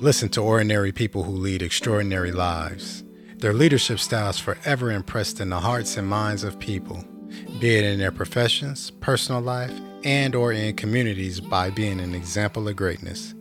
Listen 0.00 0.28
to 0.28 0.40
ordinary 0.40 0.92
people 0.92 1.24
who 1.24 1.32
lead 1.32 1.60
extraordinary 1.60 2.30
lives. 2.30 3.02
Their 3.38 3.52
leadership 3.52 3.98
styles 3.98 4.38
forever 4.38 4.92
impressed 4.92 5.40
in 5.40 5.48
the 5.48 5.58
hearts 5.58 5.96
and 5.96 6.06
minds 6.06 6.44
of 6.44 6.60
people, 6.60 7.04
be 7.58 7.74
it 7.74 7.84
in 7.84 7.98
their 7.98 8.12
professions, 8.12 8.92
personal 9.00 9.40
life, 9.40 9.72
and 10.04 10.36
or 10.36 10.52
in 10.52 10.76
communities 10.76 11.40
by 11.40 11.70
being 11.70 11.98
an 11.98 12.14
example 12.14 12.68
of 12.68 12.76
greatness. 12.76 13.34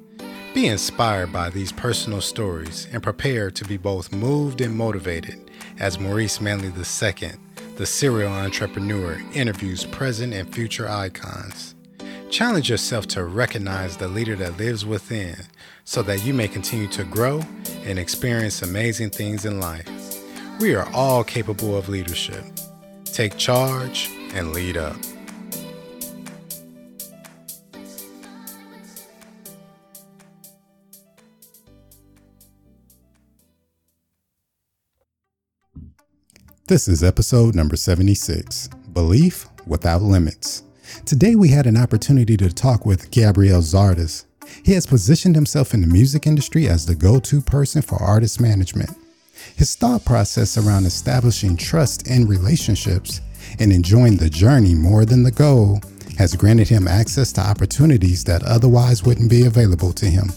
Be 0.55 0.65
inspired 0.65 1.31
by 1.31 1.51
these 1.51 1.71
personal 1.71 2.21
stories 2.21 2.87
and 2.91 3.03
prepare 3.03 3.51
to 3.51 3.63
be 3.65 3.77
both 3.77 4.11
moved 4.11 4.59
and 4.59 4.75
motivated 4.75 5.51
as 5.79 5.99
Maurice 5.99 6.41
Manley 6.41 6.69
II, 6.69 7.33
the 7.75 7.85
serial 7.85 8.33
entrepreneur, 8.33 9.21
interviews 9.31 9.85
present 9.85 10.33
and 10.33 10.51
future 10.51 10.89
icons. 10.89 11.75
Challenge 12.31 12.69
yourself 12.69 13.05
to 13.07 13.23
recognize 13.23 13.97
the 13.97 14.07
leader 14.07 14.35
that 14.35 14.57
lives 14.57 14.85
within 14.85 15.37
so 15.87 16.01
that 16.01 16.21
you 16.25 16.33
may 16.33 16.49
continue 16.49 16.85
to 16.85 17.05
grow 17.05 17.41
and 17.85 17.97
experience 17.97 18.61
amazing 18.61 19.09
things 19.09 19.45
in 19.45 19.57
life. 19.61 19.87
We 20.59 20.75
are 20.75 20.85
all 20.93 21.23
capable 21.23 21.77
of 21.77 21.87
leadership. 21.87 22.43
Take 23.05 23.37
charge 23.37 24.09
and 24.33 24.51
lead 24.51 24.75
up. 24.75 24.97
This 36.67 36.89
is 36.89 37.01
episode 37.01 37.55
number 37.55 37.77
76 37.77 38.67
Belief 38.91 39.47
Without 39.65 40.01
Limits. 40.01 40.63
Today 41.05 41.35
we 41.35 41.47
had 41.47 41.65
an 41.65 41.77
opportunity 41.77 42.35
to 42.35 42.49
talk 42.49 42.85
with 42.85 43.09
Gabriel 43.09 43.61
Zardes. 43.61 44.26
He 44.63 44.73
has 44.73 44.85
positioned 44.85 45.35
himself 45.35 45.73
in 45.73 45.81
the 45.81 45.87
music 45.87 46.27
industry 46.27 46.67
as 46.67 46.85
the 46.85 46.95
go 46.95 47.19
to 47.21 47.41
person 47.41 47.81
for 47.81 48.01
artist 48.01 48.41
management. 48.41 48.91
His 49.55 49.75
thought 49.75 50.05
process 50.05 50.57
around 50.57 50.85
establishing 50.85 51.57
trust 51.57 52.07
in 52.07 52.27
relationships 52.27 53.21
and 53.59 53.71
enjoying 53.71 54.17
the 54.17 54.29
journey 54.29 54.75
more 54.75 55.05
than 55.05 55.23
the 55.23 55.31
goal 55.31 55.81
has 56.17 56.35
granted 56.35 56.67
him 56.67 56.87
access 56.87 57.31
to 57.33 57.41
opportunities 57.41 58.23
that 58.23 58.43
otherwise 58.43 59.03
wouldn't 59.03 59.29
be 59.29 59.45
available 59.45 59.93
to 59.93 60.07
him. 60.07 60.31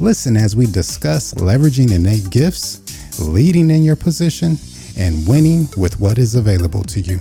Listen 0.00 0.36
as 0.36 0.56
we 0.56 0.66
discuss 0.66 1.34
leveraging 1.34 1.92
innate 1.92 2.30
gifts, 2.30 3.20
leading 3.20 3.70
in 3.70 3.84
your 3.84 3.96
position, 3.96 4.56
and 4.96 5.26
winning 5.28 5.68
with 5.76 6.00
what 6.00 6.18
is 6.18 6.34
available 6.34 6.82
to 6.84 7.00
you. 7.00 7.20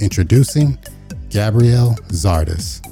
Introducing 0.00 0.78
Gabriel 1.30 1.96
Zardes. 2.08 2.91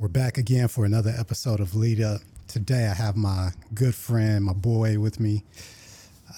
We're 0.00 0.06
back 0.06 0.38
again 0.38 0.68
for 0.68 0.84
another 0.84 1.12
episode 1.18 1.58
of 1.58 1.74
Lead 1.74 2.00
Up. 2.00 2.20
Today 2.46 2.86
I 2.86 2.94
have 2.94 3.16
my 3.16 3.50
good 3.74 3.96
friend, 3.96 4.44
my 4.44 4.52
boy 4.52 4.96
with 4.96 5.18
me. 5.18 5.42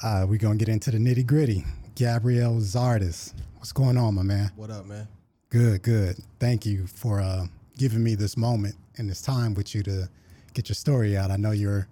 Uh, 0.03 0.25
we're 0.27 0.39
going 0.39 0.59
to 0.59 0.65
get 0.65 0.73
into 0.73 0.91
the 0.91 0.97
nitty 0.97 1.27
gritty. 1.27 1.67
Gabriel 1.95 2.55
Zardes. 2.55 3.35
What's 3.57 3.73
going 3.73 3.99
on, 3.99 4.15
my 4.15 4.23
man? 4.23 4.51
What 4.57 4.71
up, 4.71 4.87
man? 4.87 5.07
Good, 5.51 5.83
good. 5.83 6.17
Thank 6.39 6.65
you 6.65 6.87
for 6.87 7.21
uh, 7.21 7.49
giving 7.77 8.03
me 8.03 8.15
this 8.15 8.35
moment 8.35 8.77
and 8.97 9.11
this 9.11 9.21
time 9.21 9.53
with 9.53 9.75
you 9.75 9.83
to 9.83 10.09
get 10.55 10.71
your 10.71 10.75
story 10.75 11.19
out. 11.19 11.31
I 11.31 11.37
know 11.37 11.51
you're 11.51 11.87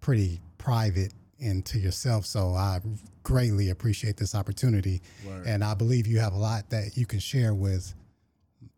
pretty 0.00 0.40
private 0.58 1.12
and 1.40 1.64
to 1.66 1.78
yourself, 1.78 2.26
so 2.26 2.54
I 2.54 2.80
greatly 3.22 3.70
appreciate 3.70 4.16
this 4.16 4.34
opportunity. 4.34 5.00
Word. 5.24 5.46
And 5.46 5.62
I 5.62 5.74
believe 5.74 6.08
you 6.08 6.18
have 6.18 6.32
a 6.32 6.38
lot 6.38 6.70
that 6.70 6.96
you 6.96 7.06
can 7.06 7.20
share 7.20 7.54
with 7.54 7.94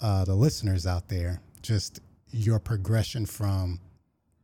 uh, 0.03 0.27
the 0.27 0.35
listeners 0.35 0.87
out 0.87 1.09
there. 1.09 1.41
Just 1.63 2.01
your 2.31 2.59
progression 2.59 3.27
from 3.27 3.81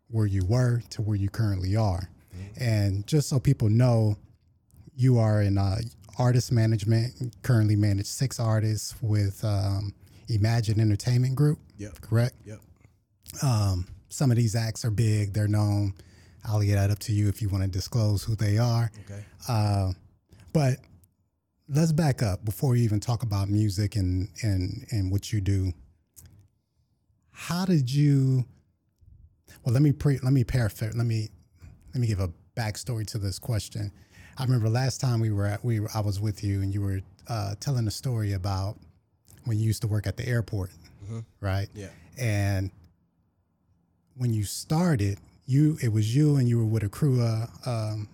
where 0.09 0.27
you 0.27 0.45
were 0.45 0.83
to 0.91 1.03
where 1.03 1.17
you 1.17 1.29
currently 1.29 1.77
are, 1.77 2.09
and 2.61 3.07
just 3.07 3.29
so 3.29 3.39
people 3.39 3.69
know, 3.69 4.17
you 4.95 5.19
are 5.19 5.43
in 5.43 5.59
uh, 5.59 5.79
artist 6.19 6.53
management. 6.53 7.37
Currently 7.43 7.77
manage 7.77 8.07
six 8.07 8.39
artists 8.39 8.95
with 9.01 9.45
um, 9.45 9.95
Imagine 10.29 10.81
Entertainment 10.81 11.35
Group. 11.35 11.59
Yep. 11.79 12.01
Correct. 12.01 12.35
Yep. 12.45 12.61
Um, 13.43 13.87
some 14.09 14.31
of 14.31 14.37
these 14.37 14.55
acts 14.55 14.85
are 14.85 14.91
big. 14.91 15.33
They're 15.33 15.49
known. 15.49 15.95
I'll 16.45 16.59
leave 16.59 16.75
that 16.75 16.91
up 16.91 16.99
to 17.01 17.13
you 17.13 17.29
if 17.29 17.41
you 17.41 17.49
want 17.49 17.65
to 17.65 17.71
disclose 17.71 18.23
who 18.25 18.35
they 18.35 18.59
are. 18.59 18.91
Okay. 19.05 19.25
Uh, 19.49 19.93
but 20.53 20.79
let's 21.69 21.93
back 21.93 22.23
up 22.23 22.45
before 22.45 22.71
we 22.71 22.81
even 22.81 23.01
talk 23.01 23.23
about 23.23 23.49
music 23.49 23.97
and 23.97 24.29
and 24.43 24.87
and 24.91 25.11
what 25.11 25.33
you 25.33 25.41
do. 25.41 25.73
How 27.33 27.65
did 27.65 27.93
you? 27.93 28.45
Well, 29.65 29.73
let 29.73 29.83
me 29.83 29.93
pre, 29.93 30.19
let 30.23 30.33
me 30.33 30.45
paraphrase. 30.45 30.97
Let 30.97 31.07
me 31.07 31.29
let 31.95 32.01
me 32.01 32.07
give 32.07 32.21
a 32.21 32.31
backstory 32.57 33.07
to 33.09 33.19
this 33.19 33.39
question. 33.39 33.91
I 34.39 34.45
remember 34.45 34.69
last 34.69 35.01
time 35.01 35.21
we 35.21 35.31
were 35.31 35.47
at 35.47 35.65
we 35.65 35.81
were, 35.81 35.91
I 35.95 36.01
was 36.01 36.21
with 36.21 36.43
you 36.45 36.63
and 36.63 36.73
you 36.73 36.81
were 36.81 37.01
uh, 37.29 37.55
telling 37.61 37.87
a 37.87 37.91
story 37.91 38.33
about 38.33 38.77
when 39.45 39.59
you 39.59 39.65
used 39.65 39.83
to 39.83 39.89
work 39.89 40.07
at 40.07 40.17
the 40.17 40.27
airport, 40.27 40.71
right? 41.41 41.69
Yeah. 41.75 41.89
And 42.19 42.71
when 44.17 44.33
you 44.33 44.45
started, 44.45 45.19
you 45.47 45.79
it 45.83 45.93
was 45.93 46.15
you 46.15 46.37
and 46.37 46.49
you 46.49 46.59
were 46.59 46.67
with 46.67 46.83
a 46.83 46.89
crew 46.89 47.23
of 47.23 47.49
um, 47.67 48.09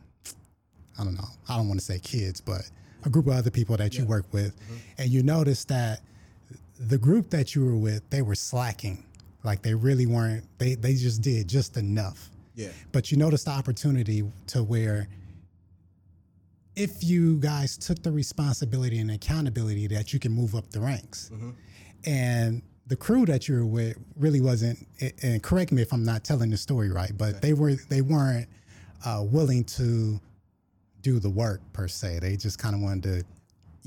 I 0.98 1.04
don't 1.04 1.14
know, 1.14 1.28
I 1.48 1.56
don't 1.56 1.68
want 1.68 1.80
to 1.80 1.86
say 1.86 1.98
kids, 1.98 2.40
but 2.40 2.62
a 3.04 3.10
group 3.10 3.26
of 3.26 3.34
other 3.34 3.50
people 3.50 3.76
that 3.76 3.96
you 3.96 4.04
work 4.04 4.26
with, 4.32 4.56
and 4.98 5.08
you 5.10 5.22
noticed 5.22 5.68
that 5.68 6.00
the 6.80 6.98
group 6.98 7.30
that 7.30 7.54
you 7.54 7.64
were 7.64 7.76
with, 7.76 8.08
they 8.10 8.22
were 8.22 8.34
slacking, 8.34 9.04
like 9.48 9.62
they 9.62 9.74
really 9.74 10.06
weren't. 10.06 10.44
They 10.58 10.74
they 10.74 10.94
just 10.94 11.22
did 11.22 11.48
just 11.48 11.76
enough. 11.76 12.30
Yeah. 12.54 12.68
But 12.92 13.10
you 13.10 13.16
noticed 13.16 13.46
the 13.46 13.52
opportunity 13.52 14.22
to 14.48 14.62
where 14.62 15.08
if 16.76 17.02
you 17.02 17.38
guys 17.38 17.76
took 17.76 18.02
the 18.02 18.12
responsibility 18.12 18.98
and 18.98 19.10
accountability 19.10 19.86
that 19.88 20.12
you 20.12 20.20
can 20.20 20.32
move 20.32 20.54
up 20.54 20.70
the 20.70 20.80
ranks. 20.80 21.30
And 22.04 22.62
the 22.86 22.96
crew 22.96 23.26
that 23.26 23.48
you 23.48 23.56
were 23.56 23.66
with 23.66 23.96
really 24.16 24.40
wasn't 24.40 24.86
and 25.22 25.42
correct 25.42 25.72
me 25.72 25.82
if 25.82 25.92
I'm 25.92 26.04
not 26.04 26.24
telling 26.24 26.50
the 26.50 26.56
story 26.56 26.90
right, 26.90 27.12
but 27.16 27.42
they 27.42 27.54
were 27.54 27.74
they 27.88 28.02
weren't 28.02 28.48
uh, 29.04 29.24
willing 29.26 29.64
to 29.64 30.20
do 31.00 31.18
the 31.18 31.30
work 31.30 31.60
per 31.72 31.88
se. 31.88 32.18
They 32.20 32.36
just 32.36 32.58
kind 32.58 32.74
of 32.74 32.80
wanted 32.80 33.02
to 33.04 33.24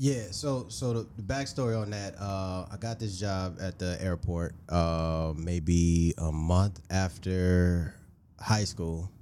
Yeah. 0.02 0.32
So 0.32 0.66
so 0.68 0.92
the, 0.92 1.08
the 1.14 1.22
backstory 1.22 1.80
on 1.80 1.90
that, 1.90 2.16
uh, 2.18 2.66
I 2.68 2.76
got 2.76 2.98
this 2.98 3.20
job 3.20 3.58
at 3.60 3.78
the 3.78 3.96
airport 4.02 4.56
uh, 4.68 5.32
maybe 5.36 6.12
a 6.18 6.32
month 6.32 6.80
after 6.90 7.94
high 8.40 8.64
school, 8.64 9.12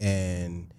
and 0.00 0.72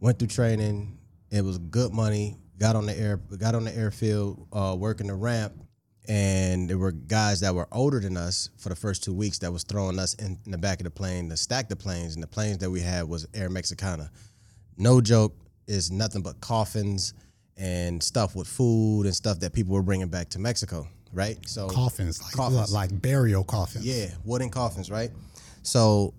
went 0.00 0.18
through 0.18 0.28
training. 0.28 0.98
It 1.30 1.42
was 1.42 1.56
good 1.56 1.94
money. 1.94 2.36
Got 2.58 2.76
on 2.76 2.84
the 2.84 2.94
air, 2.94 3.16
got 3.38 3.54
on 3.54 3.64
the 3.64 3.74
airfield, 3.74 4.46
uh, 4.52 4.76
working 4.78 5.06
the 5.06 5.14
ramp, 5.14 5.54
and 6.06 6.68
there 6.68 6.76
were 6.76 6.92
guys 6.92 7.40
that 7.40 7.54
were 7.54 7.68
older 7.72 8.00
than 8.00 8.18
us 8.18 8.50
for 8.58 8.68
the 8.68 8.76
first 8.76 9.02
two 9.02 9.14
weeks 9.14 9.38
that 9.38 9.50
was 9.50 9.62
throwing 9.62 9.98
us 9.98 10.12
in, 10.16 10.38
in 10.44 10.50
the 10.50 10.58
back 10.58 10.80
of 10.80 10.84
the 10.84 10.90
plane 10.90 11.30
to 11.30 11.38
stack 11.38 11.70
the 11.70 11.76
planes, 11.76 12.16
and 12.16 12.22
the 12.22 12.28
planes 12.28 12.58
that 12.58 12.68
we 12.68 12.82
had 12.82 13.08
was 13.08 13.26
Air 13.32 13.48
Mexicana. 13.48 14.10
No 14.76 15.00
joke, 15.00 15.32
is 15.66 15.90
nothing 15.90 16.22
but 16.22 16.40
coffins 16.40 17.14
and 17.58 18.02
stuff 18.02 18.34
with 18.36 18.46
food 18.46 19.02
and 19.04 19.14
stuff 19.14 19.40
that 19.40 19.52
people 19.52 19.74
were 19.74 19.82
bringing 19.82 20.08
back 20.08 20.28
to 20.30 20.38
Mexico, 20.38 20.86
right? 21.12 21.36
So 21.46 21.68
coffins, 21.68 22.22
like 22.22 22.32
Coffins. 22.32 22.72
like 22.72 23.02
burial 23.02 23.44
coffins. 23.44 23.84
yeah, 23.84 24.06
wooden 24.24 24.48
coffins, 24.50 24.90
right? 24.90 25.10
So, 25.62 26.14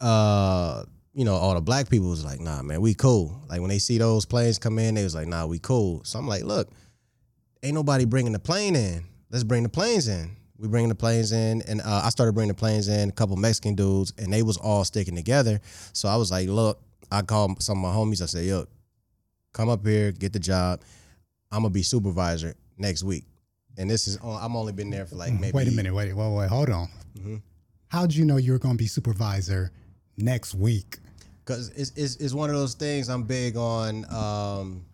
uh, 0.00 0.84
you 1.12 1.24
know, 1.24 1.34
all 1.34 1.54
the 1.54 1.60
black 1.60 1.88
people 1.90 2.08
was 2.08 2.24
like, 2.24 2.40
nah, 2.40 2.62
man, 2.62 2.80
we 2.80 2.94
cool. 2.94 3.40
Like 3.48 3.60
when 3.60 3.68
they 3.70 3.78
see 3.78 3.98
those 3.98 4.24
planes 4.26 4.58
come 4.58 4.78
in, 4.78 4.94
they 4.94 5.04
was 5.04 5.14
like, 5.14 5.28
nah, 5.28 5.46
we 5.46 5.58
cool. 5.58 6.02
So 6.04 6.18
I'm 6.18 6.26
like, 6.26 6.44
look, 6.44 6.68
ain't 7.62 7.74
nobody 7.74 8.04
bringing 8.04 8.32
the 8.32 8.38
plane 8.38 8.76
in. 8.76 9.04
Let's 9.30 9.44
bring 9.44 9.62
the 9.62 9.68
planes 9.68 10.08
in. 10.08 10.36
We 10.58 10.68
bringing 10.68 10.88
the 10.88 10.94
planes 10.94 11.32
in, 11.32 11.62
and 11.62 11.80
uh, 11.80 12.02
I 12.04 12.10
started 12.10 12.32
bringing 12.32 12.54
the 12.54 12.58
planes 12.58 12.88
in. 12.88 13.08
A 13.08 13.12
couple 13.12 13.36
Mexican 13.36 13.74
dudes, 13.74 14.12
and 14.18 14.32
they 14.32 14.42
was 14.42 14.56
all 14.56 14.84
sticking 14.84 15.16
together. 15.16 15.60
So 15.92 16.08
I 16.08 16.16
was 16.16 16.30
like, 16.30 16.48
look, 16.48 16.80
I 17.10 17.22
called 17.22 17.60
some 17.60 17.84
of 17.84 17.90
my 17.90 17.96
homies. 17.96 18.22
I 18.22 18.26
said, 18.26 18.44
yo, 18.44 18.66
come 19.54 19.70
up 19.70 19.86
here, 19.86 20.12
get 20.12 20.34
the 20.34 20.38
job. 20.38 20.82
I'm 21.50 21.62
gonna 21.62 21.70
be 21.70 21.82
supervisor 21.82 22.54
next 22.76 23.02
week. 23.02 23.24
And 23.78 23.88
this 23.90 24.06
is, 24.06 24.18
on- 24.18 24.42
I'm 24.42 24.54
only 24.54 24.72
been 24.74 24.90
there 24.90 25.06
for 25.06 25.16
like 25.16 25.32
maybe. 25.32 25.52
Wait 25.52 25.66
a 25.68 25.70
minute, 25.70 25.94
wait, 25.94 26.12
wait, 26.14 26.30
wait, 26.30 26.48
hold 26.50 26.68
on. 26.68 26.88
Mhm. 27.18 27.40
How'd 27.88 28.12
you 28.12 28.24
know 28.26 28.36
you 28.36 28.52
were 28.52 28.58
going 28.58 28.76
to 28.76 28.82
be 28.82 28.86
supervisor 28.88 29.72
next 30.18 30.54
week? 30.54 30.98
because 31.44 31.68
it's, 31.76 31.92
it's 31.94 32.16
it's 32.16 32.32
one 32.34 32.48
of 32.50 32.56
those 32.56 32.74
things 32.74 33.08
I'm 33.10 33.24
big 33.24 33.56
on. 33.56 34.04
Um, 34.12 34.84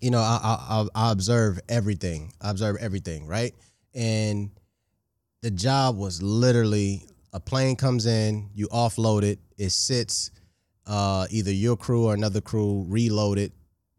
you 0.00 0.10
know, 0.12 0.20
I, 0.20 0.38
I 0.42 0.80
I 0.80 1.08
I 1.08 1.12
observe 1.12 1.58
everything. 1.68 2.32
I 2.40 2.50
observe 2.50 2.76
everything, 2.80 3.26
right? 3.26 3.52
And 3.94 4.50
the 5.42 5.50
job 5.50 5.96
was 5.96 6.22
literally 6.22 7.02
a 7.32 7.40
plane 7.40 7.74
comes 7.76 8.06
in, 8.06 8.48
you 8.54 8.68
offload 8.68 9.22
it, 9.24 9.38
it 9.58 9.70
sits. 9.70 10.30
Uh, 10.86 11.26
either 11.30 11.50
your 11.50 11.76
crew 11.76 12.04
or 12.04 12.14
another 12.14 12.40
crew 12.40 12.84
reload 12.88 13.38
it, 13.38 13.52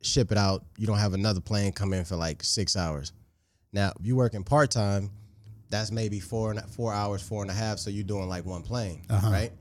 ship 0.07 0.31
it 0.31 0.37
out. 0.37 0.63
You 0.77 0.87
don't 0.87 0.97
have 0.97 1.13
another 1.13 1.41
plane 1.41 1.71
come 1.71 1.93
in 1.93 2.05
for 2.05 2.15
like 2.15 2.43
six 2.43 2.75
hours. 2.75 3.11
Now, 3.73 3.91
if 3.99 4.05
you 4.05 4.15
working 4.15 4.43
part 4.43 4.71
time, 4.71 5.11
that's 5.69 5.91
maybe 5.91 6.19
four 6.19 6.51
and 6.51 6.61
four 6.71 6.93
hours, 6.93 7.21
four 7.21 7.41
and 7.41 7.51
a 7.51 7.53
half. 7.53 7.77
So 7.79 7.89
you're 7.89 8.03
doing 8.05 8.29
like 8.29 8.45
one 8.45 8.61
plane, 8.63 9.01
Uh-huh. 9.09 9.29
right? 9.29 9.51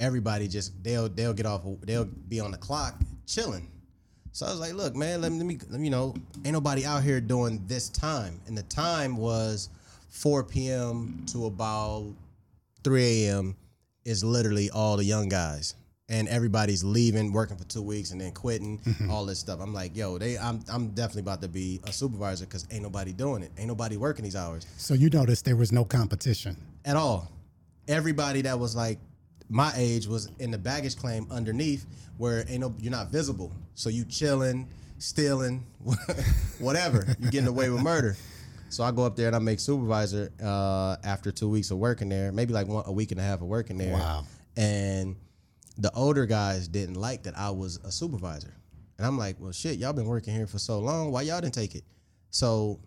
Everybody 0.00 0.48
just 0.48 0.82
they'll 0.82 1.08
they'll 1.08 1.32
get 1.34 1.46
off. 1.46 1.62
They'll 1.82 2.04
be 2.04 2.40
on 2.40 2.50
the 2.50 2.58
clock 2.58 3.00
chilling. 3.26 3.68
So 4.34 4.46
I 4.46 4.50
was 4.50 4.60
like, 4.60 4.72
look, 4.72 4.96
man, 4.96 5.20
let 5.20 5.30
me, 5.30 5.38
let 5.38 5.46
me, 5.46 5.58
let 5.68 5.78
me- 5.80 5.84
you 5.86 5.90
know, 5.90 6.14
ain't 6.44 6.54
nobody 6.54 6.86
out 6.86 7.02
here 7.02 7.20
doing 7.20 7.62
this 7.66 7.88
time. 7.90 8.40
And 8.46 8.56
the 8.56 8.62
time 8.62 9.16
was 9.16 9.68
4 10.08 10.42
p.m. 10.44 11.22
to 11.32 11.44
about 11.46 12.14
3 12.82 13.04
a.m. 13.26 13.54
is 14.06 14.24
literally 14.24 14.70
all 14.70 14.96
the 14.96 15.04
young 15.04 15.28
guys. 15.28 15.74
And 16.12 16.28
everybody's 16.28 16.84
leaving, 16.84 17.32
working 17.32 17.56
for 17.56 17.64
two 17.64 17.80
weeks, 17.82 18.10
and 18.10 18.20
then 18.20 18.32
quitting, 18.32 18.78
all 19.10 19.24
this 19.24 19.38
stuff. 19.38 19.58
I'm 19.60 19.72
like, 19.72 19.96
yo, 19.96 20.18
they, 20.18 20.36
I'm, 20.36 20.60
I'm 20.70 20.88
definitely 20.90 21.22
about 21.22 21.40
to 21.40 21.48
be 21.48 21.80
a 21.84 21.92
supervisor 21.92 22.44
because 22.44 22.66
ain't 22.70 22.82
nobody 22.82 23.12
doing 23.14 23.42
it. 23.42 23.50
Ain't 23.56 23.66
nobody 23.68 23.96
working 23.96 24.22
these 24.24 24.36
hours 24.36 24.66
So 24.76 24.92
you 24.92 25.08
noticed 25.08 25.46
there 25.46 25.56
was 25.56 25.72
no 25.72 25.84
competition. 25.86 26.56
at 26.84 26.96
all. 26.96 27.32
Everybody 27.88 28.42
that 28.42 28.58
was 28.58 28.76
like 28.76 28.98
my 29.48 29.72
age 29.76 30.06
was 30.06 30.30
in 30.38 30.50
the 30.50 30.58
baggage 30.58 30.96
claim 30.96 31.26
underneath 31.30 31.84
where 32.18 32.44
ain't 32.48 32.60
no 32.60 32.74
you're 32.78 32.92
not 32.92 33.10
visible. 33.10 33.50
So 33.74 33.88
you 33.88 34.04
chilling, 34.04 34.68
stealing, 34.98 35.64
whatever. 36.58 37.06
You 37.20 37.30
getting 37.30 37.48
away 37.48 37.70
with 37.70 37.82
murder. 37.82 38.16
So 38.68 38.84
I 38.84 38.90
go 38.92 39.04
up 39.04 39.16
there 39.16 39.26
and 39.26 39.36
I 39.36 39.38
make 39.38 39.60
supervisor 39.60 40.30
uh, 40.42 40.96
after 41.04 41.30
two 41.32 41.48
weeks 41.48 41.70
of 41.70 41.78
working 41.78 42.08
there, 42.08 42.32
maybe 42.32 42.52
like 42.52 42.66
one 42.68 42.84
a 42.86 42.92
week 42.92 43.10
and 43.12 43.20
a 43.20 43.22
half 43.24 43.40
of 43.40 43.46
working 43.46 43.76
there. 43.78 43.92
Wow. 43.94 44.24
And 44.56 45.16
the 45.78 45.90
older 45.92 46.26
guys 46.26 46.68
didn't 46.68 46.96
like 46.96 47.24
that 47.24 47.38
I 47.38 47.50
was 47.50 47.78
a 47.84 47.90
supervisor. 47.90 48.54
And 48.98 49.06
I'm 49.06 49.18
like, 49.18 49.36
well, 49.40 49.52
shit, 49.52 49.78
y'all 49.78 49.92
been 49.92 50.06
working 50.06 50.34
here 50.34 50.46
for 50.46 50.58
so 50.58 50.78
long. 50.78 51.10
Why 51.10 51.22
y'all 51.22 51.40
didn't 51.40 51.54
take 51.54 51.74
it? 51.74 51.84
So 52.30 52.80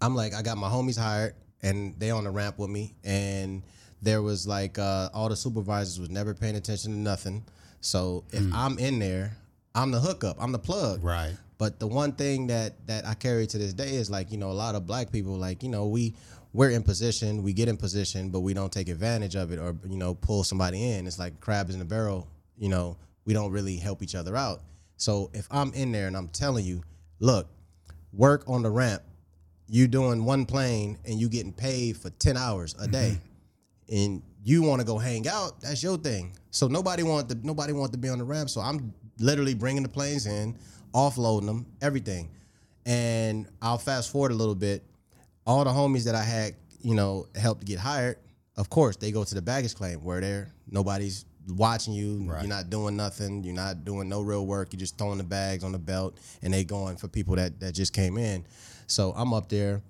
I'm 0.00 0.14
like, 0.14 0.34
I 0.34 0.42
got 0.42 0.58
my 0.58 0.68
homies 0.68 0.98
hired 0.98 1.34
and 1.62 1.98
they 1.98 2.10
on 2.10 2.24
the 2.24 2.30
ramp 2.30 2.58
with 2.58 2.70
me. 2.70 2.94
And 3.04 3.62
there 4.02 4.22
was 4.22 4.46
like 4.46 4.78
uh, 4.78 5.10
all 5.12 5.28
the 5.28 5.36
supervisors 5.36 5.98
was 5.98 6.10
never 6.10 6.34
paying 6.34 6.56
attention 6.56 6.92
to 6.92 6.98
nothing. 6.98 7.44
So 7.80 8.24
if 8.30 8.42
I'm 8.52 8.78
in 8.78 8.98
there, 8.98 9.36
I'm 9.74 9.90
the 9.90 10.00
hookup, 10.00 10.36
I'm 10.40 10.52
the 10.52 10.58
plug. 10.58 11.02
Right. 11.02 11.34
But 11.58 11.78
the 11.78 11.86
one 11.86 12.12
thing 12.12 12.46
that 12.46 12.86
that 12.86 13.06
I 13.06 13.14
carry 13.14 13.46
to 13.46 13.58
this 13.58 13.74
day 13.74 13.94
is 13.94 14.10
like 14.10 14.32
you 14.32 14.38
know 14.38 14.50
a 14.50 14.52
lot 14.52 14.74
of 14.74 14.86
black 14.86 15.12
people 15.12 15.34
like 15.34 15.62
you 15.62 15.68
know 15.68 15.86
we 15.86 16.14
we're 16.52 16.70
in 16.70 16.82
position, 16.82 17.42
we 17.42 17.52
get 17.52 17.68
in 17.68 17.76
position, 17.76 18.30
but 18.30 18.40
we 18.40 18.54
don't 18.54 18.72
take 18.72 18.88
advantage 18.88 19.36
of 19.36 19.52
it 19.52 19.58
or 19.58 19.76
you 19.88 19.96
know 19.96 20.14
pull 20.14 20.44
somebody 20.44 20.92
in. 20.92 21.06
It's 21.06 21.18
like 21.18 21.40
crabs 21.40 21.74
in 21.74 21.80
a 21.80 21.84
barrel. 21.84 22.28
You 22.56 22.68
know 22.68 22.96
we 23.24 23.32
don't 23.32 23.52
really 23.52 23.76
help 23.76 24.02
each 24.02 24.14
other 24.14 24.36
out. 24.36 24.62
So 24.96 25.30
if 25.32 25.46
I'm 25.50 25.72
in 25.74 25.92
there 25.92 26.06
and 26.08 26.16
I'm 26.16 26.28
telling 26.28 26.64
you, 26.64 26.82
look, 27.20 27.48
work 28.12 28.44
on 28.48 28.62
the 28.62 28.70
ramp. 28.70 29.02
You 29.68 29.86
doing 29.86 30.24
one 30.24 30.46
plane 30.46 30.98
and 31.04 31.20
you 31.20 31.28
getting 31.28 31.52
paid 31.52 31.96
for 31.96 32.10
ten 32.10 32.36
hours 32.36 32.74
a 32.80 32.88
day, 32.88 33.16
mm-hmm. 33.16 33.96
and 33.96 34.22
you 34.42 34.62
want 34.62 34.80
to 34.80 34.86
go 34.86 34.98
hang 34.98 35.28
out. 35.28 35.60
That's 35.60 35.82
your 35.82 35.96
thing. 35.96 36.36
So 36.50 36.66
nobody 36.66 37.02
want 37.02 37.28
to 37.28 37.38
nobody 37.46 37.72
want 37.72 37.92
to 37.92 37.98
be 37.98 38.08
on 38.08 38.18
the 38.18 38.24
ramp. 38.24 38.50
So 38.50 38.60
I'm 38.60 38.92
literally 39.20 39.54
bringing 39.54 39.82
the 39.82 39.88
planes 39.88 40.26
in, 40.26 40.56
offloading 40.92 41.46
them, 41.46 41.66
everything. 41.80 42.30
And 42.86 43.46
I'll 43.62 43.78
fast 43.78 44.10
forward 44.10 44.32
a 44.32 44.34
little 44.34 44.54
bit. 44.54 44.82
All 45.50 45.64
the 45.64 45.70
homies 45.70 46.04
that 46.04 46.14
I 46.14 46.22
had, 46.22 46.54
you 46.80 46.94
know, 46.94 47.26
helped 47.34 47.64
get 47.64 47.80
hired. 47.80 48.18
Of 48.56 48.70
course, 48.70 48.96
they 48.96 49.10
go 49.10 49.24
to 49.24 49.34
the 49.34 49.42
baggage 49.42 49.74
claim 49.74 49.98
where 50.04 50.20
they're 50.20 50.52
nobody's 50.68 51.24
watching 51.48 51.92
you. 51.92 52.22
Right. 52.24 52.42
You're 52.42 52.48
not 52.48 52.70
doing 52.70 52.96
nothing. 52.96 53.42
You're 53.42 53.54
not 53.54 53.84
doing 53.84 54.08
no 54.08 54.20
real 54.20 54.46
work. 54.46 54.72
You're 54.72 54.78
just 54.78 54.96
throwing 54.96 55.18
the 55.18 55.24
bags 55.24 55.64
on 55.64 55.72
the 55.72 55.78
belt, 55.78 56.18
and 56.42 56.54
they 56.54 56.62
going 56.62 56.96
for 56.96 57.08
people 57.08 57.34
that 57.34 57.58
that 57.58 57.74
just 57.74 57.92
came 57.92 58.16
in. 58.16 58.46
So 58.86 59.12
I'm 59.16 59.34
up 59.34 59.48
there 59.48 59.82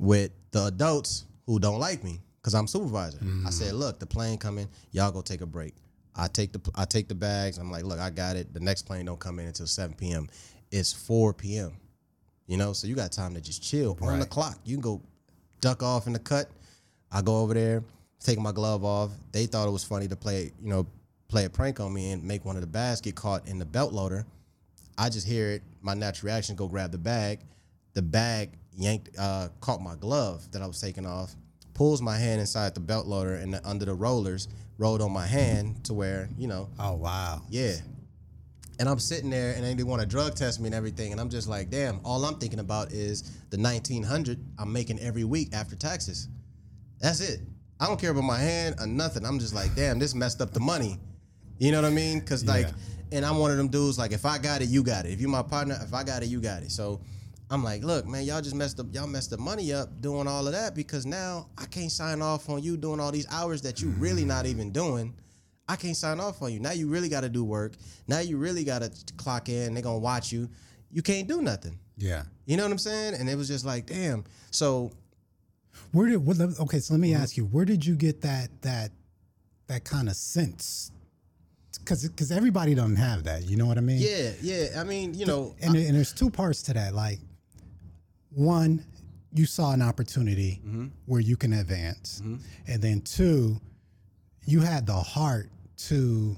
with 0.00 0.32
the 0.50 0.66
adults 0.66 1.26
who 1.46 1.60
don't 1.60 1.78
like 1.78 2.02
me 2.02 2.20
because 2.40 2.54
I'm 2.54 2.66
supervisor. 2.66 3.18
I 3.20 3.24
mm-hmm. 3.24 3.48
said, 3.50 3.74
look, 3.74 4.00
the 4.00 4.06
plane 4.06 4.38
coming, 4.38 4.68
y'all 4.90 5.12
go 5.12 5.22
take 5.22 5.42
a 5.42 5.46
break. 5.46 5.74
I 6.16 6.26
take 6.28 6.52
the 6.52 6.60
I 6.74 6.86
take 6.86 7.08
the 7.08 7.14
bags. 7.14 7.58
I'm 7.58 7.70
like, 7.70 7.84
look, 7.84 8.00
I 8.00 8.10
got 8.10 8.36
it. 8.36 8.52
The 8.52 8.60
next 8.60 8.82
plane 8.82 9.06
don't 9.06 9.20
come 9.20 9.38
in 9.38 9.46
until 9.46 9.66
7 9.66 9.94
p.m. 9.96 10.28
It's 10.70 10.92
4 10.92 11.34
p.m. 11.34 11.72
You 12.46 12.56
know, 12.58 12.72
so 12.72 12.86
you 12.86 12.94
got 12.94 13.10
time 13.12 13.34
to 13.34 13.40
just 13.40 13.62
chill 13.62 13.96
on 14.02 14.18
the 14.18 14.26
clock. 14.26 14.58
You 14.64 14.76
can 14.76 14.82
go 14.82 15.00
duck 15.60 15.82
off 15.82 16.06
in 16.06 16.12
the 16.12 16.18
cut. 16.18 16.50
I 17.10 17.22
go 17.22 17.38
over 17.40 17.54
there, 17.54 17.82
take 18.20 18.38
my 18.38 18.52
glove 18.52 18.84
off. 18.84 19.10
They 19.32 19.46
thought 19.46 19.66
it 19.66 19.70
was 19.70 19.84
funny 19.84 20.08
to 20.08 20.16
play, 20.16 20.52
you 20.62 20.68
know, 20.68 20.86
play 21.28 21.46
a 21.46 21.50
prank 21.50 21.80
on 21.80 21.92
me 21.94 22.10
and 22.12 22.22
make 22.22 22.44
one 22.44 22.56
of 22.56 22.60
the 22.60 22.66
bags 22.66 23.00
get 23.00 23.14
caught 23.14 23.48
in 23.48 23.58
the 23.58 23.64
belt 23.64 23.92
loader. 23.92 24.26
I 24.98 25.08
just 25.08 25.26
hear 25.26 25.48
it. 25.52 25.62
My 25.80 25.94
natural 25.94 26.28
reaction: 26.32 26.54
go 26.54 26.68
grab 26.68 26.92
the 26.92 26.98
bag. 26.98 27.40
The 27.94 28.02
bag 28.02 28.50
yanked, 28.76 29.10
uh, 29.18 29.48
caught 29.60 29.80
my 29.80 29.94
glove 29.94 30.50
that 30.52 30.60
I 30.60 30.66
was 30.66 30.80
taking 30.80 31.06
off. 31.06 31.34
Pulls 31.74 32.02
my 32.02 32.16
hand 32.16 32.40
inside 32.40 32.74
the 32.74 32.80
belt 32.80 33.06
loader 33.06 33.34
and 33.34 33.54
the, 33.54 33.66
under 33.68 33.84
the 33.84 33.94
rollers 33.94 34.48
rolled 34.78 35.00
on 35.00 35.12
my 35.12 35.26
hand 35.26 35.84
to 35.84 35.94
where 35.94 36.28
you 36.38 36.46
know, 36.46 36.68
Oh 36.78 36.94
wow. 36.94 37.42
yeah. 37.48 37.76
And 38.78 38.88
I'm 38.88 38.98
sitting 38.98 39.30
there 39.30 39.54
and 39.56 39.78
they 39.78 39.82
want 39.84 40.00
to 40.02 40.06
drug 40.06 40.34
test 40.34 40.60
me 40.60 40.66
and 40.66 40.74
everything, 40.74 41.12
and 41.12 41.20
I'm 41.20 41.30
just 41.30 41.48
like, 41.48 41.70
damn. 41.70 42.00
All 42.04 42.24
I'm 42.24 42.36
thinking 42.36 42.58
about 42.58 42.92
is 42.92 43.22
the 43.50 43.58
1900 43.58 44.38
I'm 44.58 44.72
making 44.72 44.98
every 45.00 45.24
week 45.24 45.54
after 45.54 45.76
taxes. 45.76 46.28
That's 47.00 47.20
it. 47.20 47.40
I 47.80 47.86
don't 47.86 48.00
care 48.00 48.10
about 48.10 48.24
my 48.24 48.38
hand 48.38 48.76
or 48.80 48.86
nothing. 48.86 49.24
I'm 49.24 49.38
just 49.38 49.54
like, 49.54 49.74
damn, 49.74 49.98
this 49.98 50.14
messed 50.14 50.40
up 50.40 50.52
the 50.52 50.60
money. 50.60 50.98
You 51.58 51.70
know 51.72 51.82
what 51.82 51.90
I 51.90 51.94
mean? 51.94 52.20
Cause 52.20 52.44
like, 52.44 52.66
Yeah. 52.66 53.16
and 53.18 53.24
I'm 53.26 53.38
one 53.38 53.50
of 53.50 53.56
them 53.56 53.68
dudes. 53.68 53.98
Like, 53.98 54.12
if 54.12 54.24
I 54.26 54.38
got 54.38 54.62
it, 54.62 54.68
you 54.68 54.82
got 54.82 55.06
it. 55.06 55.12
If 55.12 55.20
you're 55.20 55.30
my 55.30 55.42
partner, 55.42 55.78
if 55.82 55.92
I 55.94 56.02
got 56.02 56.22
it, 56.22 56.26
you 56.26 56.40
got 56.40 56.62
it. 56.62 56.70
So 56.70 57.00
I'm 57.50 57.62
like, 57.62 57.84
look, 57.84 58.06
man, 58.06 58.24
y'all 58.24 58.40
just 58.40 58.54
messed 58.54 58.80
up. 58.80 58.86
Y'all 58.92 59.06
messed 59.06 59.30
the 59.30 59.38
money 59.38 59.72
up 59.72 60.00
doing 60.00 60.26
all 60.26 60.46
of 60.46 60.52
that 60.52 60.74
because 60.74 61.04
now 61.06 61.48
I 61.58 61.66
can't 61.66 61.92
sign 61.92 62.22
off 62.22 62.48
on 62.48 62.62
you 62.62 62.76
doing 62.76 62.98
all 63.00 63.12
these 63.12 63.26
hours 63.30 63.62
that 63.62 63.80
you 63.82 63.90
really 63.90 64.24
not 64.24 64.46
even 64.46 64.70
doing. 64.72 65.14
I 65.68 65.76
can't 65.76 65.96
sign 65.96 66.20
off 66.20 66.42
on 66.42 66.52
you. 66.52 66.60
Now 66.60 66.72
you 66.72 66.88
really 66.88 67.08
got 67.08 67.22
to 67.22 67.28
do 67.28 67.42
work. 67.44 67.72
Now 68.06 68.18
you 68.20 68.36
really 68.36 68.64
got 68.64 68.80
to 68.82 68.90
clock 69.16 69.48
in. 69.48 69.74
They're 69.74 69.82
gonna 69.82 69.98
watch 69.98 70.30
you. 70.32 70.48
You 70.92 71.02
can't 71.02 71.26
do 71.26 71.40
nothing. 71.42 71.78
Yeah. 71.96 72.24
You 72.46 72.56
know 72.56 72.64
what 72.64 72.72
I'm 72.72 72.78
saying? 72.78 73.14
And 73.14 73.28
it 73.30 73.36
was 73.36 73.48
just 73.48 73.64
like, 73.64 73.86
damn. 73.86 74.24
So 74.50 74.92
Where 75.92 76.08
did 76.08 76.18
what, 76.18 76.38
okay? 76.40 76.78
So 76.80 76.94
let 76.94 76.98
Mm-hmm. 76.98 77.00
me 77.00 77.14
ask 77.14 77.36
you, 77.36 77.44
where 77.46 77.64
did 77.64 77.84
you 77.84 77.94
get 77.96 78.20
that 78.22 78.48
that 78.62 78.90
that 79.68 79.84
kind 79.84 80.08
of 80.08 80.16
sense? 80.16 80.90
Because 81.78 82.06
because 82.08 82.30
everybody 82.30 82.74
doesn't 82.74 82.96
have 82.96 83.24
that. 83.24 83.44
You 83.48 83.56
know 83.56 83.66
what 83.66 83.78
I 83.78 83.80
mean? 83.80 83.98
yeah, 84.00 84.32
yeah. 84.42 84.66
I 84.80 84.84
mean, 84.84 85.14
you 85.14 85.24
know, 85.26 85.54
And, 85.62 85.74
and 85.76 85.96
there's 85.96 86.12
two 86.12 86.30
parts 86.30 86.62
to 86.64 86.74
that. 86.74 86.94
Like, 86.94 87.18
one, 88.30 88.84
you 89.32 89.46
saw 89.46 89.72
an 89.72 89.82
opportunity 89.82 90.60
Mm-hmm. 90.66 90.86
where 91.06 91.20
you 91.20 91.36
can 91.36 91.52
advance, 91.54 92.20
and 92.66 92.82
then 92.82 93.00
two, 93.00 93.60
you 94.46 94.60
had 94.60 94.86
the 94.86 94.94
heart 94.94 95.48
to 95.76 96.36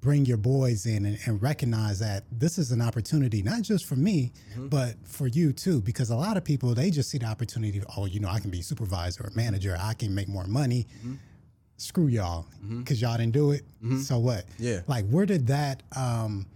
bring 0.00 0.24
your 0.24 0.36
boys 0.36 0.86
in 0.86 1.04
and, 1.04 1.18
and 1.26 1.42
recognize 1.42 1.98
that 1.98 2.22
this 2.30 2.56
is 2.56 2.70
an 2.70 2.80
opportunity 2.80 3.42
not 3.42 3.62
just 3.62 3.84
for 3.84 3.96
me 3.96 4.32
Mm-hmm. 4.52 4.68
but 4.68 4.94
for 5.04 5.26
you 5.26 5.52
too 5.52 5.80
because 5.80 6.10
a 6.10 6.16
lot 6.16 6.36
of 6.36 6.44
people 6.44 6.72
they 6.74 6.90
just 6.90 7.10
see 7.10 7.18
the 7.18 7.26
opportunity 7.26 7.82
oh 7.96 8.06
you 8.06 8.20
know 8.20 8.28
i 8.28 8.38
can 8.38 8.50
be 8.50 8.62
supervisor 8.62 9.24
or 9.24 9.30
manager 9.34 9.76
i 9.80 9.94
can 9.94 10.14
make 10.14 10.28
more 10.28 10.46
money. 10.46 10.86
Mm-hmm. 11.00 11.14
screw 11.78 12.06
y'all 12.06 12.46
because 12.78 13.02
y'all 13.02 13.16
didn't 13.16 13.32
do 13.32 13.50
it 13.50 13.62
so 14.02 14.18
what? 14.20 14.44
Yeah. 14.58 14.80
like 14.86 15.08
where 15.08 15.26
did 15.26 15.48
that 15.48 15.82
um 15.96 16.46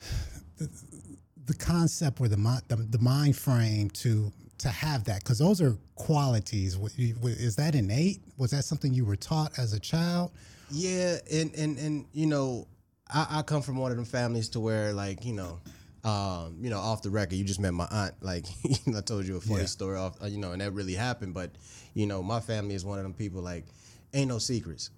the 0.58 1.54
concept 1.54 2.20
or 2.20 2.28
the 2.28 2.36
mind 2.36 2.62
the, 2.68 2.76
the 2.76 2.98
mind 2.98 3.36
frame 3.36 3.90
to 3.90 4.32
to 4.58 4.68
have 4.68 5.04
that? 5.04 5.22
Because 5.22 5.38
those 5.38 5.60
are 5.60 5.76
qualities. 5.96 6.78
Wa- 6.78 6.88
you- 6.96 7.14
wa- 7.20 7.28
is 7.28 7.56
that 7.56 7.74
innate? 7.74 8.22
Was 8.38 8.52
that 8.52 8.64
something 8.64 8.94
you 8.94 9.04
were 9.04 9.14
taught 9.16 9.58
as 9.58 9.74
a 9.74 9.78
child 9.80 10.30
Yeah, 10.70 11.16
and 11.32 11.54
and 11.54 11.78
and 11.78 12.06
you 12.12 12.26
know, 12.26 12.66
I, 13.12 13.26
I 13.38 13.42
come 13.42 13.62
from 13.62 13.76
one 13.76 13.90
of 13.90 13.96
them 13.96 14.06
families 14.06 14.48
to 14.50 14.60
where 14.60 14.92
like 14.92 15.24
you 15.24 15.32
know, 15.32 15.60
um, 16.04 16.58
you 16.60 16.70
know, 16.70 16.78
off 16.78 17.02
the 17.02 17.10
record, 17.10 17.34
you 17.36 17.44
just 17.44 17.60
met 17.60 17.72
my 17.74 17.86
aunt. 17.90 18.14
Like 18.20 18.46
I 18.96 19.00
told 19.00 19.26
you 19.26 19.36
a 19.36 19.40
funny 19.40 19.60
Yeah. 19.60 19.66
story 19.66 19.96
off, 19.98 20.20
uh, 20.22 20.26
you 20.26 20.38
know, 20.38 20.52
and 20.52 20.60
that 20.60 20.72
really 20.72 20.94
happened. 20.94 21.34
But 21.34 21.50
you 21.94 22.06
know, 22.06 22.22
my 22.22 22.40
family 22.40 22.74
is 22.74 22.84
one 22.84 22.98
of 22.98 23.04
them 23.04 23.14
people 23.14 23.42
like 23.42 23.64
ain't 24.14 24.28
no 24.28 24.38
secrets. 24.38 24.90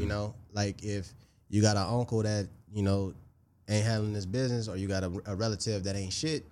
You 0.00 0.06
know, 0.06 0.34
like 0.52 0.82
if 0.82 1.12
you 1.50 1.62
got 1.62 1.76
an 1.76 1.86
uncle 1.86 2.22
that 2.22 2.48
you 2.72 2.82
know 2.82 3.14
ain't 3.68 3.84
handling 3.84 4.12
this 4.12 4.26
business, 4.26 4.66
or 4.66 4.76
you 4.76 4.88
got 4.88 5.04
a, 5.04 5.12
a 5.26 5.36
relative 5.36 5.84
that 5.84 5.94
ain't 5.94 6.12
shit, 6.12 6.44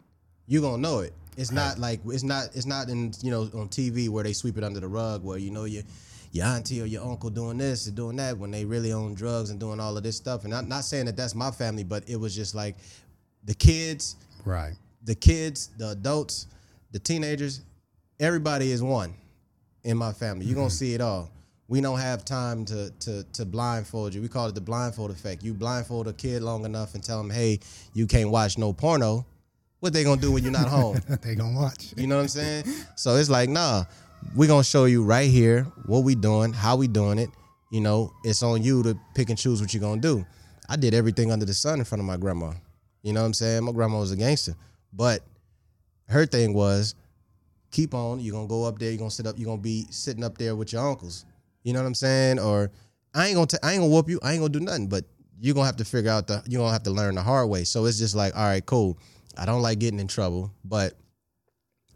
you 0.46 0.60
gonna 0.60 0.78
know 0.78 1.00
it. 1.00 1.12
It's 1.36 1.50
not 1.50 1.78
like 1.78 2.00
it's 2.06 2.22
not 2.22 2.50
it's 2.54 2.66
not 2.66 2.88
in 2.88 3.12
you 3.22 3.30
know 3.30 3.42
on 3.54 3.68
TV 3.68 4.08
where 4.08 4.22
they 4.22 4.32
sweep 4.32 4.58
it 4.58 4.64
under 4.64 4.78
the 4.80 4.86
rug 4.88 5.24
where 5.24 5.38
you 5.38 5.50
know 5.50 5.64
you 5.64 5.82
your 6.36 6.46
auntie 6.46 6.80
or 6.80 6.86
your 6.86 7.04
uncle 7.04 7.30
doing 7.30 7.58
this 7.58 7.86
and 7.86 7.96
doing 7.96 8.16
that 8.16 8.36
when 8.36 8.50
they 8.50 8.64
really 8.64 8.92
on 8.92 9.14
drugs 9.14 9.50
and 9.50 9.58
doing 9.58 9.80
all 9.80 9.96
of 9.96 10.02
this 10.02 10.16
stuff. 10.16 10.44
And 10.44 10.54
I'm 10.54 10.68
not 10.68 10.84
saying 10.84 11.06
that 11.06 11.16
that's 11.16 11.34
my 11.34 11.50
family, 11.50 11.84
but 11.84 12.08
it 12.08 12.16
was 12.16 12.34
just 12.34 12.54
like 12.54 12.76
the 13.44 13.54
kids, 13.54 14.16
right 14.44 14.74
the 15.06 15.14
kids, 15.14 15.70
the 15.78 15.90
adults, 15.90 16.48
the 16.92 16.98
teenagers, 16.98 17.62
everybody 18.20 18.70
is 18.70 18.82
one 18.82 19.14
in 19.84 19.96
my 19.96 20.12
family. 20.12 20.44
You're 20.44 20.56
gonna 20.56 20.66
mm-hmm. 20.66 20.74
see 20.74 20.94
it 20.94 21.00
all. 21.00 21.30
We 21.68 21.80
don't 21.80 21.98
have 21.98 22.24
time 22.24 22.64
to 22.66 22.90
to 23.00 23.24
to 23.32 23.44
blindfold 23.44 24.14
you. 24.14 24.20
We 24.20 24.28
call 24.28 24.48
it 24.48 24.54
the 24.54 24.60
blindfold 24.60 25.10
effect. 25.10 25.42
You 25.42 25.54
blindfold 25.54 26.08
a 26.08 26.12
kid 26.12 26.42
long 26.42 26.64
enough 26.64 26.94
and 26.94 27.02
tell 27.02 27.18
them, 27.18 27.30
"Hey, 27.30 27.60
you 27.94 28.06
can't 28.06 28.30
watch 28.30 28.58
no 28.58 28.72
porno." 28.72 29.24
What 29.80 29.92
they 29.92 30.04
gonna 30.04 30.20
do 30.20 30.32
when 30.32 30.42
you're 30.42 30.52
not 30.52 30.68
home? 30.68 31.00
they 31.22 31.34
gonna 31.34 31.56
watch. 31.56 31.92
You 31.96 32.06
know 32.06 32.16
what 32.16 32.22
I'm 32.22 32.28
saying? 32.28 32.64
So 32.96 33.16
it's 33.16 33.28
like, 33.28 33.48
nah, 33.48 33.84
we 34.34 34.46
gonna 34.46 34.64
show 34.64 34.84
you 34.86 35.02
right 35.02 35.30
here 35.30 35.64
what 35.86 36.00
we 36.00 36.14
doing, 36.14 36.52
how 36.52 36.76
we 36.76 36.88
doing 36.88 37.18
it. 37.18 37.30
You 37.70 37.80
know, 37.80 38.12
it's 38.24 38.42
on 38.42 38.62
you 38.62 38.82
to 38.82 38.98
pick 39.14 39.28
and 39.30 39.38
choose 39.38 39.60
what 39.60 39.74
you're 39.74 39.80
gonna 39.80 40.00
do. 40.00 40.24
I 40.68 40.76
did 40.76 40.94
everything 40.94 41.30
under 41.30 41.44
the 41.44 41.54
sun 41.54 41.78
in 41.78 41.84
front 41.84 42.00
of 42.00 42.06
my 42.06 42.16
grandma. 42.16 42.52
You 43.02 43.12
know 43.12 43.20
what 43.20 43.26
I'm 43.26 43.34
saying? 43.34 43.64
My 43.64 43.72
grandma 43.72 43.98
was 43.98 44.12
a 44.12 44.16
gangster, 44.16 44.54
but 44.92 45.22
her 46.08 46.26
thing 46.26 46.54
was 46.54 46.94
keep 47.70 47.94
on. 47.94 48.20
You're 48.20 48.34
gonna 48.34 48.48
go 48.48 48.64
up 48.64 48.78
there. 48.78 48.90
You're 48.90 48.98
gonna 48.98 49.10
sit 49.10 49.26
up. 49.26 49.38
You're 49.38 49.46
gonna 49.46 49.60
be 49.60 49.86
sitting 49.90 50.24
up 50.24 50.38
there 50.38 50.56
with 50.56 50.72
your 50.72 50.88
uncles. 50.88 51.24
You 51.62 51.72
know 51.72 51.80
what 51.80 51.86
I'm 51.86 51.94
saying? 51.94 52.38
Or 52.38 52.70
I 53.14 53.26
ain't 53.26 53.34
gonna 53.34 53.46
t- 53.46 53.58
I 53.62 53.72
ain't 53.72 53.80
gonna 53.80 53.92
whoop 53.92 54.08
you. 54.08 54.18
I 54.22 54.32
ain't 54.32 54.40
gonna 54.40 54.52
do 54.52 54.60
nothing. 54.60 54.88
But 54.88 55.04
you're 55.40 55.54
gonna 55.54 55.66
have 55.66 55.76
to 55.76 55.84
figure 55.84 56.10
out 56.10 56.26
the. 56.26 56.42
You're 56.46 56.60
gonna 56.60 56.72
have 56.72 56.84
to 56.84 56.90
learn 56.90 57.14
the 57.14 57.22
hard 57.22 57.48
way. 57.48 57.64
So 57.64 57.84
it's 57.84 57.98
just 57.98 58.14
like, 58.14 58.36
all 58.36 58.44
right, 58.44 58.64
cool. 58.64 58.98
I 59.36 59.44
don't 59.44 59.62
like 59.62 59.78
getting 59.78 60.00
in 60.00 60.08
trouble, 60.08 60.50
but 60.64 60.94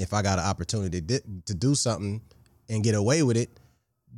if 0.01 0.15
I 0.15 0.23
got 0.23 0.39
an 0.39 0.45
opportunity 0.45 1.01
to, 1.01 1.23
to 1.47 1.55
do 1.55 1.75
something 1.75 2.21
and 2.69 2.83
get 2.83 2.95
away 2.95 3.23
with 3.23 3.37
it, 3.37 3.51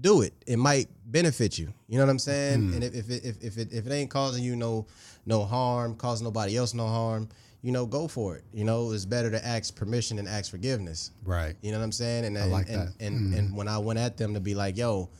do 0.00 0.22
it. 0.22 0.32
It 0.46 0.56
might 0.56 0.88
benefit 1.04 1.58
you. 1.58 1.72
You 1.88 1.98
know 1.98 2.04
what 2.04 2.10
I'm 2.10 2.18
saying? 2.18 2.60
Hmm. 2.60 2.74
And 2.74 2.84
if 2.84 2.94
if 2.94 3.10
it, 3.10 3.24
if 3.24 3.42
if 3.42 3.58
it, 3.58 3.72
if 3.72 3.86
it 3.86 3.92
ain't 3.92 4.10
causing 4.10 4.42
you 4.44 4.56
no 4.56 4.86
no 5.26 5.44
harm, 5.44 5.94
causing 5.96 6.24
nobody 6.24 6.56
else 6.56 6.74
no 6.74 6.86
harm, 6.86 7.28
you 7.62 7.72
know, 7.72 7.86
go 7.86 8.08
for 8.08 8.36
it. 8.36 8.44
You 8.52 8.64
know, 8.64 8.92
it's 8.92 9.04
better 9.04 9.30
to 9.30 9.44
ask 9.44 9.74
permission 9.74 10.16
than 10.16 10.26
ask 10.26 10.50
forgiveness. 10.50 11.10
Right. 11.24 11.54
You 11.62 11.72
know 11.72 11.78
what 11.78 11.84
I'm 11.84 11.92
saying? 11.92 12.24
And 12.24 12.50
like 12.50 12.68
and, 12.68 12.88
that. 12.88 12.92
And 13.00 13.32
hmm. 13.32 13.38
and, 13.38 13.56
when 13.56 13.68
I 13.68 13.78
went 13.78 13.98
at 13.98 14.16
them 14.16 14.34
to 14.34 14.40
be 14.40 14.54
like, 14.54 14.76
"Yo, 14.76 15.10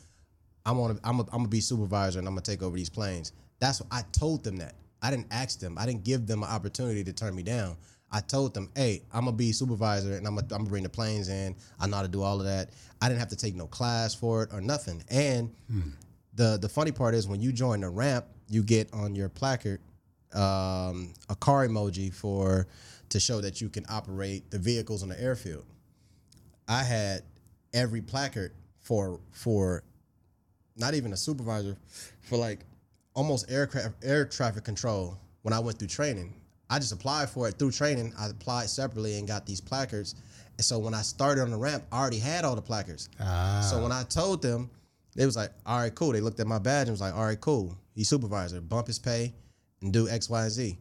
I'm 0.65 0.79
on. 0.79 0.99
I'm 1.03 1.19
a, 1.19 1.23
I'm 1.23 1.39
gonna 1.39 1.47
be 1.47 1.61
supervisor 1.61 2.19
and 2.19 2.27
I'm 2.27 2.33
gonna 2.33 2.41
take 2.41 2.63
over 2.63 2.75
these 2.75 2.89
planes." 2.89 3.33
That's 3.59 3.81
what 3.81 3.87
I 3.91 4.03
told 4.11 4.43
them 4.43 4.57
that. 4.57 4.75
I 5.01 5.11
didn't 5.11 5.27
ask 5.31 5.59
them. 5.59 5.77
I 5.77 5.85
didn't 5.85 6.03
give 6.03 6.25
them 6.27 6.43
an 6.43 6.49
opportunity 6.49 7.03
to 7.03 7.13
turn 7.13 7.35
me 7.35 7.43
down. 7.43 7.75
I 8.13 8.21
told 8.21 8.53
them, 8.53 8.69
"Hey, 8.75 9.01
I'm 9.11 9.25
gonna 9.25 9.35
be 9.35 9.51
supervisor 9.51 10.15
and 10.15 10.25
I'm 10.27 10.35
gonna, 10.35 10.47
I'm 10.51 10.59
gonna 10.59 10.69
bring 10.69 10.83
the 10.83 10.89
planes 10.89 11.27
in. 11.27 11.55
I 11.79 11.87
know 11.87 11.97
how 11.97 12.03
to 12.03 12.07
do 12.07 12.21
all 12.21 12.39
of 12.39 12.45
that. 12.45 12.69
I 13.01 13.09
didn't 13.09 13.19
have 13.19 13.29
to 13.29 13.35
take 13.35 13.55
no 13.55 13.67
class 13.67 14.13
for 14.13 14.43
it 14.43 14.53
or 14.53 14.61
nothing." 14.61 15.03
And 15.09 15.53
the 16.35 16.57
the 16.61 16.69
funny 16.69 16.91
part 16.91 17.15
is 17.15 17.27
when 17.27 17.41
you 17.41 17.51
join 17.51 17.81
the 17.81 17.89
ramp, 17.89 18.25
you 18.47 18.63
get 18.63 18.93
on 18.93 19.15
your 19.15 19.29
placard 19.29 19.81
um, 20.33 21.13
a 21.29 21.35
car 21.39 21.67
emoji 21.67 22.13
for 22.13 22.67
to 23.09 23.19
show 23.19 23.41
that 23.41 23.61
you 23.61 23.69
can 23.69 23.85
operate 23.89 24.49
the 24.51 24.57
vehicles 24.59 25.03
on 25.03 25.09
the 25.09 25.19
airfield. 25.21 25.65
I 26.67 26.83
had 26.83 27.23
every 27.73 28.01
placard 28.01 28.53
for 28.81 29.19
for 29.31 29.83
not 30.75 30.93
even 30.93 31.13
a 31.13 31.17
supervisor 31.17 31.77
for 32.21 32.37
like 32.37 32.65
almost 33.15 33.49
aircraft 33.51 34.03
air 34.03 34.25
traffic 34.25 34.63
control 34.63 35.17
when 35.43 35.53
I 35.53 35.59
went 35.59 35.77
through 35.77 35.89
training. 35.89 36.33
I 36.73 36.79
just 36.79 36.91
applied 36.91 37.29
for 37.29 37.47
it 37.47 37.59
through 37.59 37.69
training. 37.69 38.13
I 38.17 38.29
applied 38.29 38.67
separately 38.67 39.19
and 39.19 39.27
got 39.27 39.45
these 39.45 39.61
placards. 39.61 40.15
And 40.57 40.65
so 40.65 40.79
when 40.79 40.95
I 40.95 41.03
started 41.03 41.41
on 41.41 41.51
the 41.51 41.57
ramp, 41.57 41.83
I 41.91 41.99
already 41.99 42.17
had 42.17 42.45
all 42.45 42.55
the 42.55 42.63
placards. 42.63 43.09
Ah. 43.19 43.61
So 43.69 43.79
when 43.79 43.91
I 43.91 44.01
told 44.05 44.41
them, 44.41 44.71
they 45.15 45.27
was 45.27 45.35
like, 45.35 45.51
all 45.67 45.77
right, 45.77 45.93
cool. 45.93 46.13
They 46.13 46.19
looked 46.19 46.39
at 46.39 46.47
my 46.47 46.57
badge 46.57 46.87
and 46.87 46.93
was 46.93 47.01
like, 47.01 47.13
all 47.13 47.25
right, 47.25 47.39
cool. 47.39 47.77
He's 47.93 48.09
supervisor. 48.09 48.59
Bump 48.59 48.87
his 48.87 48.97
pay 48.97 49.35
and 49.83 49.93
do 49.93 50.09
X, 50.09 50.31
Y, 50.31 50.41
and 50.41 50.51
Z. 50.51 50.79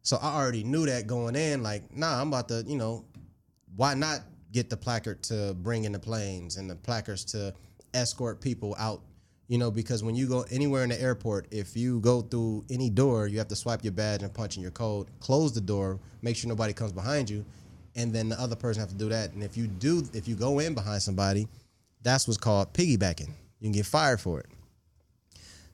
So 0.00 0.16
I 0.16 0.34
already 0.34 0.64
knew 0.64 0.86
that 0.86 1.06
going 1.06 1.36
in, 1.36 1.62
like, 1.62 1.94
nah, 1.94 2.22
I'm 2.22 2.28
about 2.28 2.48
to, 2.48 2.64
you 2.66 2.78
know, 2.78 3.04
why 3.76 3.92
not 3.92 4.20
get 4.50 4.70
the 4.70 4.78
placard 4.78 5.22
to 5.24 5.52
bring 5.52 5.84
in 5.84 5.92
the 5.92 5.98
planes 5.98 6.56
and 6.56 6.70
the 6.70 6.74
placards 6.74 7.22
to 7.32 7.52
escort 7.92 8.40
people 8.40 8.74
out? 8.78 9.02
You 9.46 9.58
know, 9.58 9.70
because 9.70 10.02
when 10.02 10.14
you 10.14 10.26
go 10.26 10.46
anywhere 10.50 10.84
in 10.84 10.88
the 10.88 11.00
airport, 11.00 11.48
if 11.50 11.76
you 11.76 12.00
go 12.00 12.22
through 12.22 12.64
any 12.70 12.88
door, 12.88 13.26
you 13.26 13.36
have 13.38 13.48
to 13.48 13.56
swipe 13.56 13.84
your 13.84 13.92
badge 13.92 14.22
and 14.22 14.32
punch 14.32 14.56
in 14.56 14.62
your 14.62 14.70
code, 14.70 15.08
close 15.20 15.52
the 15.52 15.60
door, 15.60 16.00
make 16.22 16.34
sure 16.34 16.48
nobody 16.48 16.72
comes 16.72 16.92
behind 16.92 17.28
you, 17.28 17.44
and 17.94 18.12
then 18.12 18.30
the 18.30 18.40
other 18.40 18.56
person 18.56 18.80
have 18.80 18.88
to 18.88 18.94
do 18.94 19.10
that. 19.10 19.32
And 19.32 19.42
if 19.42 19.56
you 19.56 19.66
do, 19.66 20.02
if 20.14 20.26
you 20.26 20.34
go 20.34 20.60
in 20.60 20.74
behind 20.74 21.02
somebody, 21.02 21.46
that's 22.02 22.26
what's 22.26 22.38
called 22.38 22.72
piggybacking. 22.72 23.28
You 23.60 23.66
can 23.66 23.72
get 23.72 23.86
fired 23.86 24.20
for 24.20 24.40
it. 24.40 24.46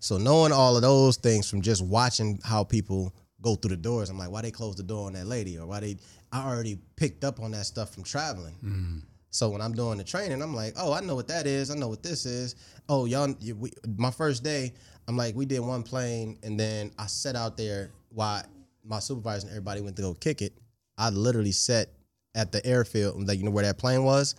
So 0.00 0.16
knowing 0.16 0.52
all 0.52 0.74
of 0.76 0.82
those 0.82 1.16
things 1.16 1.48
from 1.48 1.60
just 1.60 1.84
watching 1.84 2.40
how 2.42 2.64
people 2.64 3.14
go 3.42 3.54
through 3.54 3.70
the 3.70 3.76
doors, 3.76 4.10
I'm 4.10 4.18
like, 4.18 4.30
why 4.30 4.42
they 4.42 4.50
close 4.50 4.74
the 4.74 4.82
door 4.82 5.06
on 5.06 5.12
that 5.12 5.26
lady, 5.26 5.58
or 5.58 5.66
why 5.66 5.80
they? 5.80 5.96
I 6.32 6.48
already 6.48 6.78
picked 6.96 7.24
up 7.24 7.40
on 7.40 7.50
that 7.52 7.66
stuff 7.66 7.92
from 7.92 8.02
traveling. 8.02 8.56
Mm. 8.64 9.02
So 9.30 9.48
when 9.48 9.60
I'm 9.60 9.72
doing 9.72 9.98
the 9.98 10.04
training, 10.04 10.42
I'm 10.42 10.54
like, 10.54 10.74
oh, 10.76 10.92
I 10.92 11.00
know 11.00 11.14
what 11.14 11.28
that 11.28 11.46
is. 11.46 11.70
I 11.70 11.76
know 11.76 11.88
what 11.88 12.02
this 12.02 12.26
is. 12.26 12.56
Oh, 12.88 13.04
y'all, 13.04 13.34
we, 13.58 13.72
my 13.96 14.10
first 14.10 14.42
day, 14.42 14.74
I'm 15.06 15.16
like, 15.16 15.34
we 15.34 15.46
did 15.46 15.60
one 15.60 15.82
plane, 15.82 16.38
and 16.42 16.58
then 16.58 16.92
I 16.98 17.06
sat 17.06 17.36
out 17.36 17.56
there 17.56 17.90
while 18.10 18.42
my 18.84 18.98
supervisor 18.98 19.46
and 19.46 19.50
everybody 19.50 19.80
went 19.80 19.96
to 19.96 20.02
go 20.02 20.14
kick 20.14 20.42
it. 20.42 20.52
I 20.98 21.10
literally 21.10 21.52
sat 21.52 21.88
at 22.34 22.52
the 22.52 22.64
airfield, 22.66 23.26
like 23.26 23.38
you 23.38 23.44
know 23.44 23.50
where 23.50 23.64
that 23.64 23.78
plane 23.78 24.04
was, 24.04 24.34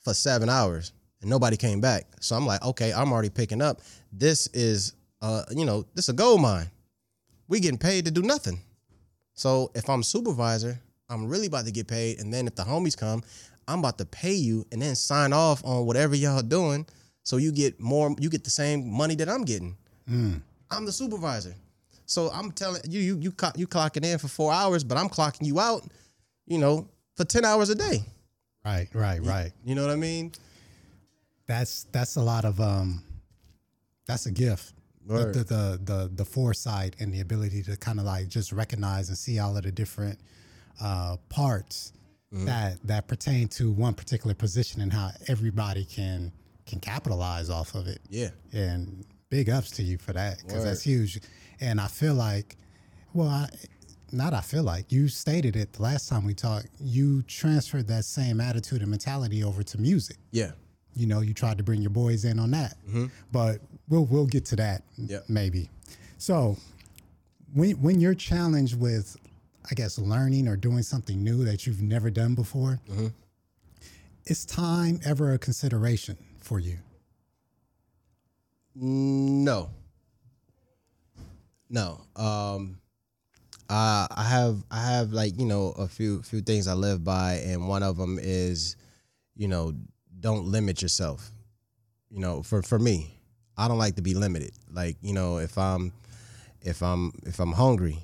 for 0.00 0.14
seven 0.14 0.48
hours, 0.48 0.92
and 1.20 1.30
nobody 1.30 1.56
came 1.56 1.80
back. 1.80 2.06
So 2.20 2.36
I'm 2.36 2.46
like, 2.46 2.62
okay, 2.64 2.92
I'm 2.92 3.12
already 3.12 3.30
picking 3.30 3.62
up. 3.62 3.80
This 4.12 4.48
is, 4.48 4.94
uh, 5.22 5.44
you 5.50 5.64
know, 5.64 5.84
this 5.94 6.06
is 6.06 6.10
a 6.10 6.12
gold 6.12 6.40
mine. 6.40 6.70
We 7.48 7.60
getting 7.60 7.78
paid 7.78 8.04
to 8.06 8.10
do 8.10 8.22
nothing. 8.22 8.60
So 9.34 9.70
if 9.74 9.88
I'm 9.88 10.02
supervisor, 10.02 10.80
I'm 11.08 11.28
really 11.28 11.46
about 11.46 11.66
to 11.66 11.72
get 11.72 11.88
paid. 11.88 12.20
And 12.20 12.32
then 12.32 12.46
if 12.46 12.54
the 12.54 12.62
homies 12.62 12.96
come, 12.96 13.22
I'm 13.68 13.78
about 13.80 13.98
to 13.98 14.04
pay 14.04 14.34
you 14.34 14.66
and 14.72 14.80
then 14.82 14.94
sign 14.94 15.32
off 15.32 15.64
on 15.64 15.86
whatever 15.86 16.14
y'all 16.14 16.42
doing. 16.42 16.86
So 17.22 17.38
you 17.38 17.52
get 17.52 17.80
more, 17.80 18.14
you 18.18 18.28
get 18.28 18.44
the 18.44 18.50
same 18.50 18.90
money 18.90 19.14
that 19.16 19.28
I'm 19.28 19.44
getting. 19.44 19.76
I'm 20.70 20.84
the 20.84 20.92
supervisor. 20.92 21.54
So 22.06 22.30
I'm 22.30 22.52
telling 22.52 22.82
you, 22.88 23.00
you 23.00 23.16
you 23.18 23.32
clock, 23.32 23.58
you 23.58 23.66
clocking 23.66 24.04
in 24.04 24.18
for 24.18 24.28
four 24.28 24.52
hours, 24.52 24.84
but 24.84 24.98
I'm 24.98 25.08
clocking 25.08 25.46
you 25.46 25.58
out, 25.58 25.84
you 26.46 26.58
know, 26.58 26.88
for 27.16 27.24
ten 27.24 27.44
hours 27.44 27.70
a 27.70 27.74
day. 27.74 28.02
Right, 28.64 28.88
right, 28.94 29.22
right. 29.22 29.52
You 29.64 29.74
know 29.74 29.82
what 29.82 29.90
I 29.90 29.96
mean? 29.96 30.32
That's 31.46 31.84
that's 31.92 32.16
a 32.16 32.22
lot 32.22 32.44
of 32.44 32.60
um 32.60 33.02
that's 34.06 34.26
a 34.26 34.30
gift. 34.32 34.72
The, 35.06 35.14
the, 35.32 35.44
the 35.44 35.80
the 35.84 36.10
the 36.14 36.24
foresight 36.24 36.96
and 36.98 37.12
the 37.12 37.20
ability 37.20 37.62
to 37.64 37.76
kind 37.76 37.98
of 37.98 38.06
like 38.06 38.28
just 38.28 38.52
recognize 38.52 39.08
and 39.08 39.18
see 39.18 39.38
all 39.38 39.56
of 39.56 39.62
the 39.62 39.72
different 39.72 40.18
uh 40.80 41.16
parts 41.28 41.92
Mm-hmm. 42.34 42.46
that 42.46 42.78
that 42.86 43.06
pertain 43.06 43.46
to 43.48 43.70
one 43.70 43.94
particular 43.94 44.34
position 44.34 44.80
and 44.80 44.92
how 44.92 45.10
everybody 45.28 45.84
can 45.84 46.32
can 46.66 46.80
capitalize 46.80 47.48
off 47.50 47.74
of 47.74 47.86
it. 47.86 48.00
Yeah. 48.10 48.30
and 48.52 49.04
big 49.30 49.48
ups 49.50 49.70
to 49.72 49.82
you 49.82 49.98
for 49.98 50.12
that 50.12 50.38
because 50.46 50.64
that's 50.64 50.82
huge. 50.82 51.20
And 51.60 51.80
I 51.80 51.86
feel 51.88 52.14
like, 52.14 52.56
well, 53.12 53.28
I, 53.28 53.48
not 54.12 54.32
I 54.32 54.40
feel 54.40 54.62
like 54.62 54.90
you 54.92 55.08
stated 55.08 55.56
it 55.56 55.72
the 55.74 55.82
last 55.82 56.08
time 56.08 56.24
we 56.24 56.34
talked. 56.34 56.68
You 56.80 57.22
transferred 57.22 57.86
that 57.88 58.04
same 58.04 58.40
attitude 58.40 58.80
and 58.82 58.90
mentality 58.90 59.42
over 59.44 59.62
to 59.62 59.78
music. 59.80 60.16
Yeah. 60.30 60.52
You 60.94 61.06
know, 61.06 61.20
you 61.20 61.34
tried 61.34 61.58
to 61.58 61.64
bring 61.64 61.82
your 61.82 61.90
boys 61.90 62.24
in 62.24 62.38
on 62.38 62.50
that, 62.52 62.74
but 63.32 63.60
we'll 63.88 64.06
we'll 64.06 64.26
get 64.26 64.44
to 64.46 64.56
that 64.56 64.82
Yep. 64.96 65.24
maybe. 65.28 65.68
So 66.18 66.56
when 67.52 67.72
when 67.82 68.00
you're 68.00 68.14
challenged 68.14 68.78
with, 68.78 69.16
I 69.70 69.74
guess, 69.74 69.98
learning 69.98 70.46
or 70.48 70.56
doing 70.56 70.82
something 70.82 71.22
new 71.22 71.44
that 71.44 71.66
you've 71.66 71.80
never 71.82 72.10
done 72.10 72.34
before, 72.34 72.80
is 74.26 74.44
time 74.44 75.00
ever 75.04 75.32
a 75.32 75.38
consideration 75.38 76.16
for 76.40 76.58
you? 76.60 76.78
No. 78.74 79.70
No. 81.70 82.00
Um 82.16 82.78
I 83.68 84.06
I 84.10 84.24
have 84.24 84.62
I 84.70 84.84
have 84.92 85.12
like, 85.12 85.38
you 85.38 85.46
know, 85.46 85.68
a 85.78 85.88
few 85.88 86.22
few 86.22 86.40
things 86.42 86.68
I 86.68 86.74
live 86.74 87.02
by 87.04 87.34
and 87.34 87.68
one 87.68 87.82
of 87.82 87.96
them 87.96 88.18
is, 88.20 88.76
you 89.36 89.48
know, 89.48 89.72
don't 90.20 90.46
limit 90.46 90.82
yourself. 90.82 91.30
You 92.10 92.20
know, 92.20 92.42
for 92.42 92.62
for 92.62 92.78
me, 92.78 93.18
I 93.56 93.68
don't 93.68 93.78
like 93.78 93.96
to 93.96 94.02
be 94.02 94.14
limited. 94.14 94.52
Like, 94.70 94.96
you 95.02 95.14
know, 95.14 95.38
if 95.38 95.56
I'm 95.56 95.92
if 96.62 96.82
I'm 96.82 97.12
if 97.24 97.40
I'm 97.40 97.52
hungry, 97.52 97.98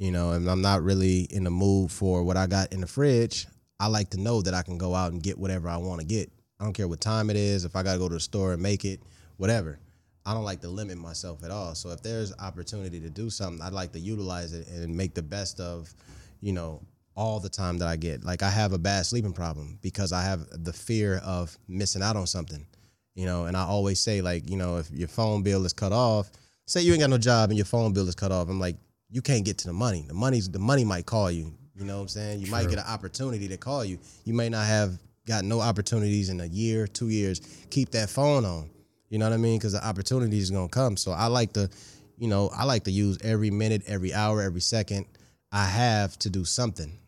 you 0.00 0.10
know, 0.10 0.32
and 0.32 0.50
I'm 0.50 0.62
not 0.62 0.82
really 0.82 1.28
in 1.30 1.44
the 1.44 1.50
mood 1.50 1.92
for 1.92 2.24
what 2.24 2.38
I 2.38 2.46
got 2.46 2.72
in 2.72 2.80
the 2.80 2.86
fridge, 2.86 3.46
I 3.78 3.86
like 3.88 4.08
to 4.10 4.20
know 4.20 4.40
that 4.40 4.54
I 4.54 4.62
can 4.62 4.78
go 4.78 4.94
out 4.94 5.12
and 5.12 5.22
get 5.22 5.38
whatever 5.38 5.68
I 5.68 5.76
want 5.76 6.00
to 6.00 6.06
get. 6.06 6.32
I 6.58 6.64
don't 6.64 6.72
care 6.72 6.88
what 6.88 7.02
time 7.02 7.28
it 7.28 7.36
is, 7.36 7.66
if 7.66 7.76
I 7.76 7.82
got 7.82 7.92
to 7.92 7.98
go 7.98 8.08
to 8.08 8.14
the 8.14 8.20
store 8.20 8.54
and 8.54 8.62
make 8.62 8.86
it, 8.86 9.00
whatever. 9.36 9.78
I 10.24 10.32
don't 10.32 10.44
like 10.44 10.62
to 10.62 10.68
limit 10.68 10.96
myself 10.96 11.44
at 11.44 11.50
all. 11.50 11.74
So 11.74 11.90
if 11.90 12.02
there's 12.02 12.32
opportunity 12.38 12.98
to 12.98 13.10
do 13.10 13.28
something, 13.28 13.60
I'd 13.62 13.74
like 13.74 13.92
to 13.92 13.98
utilize 13.98 14.54
it 14.54 14.68
and 14.68 14.96
make 14.96 15.12
the 15.12 15.22
best 15.22 15.60
of, 15.60 15.92
you 16.40 16.54
know, 16.54 16.80
all 17.14 17.38
the 17.38 17.50
time 17.50 17.76
that 17.78 17.88
I 17.88 17.96
get. 17.96 18.24
Like 18.24 18.42
I 18.42 18.48
have 18.48 18.72
a 18.72 18.78
bad 18.78 19.04
sleeping 19.04 19.34
problem 19.34 19.78
because 19.82 20.12
I 20.12 20.22
have 20.22 20.46
the 20.64 20.72
fear 20.72 21.18
of 21.18 21.58
missing 21.68 22.02
out 22.02 22.16
on 22.16 22.26
something. 22.26 22.66
You 23.14 23.26
know, 23.26 23.44
and 23.44 23.54
I 23.54 23.64
always 23.64 24.00
say 24.00 24.22
like, 24.22 24.48
you 24.48 24.56
know, 24.56 24.78
if 24.78 24.90
your 24.90 25.08
phone 25.08 25.42
bill 25.42 25.66
is 25.66 25.74
cut 25.74 25.92
off, 25.92 26.30
say 26.66 26.80
you 26.80 26.92
ain't 26.92 27.00
got 27.00 27.10
no 27.10 27.18
job 27.18 27.50
and 27.50 27.58
your 27.58 27.66
phone 27.66 27.92
bill 27.92 28.08
is 28.08 28.14
cut 28.14 28.32
off, 28.32 28.48
I'm 28.48 28.60
like, 28.60 28.76
you 29.10 29.22
can't 29.22 29.44
get 29.44 29.58
to 29.58 29.66
the 29.66 29.72
money. 29.72 30.04
The 30.06 30.14
money's 30.14 30.48
the 30.48 30.58
money 30.58 30.84
might 30.84 31.06
call 31.06 31.30
you. 31.30 31.52
You 31.74 31.84
know 31.84 31.96
what 31.96 32.02
I'm 32.02 32.08
saying? 32.08 32.40
You 32.40 32.50
might 32.50 32.68
get 32.68 32.78
an 32.78 32.84
opportunity 32.86 33.48
to 33.48 33.56
call 33.56 33.84
you. 33.84 33.98
You 34.24 34.34
may 34.34 34.48
not 34.48 34.66
have 34.66 34.98
got 35.26 35.44
no 35.44 35.60
opportunities 35.60 36.28
in 36.28 36.40
a 36.40 36.46
year, 36.46 36.86
two 36.86 37.08
years. 37.08 37.40
Keep 37.70 37.90
that 37.92 38.10
phone 38.10 38.44
on. 38.44 38.70
You 39.08 39.18
know 39.18 39.26
what 39.26 39.34
I 39.34 39.38
mean? 39.38 39.58
Because 39.58 39.72
the 39.72 39.84
opportunity 39.86 40.38
is 40.38 40.50
gonna 40.50 40.68
come. 40.68 40.96
So 40.96 41.12
I 41.12 41.26
like 41.26 41.52
to, 41.54 41.70
you 42.18 42.28
know, 42.28 42.50
I 42.54 42.64
like 42.64 42.84
to 42.84 42.90
use 42.90 43.18
every 43.22 43.50
minute, 43.50 43.82
every 43.86 44.12
hour, 44.12 44.42
every 44.42 44.60
second 44.60 45.06
I 45.52 45.64
have 45.66 46.18
to 46.20 46.30
do 46.30 46.44
something. 46.44 46.98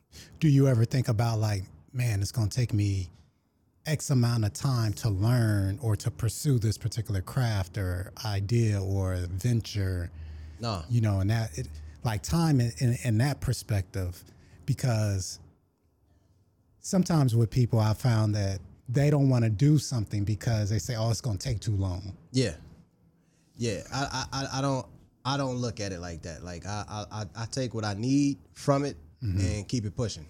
Do 0.41 0.49
you 0.49 0.67
ever 0.67 0.85
think 0.85 1.09
about 1.09 1.39
like, 1.39 1.63
man, 1.93 2.21
it's 2.21 2.33
going 2.33 2.49
to 2.49 2.57
take 2.57 2.73
me 2.73 3.09
X 3.87 4.11
amount 4.11 4.45
of 4.45 4.53
time 4.53 4.93
to 4.95 5.11
learn 5.11 5.79
or 5.81 5.95
to 5.97 6.11
pursue 6.11 6.59
this 6.59 6.77
particular 6.77 7.21
craft 7.21 7.79
or 7.79 8.13
idea 8.25 8.83
or 8.83 9.17
venture? 9.31 10.11
No. 10.61 10.83
You 10.91 11.01
know, 11.03 11.21
and 11.21 11.31
that, 11.31 11.57
it, 11.57 11.69
like 12.05 12.23
time 12.23 12.61
in, 12.61 12.73
in, 12.79 12.99
in 13.05 13.19
that 13.19 13.41
perspective, 13.41 14.23
because 14.67 15.39
sometimes 16.81 17.35
with 17.35 17.51
people, 17.51 17.79
I 17.79 17.95
found 17.95 18.35
that 18.35 18.61
they 18.89 19.11
don't 19.11 19.29
want 19.29 19.45
to 19.45 19.51
do 19.51 19.79
something 19.79 20.25
because 20.25 20.71
they 20.71 20.79
say, 20.79 20.97
oh, 20.97 21.11
it's 21.11 21.21
going 21.21 21.39
to 21.39 21.49
take 21.49 21.61
too 21.61 21.77
long. 21.77 22.17
Yeah. 22.33 22.55
Yeah. 23.57 23.83
I, 23.93 24.25
I, 24.33 24.59
I 24.59 24.61
don't, 24.61 24.87
I 25.25 25.37
don't 25.37 25.57
look 25.57 25.81
at 25.81 25.93
it 25.93 26.01
like 26.01 26.23
that. 26.23 26.43
Like 26.43 26.67
I, 26.67 27.05
I, 27.11 27.25
I 27.37 27.47
take 27.47 27.75
what 27.75 27.85
I 27.85 27.95
need 27.95 28.39
from 28.55 28.85
it 28.85 28.97
mm-hmm. 29.23 29.41
and 29.41 29.69
keep 29.69 29.85
it 29.85 29.97
pushing. 29.97 30.27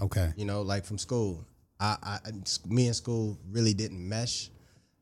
Okay. 0.00 0.32
You 0.36 0.44
know, 0.44 0.62
like 0.62 0.84
from 0.84 0.98
school, 0.98 1.44
I, 1.78 1.96
I, 2.02 2.18
me 2.66 2.86
and 2.86 2.96
school 2.96 3.38
really 3.50 3.74
didn't 3.74 4.08
mesh. 4.08 4.50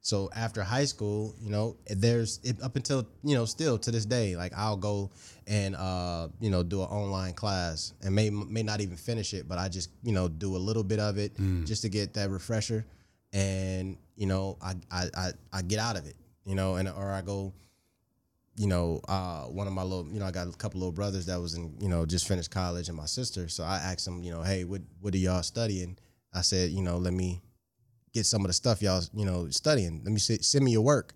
So 0.04 0.28
after 0.34 0.64
high 0.64 0.84
school, 0.84 1.32
you 1.40 1.50
know, 1.50 1.76
there's 1.86 2.40
it, 2.42 2.60
up 2.60 2.74
until 2.74 3.06
you 3.22 3.36
know, 3.36 3.44
still 3.44 3.78
to 3.78 3.90
this 3.92 4.04
day, 4.04 4.34
like 4.36 4.52
I'll 4.56 4.76
go 4.76 5.10
and 5.46 5.76
uh, 5.76 6.28
you 6.40 6.50
know, 6.50 6.64
do 6.64 6.82
an 6.82 6.88
online 6.88 7.34
class 7.34 7.92
and 8.02 8.12
may 8.14 8.28
may 8.28 8.64
not 8.64 8.80
even 8.80 8.96
finish 8.96 9.32
it, 9.32 9.48
but 9.48 9.58
I 9.58 9.68
just 9.68 9.90
you 10.02 10.12
know 10.12 10.26
do 10.28 10.56
a 10.56 10.58
little 10.58 10.82
bit 10.82 10.98
of 10.98 11.18
it 11.18 11.32
just 11.64 11.82
to 11.82 11.88
get 11.88 12.14
that 12.14 12.30
refresher, 12.30 12.84
and 13.32 13.96
you 14.16 14.26
know, 14.26 14.58
I 14.60 14.74
I 14.90 15.08
I, 15.16 15.30
I 15.52 15.62
get 15.62 15.78
out 15.78 15.96
of 15.96 16.04
it, 16.06 16.16
you 16.44 16.56
know, 16.56 16.74
and 16.74 16.88
or 16.88 17.12
I 17.12 17.22
go 17.22 17.52
you 18.56 18.66
know, 18.66 19.00
uh, 19.08 19.44
one 19.44 19.66
of 19.66 19.72
my 19.72 19.82
little, 19.82 20.06
you 20.12 20.20
know, 20.20 20.26
I 20.26 20.30
got 20.30 20.46
a 20.46 20.52
couple 20.52 20.78
little 20.80 20.92
brothers 20.92 21.24
that 21.24 21.40
was 21.40 21.54
in, 21.54 21.74
you 21.80 21.88
know, 21.88 22.04
just 22.04 22.28
finished 22.28 22.50
college, 22.50 22.88
and 22.88 22.96
my 22.96 23.06
sister. 23.06 23.48
So 23.48 23.64
I 23.64 23.76
asked 23.76 24.04
them, 24.04 24.22
you 24.22 24.30
know, 24.30 24.42
hey, 24.42 24.64
what 24.64 24.82
what 25.00 25.14
are 25.14 25.18
y'all 25.18 25.42
studying? 25.42 25.96
I 26.34 26.42
said, 26.42 26.70
you 26.70 26.82
know, 26.82 26.98
let 26.98 27.14
me 27.14 27.40
get 28.12 28.26
some 28.26 28.42
of 28.42 28.48
the 28.48 28.52
stuff 28.52 28.82
y'all, 28.82 29.02
you 29.14 29.24
know, 29.24 29.48
studying. 29.50 30.00
Let 30.04 30.12
me 30.12 30.18
see, 30.18 30.38
send 30.42 30.64
me 30.64 30.72
your 30.72 30.82
work. 30.82 31.14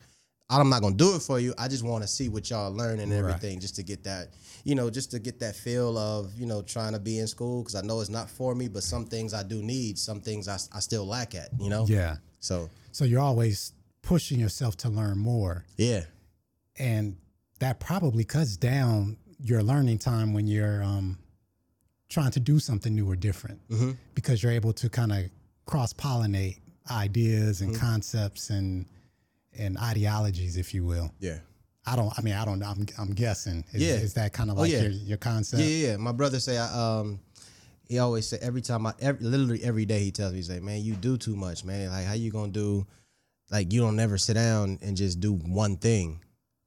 I'm 0.48 0.68
not 0.70 0.80
gonna 0.80 0.94
do 0.94 1.16
it 1.16 1.22
for 1.22 1.40
you. 1.40 1.52
I 1.58 1.66
just 1.66 1.84
want 1.84 2.02
to 2.04 2.08
see 2.08 2.28
what 2.28 2.48
y'all 2.50 2.70
learning 2.72 3.00
and 3.00 3.12
everything, 3.12 3.58
just 3.58 3.74
to 3.76 3.82
get 3.82 4.04
that, 4.04 4.28
you 4.62 4.76
know, 4.76 4.88
just 4.90 5.10
to 5.10 5.18
get 5.18 5.40
that 5.40 5.56
feel 5.56 5.98
of, 5.98 6.32
you 6.38 6.46
know, 6.46 6.62
trying 6.62 6.92
to 6.92 7.00
be 7.00 7.18
in 7.18 7.26
school 7.26 7.62
because 7.62 7.74
I 7.74 7.80
know 7.82 8.00
it's 8.00 8.10
not 8.10 8.30
for 8.30 8.54
me, 8.54 8.68
but 8.68 8.84
some 8.84 9.06
things 9.06 9.34
I 9.34 9.42
do 9.42 9.60
need, 9.62 9.98
some 9.98 10.20
things 10.20 10.46
I, 10.46 10.54
I 10.72 10.78
still 10.80 11.04
lack 11.04 11.34
at, 11.34 11.48
you 11.58 11.68
know. 11.68 11.84
Yeah. 11.88 12.16
So 12.38 12.70
So 12.92 13.04
you're 13.04 13.20
always 13.20 13.72
pushing 14.02 14.38
yourself 14.38 14.76
to 14.78 14.88
learn 14.88 15.18
more. 15.18 15.64
yeah, 15.78 16.04
and 16.78 17.16
that 17.58 17.80
probably 17.80 18.22
cuts 18.24 18.56
down 18.56 19.16
your 19.40 19.62
learning 19.62 19.98
time 19.98 20.32
when 20.32 20.46
you're 20.46 20.82
um, 20.82 21.18
trying 22.08 22.30
to 22.30 22.40
do 22.40 22.58
something 22.60 22.94
new 22.94 23.10
or 23.10 23.16
different 23.16 23.66
Mm-hmm. 23.68 23.92
because 24.14 24.42
you're 24.42 24.52
able 24.52 24.72
to 24.74 24.88
kind 24.88 25.10
of 25.12 25.24
cross 25.66 25.92
pollinate 25.92 26.58
ideas 26.90 27.60
Mm-hmm. 27.60 27.70
and 27.72 27.80
concepts 27.80 28.50
and 28.50 28.86
and 29.58 29.78
ideologies, 29.78 30.56
if 30.56 30.74
you 30.74 30.84
will. 30.84 31.10
yeah. 31.20 31.38
I 31.88 31.94
don't. 31.94 32.12
I 32.18 32.20
mean, 32.22 32.34
I 32.34 32.44
don't. 32.44 32.62
I'm. 32.64 32.84
I'm 32.98 33.12
guessing. 33.14 33.64
Is, 33.72 33.80
Yeah. 33.80 33.94
Is 33.94 34.14
that 34.14 34.32
kind 34.32 34.50
of 34.50 34.58
Oh, 34.58 34.62
like 34.62 34.72
yeah. 34.72 34.82
your 34.82 34.90
your 34.90 35.18
concept? 35.18 35.62
Yeah, 35.62 35.68
yeah, 35.68 35.88
yeah. 35.92 35.96
My 35.98 36.10
brother 36.12 36.40
say 36.40 36.58
I 36.58 36.66
um 36.98 37.20
he 37.88 38.00
always 38.00 38.26
say 38.26 38.38
every 38.42 38.60
time 38.60 38.84
I 38.86 38.92
every, 38.98 39.24
literally 39.24 39.62
every 39.62 39.84
day 39.86 40.00
he 40.00 40.10
tells 40.10 40.32
me 40.32 40.38
he's 40.38 40.50
like, 40.50 40.62
Man, 40.62 40.80
you 40.82 40.94
do 40.94 41.16
too 41.16 41.36
much, 41.36 41.64
man. 41.64 41.88
Like 41.90 42.04
how 42.04 42.14
you 42.14 42.32
gonna 42.32 42.50
do 42.50 42.86
like 43.52 43.72
you 43.72 43.80
don't 43.80 43.94
never 43.94 44.18
sit 44.18 44.34
down 44.34 44.80
and 44.82 44.96
just 44.96 45.20
do 45.20 45.32
one 45.34 45.76
thing. 45.76 46.20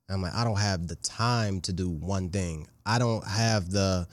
I'm 0.09 0.21
like, 0.21 0.33
I 0.33 0.43
don't 0.45 0.57
have 0.57 0.87
the 0.87 0.95
time 0.95 1.59
to 1.61 1.73
do 1.73 1.89
one 1.89 2.29
thing. 2.29 2.67
I 2.85 2.97
don't 2.97 3.27
have 3.27 3.69
the 3.69 4.07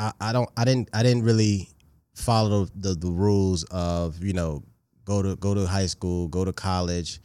I, 0.00 0.12
I 0.20 0.32
don't 0.32 0.50
I 0.56 0.64
didn't 0.64 0.88
I 0.92 1.04
didn't 1.04 1.22
really 1.22 1.68
follow 2.16 2.66
the, 2.74 2.94
the 2.94 3.10
rules 3.10 3.62
of, 3.70 4.20
you 4.24 4.32
know, 4.32 4.64
go 5.08 5.22
to 5.22 5.34
go 5.36 5.54
to 5.54 5.66
high 5.66 5.86
school, 5.86 6.28
go 6.28 6.44
to 6.44 6.52
college, 6.52 7.20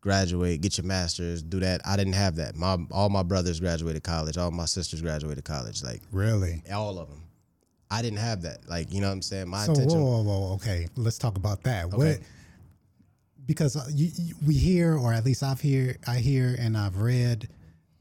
graduate, 0.00 0.60
get 0.60 0.76
your 0.76 0.86
masters, 0.86 1.40
do 1.42 1.60
that. 1.60 1.80
I 1.86 1.96
didn't 1.96 2.14
have 2.14 2.34
that. 2.36 2.56
My 2.56 2.76
all 2.90 3.08
my 3.08 3.22
brothers 3.22 3.60
graduated 3.60 4.02
college, 4.02 4.36
all 4.36 4.50
my 4.50 4.64
sisters 4.66 5.00
graduated 5.00 5.44
college, 5.44 5.82
like 5.84 6.02
Really. 6.10 6.62
all 6.74 6.98
of 6.98 7.08
them. 7.08 7.22
I 7.90 8.02
didn't 8.02 8.18
have 8.18 8.42
that. 8.42 8.68
Like, 8.68 8.92
you 8.92 9.00
know 9.00 9.06
what 9.08 9.12
I'm 9.14 9.22
saying? 9.22 9.48
My 9.48 9.64
So 9.66 9.72
attention. 9.72 10.00
whoa, 10.00 10.22
whoa, 10.22 10.40
whoa. 10.40 10.54
Okay, 10.54 10.88
let's 10.96 11.18
talk 11.18 11.36
about 11.36 11.62
that. 11.62 11.90
What? 11.90 12.06
Okay. 12.06 12.18
Because 13.46 13.76
uh, 13.76 13.84
you, 13.92 14.10
you, 14.16 14.34
we 14.46 14.54
hear, 14.54 14.96
or 14.96 15.12
at 15.12 15.24
least 15.24 15.42
I've 15.42 15.60
hear, 15.60 15.96
I 16.06 16.16
hear, 16.18 16.56
and 16.58 16.76
I've 16.76 16.96
read 16.96 17.48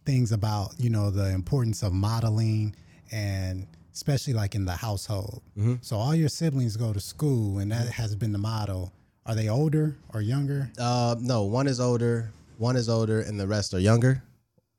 things 0.06 0.32
about 0.32 0.74
you 0.80 0.90
know 0.90 1.12
the 1.12 1.30
importance 1.30 1.84
of 1.84 1.94
modeling, 1.94 2.76
and 3.12 3.68
especially 3.94 4.34
like 4.34 4.56
in 4.56 4.66
the 4.66 4.72
household. 4.76 5.42
Mm-hmm. 5.58 5.76
So 5.82 5.98
all 5.98 6.16
your 6.16 6.30
siblings 6.30 6.78
go 6.78 6.94
to 6.94 7.00
school, 7.00 7.60
and 7.60 7.72
that 7.72 7.90
has 7.90 8.16
been 8.16 8.32
the 8.32 8.38
model. 8.40 8.94
Are 9.26 9.36
they 9.36 9.50
older 9.50 9.98
or 10.14 10.22
younger? 10.22 10.72
Uh, 10.80 11.16
no, 11.20 11.44
one 11.44 11.68
is 11.68 11.80
older, 11.80 12.32
one 12.58 12.76
is 12.76 12.90
older, 12.90 13.22
and 13.22 13.40
the 13.40 13.48
rest 13.48 13.74
are 13.74 13.80
younger. 13.80 14.24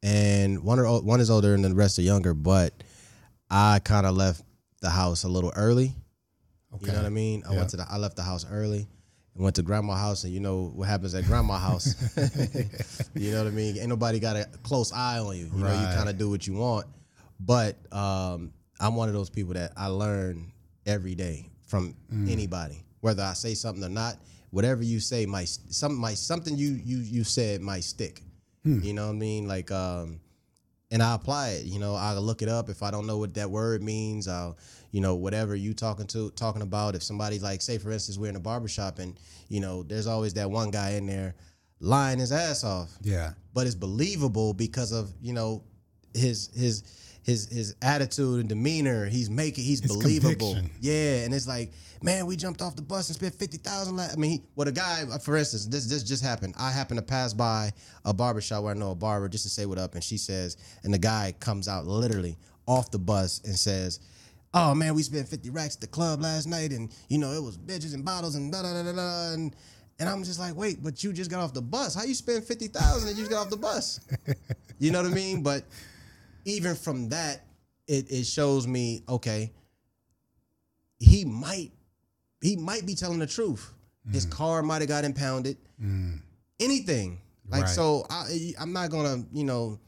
And 0.03 0.65
one 0.65 0.79
are 0.81 1.01
one 1.01 1.21
is 1.21 1.31
older, 1.31 1.55
and 1.55 1.65
the 1.65 1.75
rest 1.75 1.99
are 1.99 2.03
younger. 2.03 2.35
But 2.35 2.73
I 3.51 3.79
kind 3.85 4.05
of 4.07 4.17
left 4.17 4.43
the 4.81 4.91
house 4.91 5.23
a 5.25 5.29
little 5.29 5.53
early. 5.55 5.95
Okay. 6.75 6.87
You 6.87 6.93
know 6.93 6.99
what 6.99 7.07
I 7.07 7.11
mean? 7.11 7.45
I 7.49 7.53
Yeah. 7.53 7.59
went 7.59 7.71
to 7.71 7.77
the 7.77 7.87
I 7.89 7.99
left 7.99 8.17
the 8.17 8.23
house 8.25 8.45
early 8.51 8.89
and 9.35 9.45
went 9.45 9.55
to 9.57 9.63
grandma's 9.63 9.99
house, 10.01 10.25
and 10.25 10.33
you 10.33 10.41
know 10.41 10.73
what 10.75 10.89
happens 10.89 11.15
at 11.15 11.25
grandma's 11.25 11.61
house. 11.61 11.95
you 13.15 13.31
know 13.31 13.39
what 13.39 13.47
I 13.47 13.51
mean? 13.51 13.77
Ain't 13.79 13.89
nobody 13.89 14.19
got 14.19 14.35
a 14.37 14.47
close 14.65 14.93
eye 14.93 15.19
on 15.21 15.37
you. 15.37 15.51
You 15.55 15.63
know, 15.63 15.71
you 15.73 15.87
kind 15.87 16.09
of 16.09 16.19
do 16.19 16.29
what 16.29 16.47
you 16.49 16.55
want. 16.55 16.87
But 17.39 17.77
um, 17.93 18.53
I'm 18.81 18.97
one 18.97 19.09
of 19.09 19.15
those 19.15 19.31
people 19.31 19.55
that 19.55 19.73
I 19.77 19.87
learn 19.87 20.51
every 20.85 21.15
day 21.15 21.49
from 21.67 21.95
Mm. 22.13 22.29
anybody, 22.31 22.83
whether 23.03 23.23
I 23.23 23.35
say 23.35 23.53
something 23.55 23.85
or 23.85 23.91
not. 23.91 24.17
Whatever 24.51 24.83
you 24.83 25.01
say 25.01 25.27
might 25.27 25.49
some 25.49 25.95
might 25.95 26.19
something 26.19 26.57
you 26.57 26.81
you 26.83 26.99
you 26.99 27.25
said 27.25 27.61
might 27.61 27.85
stick. 27.85 28.23
Hmm. 28.65 28.81
You 28.83 28.95
know 28.95 29.07
what 29.07 29.15
I 29.15 29.19
mean? 29.19 29.47
Like 29.47 29.71
um, 29.71 30.21
and 30.91 31.03
I 31.03 31.15
apply 31.15 31.51
it. 31.51 31.65
You 31.67 31.79
know, 31.79 31.95
I'll 31.95 32.21
look 32.21 32.43
it 32.43 32.49
up 32.49 32.69
if 32.69 32.83
I 32.83 32.91
don't 32.91 33.07
know 33.07 33.19
what 33.19 33.35
that 33.35 33.51
word 33.51 33.83
means. 33.83 34.29
I'll, 34.29 34.59
you 34.91 35.01
know, 35.01 35.15
whatever 35.15 35.57
you 35.57 35.73
talking 35.75 36.07
to 36.09 36.31
talking 36.33 36.61
about. 36.63 36.95
If 36.95 37.03
somebody 37.03 37.39
like, 37.39 37.63
say 37.63 37.79
for 37.79 37.91
instance, 37.91 38.19
we're 38.19 38.29
in 38.29 38.37
a 38.37 38.41
barbershop 38.41 38.99
and 38.99 39.19
you 39.49 39.61
know, 39.61 39.83
there's 39.83 40.07
always 40.07 40.35
that 40.35 40.51
one 40.51 40.71
guy 40.71 40.91
in 40.93 41.07
there 41.07 41.35
lying 41.81 42.19
his 42.19 42.31
ass 42.31 42.63
off, 42.63 42.91
Yeah. 43.03 43.33
but 43.55 43.67
it's 43.67 43.75
believable 43.75 44.53
because 44.55 44.93
of 44.93 45.11
you 45.21 45.33
know 45.33 45.65
his 46.15 46.51
his 46.55 46.85
his 47.23 47.49
his 47.49 47.75
attitude 47.83 48.41
and 48.41 48.49
demeanor. 48.49 49.07
He's 49.07 49.31
making 49.31 49.65
he's 49.65 49.81
His 49.81 49.93
believable. 49.93 50.55
conviction. 50.55 50.71
Yeah, 50.81 51.25
and 51.25 51.33
it's 51.35 51.47
like, 51.47 51.73
man, 52.03 52.27
we 52.27 52.37
jumped 52.37 52.61
off 52.63 52.77
the 52.77 52.83
bus 52.83 53.09
and 53.09 53.17
spent 53.17 53.35
fifty 53.35 53.59
thousand. 53.59 53.99
I 54.01 54.15
mean, 54.17 54.31
he, 54.31 54.43
well, 54.57 54.69
a 54.69 54.73
guy, 54.73 55.05
uh, 55.11 55.19
for 55.19 55.37
instance, 55.37 55.67
this 55.67 55.87
this 55.87 56.03
just 56.03 56.23
happened. 56.25 56.55
I 56.59 56.71
happened 56.71 56.99
to 56.99 57.05
pass 57.05 57.33
by 57.33 57.73
a 58.05 58.13
barbershop 58.13 58.65
where 58.65 58.75
I 58.75 58.79
know 58.79 58.91
a 58.91 58.95
barber 58.97 59.29
just 59.29 59.45
to 59.45 59.51
say 59.51 59.67
what 59.67 59.79
up, 59.79 59.95
and 59.95 60.03
she 60.03 60.19
says, 60.19 60.57
and 60.83 60.93
the 60.93 60.99
guy 60.99 61.35
comes 61.41 61.69
out 61.69 61.87
literally 61.87 62.39
off 62.67 62.91
the 62.91 62.99
bus 62.99 63.41
and 63.45 63.55
says. 63.57 64.01
Oh 64.55 64.75
man, 64.75 64.95
we 64.95 65.03
spent 65.03 65.27
50 65.27 65.49
racks 65.49 65.77
at 65.77 65.81
the 65.81 65.87
club 65.87 66.21
last 66.21 66.47
night 66.47 66.73
and 66.73 66.95
you 67.09 67.17
know 67.17 67.33
it 67.33 67.43
was 67.43 67.57
bitches 67.57 67.95
and 67.95 68.05
bottles 68.05 68.35
and 68.35 68.53
da 68.53 68.61
da 68.61 68.75
da 68.75 68.83
da 68.83 68.93
da 68.93 69.33
and 69.33 69.57
and 69.99 70.07
I'm 70.07 70.23
just 70.25 70.39
like, 70.39 70.55
wait, 70.55 70.83
but 70.83 71.03
you 71.03 71.15
just 71.15 71.31
got 71.31 71.41
off 71.41 71.55
the 71.55 71.63
bus. 71.63 71.95
How 71.95 72.03
you 72.05 72.13
spend 72.13 72.45
50,000 72.45 73.09
and 73.09 73.17
you 73.17 73.23
just 73.25 73.31
got 73.31 73.47
off 73.47 73.51
the 73.51 73.57
bus? 73.57 73.99
You 74.79 74.91
know 74.91 75.01
what 75.01 75.11
I 75.11 75.15
mean? 75.15 75.43
But 75.43 75.63
even 76.45 76.75
from 76.75 77.09
that, 77.11 77.47
it, 77.87 78.11
it 78.11 78.25
shows 78.25 78.67
me, 78.67 79.03
okay, 79.09 79.53
he 80.99 81.25
might 81.25 81.73
he 82.41 82.57
might 82.57 82.87
be 82.87 82.95
telling 82.95 83.19
the 83.19 83.27
truth. 83.27 83.73
His 84.11 84.27
mm. 84.27 84.31
car 84.31 84.63
might 84.63 84.83
have 84.83 84.89
got 84.89 85.05
impounded. 85.05 85.57
Mm. 85.81 86.21
Anything. 86.59 87.21
Like 87.49 87.63
Right. 87.63 87.71
so 87.71 88.07
I 88.11 88.55
I'm 88.59 88.73
not 88.73 88.91
gonna, 88.91 89.25
you 89.33 89.45
know, 89.45 89.79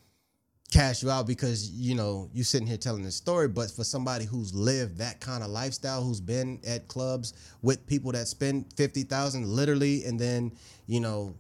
cash 0.75 1.05
you 1.05 1.11
out 1.11 1.27
because 1.27 1.71
you 1.71 1.95
know 1.95 2.29
you're 2.33 2.45
sitting 2.45 2.67
here 2.67 2.77
telling 2.77 3.05
this 3.05 3.15
story 3.15 3.47
but 3.47 3.71
for 3.71 3.85
somebody 3.85 4.25
who's 4.25 4.53
lived 4.53 4.99
that 4.99 5.21
kind 5.21 5.45
of 5.45 5.51
lifestyle 5.51 6.03
who's 6.03 6.21
been 6.21 6.59
at 6.67 6.89
clubs 6.89 7.33
with 7.63 7.87
people 7.87 8.11
that 8.11 8.27
spend 8.27 8.65
50,000 8.77 9.47
literally 9.47 10.05
and 10.05 10.19
then 10.19 10.51
you 10.87 10.99
know 10.99 11.33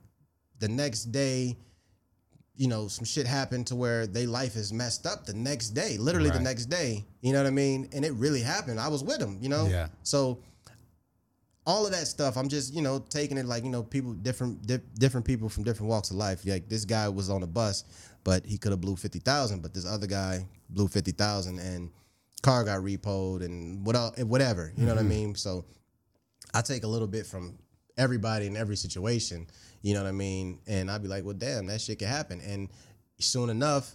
the 0.60 0.68
next 0.68 1.06
day 1.06 1.56
you 2.56 2.68
know 2.68 2.88
some 2.88 3.04
shit 3.04 3.26
happened 3.26 3.66
to 3.66 3.74
where 3.74 4.06
they 4.06 4.26
life 4.26 4.56
is 4.56 4.72
messed 4.72 5.06
up 5.06 5.26
the 5.26 5.34
next 5.34 5.70
day 5.70 5.96
literally 5.98 6.30
the 6.30 6.40
next 6.40 6.66
day 6.66 7.04
you 7.20 7.32
know 7.32 7.42
what 7.42 7.48
i 7.48 7.50
mean? 7.50 7.88
And 7.92 8.04
it 8.04 8.12
really 8.12 8.40
happened. 8.40 8.78
I 8.78 8.88
was 8.88 9.02
with 9.02 9.20
him 9.20 9.38
you 9.40 9.48
know? 9.48 9.66
Yeah. 9.66 9.88
so 10.02 10.38
all 11.66 11.86
of 11.86 11.92
that 11.92 12.06
stuff 12.06 12.36
i'm 12.36 12.48
just 12.48 12.74
you 12.74 12.82
know 12.82 12.98
taking 13.08 13.38
it 13.38 13.46
like 13.46 13.64
you 13.64 13.70
know 13.70 13.82
people 13.82 14.12
different 14.12 14.66
di- 14.66 14.82
different 14.98 15.24
people 15.24 15.48
from 15.48 15.64
different 15.64 15.88
walks 15.88 16.10
of 16.10 16.16
life. 16.16 16.44
Like 16.46 16.68
this 16.68 16.84
guy 16.84 17.08
was 17.08 17.30
on 17.30 17.42
a 17.42 17.46
bus 17.46 17.84
but 18.22 18.46
he 18.46 18.56
could 18.56 18.72
have 18.72 18.80
blew 18.80 18.96
50,000 18.96 19.60
but 19.60 19.74
this 19.74 19.86
other 19.86 20.06
guy 20.06 20.46
blew 20.70 20.88
50,000 20.88 21.58
and 21.58 21.90
car 22.42 22.64
got 22.64 22.80
repoed 22.80 23.44
and 23.44 23.84
what 23.84 23.96
else, 23.96 24.18
whatever 24.18 24.72
you 24.76 24.84
know 24.84 24.94
what 24.94 24.98
i 24.98 25.02
mm-hmm. 25.02 25.10
mean? 25.10 25.34
So 25.34 25.64
i 26.52 26.60
take 26.60 26.84
a 26.84 26.88
little 26.88 27.08
bit 27.08 27.26
from 27.26 27.58
everybody 27.96 28.46
in 28.46 28.56
every 28.56 28.76
situation. 28.76 29.46
You 29.84 29.92
know 29.92 30.02
what 30.02 30.08
I 30.08 30.12
mean? 30.12 30.60
And 30.66 30.90
I'd 30.90 31.02
be 31.02 31.08
like, 31.08 31.24
well, 31.24 31.34
damn, 31.34 31.66
that 31.66 31.78
shit 31.78 31.98
could 31.98 32.08
happen. 32.08 32.40
And 32.40 32.70
soon 33.18 33.50
enough, 33.50 33.92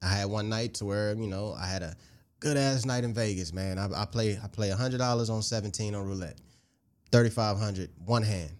I 0.00 0.06
had 0.06 0.26
one 0.26 0.48
night 0.48 0.74
to 0.74 0.84
where 0.84 1.12
you 1.12 1.26
know 1.26 1.56
I 1.58 1.66
had 1.66 1.82
a 1.82 1.96
good 2.38 2.56
ass 2.56 2.84
night 2.84 3.02
in 3.02 3.12
Vegas, 3.12 3.52
man. 3.52 3.80
I, 3.80 3.88
I 4.02 4.04
play 4.04 4.38
I 4.40 4.46
play 4.46 4.70
hundred 4.70 4.98
dollars 4.98 5.28
on 5.28 5.42
seventeen 5.42 5.96
on 5.96 6.06
roulette, 6.06 6.38
thirty 7.10 7.30
five 7.30 7.58
hundred 7.58 7.90
one 8.04 8.22
hand. 8.22 8.52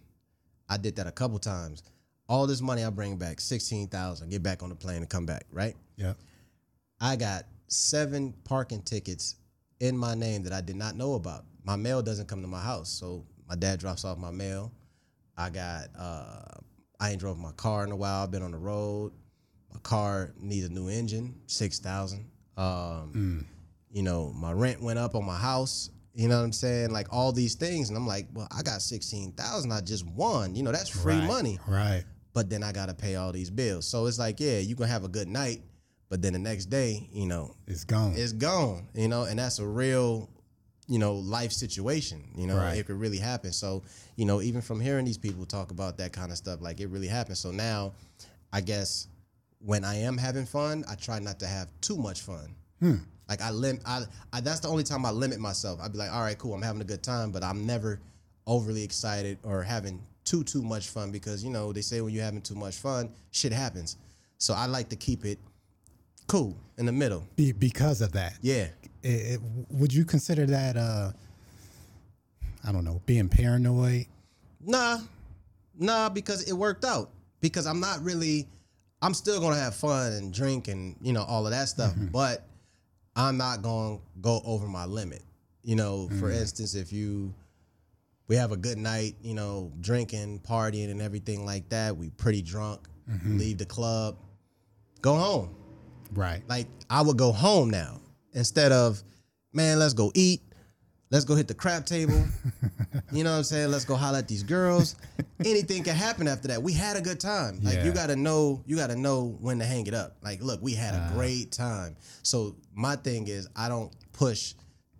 I 0.67 0.75
did 0.75 0.97
that 0.97 1.07
a 1.07 1.13
couple 1.13 1.39
times. 1.39 1.81
All 2.27 2.45
this 2.45 2.59
money 2.59 2.83
I 2.83 2.89
bring 2.89 3.15
back 3.15 3.39
sixteen 3.39 3.87
thousand. 3.87 4.29
Get 4.29 4.43
back 4.43 4.61
on 4.61 4.67
the 4.67 4.75
plane 4.75 4.97
and 4.97 5.09
come 5.09 5.25
back. 5.25 5.45
Right. 5.53 5.77
Yeah. 5.95 6.15
I 6.99 7.15
got 7.15 7.45
seven 7.69 8.33
parking 8.43 8.81
tickets 8.81 9.37
in 9.79 9.97
my 9.97 10.13
name 10.13 10.43
that 10.43 10.51
I 10.51 10.59
did 10.59 10.75
not 10.75 10.97
know 10.97 11.13
about. 11.13 11.45
My 11.63 11.77
mail 11.77 12.01
doesn't 12.01 12.27
come 12.27 12.41
to 12.41 12.49
my 12.49 12.61
house, 12.61 12.89
so 12.89 13.23
my 13.47 13.55
dad 13.55 13.79
drops 13.79 14.03
off 14.03 14.17
my 14.17 14.31
mail. 14.31 14.73
I 15.39 15.49
got 15.49 15.87
uh 15.97 16.43
I 16.99 17.11
ain't 17.11 17.19
drove 17.19 17.37
my 17.39 17.51
car 17.53 17.83
in 17.85 17.91
a 17.91 17.95
while. 17.95 18.23
I've 18.23 18.31
been 18.31 18.43
on 18.43 18.51
the 18.51 18.57
road. 18.57 19.13
My 19.73 19.79
car 19.79 20.33
needs 20.37 20.65
a 20.67 20.69
new 20.69 20.89
engine, 20.89 21.35
six 21.47 21.79
thousand. 21.79 22.29
Um, 22.57 23.45
you 23.91 24.03
know, 24.03 24.33
my 24.35 24.51
rent 24.51 24.81
went 24.81 24.99
up 24.99 25.15
on 25.15 25.25
my 25.25 25.37
house. 25.37 25.89
You 26.13 26.27
know 26.27 26.37
what 26.37 26.43
I'm 26.43 26.51
saying? 26.51 26.91
Like 26.91 27.07
all 27.13 27.31
these 27.31 27.55
things, 27.55 27.87
and 27.89 27.97
I'm 27.97 28.05
like, 28.05 28.27
well, 28.33 28.47
I 28.51 28.61
got 28.63 28.81
sixteen 28.81 29.31
thousand. 29.31 29.71
I 29.71 29.79
just 29.81 30.05
won. 30.05 30.55
You 30.55 30.63
know, 30.63 30.71
that's 30.73 30.89
free 30.89 31.15
Right, 31.19 31.27
money 31.27 31.59
Right. 31.67 32.03
but 32.33 32.49
then 32.49 32.61
I 32.63 32.73
gotta 32.73 32.93
pay 32.93 33.15
all 33.15 33.31
these 33.31 33.49
bills. 33.49 33.87
So 33.87 34.05
it's 34.07 34.19
like, 34.19 34.39
yeah, 34.41 34.57
you 34.59 34.75
can 34.75 34.87
have 34.87 35.05
a 35.05 35.07
good 35.07 35.29
night, 35.29 35.61
but 36.09 36.21
then 36.21 36.33
the 36.33 36.39
next 36.39 36.65
day, 36.65 37.07
you 37.13 37.27
know, 37.27 37.55
It's 37.67 37.85
gone. 37.85 38.13
it's 38.17 38.33
gone. 38.33 38.89
You 38.93 39.07
know, 39.07 39.23
and 39.23 39.39
that's 39.39 39.59
a 39.59 39.65
real, 39.67 40.29
you 40.89 40.99
know, 40.99 41.13
life 41.13 41.51
situation. 41.53 42.23
You 42.35 42.47
know, 42.47 42.57
Right. 42.57 42.77
it 42.77 42.87
could 42.87 42.99
really 42.99 43.19
happen. 43.19 43.53
So, 43.53 43.83
you 44.17 44.25
know, 44.25 44.41
even 44.41 44.59
from 44.61 44.81
hearing 44.81 45.05
these 45.05 45.17
people 45.19 45.45
talk 45.45 45.71
about 45.71 45.97
that 45.99 46.11
kind 46.11 46.31
of 46.31 46.37
stuff, 46.37 46.59
like 46.61 46.81
it 46.81 46.87
really 46.87 47.07
happens. 47.07 47.39
So 47.39 47.51
now, 47.51 47.93
I 48.51 48.59
guess 48.61 49.07
when 49.59 49.85
I 49.85 49.95
am 49.99 50.17
having 50.17 50.45
fun, 50.45 50.83
I 50.89 50.95
try 50.95 51.19
not 51.19 51.39
to 51.39 51.47
have 51.47 51.69
too 51.79 51.95
much 51.95 52.21
fun. 52.21 52.55
Hmm. 52.79 52.95
Like 53.29 53.41
I 53.41 53.51
limit 53.51 53.83
I, 53.85 54.05
I 54.33 54.41
that's 54.41 54.61
the 54.61 54.67
only 54.69 54.83
time 54.83 55.05
I 55.05 55.11
limit 55.11 55.39
myself. 55.39 55.79
I'd 55.81 55.91
be 55.91 55.99
like, 55.99 56.11
all 56.11 56.21
right, 56.21 56.37
cool, 56.37 56.55
I'm 56.55 56.63
having 56.63 56.81
a 56.81 56.85
good 56.85 57.03
time, 57.03 57.31
but 57.31 57.43
I'm 57.43 57.67
never 57.67 57.99
overly 58.47 58.83
excited 58.83 59.37
or 59.43 59.61
having 59.61 60.01
too 60.25 60.43
too 60.43 60.63
much 60.63 60.87
fun 60.89 61.11
because 61.11 61.43
you 61.43 61.51
know 61.51 61.71
they 61.71 61.81
say 61.81 62.01
when 62.01 62.13
you're 62.13 62.23
having 62.23 62.41
too 62.41 62.55
much 62.55 62.77
fun, 62.77 63.11
shit 63.29 63.51
happens. 63.51 63.97
So 64.39 64.55
I 64.55 64.65
like 64.65 64.89
to 64.89 64.95
keep 64.95 65.25
it 65.25 65.37
cool 66.25 66.57
in 66.77 66.85
the 66.87 66.91
middle. 66.91 67.27
Be, 67.35 67.51
because 67.51 68.01
of 68.01 68.13
that. 68.13 68.33
Yeah. 68.41 68.67
It, 69.03 69.33
it- 69.33 69.41
would 69.69 69.93
you 69.93 70.05
consider 70.05 70.45
that, 70.47 70.77
uh, 70.77 71.11
I 72.67 72.71
don't 72.71 72.83
know, 72.83 73.01
being 73.05 73.29
paranoid? 73.29 74.05
Nah, 74.61 74.99
nah, 75.77 76.09
because 76.09 76.49
it 76.49 76.53
worked 76.53 76.85
out. 76.85 77.11
Because 77.41 77.65
I'm 77.65 77.79
not 77.79 78.03
really, 78.03 78.47
I'm 79.01 79.13
still 79.13 79.39
gonna 79.39 79.55
have 79.55 79.73
fun 79.73 80.11
and 80.11 80.33
drink 80.33 80.67
and 80.67 80.95
you 81.01 81.13
know 81.13 81.23
all 81.23 81.45
of 81.45 81.51
that 81.51 81.69
stuff, 81.69 81.93
mm-hmm. 81.93 82.07
but 82.07 82.45
I'm 83.15 83.37
not 83.37 83.61
gonna 83.61 83.99
go 84.19 84.41
over 84.43 84.67
my 84.67 84.85
limit. 84.85 85.23
You 85.63 85.75
know, 85.75 86.09
for 86.19 86.29
mm. 86.29 86.39
instance, 86.39 86.75
if 86.75 86.91
you 86.91 87.33
we 88.27 88.35
have 88.35 88.51
a 88.51 88.57
good 88.57 88.77
night, 88.77 89.15
you 89.21 89.33
know, 89.33 89.71
drinking, 89.79 90.41
partying, 90.47 90.91
and 90.91 91.01
everything 91.01 91.45
like 91.45 91.67
that, 91.69 91.95
we 91.95 92.09
pretty 92.11 92.41
drunk, 92.41 92.87
mm-hmm. 93.09 93.37
leave 93.37 93.57
the 93.57 93.65
club, 93.65 94.17
go 95.01 95.15
home. 95.15 95.55
Right. 96.13 96.43
Like 96.49 96.67
I 96.89 97.01
would 97.01 97.17
go 97.17 97.31
home 97.31 97.69
now 97.69 98.01
instead 98.33 98.71
of, 98.71 99.01
man, 99.53 99.79
let's 99.79 99.93
go 99.93 100.11
eat. 100.15 100.41
Let's 101.11 101.25
go 101.25 101.33
hit 101.33 101.47
the 101.47 101.55
crap 101.55 101.87
table. 101.87 102.23
you 103.11 103.23
know 103.23 103.31
what 103.31 103.37
I'm 103.37 103.43
saying? 103.43 103.71
Let's 103.71 103.85
go 103.85 103.95
holler 103.95 104.19
at 104.19 104.27
these 104.27 104.43
girls. 104.43 104.95
Anything 105.43 105.83
can 105.83 105.95
happen 105.95 106.27
after 106.27 106.47
that. 106.49 106.61
We 106.61 106.71
had 106.71 106.97
a 106.97 107.01
good 107.01 107.19
time. 107.19 107.59
Like 107.63 107.83
you 107.83 107.91
gotta 107.91 108.15
know, 108.15 108.61
you 108.67 108.75
gotta 108.75 108.95
know 108.95 109.35
when 109.41 109.57
to 109.57 109.65
hang 109.65 109.87
it 109.87 109.95
up. 109.95 110.17
Like, 110.21 110.39
look, 110.43 110.61
we 110.61 110.75
had 110.75 110.93
a 110.93 111.11
great 111.15 111.51
time. 111.51 111.95
So 112.21 112.55
my 112.75 112.95
thing 112.95 113.27
is 113.27 113.47
I 113.55 113.69
don't 113.69 113.91
push 114.13 114.53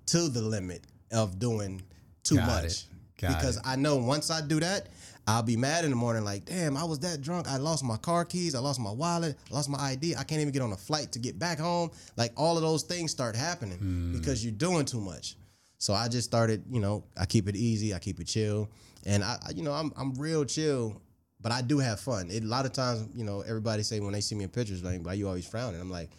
to 0.08 0.30
the 0.30 0.42
limit 0.42 0.82
of 1.12 1.38
doing 1.38 1.84
too 2.24 2.38
much. 2.38 2.66
it. 2.66 2.86
Because 3.18 3.58
it. 3.58 3.64
I 3.66 3.76
know 3.76 3.98
once 3.98 4.32
I 4.32 4.42
do 4.42 4.60
that, 4.62 4.88
I'll 5.28 5.44
be 5.44 5.56
mad 5.58 5.84
in 5.84 5.92
the 5.92 5.96
morning, 5.96 6.24
like, 6.24 6.46
damn, 6.46 6.76
I 6.76 6.84
was 6.84 7.00
that 7.00 7.22
drunk. 7.22 7.48
I 7.48 7.58
lost 7.58 7.84
my 7.84 7.98
car 7.98 8.26
keys. 8.26 8.56
I 8.56 8.60
lost 8.60 8.80
my 8.80 8.92
wallet. 8.92 9.38
I 9.52 9.54
lost 9.54 9.70
my 9.70 9.80
ID. 9.80 10.16
I 10.16 10.24
can't 10.24 10.42
even 10.42 10.52
get 10.52 10.62
on 10.64 10.72
a 10.72 10.78
flight 10.78 11.12
to 11.12 11.20
get 11.20 11.38
back 11.38 11.60
home. 11.60 11.92
Like 12.18 12.32
all 12.36 12.56
of 12.58 12.64
those 12.64 12.84
things 12.84 13.12
start 13.12 13.36
happening 13.36 13.78
Hmm. 13.78 14.14
because 14.18 14.44
you're 14.44 14.54
doing 14.54 14.86
too 14.86 15.00
much. 15.02 15.36
So 15.78 15.94
I 15.94 16.08
just 16.08 16.28
started, 16.28 16.64
you 16.70 16.80
know, 16.82 17.04
I 17.18 17.26
keep 17.26 17.48
it 17.48 17.56
easy. 17.56 17.94
I 17.94 18.00
keep 18.00 18.20
it 18.20 18.26
chill, 18.28 18.70
and 19.06 19.24
I, 19.24 19.38
I- 19.48 19.52
you 19.52 19.64
know, 19.64 19.72
I'm 19.74 19.94
I'm 19.96 20.14
real 20.16 20.44
chill, 20.46 21.02
but 21.42 21.52
I 21.52 21.62
do 21.62 21.78
have 21.80 22.00
fun. 22.00 22.30
It, 22.32 22.44
a 22.44 22.48
lot 22.48 22.66
of 22.66 22.74
times, 22.74 23.08
you 23.16 23.24
know, 23.24 23.42
everybody 23.42 23.84
say 23.84 24.00
when 24.00 24.14
they 24.14 24.22
see 24.22 24.36
me 24.36 24.44
in 24.46 24.50
pictures, 24.50 24.84
like, 24.84 25.06
why 25.06 25.14
you 25.14 25.28
always 25.28 25.48
frowning? 25.48 25.80
I'm 25.80 25.92
like. 25.92 26.10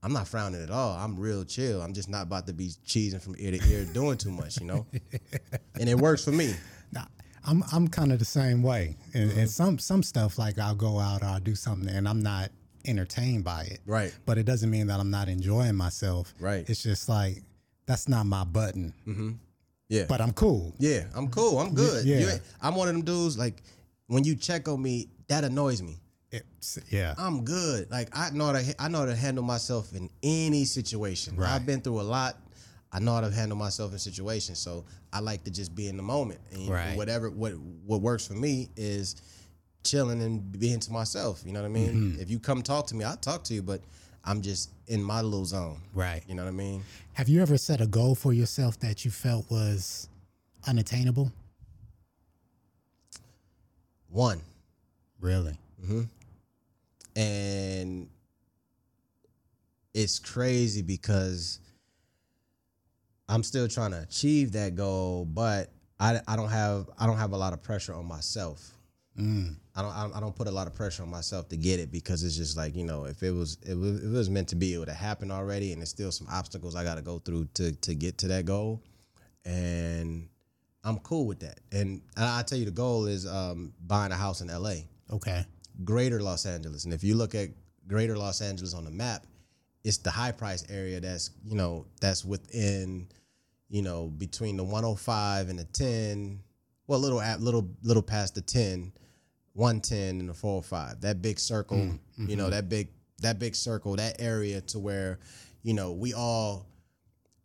I'm 0.00 0.12
not 0.12 0.28
frowning 0.28 0.62
at 0.62 0.70
all. 0.70 0.96
I'm 0.96 1.18
real 1.18 1.42
chill. 1.42 1.82
I'm 1.82 1.92
just 1.92 2.08
not 2.08 2.22
about 2.22 2.46
to 2.46 2.52
be 2.52 2.68
cheesing 2.86 3.20
from 3.20 3.34
ear 3.36 3.50
to 3.58 3.68
ear, 3.68 3.84
doing 3.84 4.16
too 4.16 4.30
much, 4.30 4.60
you 4.60 4.64
know. 4.66 4.86
and 5.80 5.88
it 5.88 5.96
works 5.96 6.24
for 6.24 6.30
me. 6.30 6.54
I'm 7.46 7.62
I'm 7.72 7.88
kind 7.88 8.12
of 8.12 8.18
the 8.18 8.24
same 8.24 8.62
way, 8.62 8.96
and, 9.14 9.30
Mm-hmm. 9.30 9.40
and 9.40 9.50
some 9.50 9.78
some 9.78 10.02
stuff 10.02 10.38
like 10.38 10.58
I'll 10.58 10.74
go 10.74 10.98
out 10.98 11.22
or 11.22 11.26
I'll 11.26 11.40
do 11.40 11.54
something 11.54 11.88
and 11.88 12.08
I'm 12.08 12.20
not 12.22 12.50
entertained 12.84 13.44
by 13.44 13.62
it. 13.64 13.80
Right. 13.86 14.14
But 14.26 14.38
it 14.38 14.44
doesn't 14.44 14.70
mean 14.70 14.86
that 14.86 14.98
I'm 15.00 15.10
not 15.10 15.28
enjoying 15.28 15.74
myself. 15.74 16.34
Right. 16.40 16.68
It's 16.68 16.82
just 16.82 17.08
like 17.08 17.42
that's 17.86 18.08
not 18.08 18.26
my 18.26 18.44
button. 18.44 18.92
Yeah. 19.88 20.04
But 20.08 20.20
I'm 20.20 20.32
cool. 20.32 20.74
Yeah, 20.78 21.04
I'm 21.14 21.28
cool. 21.28 21.58
I'm 21.58 21.74
good. 21.74 22.04
yeah. 22.04 22.18
You 22.18 22.28
I'm 22.60 22.74
one 22.74 22.88
of 22.88 22.94
them 22.94 23.04
dudes. 23.04 23.38
Like 23.38 23.62
when 24.06 24.24
you 24.24 24.34
check 24.36 24.68
on 24.68 24.82
me, 24.82 25.08
that 25.28 25.44
annoys 25.44 25.80
me. 25.82 25.96
It's, 26.30 26.78
yeah. 26.90 27.14
I'm 27.16 27.42
good. 27.44 27.90
Like 27.90 28.08
I 28.12 28.28
know 28.30 28.46
how 28.46 28.52
to 28.52 28.74
I 28.78 28.88
know 28.88 28.98
how 29.00 29.06
to 29.06 29.16
handle 29.16 29.44
myself 29.44 29.94
in 29.94 30.10
any 30.22 30.64
situation. 30.66 31.36
Right. 31.36 31.50
I've 31.50 31.64
been 31.64 31.80
through 31.80 32.00
a 32.00 32.02
lot. 32.02 32.36
I 32.92 33.00
know 33.00 33.12
how 33.12 33.20
to 33.20 33.30
handle 33.30 33.56
myself 33.58 33.92
in 33.92 33.98
situations. 33.98 34.58
So 34.58 34.84
I 35.12 35.20
like 35.20 35.44
to 35.44 35.50
just 35.50 35.74
be 35.74 35.88
in 35.88 35.96
the 35.96 36.02
moment. 36.02 36.40
And 36.52 36.68
Right. 36.68 36.96
whatever 36.96 37.30
what 37.30 37.52
what 37.86 38.00
works 38.00 38.26
for 38.26 38.34
me 38.34 38.70
is 38.76 39.16
chilling 39.84 40.22
and 40.22 40.58
being 40.58 40.80
to 40.80 40.92
myself. 40.92 41.42
You 41.44 41.52
know 41.52 41.60
what 41.60 41.66
I 41.66 41.70
mean? 41.70 41.94
Mm-hmm. 41.94 42.20
If 42.20 42.30
you 42.30 42.38
come 42.38 42.62
talk 42.62 42.86
to 42.88 42.94
me, 42.94 43.04
I'll 43.04 43.16
talk 43.16 43.44
to 43.44 43.54
you, 43.54 43.62
but 43.62 43.80
I'm 44.24 44.42
just 44.42 44.70
in 44.86 45.02
my 45.02 45.20
little 45.22 45.44
zone. 45.44 45.80
Right. 45.94 46.22
You 46.26 46.34
know 46.34 46.44
what 46.44 46.48
I 46.50 46.52
mean? 46.52 46.82
Have 47.14 47.28
you 47.28 47.40
ever 47.42 47.56
set 47.58 47.80
a 47.80 47.86
goal 47.86 48.14
for 48.14 48.32
yourself 48.32 48.78
that 48.80 49.04
you 49.04 49.10
felt 49.10 49.50
was 49.50 50.08
unattainable? 50.66 51.32
One. 54.08 54.40
Really? 55.20 55.58
and 57.16 58.08
it's 59.94 60.18
crazy 60.18 60.82
because 60.82 61.58
I'm 63.28 63.42
still 63.42 63.68
trying 63.68 63.90
to 63.92 64.00
achieve 64.02 64.52
that 64.52 64.74
goal, 64.74 65.24
but 65.26 65.70
I, 66.00 66.20
I 66.26 66.36
don't 66.36 66.48
have 66.48 66.88
I 66.98 67.06
don't 67.06 67.18
have 67.18 67.32
a 67.32 67.36
lot 67.36 67.52
of 67.52 67.62
pressure 67.62 67.94
on 67.94 68.06
myself. 68.06 68.72
Mm. 69.18 69.56
I 69.74 69.82
don't 69.82 69.92
I 70.16 70.20
don't- 70.20 70.34
put 70.36 70.46
a 70.46 70.50
lot 70.52 70.66
of 70.68 70.74
pressure 70.74 71.02
on 71.02 71.10
myself 71.10 71.48
to 71.48 71.56
get 71.56 71.80
it 71.80 71.90
because 71.90 72.22
it's 72.22 72.36
just 72.36 72.56
like 72.56 72.76
you 72.76 72.84
know 72.84 73.04
if 73.04 73.22
it 73.22 73.32
was 73.32 73.58
it 73.66 73.74
was, 73.76 74.04
it 74.04 74.08
was 74.10 74.30
meant 74.30 74.48
to 74.48 74.56
be 74.56 74.74
it 74.74 74.78
would 74.78 74.88
have 74.88 74.96
happened 74.96 75.32
already 75.32 75.72
and 75.72 75.80
there's 75.80 75.90
still 75.90 76.12
some 76.12 76.28
obstacles 76.30 76.76
I 76.76 76.84
got 76.84 76.94
to 76.96 77.02
go 77.02 77.18
through 77.18 77.48
to 77.54 77.72
to 77.72 77.94
get 77.94 78.18
to 78.18 78.28
that 78.28 78.44
goal, 78.44 78.82
and 79.44 80.28
I'm 80.84 80.98
cool 81.00 81.26
with 81.26 81.40
that. 81.40 81.58
And 81.72 82.02
I, 82.16 82.40
I 82.40 82.42
tell 82.42 82.58
you 82.58 82.64
the 82.64 82.70
goal 82.70 83.06
is 83.06 83.26
um, 83.26 83.72
buying 83.86 84.12
a 84.12 84.16
house 84.16 84.40
in 84.40 84.48
L.A 84.50 84.86
Okay. 85.10 85.44
greater 85.84 86.20
Los 86.22 86.46
Angeles. 86.46 86.84
And 86.84 86.92
if 86.94 87.02
you 87.02 87.14
look 87.16 87.34
at 87.34 87.48
greater 87.86 88.16
Los 88.16 88.40
Angeles 88.42 88.74
on 88.74 88.84
the 88.84 88.90
map, 88.90 89.26
it's 89.84 89.96
the 89.98 90.10
high 90.10 90.32
price 90.32 90.64
area 90.68 91.00
that's, 91.00 91.30
you 91.44 91.56
know, 91.56 91.86
that's 92.00 92.24
within, 92.24 93.08
you 93.68 93.82
know, 93.82 94.06
between 94.06 94.56
the 94.56 94.64
105 94.64 95.48
and 95.48 95.58
the 95.58 95.64
10, 95.64 96.40
well, 96.86 96.98
little 96.98 97.20
at 97.20 97.40
little 97.40 97.68
little 97.82 98.02
past 98.02 98.34
the 98.34 98.40
10, 98.40 98.92
110 99.52 100.20
and 100.20 100.28
the 100.28 100.34
405. 100.34 101.00
That 101.02 101.20
big 101.20 101.38
circle, 101.38 101.78
mm, 101.78 101.98
you 102.16 102.36
know, 102.36 102.44
mm-hmm. 102.44 102.52
that 102.52 102.68
big 102.68 102.88
that 103.20 103.38
big 103.38 103.54
circle, 103.54 103.96
that 103.96 104.16
area 104.20 104.60
to 104.62 104.78
where, 104.78 105.18
you 105.62 105.74
know, 105.74 105.92
we 105.92 106.14
all 106.14 106.66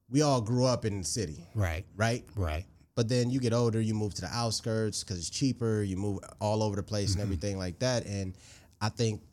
we 0.10 0.22
all 0.22 0.42
grew 0.42 0.66
up 0.66 0.86
in 0.86 1.00
the 1.00 1.04
city, 1.04 1.48
Right. 1.56 1.86
right? 1.96 2.24
Right. 2.36 2.66
But 2.96 3.10
then 3.10 3.32
you 3.32 3.40
get 3.40 3.54
older, 3.54 3.82
you 3.82 3.96
move 3.96 4.14
to 4.16 4.22
the 4.22 4.28
outskirts 4.28 5.04
because 5.04 5.18
it's 5.18 5.30
cheaper. 5.30 5.82
You 5.82 5.98
move 5.98 6.20
all 6.40 6.62
over 6.62 6.76
the 6.76 6.84
place 6.84 7.14
and 7.14 7.16
mm-hmm. 7.16 7.24
everything 7.24 7.58
like 7.58 7.80
that. 7.80 8.06
And 8.06 8.36
I 8.80 8.90
think 8.90 9.24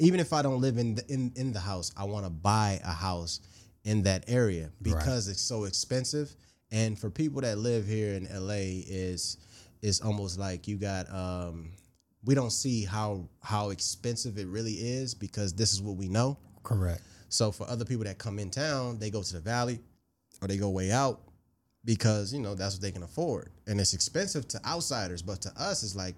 even 0.00 0.18
if 0.18 0.32
I 0.32 0.42
don't 0.42 0.60
live 0.60 0.78
in 0.78 0.96
the, 0.96 1.04
in 1.12 1.32
in 1.36 1.52
the 1.52 1.60
house, 1.60 1.92
I 1.96 2.04
want 2.04 2.26
to 2.26 2.30
buy 2.30 2.80
a 2.84 2.92
house 2.92 3.40
in 3.84 4.02
that 4.02 4.24
area 4.28 4.70
because 4.82 5.28
it's 5.28 5.40
so 5.40 5.64
expensive. 5.64 6.34
And 6.70 6.98
for 6.98 7.10
people 7.10 7.40
that 7.42 7.58
live 7.58 7.86
here 7.86 8.14
in 8.14 8.28
LA, 8.30 8.84
is 8.86 9.38
it's 9.82 10.00
almost 10.00 10.38
like 10.38 10.68
you 10.68 10.76
got 10.76 11.10
um, 11.12 11.70
we 12.24 12.34
don't 12.34 12.52
see 12.52 12.84
how 12.84 13.28
how 13.42 13.70
expensive 13.70 14.38
it 14.38 14.46
really 14.46 14.72
is 14.74 15.14
because 15.14 15.52
this 15.54 15.72
is 15.72 15.80
what 15.80 15.96
we 15.96 16.08
know. 16.08 16.38
Correct. 16.62 17.02
So 17.30 17.52
for 17.52 17.68
other 17.68 17.84
people 17.84 18.04
that 18.04 18.18
come 18.18 18.38
in 18.38 18.50
town, 18.50 18.98
they 18.98 19.10
go 19.10 19.22
to 19.22 19.32
the 19.32 19.40
valley 19.40 19.80
or 20.42 20.48
they 20.48 20.56
go 20.56 20.70
way 20.70 20.90
out 20.90 21.20
because 21.84 22.32
you 22.32 22.40
know 22.40 22.54
that's 22.54 22.74
what 22.74 22.82
they 22.82 22.92
can 22.92 23.02
afford, 23.02 23.50
and 23.66 23.80
it's 23.80 23.94
expensive 23.94 24.46
to 24.48 24.66
outsiders, 24.66 25.22
but 25.22 25.40
to 25.42 25.52
us, 25.56 25.82
it's 25.82 25.96
like, 25.96 26.16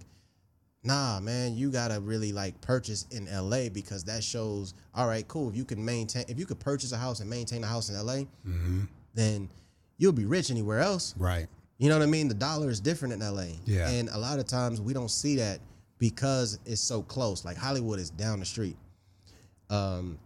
nah, 0.82 1.20
man, 1.20 1.54
you 1.54 1.70
gotta 1.70 2.00
really 2.00 2.32
like 2.32 2.60
purchase 2.60 3.06
in 3.10 3.26
LA 3.32 3.68
because 3.68 4.04
that 4.04 4.24
shows, 4.24 4.74
all 4.94 5.06
right, 5.06 5.26
cool. 5.28 5.48
If 5.50 5.56
you 5.56 5.64
can 5.64 5.84
maintain, 5.84 6.24
if 6.28 6.38
you 6.38 6.46
could 6.46 6.58
purchase 6.60 6.92
a 6.92 6.96
house 6.96 7.20
and 7.20 7.28
maintain 7.28 7.62
a 7.64 7.66
house 7.66 7.88
in 7.90 7.96
LA, 7.96 8.24
Mm-hmm. 8.46 8.82
then 9.14 9.48
you'll 9.98 10.12
be 10.12 10.24
rich 10.24 10.50
anywhere 10.50 10.80
else. 10.80 11.14
Right. 11.18 11.46
You 11.78 11.88
know 11.88 11.98
what 11.98 12.02
I 12.02 12.10
mean? 12.10 12.28
The 12.28 12.34
dollar 12.34 12.68
is 12.70 12.80
different 12.80 13.14
in 13.14 13.20
LA. 13.20 13.46
Yeah. 13.64 13.88
And 13.88 14.08
a 14.10 14.18
lot 14.18 14.38
of 14.38 14.46
times 14.46 14.80
we 14.80 14.92
don't 14.92 15.10
see 15.10 15.36
that 15.36 15.60
because 15.98 16.58
it's 16.66 16.80
so 16.80 17.02
close. 17.02 17.44
Like 17.44 17.56
Hollywood 17.56 17.98
is 17.98 18.10
down 18.10 18.40
the 18.40 18.46
street. 18.46 18.76
Um 19.68 20.18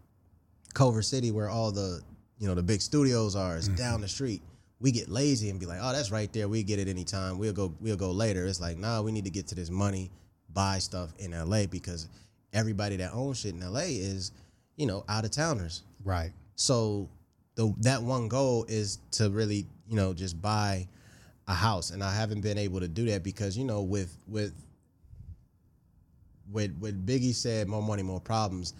Culver 0.74 1.02
City 1.02 1.30
where 1.30 1.48
all 1.48 1.70
the, 1.70 2.00
you 2.38 2.48
know, 2.48 2.54
the 2.54 2.62
big 2.62 2.80
studios 2.80 3.36
are 3.36 3.56
is 3.56 3.68
down 3.68 4.00
the 4.00 4.08
street. 4.08 4.42
We 4.80 4.90
get 4.90 5.08
lazy 5.08 5.50
and 5.50 5.60
be 5.60 5.66
like, 5.66 5.78
"Oh, 5.80 5.92
that's 5.92 6.10
right 6.10 6.30
there. 6.32 6.48
We 6.48 6.62
get 6.64 6.78
it 6.80 6.88
anytime. 6.88 7.38
We'll 7.38 7.52
go 7.52 7.72
we'll 7.80 7.96
go 7.96 8.10
later." 8.10 8.44
It's 8.44 8.60
like, 8.60 8.76
"Nah, 8.76 9.00
we 9.02 9.12
need 9.12 9.24
to 9.24 9.30
get 9.30 9.46
to 9.48 9.54
this 9.54 9.70
money, 9.70 10.10
buy 10.54 10.78
stuff 10.78 11.12
in 11.18 11.32
LA 11.32 11.66
because 11.66 12.08
everybody 12.52 12.96
that 12.96 13.12
owns 13.12 13.40
shit 13.40 13.54
in 13.54 13.60
LA 13.60 13.80
is, 13.86 14.32
you 14.76 14.86
know, 14.86 15.04
out 15.08 15.24
of 15.24 15.30
towners." 15.30 15.82
Right. 16.04 16.32
So 16.56 17.08
the 17.56 17.74
that 17.80 18.02
one 18.02 18.28
goal 18.28 18.64
is 18.68 18.98
to 19.12 19.30
really, 19.30 19.66
you 19.88 19.96
know, 19.96 20.14
just 20.14 20.40
buy 20.40 20.88
a 21.46 21.54
house, 21.54 21.90
and 21.90 22.02
I 22.02 22.14
haven't 22.14 22.40
been 22.40 22.58
able 22.58 22.80
to 22.80 22.88
do 22.88 23.06
that 23.06 23.22
because 23.22 23.56
you 23.56 23.64
know, 23.64 23.82
with 23.82 24.16
with 24.26 24.54
with 26.50 26.76
with 26.80 27.06
Biggie 27.06 27.34
said, 27.34 27.68
"More 27.68 27.82
money, 27.82 28.02
more 28.02 28.20
problems." 28.20 28.74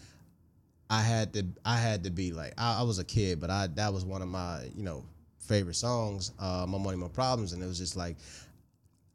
I 0.91 1.01
had 1.01 1.33
to 1.35 1.47
I 1.65 1.77
had 1.77 2.05
to 2.05 2.11
be 2.11 2.33
like 2.33 2.55
I, 2.59 2.81
I 2.81 2.83
was 2.83 2.99
a 2.99 3.05
kid, 3.05 3.41
but 3.41 3.51
I 3.51 3.69
that 3.75 3.93
was 3.93 4.05
one 4.05 4.23
of 4.23 4.29
my 4.29 4.63
you 4.77 4.83
know 4.83 5.05
favorite 5.39 5.75
songs, 5.75 6.33
uh, 6.39 6.67
"More 6.69 6.81
Money, 6.81 6.97
More 6.97 7.09
Problems," 7.09 7.53
and 7.53 7.63
it 7.63 7.67
was 7.67 7.79
just 7.79 7.97
like 7.97 8.17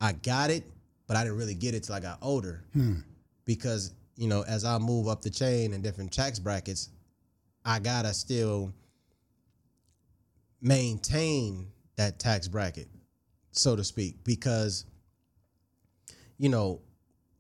I 0.02 0.14
got 0.14 0.50
it, 0.50 0.64
but 1.10 1.18
I 1.18 1.24
didn't 1.24 1.40
really 1.40 1.56
get 1.56 1.74
it 1.74 1.84
till 1.84 1.96
I 1.96 2.00
got 2.00 2.20
older 2.22 2.64
hmm. 2.72 2.98
because 3.44 3.94
you 4.16 4.28
know 4.28 4.46
as 4.48 4.64
I 4.64 4.78
move 4.78 5.08
up 5.08 5.24
the 5.24 5.32
chain 5.32 5.74
in 5.74 5.82
different 5.82 6.14
tax 6.14 6.38
brackets, 6.38 6.90
I 7.66 7.80
gotta 7.80 8.14
still 8.14 8.72
maintain 10.62 11.72
that 11.96 12.20
tax 12.20 12.48
bracket, 12.48 12.88
so 13.52 13.76
to 13.76 13.84
speak, 13.84 14.24
because 14.24 14.86
you 16.38 16.48
know 16.48 16.80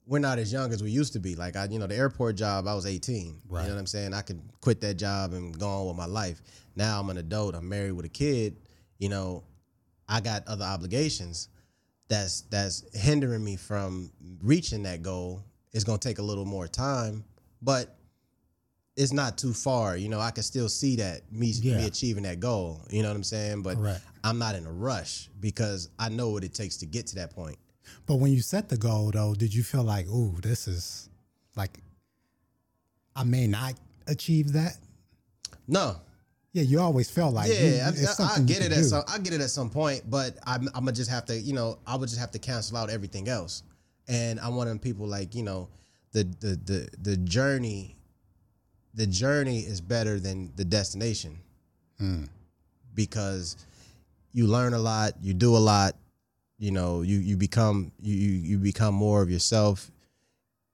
we're 0.07 0.17
not 0.17 0.39
as 0.39 0.51
young 0.51 0.73
as 0.73 0.81
we 0.81 0.89
used 0.89 1.13
to 1.13 1.19
be. 1.19 1.35
Like 1.35 1.55
I, 1.55 1.65
you 1.65 1.77
know, 1.77 1.85
the 1.85 1.95
airport 1.95 2.37
job, 2.37 2.67
I 2.67 2.73
was 2.73 2.87
18. 2.87 3.41
Right. 3.47 3.61
You 3.61 3.67
know 3.67 3.75
what 3.75 3.79
I'm 3.79 3.85
saying? 3.85 4.15
I 4.15 4.23
could 4.23 4.41
quit 4.61 4.81
that 4.81 4.95
job 4.95 5.33
and 5.33 5.57
go 5.57 5.69
on 5.69 5.87
with 5.89 5.95
my 5.95 6.07
life. 6.07 6.41
Now 6.75 6.99
I'm 6.99 7.11
an 7.11 7.19
adult. 7.19 7.53
I'm 7.53 7.69
married 7.69 7.91
with 7.91 8.05
a 8.05 8.09
kid. 8.09 8.57
You 8.97 9.09
know, 9.09 9.43
I 10.07 10.21
got 10.21 10.47
other 10.47 10.65
obligations 10.65 11.49
that's 12.09 12.41
that's 12.49 12.83
hindering 12.93 13.43
me 13.43 13.55
from 13.55 14.11
reaching 14.41 14.83
that 14.83 15.01
goal. 15.01 15.43
It's 15.71 15.83
gonna 15.83 15.99
take 15.99 16.17
a 16.19 16.23
little 16.23 16.45
more 16.45 16.67
time, 16.67 17.23
but 17.61 17.95
it's 18.97 19.13
not 19.13 19.37
too 19.37 19.53
far. 19.53 19.95
You 19.95 20.09
know, 20.09 20.19
I 20.19 20.31
can 20.31 20.43
still 20.43 20.67
see 20.67 20.97
that 20.97 21.31
me, 21.31 21.47
Yeah. 21.51 21.77
me 21.77 21.85
achieving 21.85 22.23
that 22.23 22.39
goal. 22.41 22.81
You 22.89 23.01
know 23.03 23.07
what 23.09 23.15
I'm 23.15 23.23
saying? 23.23 23.61
But 23.61 23.77
Correct. 23.77 24.01
I'm 24.23 24.37
not 24.39 24.55
in 24.55 24.65
a 24.65 24.71
rush 24.71 25.29
because 25.39 25.89
I 25.97 26.09
know 26.09 26.29
what 26.31 26.43
it 26.43 26.53
takes 26.53 26.75
to 26.77 26.85
get 26.85 27.07
to 27.07 27.15
that 27.15 27.29
point. 27.33 27.57
But 28.05 28.15
when 28.15 28.33
you 28.33 28.41
set 28.41 28.67
the 28.67 28.77
goal, 28.77 29.11
though, 29.11 29.33
did 29.35 29.53
you 29.53 29.63
feel 29.63 29.83
like, 29.83 30.07
ooh, 30.07 30.35
this 30.41 30.67
is 30.67 31.09
like, 31.55 31.79
I 33.15 33.23
may 33.23 33.47
not 33.47 33.75
achieve 34.07 34.51
that? 34.53 34.77
No, 35.67 35.95
Yeah, 36.51 36.63
you 36.63 36.79
always 36.79 37.09
felt 37.11 37.33
like, 37.35 37.49
yeah, 37.51 37.89
you- 37.91 38.05
I, 38.07 38.23
I, 38.23 38.35
I 38.37 38.39
get 38.41 38.61
it 38.63 38.71
at 38.71 38.77
do. 38.79 38.83
some. 38.83 39.03
I 39.07 39.19
get 39.19 39.33
it 39.33 39.41
at 39.41 39.49
some 39.51 39.69
point, 39.69 40.09
but 40.09 40.37
I'm, 40.47 40.67
I'm 40.69 40.85
gonna 40.85 40.93
just 40.93 41.09
have 41.11 41.25
to, 41.25 41.39
you 41.39 41.53
know, 41.53 41.77
I 41.85 41.95
would 41.95 42.09
just 42.09 42.19
have 42.19 42.31
to 42.31 42.39
cancel 42.39 42.75
out 42.77 42.89
everything 42.89 43.27
else. 43.29 43.63
And 44.07 44.39
I'm 44.39 44.55
one 44.55 44.65
of 44.67 44.71
them 44.71 44.79
people 44.79 45.05
like, 45.05 45.35
you 45.35 45.43
know, 45.43 45.69
the 46.11 46.23
the 46.39 46.59
the 46.65 46.89
the 47.03 47.17
journey, 47.17 47.95
the 48.95 49.05
journey 49.05 49.59
is 49.59 49.79
better 49.81 50.19
than 50.19 50.51
the 50.55 50.65
destination, 50.65 51.37
Hmm. 51.99 52.23
because 52.95 53.55
you 54.31 54.47
learn 54.47 54.73
a 54.73 54.79
lot, 54.79 55.13
you 55.21 55.33
do 55.35 55.55
a 55.55 55.59
lot, 55.59 55.95
you 56.57 56.71
know, 56.71 57.01
you 57.03 57.17
you 57.19 57.37
become 57.37 57.91
you, 58.01 58.15
you 58.15 58.57
become 58.57 58.95
more 58.95 59.21
of 59.21 59.29
yourself 59.29 59.91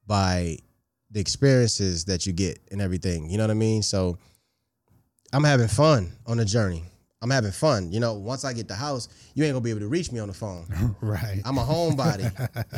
by 0.06 0.56
the 1.10 1.20
experiences 1.20 2.06
that 2.06 2.26
you 2.26 2.32
get 2.32 2.58
and 2.70 2.80
everything. 2.80 3.28
You 3.28 3.36
know 3.36 3.44
what 3.44 3.50
I 3.50 3.54
mean? 3.54 3.82
So 3.82 4.18
I'm 5.32 5.44
having 5.44 5.68
fun 5.68 6.12
on 6.26 6.36
the 6.38 6.44
journey. 6.44 6.84
I'm 7.22 7.30
having 7.30 7.50
fun. 7.50 7.92
You 7.92 7.98
know, 8.00 8.14
once 8.14 8.44
I 8.44 8.52
get 8.52 8.68
the 8.68 8.74
house, 8.74 9.08
you 9.34 9.42
ain't 9.44 9.52
gonna 9.52 9.62
be 9.62 9.70
able 9.70 9.80
to 9.80 9.88
reach 9.88 10.12
me 10.12 10.20
on 10.20 10.28
the 10.28 10.34
phone. 10.34 10.66
right. 11.00 11.40
I'm 11.44 11.58
a 11.58 11.64
homebody. 11.64 12.24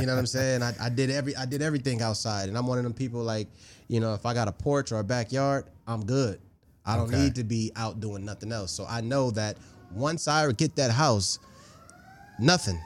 you 0.00 0.06
know 0.06 0.14
what 0.14 0.18
I'm 0.20 0.26
saying? 0.26 0.62
I, 0.62 0.72
I 0.80 0.88
did 0.88 1.10
every 1.10 1.36
I 1.36 1.44
did 1.44 1.60
everything 1.60 2.00
outside, 2.02 2.48
and 2.48 2.56
I'm 2.56 2.66
one 2.66 2.78
of 2.78 2.84
them 2.84 2.94
people 2.94 3.20
like, 3.20 3.48
you 3.88 4.00
know, 4.00 4.14
if 4.14 4.24
I 4.24 4.34
got 4.34 4.48
a 4.48 4.52
porch 4.52 4.92
or 4.92 5.00
a 5.00 5.04
backyard, 5.04 5.66
I'm 5.86 6.04
good. 6.04 6.40
I 6.86 6.96
don't 6.96 7.08
Okay. 7.08 7.18
need 7.18 7.34
to 7.34 7.44
be 7.44 7.72
out 7.76 8.00
doing 8.00 8.24
nothing 8.24 8.52
else. 8.52 8.70
So 8.72 8.86
I 8.88 9.00
know 9.02 9.30
that 9.32 9.56
once 9.92 10.28
I 10.28 10.50
get 10.52 10.76
that 10.76 10.90
house, 10.90 11.38
nothing. 12.38 12.80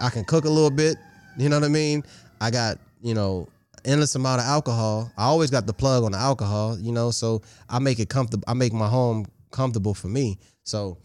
I 0.00 0.10
can 0.10 0.24
cook 0.24 0.44
a 0.44 0.50
little 0.50 0.70
bit. 0.70 0.96
You 1.38 1.48
know 1.48 1.56
what 1.56 1.64
I 1.64 1.68
mean? 1.68 2.02
I 2.40 2.50
got 2.50 2.78
you 3.00 3.14
know 3.14 3.48
endless 3.84 4.14
amount 4.14 4.40
of 4.40 4.46
alcohol. 4.46 5.12
I 5.16 5.24
always 5.24 5.50
got 5.50 5.66
the 5.66 5.72
plug 5.72 6.04
on 6.04 6.12
the 6.12 6.18
alcohol. 6.18 6.78
You 6.78 6.92
know, 6.92 7.10
so 7.10 7.42
I 7.68 7.78
make 7.78 7.98
it 7.98 8.08
comfortable. 8.08 8.44
I 8.46 8.54
make 8.54 8.72
my 8.72 8.88
home 8.88 9.26
comfortable 9.50 9.94
for 9.94 10.08
me. 10.08 10.38
So 10.62 10.98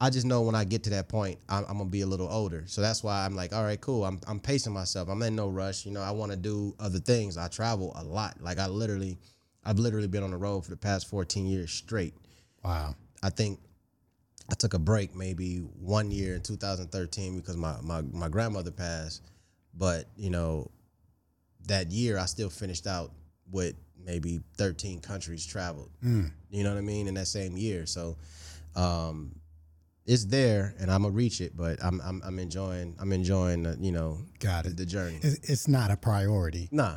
I 0.00 0.10
just 0.10 0.26
know 0.26 0.42
when 0.42 0.54
I 0.54 0.64
get 0.64 0.84
to 0.84 0.90
that 0.90 1.08
point, 1.08 1.38
I'm, 1.48 1.64
I'm 1.68 1.78
gonna 1.78 1.90
be 1.90 2.00
a 2.00 2.06
little 2.06 2.28
older. 2.28 2.64
So 2.66 2.80
that's 2.80 3.02
why 3.02 3.24
I'm 3.24 3.36
like, 3.36 3.52
all 3.52 3.64
right, 3.64 3.80
cool. 3.80 4.04
I'm 4.04 4.20
I'm 4.26 4.40
pacing 4.40 4.72
myself. 4.72 5.08
I'm 5.08 5.22
in 5.22 5.36
no 5.36 5.48
rush. 5.48 5.86
You 5.86 5.92
know, 5.92 6.02
I 6.02 6.10
want 6.10 6.32
to 6.32 6.36
do 6.36 6.74
other 6.80 6.98
things. 6.98 7.36
I 7.36 7.48
travel 7.48 7.92
a 7.96 8.04
lot. 8.04 8.40
Like 8.40 8.58
I 8.58 8.66
literally, 8.66 9.18
I've 9.64 9.78
literally 9.78 10.08
been 10.08 10.22
on 10.22 10.30
the 10.30 10.36
road 10.36 10.64
for 10.64 10.70
the 10.70 10.76
past 10.76 11.08
14 11.08 11.46
years 11.46 11.70
straight. 11.70 12.14
wow. 12.64 12.94
I 13.24 13.30
think 13.30 13.60
I 14.50 14.54
took 14.54 14.74
a 14.74 14.78
break 14.78 15.14
maybe 15.14 15.58
one 15.58 16.10
year 16.10 16.34
in 16.34 16.42
2013 16.42 17.38
because 17.38 17.56
my, 17.56 17.76
my, 17.82 18.02
my 18.02 18.28
grandmother 18.28 18.70
passed. 18.70 19.22
But, 19.74 20.06
you 20.16 20.30
know, 20.30 20.70
that 21.66 21.90
year 21.90 22.18
I 22.18 22.26
still 22.26 22.50
finished 22.50 22.86
out 22.86 23.12
with 23.50 23.74
maybe 24.04 24.40
13 24.56 25.00
countries 25.00 25.44
traveled. 25.46 25.90
Mm. 26.04 26.30
You 26.50 26.64
know 26.64 26.70
what 26.70 26.78
I 26.78 26.82
mean? 26.82 27.06
In 27.08 27.14
that 27.14 27.28
same 27.28 27.56
year. 27.56 27.86
So 27.86 28.16
um 28.74 29.34
it's 30.04 30.24
there 30.24 30.74
and 30.80 30.90
I'm 30.90 31.02
gonna 31.02 31.14
reach 31.14 31.40
it, 31.40 31.56
but 31.56 31.82
I'm 31.84 32.00
I'm, 32.00 32.20
I'm 32.24 32.38
enjoying 32.38 32.96
I'm 32.98 33.12
enjoying 33.12 33.62
the, 33.62 33.76
you 33.80 33.92
know 33.92 34.18
Got 34.40 34.64
the, 34.64 34.70
it. 34.70 34.76
the 34.76 34.86
journey. 34.86 35.18
It's, 35.22 35.68
not 35.68 35.90
a 35.90 35.96
priority. 35.96 36.68
Nah. 36.72 36.96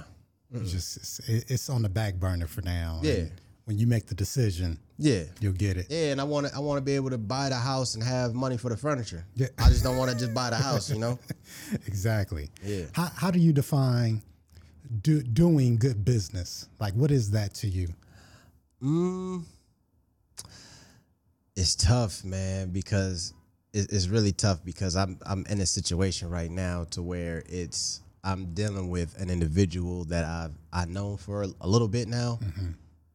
It's 0.54 0.72
just 0.72 0.98
it's, 1.30 1.52
it's 1.52 1.70
on 1.70 1.82
the 1.84 1.90
back 1.90 2.16
burner 2.16 2.48
for 2.48 2.62
now. 2.62 3.02
Yeah. 3.04 3.14
And 3.14 3.32
when 3.66 3.78
you 3.78 3.88
make 3.88 4.06
the 4.08 4.16
decision, 4.16 4.80
Yeah. 4.98 5.24
you'll 5.42 5.54
get 5.54 5.76
it. 5.78 5.88
Yeah, 5.90 6.12
and 6.12 6.22
I 6.22 6.24
want 6.24 6.48
to 6.48 6.56
I 6.56 6.60
want 6.60 6.78
to 6.78 6.82
be 6.82 6.96
able 6.96 7.10
to 7.12 7.18
buy 7.18 7.50
the 7.50 7.56
house 7.56 7.94
and 7.96 8.04
have 8.04 8.34
money 8.34 8.58
for 8.58 8.70
the 8.70 8.78
furniture. 8.78 9.26
Yeah. 9.36 9.48
I 9.60 9.70
just 9.70 9.84
don't 9.84 9.98
want 9.98 10.12
to 10.12 10.18
just 10.18 10.34
buy 10.34 10.50
the 10.50 10.56
house, 10.56 10.90
you 10.90 10.98
know? 11.00 11.20
Exactly. 11.88 12.50
Yeah. 12.64 12.86
How 12.94 13.12
how 13.16 13.30
do 13.32 13.40
you 13.40 13.54
define 13.54 14.24
do, 15.02 15.22
doing 15.22 15.78
good 15.78 16.04
business? 16.06 16.68
Like, 16.80 16.94
what 16.94 17.12
is 17.12 17.32
that 17.32 17.54
to 17.56 17.68
you? 17.68 17.90
Mm, 18.84 19.44
it's 21.56 21.76
tough, 21.76 22.24
man, 22.24 22.70
because 22.72 23.34
it, 23.74 23.92
it's 23.92 24.08
really 24.08 24.32
tough 24.32 24.64
because 24.64 24.96
I'm 24.96 25.18
I'm 25.26 25.46
in 25.50 25.62
a 25.62 25.66
situation 25.66 26.30
right 26.30 26.52
now 26.52 26.86
to 26.92 27.02
where 27.02 27.44
it's 27.48 28.02
I'm 28.24 28.54
dealing 28.54 28.90
with 28.90 29.20
an 29.22 29.30
individual 29.30 30.06
that 30.06 30.26
I've 30.26 30.52
I 30.74 30.86
known 30.86 31.18
for 31.18 31.44
a, 31.44 31.48
a 31.62 31.68
little 31.68 31.88
bit 31.88 32.08
now, 32.08 32.40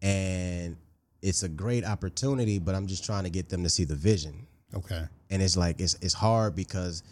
and 0.02 0.76
it's 1.22 1.42
a 1.42 1.48
great 1.48 1.84
opportunity, 1.84 2.58
but 2.58 2.74
I'm 2.74 2.86
just 2.86 3.04
trying 3.04 3.24
to 3.24 3.30
get 3.30 3.48
them 3.48 3.62
to 3.62 3.68
see 3.70 3.84
the 3.84 3.94
vision, 3.94 4.46
Okay. 4.74 5.04
and 5.30 5.42
it's 5.42 5.56
like 5.56 5.80
it's 5.80 5.94
it's 6.00 6.14
hard 6.14 6.54
because 6.56 7.02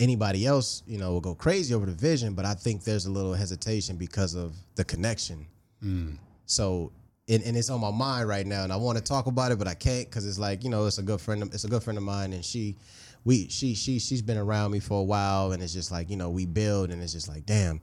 anybody 0.00 0.46
else, 0.46 0.82
you 0.86 0.98
know, 0.98 1.12
will 1.12 1.20
go 1.20 1.34
crazy 1.34 1.74
over 1.74 1.86
the 1.86 1.92
vision, 1.92 2.34
but 2.34 2.44
I 2.44 2.54
think 2.54 2.84
there's 2.84 3.06
a 3.06 3.10
little 3.10 3.34
hesitation 3.34 3.96
because 3.96 4.34
of 4.34 4.54
the 4.74 4.84
connection. 4.84 5.46
Hmm. 5.80 6.12
So, 6.46 6.92
and, 7.28 7.42
and 7.44 7.56
it's 7.56 7.70
on 7.70 7.80
my 7.80 7.90
mind 7.90 8.28
right 8.28 8.46
now, 8.46 8.64
and 8.64 8.72
I 8.72 8.76
want 8.76 8.98
to 8.98 9.04
talk 9.04 9.26
about 9.26 9.52
it, 9.52 9.58
but 9.58 9.68
I 9.68 9.74
can't 9.74 10.08
because 10.08 10.26
it's 10.26 10.38
like 10.38 10.64
you 10.64 10.70
know, 10.70 10.86
it's 10.86 10.98
a 10.98 11.02
good 11.02 11.20
friend. 11.20 11.42
Of, 11.42 11.54
it's 11.54 11.64
a 11.64 11.68
good 11.68 11.82
friend 11.82 11.96
of 11.96 12.04
mine, 12.04 12.32
and 12.32 12.44
she, 12.44 12.76
we, 13.24 13.48
she, 13.48 13.74
she, 13.74 13.98
she's 13.98 14.20
been 14.20 14.36
around 14.36 14.72
me 14.72 14.80
for 14.80 15.00
a 15.00 15.04
while, 15.04 15.52
and 15.52 15.62
it's 15.62 15.72
just 15.72 15.90
like 15.90 16.10
you 16.10 16.16
know, 16.16 16.30
we 16.30 16.44
build, 16.44 16.90
and 16.90 17.02
it's 17.02 17.12
just 17.12 17.28
like, 17.28 17.46
damn, 17.46 17.80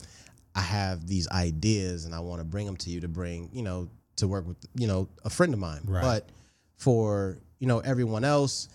I 0.56 0.62
have 0.62 1.08
these 1.08 1.28
ideas, 1.30 2.06
and 2.06 2.14
I 2.14 2.20
want 2.20 2.40
to 2.40 2.46
bring 2.46 2.66
them 2.66 2.78
to 2.78 2.90
you 2.90 3.02
to 3.02 3.08
bring, 3.08 3.50
you 3.52 3.64
know, 3.64 3.90
to 4.18 4.28
work 4.28 4.48
with, 4.48 4.58
you 4.76 4.88
know, 4.88 5.10
a 5.26 5.30
friend 5.30 5.54
of 5.54 5.60
mine. 5.60 5.82
Right. 5.86 6.02
But 6.02 6.30
for 6.78 7.40
you 7.60 7.68
know 7.68 7.80
everyone 7.80 8.24
else, 8.24 8.70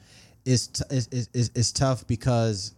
it's 0.44 0.68
t- 0.68 0.84
it's, 0.90 1.08
it's, 1.12 1.28
it's 1.34 1.50
it's 1.54 1.72
tough 1.72 2.06
because 2.06 2.75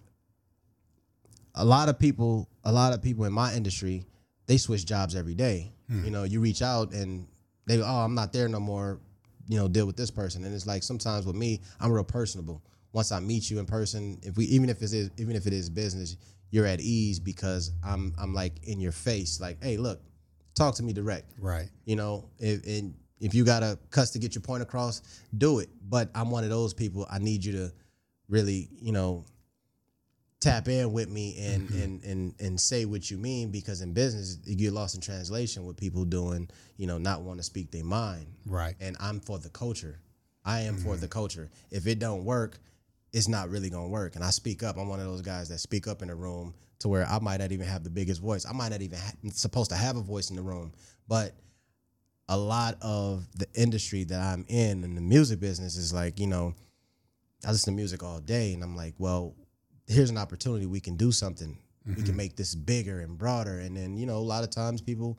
a 1.54 1.64
lot 1.64 1.88
of 1.88 1.98
people, 1.98 2.48
a 2.64 2.72
lot 2.72 2.92
of 2.92 3.02
people 3.02 3.24
in 3.24 3.32
my 3.32 3.54
industry, 3.54 4.04
they 4.46 4.56
switch 4.56 4.87
jobs 4.87 5.14
every 5.14 5.34
day. 5.34 5.72
Hmm. 5.88 6.04
You 6.04 6.11
know, 6.11 6.24
you 6.24 6.40
reach 6.40 6.62
out 6.62 6.92
and 6.92 7.26
they, 7.66 7.80
oh, 7.80 7.87
I'm 7.87 8.14
not 8.14 8.32
there 8.32 8.48
no 8.48 8.61
more. 8.61 9.00
You 9.50 9.58
know, 9.58 9.66
deal 9.66 9.87
with 9.87 9.96
this 9.96 10.11
person, 10.11 10.44
and 10.44 10.54
it's 10.54 10.66
like 10.66 10.82
sometimes 10.82 11.24
with 11.24 11.34
me, 11.34 11.62
I'm 11.80 11.90
real 11.90 12.04
personable. 12.04 12.62
once 12.92 13.12
I 13.12 13.20
meet 13.20 13.50
you 13.50 13.58
in 13.58 13.66
person, 13.66 14.18
if 14.22 14.37
we 14.37 14.44
even 14.46 14.68
if 14.68 14.82
it 14.82 14.92
is 14.92 15.11
even 15.16 15.37
if 15.37 15.46
it 15.46 15.52
is 15.52 15.70
business, 15.70 16.16
you're 16.50 16.66
at 16.66 16.80
ease 16.80 17.18
because 17.20 17.72
I'm 17.84 18.14
I'm 18.18 18.34
like 18.34 18.52
in 18.64 18.80
your 18.80 18.92
face, 18.92 19.40
like, 19.40 19.62
hey, 19.62 19.76
look, 19.76 20.00
talk 20.54 20.74
to 20.76 20.82
me 20.82 20.92
direct. 20.92 21.32
Right. 21.38 21.70
You 21.84 21.96
know, 21.96 22.28
if 22.38 22.66
and 22.66 22.94
if 23.20 23.34
you 23.34 23.44
got 23.44 23.62
a 23.62 23.78
cuss 23.90 24.11
to 24.11 24.18
get 24.18 24.34
your 24.34 24.42
point 24.42 24.62
across, 24.62 25.02
do 25.37 25.61
it. 25.61 25.68
But 25.88 26.11
I'm 26.14 26.30
one 26.30 26.44
of 26.44 26.50
those 26.50 26.74
people. 26.74 27.06
I 27.11 27.18
need 27.18 27.44
you 27.44 27.52
to 27.52 27.72
really, 28.28 28.68
you 28.80 28.92
know, 28.92 29.24
tap 30.40 30.68
in 30.68 30.92
with 30.92 31.09
me 31.09 31.37
and 31.38 31.68
mm-hmm. 31.68 31.83
and 31.83 32.05
and 32.05 32.35
and 32.38 32.61
say 32.61 32.85
what 32.85 33.11
you 33.11 33.18
mean 33.18 33.51
because 33.51 33.81
in 33.81 33.92
business 33.92 34.38
you 34.44 34.57
get 34.57 34.72
lost 34.72 34.94
in 34.94 35.01
translation 35.01 35.66
with 35.66 35.77
people 35.77 36.05
doing, 36.05 36.48
you 36.77 36.87
know, 36.87 36.98
not 36.98 37.22
want 37.22 37.38
to 37.38 37.42
speak 37.42 37.70
their 37.70 37.85
mind. 37.85 38.27
Right. 38.46 38.74
And 38.81 38.96
I'm 39.01 39.20
for 39.20 39.38
the 39.38 39.51
culture. 39.51 40.01
I 40.44 40.61
am 40.61 40.77
for 40.77 40.96
the 40.96 41.07
mm-hmm. 41.07 41.12
culture. 41.12 41.51
If 41.70 41.87
it 41.87 41.98
don't 41.98 42.24
work, 42.24 42.59
it's 43.12 43.29
not 43.29 43.51
really 43.51 43.70
gonna 43.70 43.88
work. 43.88 44.14
And 44.14 44.24
I 44.24 44.31
speak 44.31 44.62
up. 44.62 44.77
I'm 44.77 44.88
one 44.88 45.01
of 45.01 45.07
those 45.07 45.22
guys 45.22 45.48
that 45.48 45.59
speak 45.59 45.88
up 45.88 46.03
in 46.03 46.11
a 46.11 46.14
room 46.14 46.55
to 46.81 46.88
where 46.88 47.07
I 47.07 47.18
might 47.18 47.40
not 47.40 47.53
even 47.53 47.66
have 47.66 47.83
the 47.83 47.90
biggest 47.90 48.20
voice. 48.20 48.46
I 48.46 48.53
might 48.53 48.70
not 48.70 48.83
even 48.83 48.98
ha- 48.98 49.12
supposed 49.33 49.70
to 49.70 49.77
have 49.77 49.96
a 49.96 50.01
voice 50.01 50.31
in 50.31 50.37
the 50.37 50.42
room, 50.42 50.72
but 51.09 51.35
a 52.29 52.37
lot 52.37 52.77
of 52.83 53.27
the 53.37 53.46
industry 53.55 54.05
that 54.05 54.20
I'm 54.20 54.44
in 54.48 54.85
and 54.85 54.96
the 54.96 55.01
music 55.01 55.40
business 55.40 55.77
is 55.77 55.92
like, 55.92 56.20
you 56.20 56.27
know, 56.27 56.55
I 57.44 57.51
listen 57.51 57.72
to 57.72 57.77
music 57.77 58.03
all 58.03 58.20
day 58.20 58.53
and 58.53 58.62
I'm 58.62 58.77
like, 58.77 58.94
well, 58.98 59.35
here's 59.88 60.11
an 60.11 60.18
opportunity. 60.18 60.66
We 60.66 60.81
can 60.81 60.96
do 60.96 61.11
something. 61.11 61.59
We 61.87 61.94
can 61.94 62.05
mm-hmm. 62.05 62.16
make 62.16 62.37
this 62.37 62.55
bigger 62.55 63.01
and 63.01 63.16
broader. 63.16 63.61
And 63.61 63.74
then, 63.77 63.96
you 63.96 64.05
know, 64.05 64.16
a 64.16 64.18
lot 64.18 64.44
of 64.44 64.51
times 64.51 64.83
people 64.83 65.18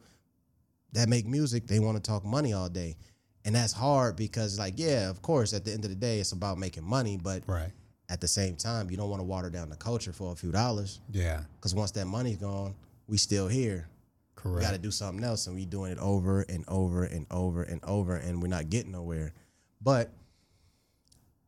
that 0.94 1.10
make 1.10 1.26
music, 1.26 1.66
they 1.68 1.80
want 1.80 1.98
to 1.98 2.04
talk 2.04 2.24
money 2.24 2.54
all 2.54 2.70
day. 2.70 2.96
And 3.44 3.56
that's 3.56 3.74
hard 3.74 4.16
because, 4.16 4.60
like, 4.60 4.76
yeah, 4.78 5.10
of 5.10 5.22
course, 5.22 5.54
at 5.54 5.66
the 5.66 5.74
end 5.74 5.84
of 5.86 5.90
the 5.90 5.96
day, 5.96 6.20
it's 6.20 6.32
about 6.32 6.60
making 6.60 6.84
money. 6.84 7.18
But 7.18 7.44
Right. 7.48 7.72
at 8.08 8.22
the 8.22 8.28
same 8.28 8.56
time, 8.56 8.92
you 8.92 8.98
don't 8.98 9.10
want 9.10 9.20
to 9.20 9.24
water 9.24 9.50
down 9.50 9.70
the 9.70 9.76
culture 9.76 10.14
for 10.14 10.32
a 10.32 10.36
few 10.36 10.52
dollars. 10.52 11.00
Yeah. 11.12 11.44
Because 11.56 11.74
once 11.74 11.92
that 11.92 12.06
money's 12.06 12.38
gone, 12.38 12.76
we 13.08 13.18
still 13.18 13.48
here. 13.48 13.88
Correct. 14.36 14.60
We 14.60 14.62
got 14.62 14.72
to 14.72 14.78
do 14.78 14.92
something 14.92 15.24
else, 15.24 15.48
and 15.48 15.56
we 15.56 15.66
doing 15.66 15.92
it 15.92 15.98
over 15.98 16.42
and 16.44 16.64
over 16.68 17.04
and 17.04 17.26
over 17.32 17.64
and 17.64 17.84
over, 17.84 18.16
and 18.16 18.42
we're 18.42 18.48
not 18.48 18.70
getting 18.70 18.92
nowhere. 18.92 19.34
But 19.82 20.12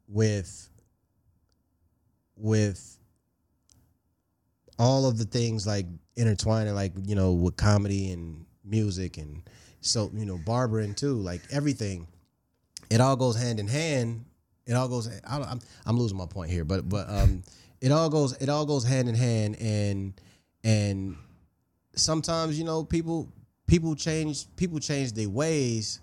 with 0.07 0.69
with 2.35 2.97
all 4.81 5.05
of 5.05 5.19
the 5.19 5.25
things 5.25 5.67
like 5.67 5.85
intertwining, 6.15 6.73
like 6.73 6.91
you 7.05 7.13
know, 7.13 7.33
with 7.33 7.55
comedy 7.55 8.11
and 8.11 8.43
music, 8.65 9.19
and 9.19 9.43
so 9.81 10.09
you 10.15 10.25
know, 10.25 10.39
barbering 10.43 10.95
too, 10.95 11.13
like 11.13 11.41
everything, 11.51 12.07
it 12.89 12.99
all 12.99 13.15
goes 13.15 13.39
hand 13.39 13.59
in 13.59 13.67
hand. 13.67 14.25
It 14.65 14.73
all 14.73 14.87
goes. 14.87 15.07
I 15.07 15.37
don't, 15.37 15.47
I'm 15.47 15.59
I'm 15.85 15.97
losing 15.99 16.17
my 16.17 16.25
point 16.25 16.49
here, 16.49 16.65
but 16.65 16.89
but 16.89 17.07
um, 17.07 17.43
it 17.79 17.91
all 17.91 18.09
goes 18.09 18.33
it 18.41 18.49
all 18.49 18.65
goes 18.65 18.83
hand 18.83 19.07
in 19.07 19.13
hand, 19.13 19.55
and 19.61 20.19
and 20.63 21.15
sometimes 21.95 22.57
you 22.57 22.65
know 22.65 22.83
people 22.83 23.31
people 23.67 23.93
change 23.95 24.47
people 24.55 24.79
change 24.79 25.13
their 25.13 25.29
ways 25.29 25.99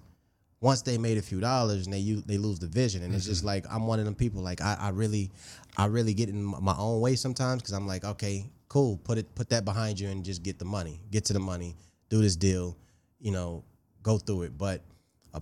once 0.61 0.83
they 0.83 0.99
made 0.99 1.19
a 1.19 1.23
few 1.23 1.41
dollars 1.41 1.85
and 1.85 1.93
they 1.93 1.99
you 1.99 2.21
they 2.21 2.38
lose 2.38 2.59
the 2.59 2.67
vision 2.67 3.03
and 3.03 3.14
it's 3.14 3.27
just 3.27 3.45
like 3.45 3.64
I'm 3.71 3.87
one 3.87 4.01
of 4.01 4.05
them 4.05 4.14
people 4.17 4.43
like 4.43 4.61
I, 4.61 4.77
I 4.81 4.88
really 4.91 5.31
I 5.77 5.87
really 5.87 6.14
get 6.14 6.29
in 6.29 6.43
my 6.43 6.75
own 6.77 7.01
way 7.01 7.14
sometimes 7.14 7.62
because 7.62 7.73
I'm 7.73 7.87
like 7.87 8.05
okay 8.05 8.51
cool 8.69 8.97
put 8.99 9.19
it 9.19 9.35
put 9.35 9.49
that 9.51 9.65
behind 9.65 9.99
you 9.99 10.09
and 10.09 10.25
just 10.25 10.43
get 10.43 10.59
the 10.59 10.65
money 10.65 11.01
get 11.11 11.25
to 11.25 11.33
the 11.33 11.41
money 11.41 11.75
do 12.11 12.21
this 12.21 12.37
deal 12.37 12.77
you 13.21 13.31
know 13.33 13.65
go 14.03 14.19
through 14.19 14.43
it 14.43 14.57
but 14.59 14.83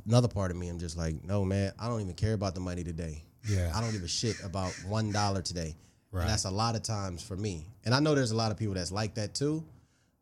another 0.06 0.28
part 0.28 0.50
of 0.50 0.56
me 0.56 0.68
I'm 0.68 0.78
just 0.78 0.96
like 0.96 1.22
no 1.24 1.44
man 1.44 1.72
I 1.78 1.88
don't 1.88 2.00
even 2.00 2.14
care 2.14 2.34
about 2.34 2.54
the 2.54 2.60
money 2.60 2.84
today 2.84 3.22
Yeah. 3.48 3.72
I 3.74 3.80
don't 3.80 3.92
give 3.92 4.02
a 4.02 4.08
shit 4.08 4.36
about 4.44 4.72
one 4.86 5.10
dollar 5.12 5.42
today 5.42 5.76
Right. 6.12 6.22
and 6.22 6.30
that's 6.30 6.44
a 6.44 6.50
lot 6.50 6.76
of 6.76 6.82
times 6.82 7.22
for 7.22 7.36
me 7.36 7.66
and 7.84 7.94
I 7.94 8.00
know 8.00 8.14
there's 8.14 8.30
a 8.30 8.36
lot 8.36 8.50
of 8.52 8.56
people 8.58 8.74
that's 8.74 8.92
like 8.92 9.14
that 9.16 9.34
too 9.34 9.64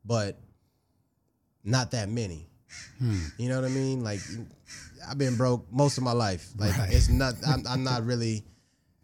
but 0.05 0.39
not 1.63 1.93
that 1.93 2.09
many. 2.11 2.47
Hmm. 2.99 3.19
You 3.39 3.49
know 3.49 3.61
what 3.61 3.65
I 3.71 3.73
mean? 3.73 4.03
Like 4.05 4.21
I've 5.09 5.17
been 5.19 5.37
broke 5.37 5.71
most 5.73 5.97
of 5.99 6.05
my 6.05 6.13
life. 6.13 6.47
Like 6.59 6.77
Right. 6.77 6.93
it's 6.93 7.09
not. 7.09 7.35
I'm, 7.47 7.67
I'm 7.67 7.85
not 7.85 8.05
really. 8.05 8.45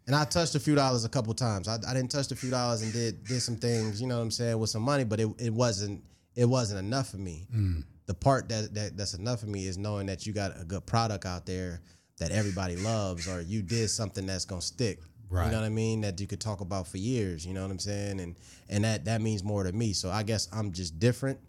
And 0.07 0.15
I 0.15 0.25
touched 0.25 0.55
a 0.55 0.59
few 0.59 0.75
dollars 0.75 1.05
a 1.05 1.09
couple 1.09 1.33
times. 1.33 1.67
I, 1.67 1.75
I 1.87 1.93
didn't 1.93 2.11
touch 2.11 2.31
a 2.31 2.35
few 2.35 2.49
dollars 2.49 2.81
and 2.81 2.91
did 2.91 3.23
did 3.23 3.41
some 3.41 3.55
things. 3.55 4.01
You 4.01 4.07
know 4.07 4.17
what 4.17 4.23
I'm 4.23 4.31
saying 4.31 4.57
with 4.57 4.69
some 4.69 4.81
money, 4.81 5.03
but 5.03 5.19
it, 5.19 5.29
it 5.39 5.53
wasn't 5.53 6.03
it 6.35 6.45
wasn't 6.45 6.79
enough 6.79 7.09
for 7.09 7.17
me. 7.17 7.47
Hmm. 7.51 7.81
The 8.07 8.13
part 8.13 8.49
that, 8.49 8.73
that 8.73 8.97
that's 8.97 9.13
enough 9.13 9.41
for 9.41 9.47
me 9.47 9.65
is 9.65 9.77
knowing 9.77 10.07
that 10.07 10.25
you 10.25 10.33
got 10.33 10.59
a 10.59 10.65
good 10.65 10.85
product 10.85 11.25
out 11.25 11.45
there 11.45 11.81
that 12.17 12.31
everybody 12.31 12.75
loves, 12.75 13.27
or 13.27 13.41
you 13.41 13.61
did 13.61 13.89
something 13.89 14.25
that's 14.25 14.45
gonna 14.45 14.61
stick. 14.61 14.99
Right. 15.29 15.45
You 15.45 15.51
know 15.51 15.59
what 15.59 15.65
I 15.65 15.69
mean? 15.69 16.01
That 16.01 16.19
you 16.19 16.27
could 16.27 16.41
talk 16.41 16.59
about 16.59 16.87
for 16.87 16.97
years. 16.97 17.45
You 17.45 17.53
know 17.53 17.61
what 17.61 17.71
I'm 17.71 17.79
saying? 17.79 18.19
And 18.19 18.35
and 18.69 18.83
that 18.83 19.05
that 19.05 19.21
means 19.21 19.43
more 19.43 19.63
to 19.63 19.71
me. 19.71 19.93
So 19.93 20.09
I 20.09 20.23
guess 20.23 20.47
I'm 20.51 20.71
just 20.71 20.99
different. 20.99 21.39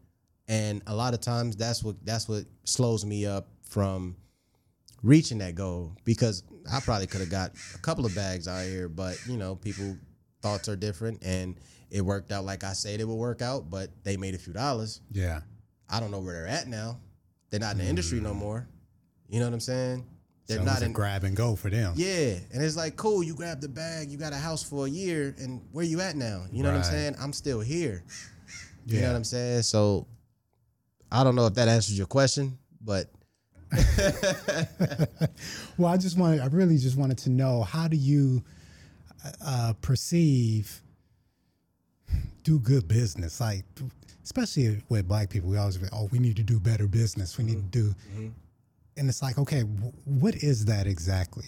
And 0.46 0.82
a 0.86 0.94
lot 0.94 1.14
of 1.14 1.20
times 1.20 1.56
that's 1.56 1.82
what 1.82 1.96
that's 2.04 2.28
what 2.28 2.44
slows 2.64 3.04
me 3.04 3.26
up 3.26 3.48
from 3.68 4.16
reaching 5.02 5.38
that 5.38 5.54
goal 5.54 5.96
because 6.04 6.44
I 6.70 6.80
probably 6.80 7.06
could 7.06 7.20
have 7.20 7.30
got 7.30 7.52
a 7.74 7.78
couple 7.78 8.06
of 8.06 8.14
bags 8.14 8.46
out 8.46 8.64
here, 8.64 8.88
but 8.88 9.18
you 9.26 9.36
know, 9.36 9.56
people 9.56 9.96
thoughts 10.40 10.68
are 10.68 10.76
different 10.76 11.22
and 11.24 11.58
it 11.90 12.00
worked 12.00 12.32
out 12.32 12.44
like 12.44 12.64
I 12.64 12.72
said 12.72 13.00
it 13.00 13.06
would 13.06 13.14
work 13.14 13.42
out, 13.42 13.70
but 13.70 13.90
they 14.04 14.16
made 14.16 14.34
a 14.34 14.38
few 14.38 14.52
dollars. 14.52 15.00
Yeah. 15.10 15.40
I 15.88 16.00
don't 16.00 16.10
know 16.10 16.20
where 16.20 16.34
they're 16.34 16.46
at 16.46 16.68
now. 16.68 16.98
They're 17.50 17.60
not 17.60 17.72
in 17.72 17.78
the 17.78 17.84
industry 17.84 18.20
no 18.20 18.32
mm. 18.32 18.36
more. 18.36 18.68
You 19.28 19.40
know 19.40 19.46
what 19.46 19.54
I'm 19.54 19.60
saying? 19.60 20.06
They're 20.46 20.58
so 20.58 20.64
not 20.64 20.82
a 20.82 20.86
in 20.86 20.92
grab 20.92 21.24
and 21.24 21.36
go 21.36 21.54
for 21.54 21.70
them. 21.70 21.94
yeah, 21.96 22.36
and 22.52 22.62
it's 22.62 22.76
like 22.76 22.96
cool. 22.96 23.22
You 23.22 23.34
grab 23.34 23.60
the 23.60 23.68
bag, 23.68 24.10
you 24.10 24.18
got 24.18 24.32
a 24.32 24.36
house 24.36 24.62
for 24.62 24.86
a 24.86 24.90
year, 24.90 25.34
and 25.38 25.62
where 25.70 25.84
you 25.84 26.00
at 26.00 26.16
now? 26.16 26.44
You 26.50 26.62
know 26.62 26.70
what 26.70 26.78
I'm 26.78 26.84
saying? 26.84 27.14
I'm 27.20 27.32
still 27.32 27.60
here. 27.60 28.04
You 28.86 28.96
know 28.96 29.00
Yeah. 29.02 29.08
what 29.08 29.16
I'm 29.16 29.24
saying? 29.24 29.62
So 29.62 30.06
I 31.10 31.22
don't 31.24 31.36
know 31.36 31.46
if 31.46 31.54
that 31.54 31.68
answers 31.68 31.96
your 31.96 32.06
question, 32.08 32.58
but 32.80 33.08
Well, 35.78 35.90
I 35.92 35.96
just 35.96 36.18
wanted, 36.18 36.40
I 36.40 36.46
really 36.46 36.76
just 36.76 36.96
wanted 36.96 37.18
to 37.18 37.30
know 37.30 37.62
how 37.62 37.88
do 37.88 37.96
you 37.96 38.42
uh, 39.44 39.72
perceive 39.80 40.82
do 42.44 42.58
good 42.58 42.86
business? 42.88 43.40
Like, 43.40 43.64
especially 44.22 44.82
with 44.88 45.08
black 45.08 45.30
people, 45.30 45.50
we 45.50 45.56
always, 45.56 45.80
say, 45.80 45.88
oh, 45.92 46.08
we 46.12 46.18
need 46.18 46.36
to 46.36 46.42
do 46.42 46.60
better 46.60 46.86
business. 46.86 47.38
We 47.38 47.44
need 47.44 47.72
to 47.72 47.82
do, 47.82 47.94
and 48.96 49.08
it's 49.08 49.22
like, 49.22 49.38
okay, 49.38 49.62
wh- 49.62 50.06
what 50.06 50.34
is 50.36 50.66
that 50.66 50.86
exactly? 50.86 51.46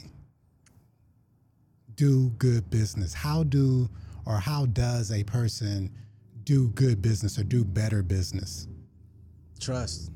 Do 1.97 2.31
good 2.39 2.71
business. 2.71 3.13
How 3.13 3.45
do 3.45 3.89
or 4.27 4.39
how 4.39 4.67
does 4.67 5.13
a 5.13 5.23
person 5.25 5.91
do 6.45 6.69
good 6.71 7.03
business 7.03 7.39
or 7.39 7.45
do 7.45 7.65
better 7.65 8.03
business? 8.03 8.67
trust. 9.61 10.11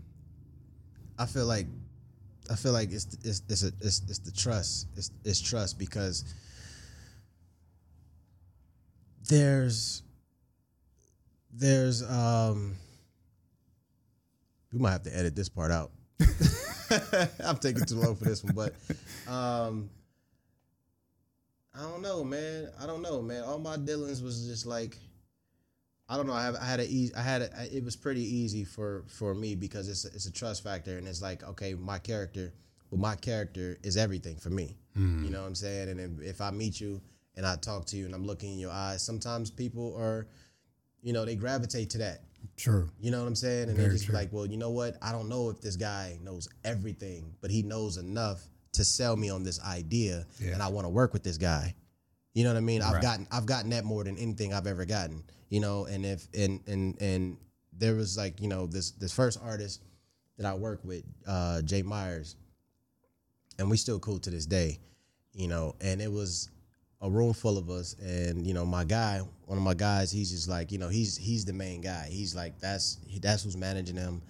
I 1.19 1.25
feel 1.27 1.47
like 1.47 1.67
I 2.51 2.55
feel 2.55 2.73
like 2.73 2.91
it's 2.91 3.07
it's 3.25 3.43
it's 3.49 3.63
a, 3.63 3.73
it's, 3.81 4.03
it's 4.09 4.19
the 4.19 4.33
trust. 4.33 4.89
It's 4.97 5.11
it's 5.25 5.41
trust 5.41 5.79
because 5.79 6.25
there's 9.29 10.03
there's 11.53 12.03
um 12.03 12.77
we 14.73 14.79
might 14.79 14.93
have 14.93 15.03
to 15.05 15.17
edit 15.17 15.37
this 15.37 15.49
part 15.49 15.71
out. 15.71 15.91
I'm 17.45 17.57
taking 17.59 17.85
too 17.85 17.97
long 17.97 18.17
for 18.17 18.25
this 18.25 18.43
one, 18.43 18.55
but 18.55 18.75
um 19.31 19.91
I 21.75 21.83
don't 21.83 22.03
know, 22.03 22.25
man. 22.25 22.71
I 22.81 22.87
don't 22.87 23.03
know, 23.03 23.23
man. 23.23 23.45
All 23.45 23.59
my 23.59 23.77
dealings 23.77 24.23
was 24.23 24.47
just 24.49 24.67
like 24.67 24.97
I 26.09 26.17
don't 26.17 26.27
know. 26.27 26.33
I 26.33 26.43
have 26.45 26.57
I 26.57 26.65
had 26.65 26.81
a 26.81 26.87
easy. 26.89 27.15
I 27.15 27.23
had 27.23 27.43
a, 27.43 27.51
it 27.77 27.85
was 27.85 27.97
pretty 27.97 28.23
easy 28.23 28.65
for 28.65 29.05
for 29.09 29.35
me 29.35 29.55
because 29.55 29.89
it's 29.89 30.05
a, 30.05 30.09
it's 30.09 30.27
a 30.27 30.33
trust 30.33 30.63
factor 30.65 30.97
and 30.99 31.07
it's 31.07 31.21
like 31.23 31.43
okay, 31.45 31.75
my 31.75 31.99
character, 31.99 32.53
well, 32.91 33.01
my 33.01 33.15
character 33.17 33.79
is 33.83 33.97
everything 33.97 34.37
for 34.37 34.51
me. 34.51 34.77
Hmm. 34.95 35.25
You 35.25 35.31
know 35.31 35.41
what 35.43 35.49
I'm 35.49 35.55
saying? 35.55 35.89
And 35.91 36.01
if, 36.01 36.27
if 36.37 36.41
I 36.41 36.51
meet 36.51 36.81
you 36.81 37.01
and 37.37 37.45
I 37.47 37.57
talk 37.57 37.85
to 37.87 37.97
you 37.97 38.07
and 38.07 38.15
I'm 38.15 38.25
looking 38.27 38.53
in 38.53 38.59
your 38.59 38.71
eyes, 38.73 39.03
sometimes 39.05 39.51
people 39.51 39.95
are, 39.99 40.27
you 41.03 41.13
know, 41.13 41.25
they 41.25 41.37
gravitate 41.37 41.91
to 41.91 41.99
that. 41.99 42.23
True. 42.57 42.89
You 43.01 43.11
know 43.11 43.21
what 43.21 43.29
I'm 43.29 43.35
saying? 43.37 43.69
And 43.69 43.77
Very 43.77 43.89
they're 43.89 43.93
just 43.93 44.07
true. 44.07 44.15
like, 44.15 44.33
well, 44.33 44.47
you 44.47 44.57
know 44.57 44.71
what? 44.71 44.97
I 45.03 45.13
don't 45.13 45.29
know 45.29 45.51
if 45.51 45.61
this 45.61 45.77
guy 45.77 46.19
knows 46.23 46.49
everything, 46.65 47.35
but 47.41 47.51
he 47.51 47.63
knows 47.63 47.97
enough 47.99 48.41
to 48.73 48.85
sell 48.85 49.17
me 49.17 49.29
on 49.31 49.43
this 49.43 49.61
idea, 49.65 50.27
Yeah. 50.41 50.53
and 50.53 50.63
I 50.63 50.69
want 50.69 50.85
to 50.85 50.89
work 50.89 51.13
with 51.13 51.23
this 51.25 51.37
guy. 51.37 51.75
You 52.39 52.45
know 52.45 52.51
what 52.51 52.59
I 52.59 52.61
mean? 52.61 52.83
I've 52.83 52.93
Right. 52.93 53.03
gotten 53.03 53.27
I've 53.33 53.47
gotten 53.47 53.71
that 53.71 53.85
more 53.85 54.05
than 54.05 54.17
anything 54.17 54.53
I've 54.55 54.69
ever 54.69 54.85
gotten. 54.85 55.25
You 55.49 55.59
know, 55.59 55.87
and 55.87 56.07
if 56.07 56.29
and 56.33 56.61
and 56.69 56.97
and 57.03 57.37
there 57.73 57.97
was 57.97 58.17
like 58.17 58.41
you 58.41 58.47
know 58.47 58.69
this 58.69 58.93
this 58.93 59.13
first 59.13 59.41
artist 59.43 59.83
that 60.37 60.47
I 60.47 60.55
work 60.55 60.79
with, 60.85 61.03
uh, 61.27 61.63
Jay 61.63 61.83
Myers, 61.83 62.37
and 63.59 63.69
we 63.69 63.77
still 63.77 63.99
cool 63.99 64.21
to 64.21 64.31
this 64.31 64.47
day. 64.47 64.79
You 65.33 65.49
know, 65.49 65.75
and 65.81 66.01
it 66.01 66.13
was 66.13 66.49
a 67.01 67.11
room 67.11 67.33
full 67.33 67.59
of 67.59 67.71
us, 67.71 67.97
and 68.01 68.47
you 68.47 68.55
know, 68.55 68.65
my 68.65 68.85
guy, 68.85 69.21
one 69.47 69.59
of 69.59 69.65
my 69.65 69.75
guys, 69.75 70.13
he's 70.13 70.31
just 70.31 70.49
like, 70.49 70.71
you 70.71 70.79
know, 70.79 70.89
he's 70.89 71.17
he's 71.17 71.45
the 71.45 71.53
main 71.53 71.81
guy. 71.81 72.07
He's 72.09 72.37
like, 72.37 72.61
that's 72.61 72.99
that's 73.21 73.43
who's 73.43 73.57
managing 73.57 73.97
him. 73.97 74.23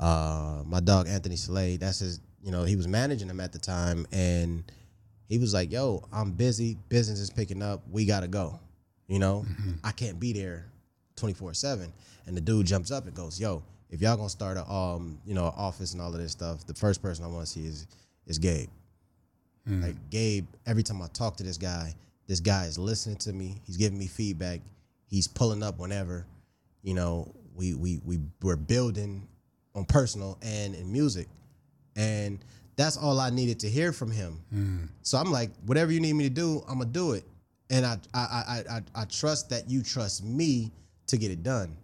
Uh, 0.00 0.64
my 0.66 0.80
dog 0.80 1.06
Anthony 1.06 1.36
Slade, 1.36 1.78
that's 1.78 2.00
his. 2.00 2.18
You 2.42 2.50
know, 2.50 2.64
he 2.64 2.74
was 2.74 2.88
managing 2.88 3.30
him 3.30 3.38
at 3.38 3.52
the 3.52 3.60
time, 3.60 4.04
and 4.10 4.64
He 5.32 5.38
was 5.38 5.54
like, 5.54 5.72
"Yo, 5.72 6.06
I'm 6.12 6.32
busy. 6.32 6.76
Business 6.90 7.18
is 7.18 7.30
picking 7.30 7.62
up. 7.62 7.80
We 7.90 8.04
gotta 8.04 8.28
go. 8.28 8.60
You 9.08 9.18
know, 9.18 9.46
I 9.82 9.92
can't 9.92 10.20
be 10.20 10.34
there 10.34 10.66
24 11.16 11.54
seven." 11.54 11.90
And 12.26 12.36
the 12.36 12.40
dude 12.42 12.66
jumps 12.66 12.90
up 12.90 13.06
and 13.06 13.14
goes, 13.14 13.40
"Yo, 13.40 13.62
if 13.88 14.02
y'all 14.02 14.18
gonna 14.18 14.28
start 14.28 14.58
a 14.58 14.70
um, 14.70 15.18
you 15.24 15.32
know, 15.32 15.46
office 15.56 15.94
and 15.94 16.02
all 16.02 16.12
of 16.14 16.20
this 16.20 16.32
stuff, 16.32 16.66
the 16.66 16.74
first 16.74 17.00
person 17.00 17.24
I 17.24 17.28
want 17.28 17.46
to 17.46 17.50
see 17.50 17.64
is 17.66 17.86
is 18.26 18.38
Gabe. 18.38 18.68
Like 19.80 19.96
Gabe, 20.10 20.46
every 20.66 20.82
time 20.82 21.00
I 21.00 21.06
talk 21.06 21.38
to 21.38 21.42
this 21.42 21.56
guy, 21.56 21.94
this 22.26 22.40
guy 22.40 22.66
is 22.66 22.78
listening 22.78 23.16
to 23.16 23.32
me. 23.32 23.56
He's 23.64 23.78
giving 23.78 23.98
me 23.98 24.08
feedback. 24.08 24.60
He's 25.06 25.28
pulling 25.28 25.62
up 25.62 25.78
whenever, 25.78 26.26
you 26.82 26.92
know, 26.92 27.32
we 27.54 27.72
we 27.72 28.02
we 28.04 28.20
we're 28.42 28.56
building 28.56 29.26
on 29.74 29.86
personal 29.86 30.36
and 30.42 30.74
in 30.74 30.92
music, 30.92 31.28
and 31.96 32.38
that's 32.76 32.96
all 32.96 33.20
I 33.20 33.30
needed 33.30 33.60
to 33.60 33.68
hear 33.68 33.92
from 33.92 34.10
him. 34.10 34.40
So 35.02 35.18
I'm 35.18 35.30
like, 35.30 35.50
whatever 35.66 35.92
you 35.92 36.00
need 36.00 36.14
me 36.14 36.24
to 36.24 36.30
do, 36.34 36.62
I'm 36.68 36.78
gonna 36.78 36.90
do 36.90 37.12
it, 37.12 37.24
and 37.70 37.84
I 37.84 37.98
I 38.14 38.18
I 38.20 38.64
I, 38.76 39.02
I 39.02 39.04
trust 39.06 39.50
that 39.50 39.68
you 39.70 39.82
trust 39.82 40.24
me 40.24 40.72
to 41.08 41.16
get 41.16 41.30
it 41.30 41.42
done, 41.42 41.76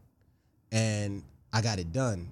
and 0.73 1.23
I 1.53 1.61
got 1.61 1.79
it 1.79 1.93
done, 1.93 2.29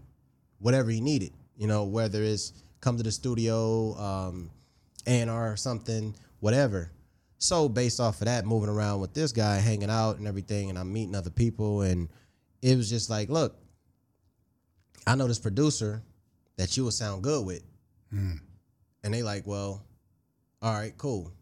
whatever 0.58 0.90
he 0.90 1.00
needed. 1.00 1.32
You 1.56 1.66
know, 1.66 1.84
whether 1.84 2.22
it's 2.22 2.52
come 2.80 2.96
to 2.96 3.02
the 3.02 3.10
studio, 3.12 3.94
um, 3.98 4.50
A&R 5.06 5.52
or 5.52 5.56
something, 5.56 6.14
whatever. 6.40 6.90
So 7.38 7.68
based 7.68 8.00
off 8.00 8.20
of 8.20 8.26
that, 8.26 8.46
moving 8.46 8.68
around 8.68 9.00
with 9.00 9.12
this 9.14 9.32
guy, 9.32 9.56
hanging 9.56 9.90
out 9.90 10.18
and 10.18 10.26
everything, 10.26 10.70
and 10.70 10.78
I'm 10.78 10.92
meeting 10.92 11.14
other 11.14 11.30
people, 11.30 11.82
and 11.82 12.08
it 12.62 12.76
was 12.76 12.88
just 12.88 13.10
like, 13.10 13.28
look, 13.28 13.56
I 15.06 15.14
know 15.14 15.26
this 15.28 15.38
producer 15.38 16.02
that 16.56 16.76
you 16.76 16.84
would 16.84 16.94
sound 16.94 17.22
good 17.22 17.44
with, 17.46 17.62
and 19.06 19.14
they 19.14 19.22
like, 19.22 19.46
well, 19.46 19.84
all 20.60 20.74
right, 20.74 20.92
cool, 20.98 21.32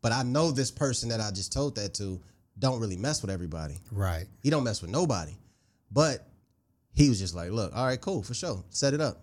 but 0.00 0.10
I 0.10 0.22
know 0.22 0.50
this 0.50 0.70
person 0.70 1.10
that 1.10 1.20
I 1.20 1.30
just 1.30 1.52
told 1.52 1.76
that 1.76 1.92
to 1.94 2.18
don't 2.58 2.80
really 2.80 2.96
mess 2.96 3.20
with 3.20 3.30
everybody. 3.30 3.74
Right. 3.92 4.24
He 4.42 4.48
don't 4.48 4.64
mess 4.64 4.80
with 4.80 4.90
nobody. 4.90 5.36
But 5.92 6.26
he 6.94 7.10
was 7.10 7.18
just 7.18 7.34
like, 7.34 7.50
look, 7.50 7.76
all 7.76 7.84
right, 7.84 8.00
cool, 8.00 8.22
for 8.22 8.32
sure. 8.32 8.64
Set 8.70 8.94
it 8.94 9.02
up. 9.02 9.22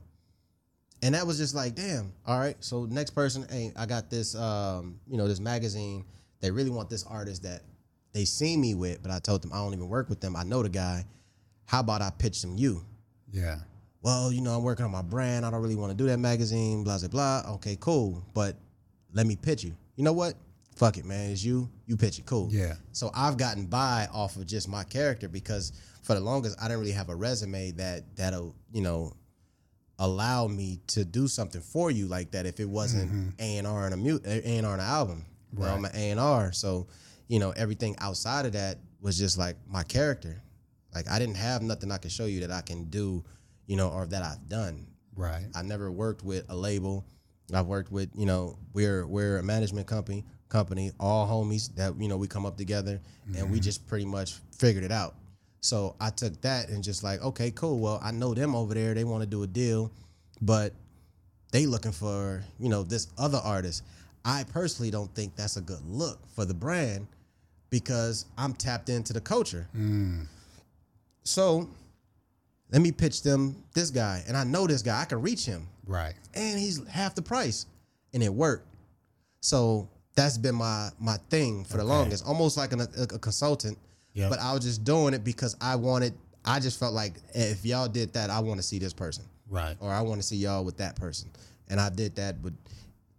And 1.01 1.15
that 1.15 1.25
was 1.25 1.39
just 1.39 1.55
like, 1.55 1.73
damn, 1.73 2.13
all 2.27 2.37
right. 2.37 2.55
So 2.59 2.85
next 2.85 3.11
person, 3.11 3.47
hey, 3.49 3.73
I 3.75 3.87
got 3.87 4.11
this 4.11 4.35
um, 4.35 4.99
you 5.07 5.17
know, 5.17 5.27
this 5.27 5.39
magazine. 5.39 6.05
They 6.41 6.51
really 6.51 6.69
want 6.69 6.91
this 6.91 7.03
artist 7.03 7.41
that 7.43 7.63
they 8.13 8.25
see 8.25 8.55
me 8.55 8.75
with, 8.75 9.01
but 9.01 9.11
I 9.11 9.17
told 9.17 9.41
them 9.41 9.51
I 9.51 9.57
don't 9.57 9.73
even 9.73 9.89
work 9.89 10.07
with 10.07 10.21
them. 10.21 10.35
I 10.35 10.43
know 10.43 10.61
the 10.61 10.69
guy. 10.69 11.03
How 11.65 11.79
about 11.79 12.03
I 12.03 12.11
pitch 12.11 12.41
them 12.43 12.55
you? 12.57 12.85
Yeah. 13.31 13.57
Well, 14.05 14.31
you 14.31 14.41
know, 14.41 14.55
I'm 14.55 14.61
working 14.61 14.85
on 14.85 14.91
my 14.91 15.01
brand. 15.01 15.47
I 15.47 15.49
don't 15.49 15.63
really 15.63 15.75
want 15.75 15.89
to 15.89 15.97
do 15.97 16.05
that 16.09 16.19
magazine, 16.19 16.83
blah, 16.83 16.99
blah, 16.99 17.07
blah. 17.07 17.53
Okay, 17.55 17.75
cool. 17.79 18.23
But 18.35 18.55
let 19.13 19.25
me 19.25 19.35
pitch 19.35 19.63
you. 19.63 19.75
You 19.95 20.03
know 20.03 20.13
what? 20.13 20.35
Fuck 20.75 20.99
it, 20.99 21.05
man. 21.05 21.31
It's 21.31 21.43
you. 21.43 21.67
You 21.87 21.97
pitch 21.97 22.19
it. 22.19 22.27
Cool. 22.27 22.49
Yeah. 22.51 22.75
So 22.91 23.09
I've 23.15 23.35
gotten 23.35 23.65
by 23.65 24.07
off 24.13 24.35
of 24.35 24.45
just 24.45 24.69
my 24.69 24.83
character 24.83 25.27
because 25.27 25.71
for 26.03 26.13
the 26.13 26.19
longest 26.19 26.55
I 26.61 26.67
didn't 26.67 26.81
really 26.81 26.91
have 26.91 27.09
a 27.09 27.15
resume 27.15 27.71
that 27.71 28.03
that'll 28.15 28.53
you 28.71 28.83
know 28.83 29.11
allow 29.97 30.45
me 30.45 30.81
to 30.87 31.03
do 31.03 31.27
something 31.27 31.61
for 31.61 31.89
you 31.89 32.05
like 32.05 32.29
that 32.29 32.45
if 32.45 32.59
it 32.59 32.69
wasn't 32.69 33.09
mm-hmm. 33.09 33.29
A 33.39 33.57
and 33.57 33.65
R 33.65 33.85
and 33.85 33.93
a 33.95 33.97
mute 33.97 34.21
A 34.27 34.45
and 34.45 34.67
R 34.67 34.73
and 34.73 34.81
an 34.83 34.87
album. 34.87 35.25
Well, 35.51 35.73
I'm 35.73 35.83
an 35.83 35.91
A 35.95 36.11
and 36.11 36.19
R, 36.19 36.51
so 36.51 36.85
you 37.27 37.39
know 37.39 37.49
everything 37.57 37.95
outside 37.97 38.45
of 38.45 38.51
that 38.51 38.77
was 39.01 39.17
just 39.17 39.39
like 39.39 39.55
my 39.67 39.81
character. 39.81 40.43
Like 40.93 41.09
I 41.09 41.17
didn't 41.17 41.37
have 41.37 41.63
nothing 41.63 41.91
I 41.91 41.97
could 41.97 42.11
show 42.11 42.25
you 42.25 42.41
that 42.41 42.51
I 42.51 42.61
can 42.61 42.83
do, 42.91 43.23
you 43.67 43.75
know, 43.75 43.89
or 43.89 44.05
that 44.07 44.23
I've 44.23 44.47
done. 44.47 44.87
Right. 45.15 45.45
I 45.55 45.61
never 45.61 45.91
worked 45.91 46.23
with 46.23 46.45
a 46.49 46.55
label. 46.55 47.05
I've 47.53 47.67
worked 47.67 47.91
with, 47.91 48.09
you 48.15 48.25
know, 48.25 48.57
we're 48.73 49.05
we're 49.05 49.37
a 49.37 49.43
management 49.43 49.87
company, 49.87 50.25
company, 50.49 50.91
all 50.99 51.27
homies 51.27 51.73
that 51.75 51.99
you 51.99 52.07
know 52.07 52.17
we 52.17 52.27
come 52.27 52.45
up 52.45 52.57
together 52.57 52.99
and 53.27 53.49
we 53.49 53.57
mm-hmm. 53.57 53.63
just 53.63 53.87
pretty 53.87 54.05
much 54.05 54.35
figured 54.57 54.83
it 54.83 54.91
out. 54.91 55.15
So 55.61 55.95
I 55.99 56.11
took 56.11 56.39
that 56.41 56.69
and 56.69 56.83
just 56.83 57.03
like, 57.03 57.21
okay, 57.21 57.51
cool. 57.51 57.79
Well, 57.79 57.99
I 58.03 58.11
know 58.11 58.33
them 58.33 58.55
over 58.55 58.73
there. 58.73 58.93
They 58.93 59.03
want 59.03 59.23
to 59.23 59.27
do 59.27 59.41
a 59.43 59.47
deal, 59.47 59.91
but 60.41 60.73
they 61.51 61.65
looking 61.65 61.91
for, 61.91 62.43
you 62.59 62.69
know, 62.69 62.83
this 62.83 63.07
other 63.17 63.39
artist. 63.43 63.83
I 64.23 64.43
personally 64.43 64.91
don't 64.91 65.13
think 65.15 65.35
that's 65.35 65.57
a 65.57 65.61
good 65.61 65.81
look 65.85 66.19
for 66.35 66.45
the 66.45 66.53
brand 66.53 67.07
because 67.69 68.25
I'm 68.37 68.53
tapped 68.53 68.89
into 68.89 69.13
the 69.13 69.21
culture. 69.21 69.67
Mm. 69.75 70.27
So 71.23 71.69
let 72.75 72.81
me 72.81 72.91
pitch 72.91 73.23
them 73.23 73.55
this 73.73 73.89
guy. 73.89 74.21
And 74.27 74.35
I 74.35 74.43
know 74.43 74.67
this 74.67 74.81
guy. 74.81 74.99
I 75.01 75.05
can 75.05 75.21
reach 75.21 75.45
him 75.45 75.65
Right. 75.87 76.13
and 76.33 76.59
he's 76.59 76.85
half 76.89 77.15
the 77.15 77.21
price, 77.21 77.67
and 78.13 78.21
it 78.21 78.33
worked. 78.33 78.67
So 79.39 79.87
that's 80.15 80.37
been 80.37 80.55
my 80.55 80.89
my 80.99 81.15
thing 81.29 81.63
for 81.63 81.77
the 81.77 81.85
longest, 81.85 82.25
almost 82.25 82.57
like 82.57 82.73
an, 82.73 82.81
a, 82.81 82.87
a 83.03 83.19
consultant. 83.19 83.77
Yep. 84.13 84.29
But 84.29 84.39
I 84.39 84.51
was 84.53 84.63
just 84.65 84.83
doing 84.83 85.13
it 85.13 85.23
because 85.23 85.55
I 85.61 85.77
wanted. 85.77 86.13
I 86.43 86.59
just 86.59 86.77
felt 86.77 86.93
like 86.93 87.13
eh, 87.33 87.51
if 87.51 87.65
y'all 87.65 87.87
did 87.87 88.11
that, 88.13 88.29
I 88.29 88.39
want 88.41 88.59
to 88.59 88.63
see 88.63 88.77
this 88.77 88.91
person, 88.93 89.23
Right. 89.49 89.77
or 89.79 89.89
I 89.91 90.01
want 90.01 90.19
to 90.21 90.27
see 90.27 90.35
y'all 90.35 90.65
with 90.65 90.75
that 90.77 90.97
person. 90.97 91.29
And 91.69 91.79
I 91.79 91.89
did 91.89 92.15
that, 92.17 92.43
but 92.43 92.51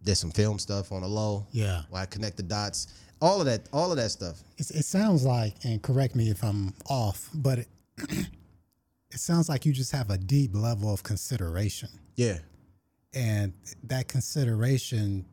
did 0.05 0.17
some 0.17 0.31
film 0.33 0.59
stuff 0.59 0.93
on 0.93 1.01
the 1.01 1.09
low. 1.09 1.47
Yeah. 1.51 1.83
Where 1.89 2.03
I 2.03 2.07
connect 2.07 2.37
the 2.37 2.43
dots, 2.45 2.89
all 3.23 3.41
of 3.41 3.47
that, 3.47 3.63
all 3.73 3.91
of 3.91 3.97
that 3.97 4.11
stuff. 4.11 4.37
It, 4.59 4.71
it 4.71 4.85
sounds 4.85 5.25
like, 5.25 5.55
and 5.65 5.81
correct 5.83 6.15
me 6.15 6.29
if 6.29 6.45
I'm 6.45 6.75
off, 6.91 7.29
but 7.35 7.59
it, 7.61 7.69
it 9.17 9.21
sounds 9.21 9.49
like 9.49 9.65
you 9.65 9.73
just 9.73 9.93
have 9.93 10.11
a 10.11 10.19
deep 10.19 10.55
level 10.55 10.93
of 10.93 11.03
consideration. 11.03 11.89
Yeah, 12.17 12.37
And 13.15 13.55
that 13.85 14.09
consideration 14.09 15.25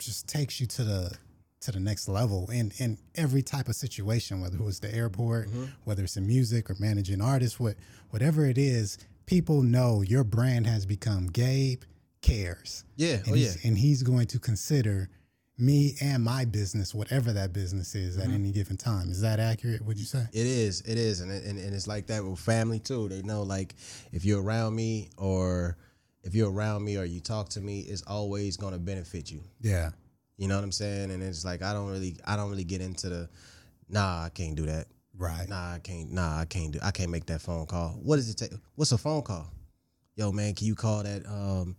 just 0.00 0.26
takes 0.26 0.60
you 0.60 0.66
to 0.66 0.82
the 0.82 1.16
to 1.60 1.70
the 1.70 1.78
next 1.78 2.08
level 2.08 2.50
in 2.50 2.72
in 2.78 2.98
every 3.14 3.42
type 3.42 3.68
of 3.68 3.76
situation, 3.76 4.40
whether 4.40 4.56
it 4.56 4.64
was 4.64 4.80
the 4.80 4.92
airport, 4.92 5.46
mm-hmm. 5.46 5.66
whether 5.84 6.02
it's 6.02 6.16
in 6.16 6.26
music 6.26 6.68
or 6.68 6.74
managing 6.80 7.20
artists, 7.20 7.60
what 7.60 7.76
whatever 8.10 8.44
it 8.46 8.58
is, 8.58 8.98
people 9.26 9.62
know 9.62 10.02
your 10.02 10.24
brand 10.24 10.66
has 10.66 10.86
become 10.86 11.28
Gabe 11.28 11.82
cares. 12.20 12.82
yeah, 12.96 13.18
and 13.26 13.30
oh 13.30 13.34
yeah. 13.34 13.52
and 13.62 13.78
he's 13.78 14.02
going 14.02 14.26
to 14.26 14.40
consider 14.40 15.08
me 15.58 15.94
and 16.02 16.22
my 16.22 16.44
business, 16.44 16.94
whatever 16.94 17.32
that 17.32 17.52
business 17.52 17.94
is 17.94 18.16
Mm-hmm. 18.16 18.30
at 18.30 18.34
any 18.34 18.52
given 18.52 18.76
time. 18.76 19.10
Is 19.10 19.20
that 19.22 19.40
accurate? 19.40 19.82
Would 19.84 19.98
you 19.98 20.04
say? 20.04 20.24
It 20.32 20.46
is, 20.46 20.82
it 20.82 20.98
is, 20.98 21.20
and, 21.20 21.30
and 21.30 21.58
and 21.58 21.74
it's 21.74 21.86
like 21.86 22.06
that 22.08 22.24
with 22.24 22.38
family 22.38 22.78
too. 22.78 23.08
They 23.08 23.22
know 23.22 23.42
like 23.42 23.74
if 24.12 24.24
you're 24.24 24.42
around 24.42 24.74
me 24.74 25.08
or 25.16 25.76
if 26.22 26.34
you're 26.34 26.50
around 26.50 26.84
me 26.84 26.96
or 26.98 27.04
you 27.04 27.20
talk 27.20 27.48
to 27.50 27.60
me, 27.60 27.80
it's 27.80 28.02
always 28.02 28.56
gonna 28.56 28.78
benefit 28.78 29.30
you. 29.30 29.42
Yeah. 29.60 29.90
You 30.36 30.48
know 30.48 30.56
what 30.56 30.64
I'm 30.64 30.72
saying? 30.72 31.10
And 31.10 31.22
it's 31.22 31.44
like 31.44 31.62
I 31.62 31.72
don't 31.72 31.90
really, 31.90 32.16
I 32.26 32.36
don't 32.36 32.50
really 32.50 32.64
get 32.64 32.82
into 32.82 33.08
the, 33.08 33.28
nah, 33.88 34.24
I 34.24 34.28
can't 34.28 34.54
do 34.56 34.66
that. 34.66 34.86
Right. 35.16 35.48
Nah, 35.48 35.72
I 35.74 35.78
can't. 35.82 36.12
Nah, 36.12 36.40
I 36.40 36.44
can't 36.44 36.72
do. 36.72 36.78
I 36.82 36.90
can't 36.90 37.10
make 37.10 37.24
that 37.26 37.40
phone 37.40 37.64
call. 37.64 37.98
What 38.02 38.16
does 38.16 38.28
it 38.28 38.36
take? 38.36 38.50
What's 38.74 38.92
a 38.92 38.98
phone 38.98 39.22
call? 39.22 39.46
Yo, 40.14 40.30
man, 40.32 40.52
can 40.54 40.66
you 40.66 40.74
call 40.74 41.02
that? 41.04 41.24
Um, 41.26 41.74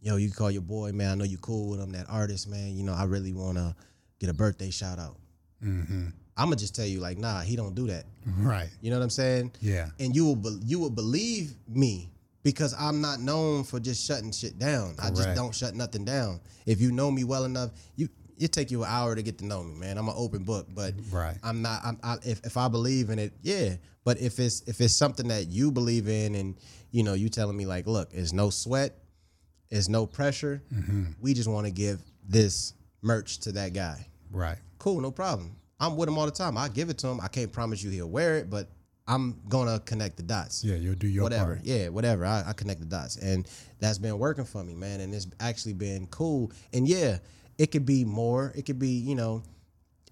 yo, 0.00 0.16
you 0.16 0.28
can 0.28 0.36
call 0.36 0.50
your 0.50 0.62
boy, 0.62 0.92
man. 0.92 1.10
I 1.12 1.14
know 1.14 1.24
you 1.24 1.38
cool 1.38 1.70
with 1.70 1.80
him. 1.80 1.92
That 1.92 2.06
artist, 2.08 2.48
man. 2.48 2.76
You 2.76 2.84
know, 2.84 2.94
I 2.94 3.04
really 3.04 3.32
want 3.32 3.58
to 3.58 3.74
get 4.18 4.30
a 4.30 4.34
birthday 4.34 4.70
shout 4.70 4.98
out. 4.98 5.16
Mm-hmm. 5.64 6.08
I'm 6.36 6.46
gonna 6.46 6.56
just 6.56 6.74
tell 6.74 6.86
you, 6.86 7.00
like, 7.00 7.18
nah, 7.18 7.40
he 7.42 7.54
don't 7.56 7.74
do 7.74 7.86
that. 7.88 8.04
Right. 8.38 8.68
You 8.80 8.90
know 8.90 8.98
what 8.98 9.02
I'm 9.04 9.10
saying? 9.10 9.52
Yeah. 9.60 9.88
and 9.98 10.14
you 10.14 10.24
will 10.24 10.36
be, 10.36 10.58
you 10.64 10.78
will 10.78 10.90
believe 10.90 11.54
me 11.68 12.10
because 12.42 12.74
I'm 12.78 13.00
not 13.02 13.20
known 13.20 13.64
for 13.64 13.78
just 13.78 14.06
shutting 14.06 14.32
shit 14.32 14.58
down. 14.58 14.94
I 14.98 15.10
just 15.10 15.34
don't 15.34 15.54
shut 15.54 15.74
nothing 15.74 16.04
down. 16.04 16.40
If 16.64 16.80
you 16.80 16.92
know 16.92 17.10
me 17.10 17.24
well 17.24 17.44
enough, 17.44 17.70
you 17.96 18.08
it 18.38 18.52
take 18.52 18.70
you 18.70 18.82
an 18.84 18.88
hour 18.90 19.14
to 19.14 19.22
get 19.22 19.36
to 19.38 19.44
know 19.44 19.62
me, 19.62 19.74
man. 19.74 19.98
I'm 19.98 20.08
an 20.08 20.14
open 20.16 20.44
book, 20.44 20.66
but 20.74 20.94
Right. 21.10 21.36
I'm 21.42 21.60
not. 21.60 21.82
I'm, 21.84 21.98
I, 22.02 22.16
if 22.24 22.40
if 22.46 22.56
I 22.56 22.68
believe 22.68 23.10
in 23.10 23.18
it, 23.18 23.34
yeah. 23.42 23.74
But 24.02 24.18
if 24.18 24.38
it's 24.38 24.62
if 24.62 24.80
it's 24.80 24.94
something 24.94 25.28
that 25.28 25.48
you 25.48 25.70
believe 25.70 26.08
in, 26.08 26.34
and 26.34 26.56
you 26.90 27.02
know, 27.02 27.12
you 27.12 27.28
telling 27.28 27.54
me 27.56 27.66
like, 27.66 27.86
look, 27.86 28.08
it's 28.14 28.32
no 28.32 28.48
sweat, 28.48 28.96
it's 29.70 29.88
no 29.88 30.06
pressure. 30.06 30.62
Mm-hmm. 30.74 31.04
We 31.20 31.34
just 31.34 31.48
want 31.48 31.66
to 31.66 31.70
give 31.72 32.00
this 32.28 32.74
merch 33.02 33.38
to 33.40 33.52
that 33.52 33.72
guy 33.72 34.06
Right. 34.30 34.58
cool, 34.78 35.00
no 35.00 35.10
problem. 35.10 35.56
I'm 35.80 35.96
with 35.96 36.08
him 36.08 36.18
all 36.18 36.26
the 36.26 36.30
time. 36.32 36.58
I 36.58 36.68
give 36.68 36.90
it 36.90 36.98
to 36.98 37.08
him. 37.08 37.20
I 37.22 37.28
can't 37.28 37.50
promise 37.50 37.82
you 37.82 37.90
he'll 37.90 38.10
wear 38.10 38.36
it, 38.36 38.50
but 38.50 38.68
I'm 39.08 39.40
gonna 39.48 39.80
connect 39.80 40.18
the 40.18 40.22
dots. 40.22 40.62
Yeah. 40.62 40.76
You'll 40.76 40.94
do 40.94 41.08
your 41.08 41.22
whatever. 41.24 41.54
part. 41.54 41.64
Yeah, 41.64 41.88
whatever. 41.88 42.24
I, 42.26 42.44
I 42.46 42.52
connect 42.52 42.80
the 42.80 42.86
dots, 42.86 43.16
and 43.16 43.48
that's 43.80 43.98
been 43.98 44.18
working 44.18 44.44
for 44.44 44.62
me, 44.62 44.74
man. 44.74 45.00
And 45.00 45.12
it's 45.14 45.26
actually 45.40 45.72
been 45.72 46.06
cool. 46.08 46.52
And 46.72 46.86
yeah, 46.86 47.18
it 47.58 47.68
could 47.72 47.86
be 47.86 48.04
more. 48.04 48.52
It 48.54 48.66
could 48.66 48.78
be, 48.78 48.90
you 48.90 49.14
know, 49.16 49.42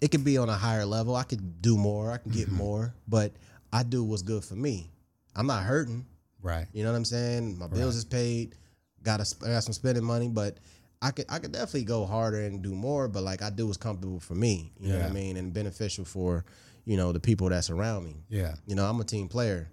it 0.01 0.09
could 0.11 0.23
be 0.25 0.37
on 0.37 0.49
a 0.49 0.55
higher 0.55 0.85
level. 0.85 1.15
I 1.15 1.23
could 1.23 1.61
do 1.61 1.77
more. 1.77 2.11
I 2.11 2.17
can 2.17 2.31
Mm-hmm. 2.31 2.39
get 2.39 2.49
more, 2.51 2.93
but 3.07 3.31
I 3.71 3.83
do 3.83 4.03
what's 4.03 4.23
good 4.23 4.43
for 4.43 4.55
me. 4.55 4.89
I'm 5.35 5.45
not 5.47 5.63
hurting. 5.63 6.05
Right. 6.41 6.65
You 6.73 6.83
know 6.83 6.91
what 6.91 6.97
I'm 6.97 7.05
saying? 7.05 7.57
My 7.59 7.67
bills 7.67 7.95
is 7.95 8.05
paid. 8.05 8.55
Got 9.03 9.21
a, 9.21 9.35
I 9.45 9.51
got 9.53 9.63
some 9.63 9.73
spending 9.73 10.03
money, 10.03 10.27
but 10.27 10.57
I 11.01 11.11
could 11.11 11.25
I 11.29 11.39
could 11.39 11.51
definitely 11.51 11.83
go 11.83 12.05
harder 12.05 12.41
and 12.41 12.61
do 12.61 12.73
more. 12.73 13.07
But 13.07 13.23
like 13.23 13.41
I 13.41 13.49
do 13.49 13.67
what's 13.67 13.77
comfortable 13.77 14.19
for 14.19 14.35
me. 14.35 14.71
You 14.79 14.89
know 14.89 14.99
what 14.99 15.09
I 15.09 15.13
mean? 15.13 15.37
And 15.37 15.53
beneficial 15.53 16.05
for 16.05 16.45
you 16.85 16.97
know 16.97 17.11
the 17.11 17.19
people 17.19 17.49
that's 17.49 17.69
around 17.69 18.03
me. 18.03 18.17
Yeah. 18.29 18.55
You 18.65 18.75
know, 18.75 18.85
I'm 18.85 18.99
a 18.99 19.03
team 19.03 19.27
player. 19.27 19.69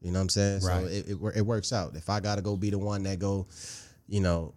You 0.00 0.12
know 0.12 0.18
what 0.18 0.24
I'm 0.24 0.28
saying? 0.30 0.62
Right. 0.62 0.80
So 0.80 0.86
it, 0.86 1.08
it 1.08 1.36
it 1.38 1.42
works 1.46 1.72
out. 1.72 1.94
If 1.94 2.08
I 2.10 2.20
gotta 2.20 2.42
go 2.42 2.56
be 2.56 2.70
the 2.70 2.78
one 2.78 3.02
that 3.04 3.18
go, 3.18 3.46
you 4.06 4.20
know, 4.20 4.54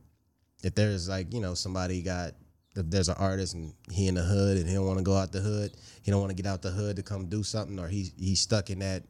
if 0.63 0.75
there's 0.75 1.09
like 1.09 1.33
you 1.33 1.41
know 1.41 1.53
somebody 1.53 2.01
got 2.01 2.33
if 2.75 2.89
there's 2.89 3.09
an 3.09 3.15
artist 3.17 3.53
and 3.53 3.73
he 3.91 4.07
in 4.07 4.15
the 4.15 4.21
hood 4.21 4.57
and 4.57 4.67
he 4.67 4.73
don't 4.73 4.85
want 4.85 4.97
to 4.97 5.03
go 5.03 5.15
out 5.15 5.31
the 5.31 5.39
hood, 5.39 5.71
he 6.01 6.11
don't 6.11 6.19
want 6.19 6.31
to 6.31 6.35
get 6.35 6.49
out 6.49 6.61
the 6.61 6.71
hood 6.71 6.95
to 6.95 7.03
come 7.03 7.27
do 7.27 7.43
something, 7.43 7.79
or 7.79 7.87
he's 7.87 8.13
he's 8.17 8.39
stuck 8.39 8.69
in 8.69 8.79
that, 8.79 9.03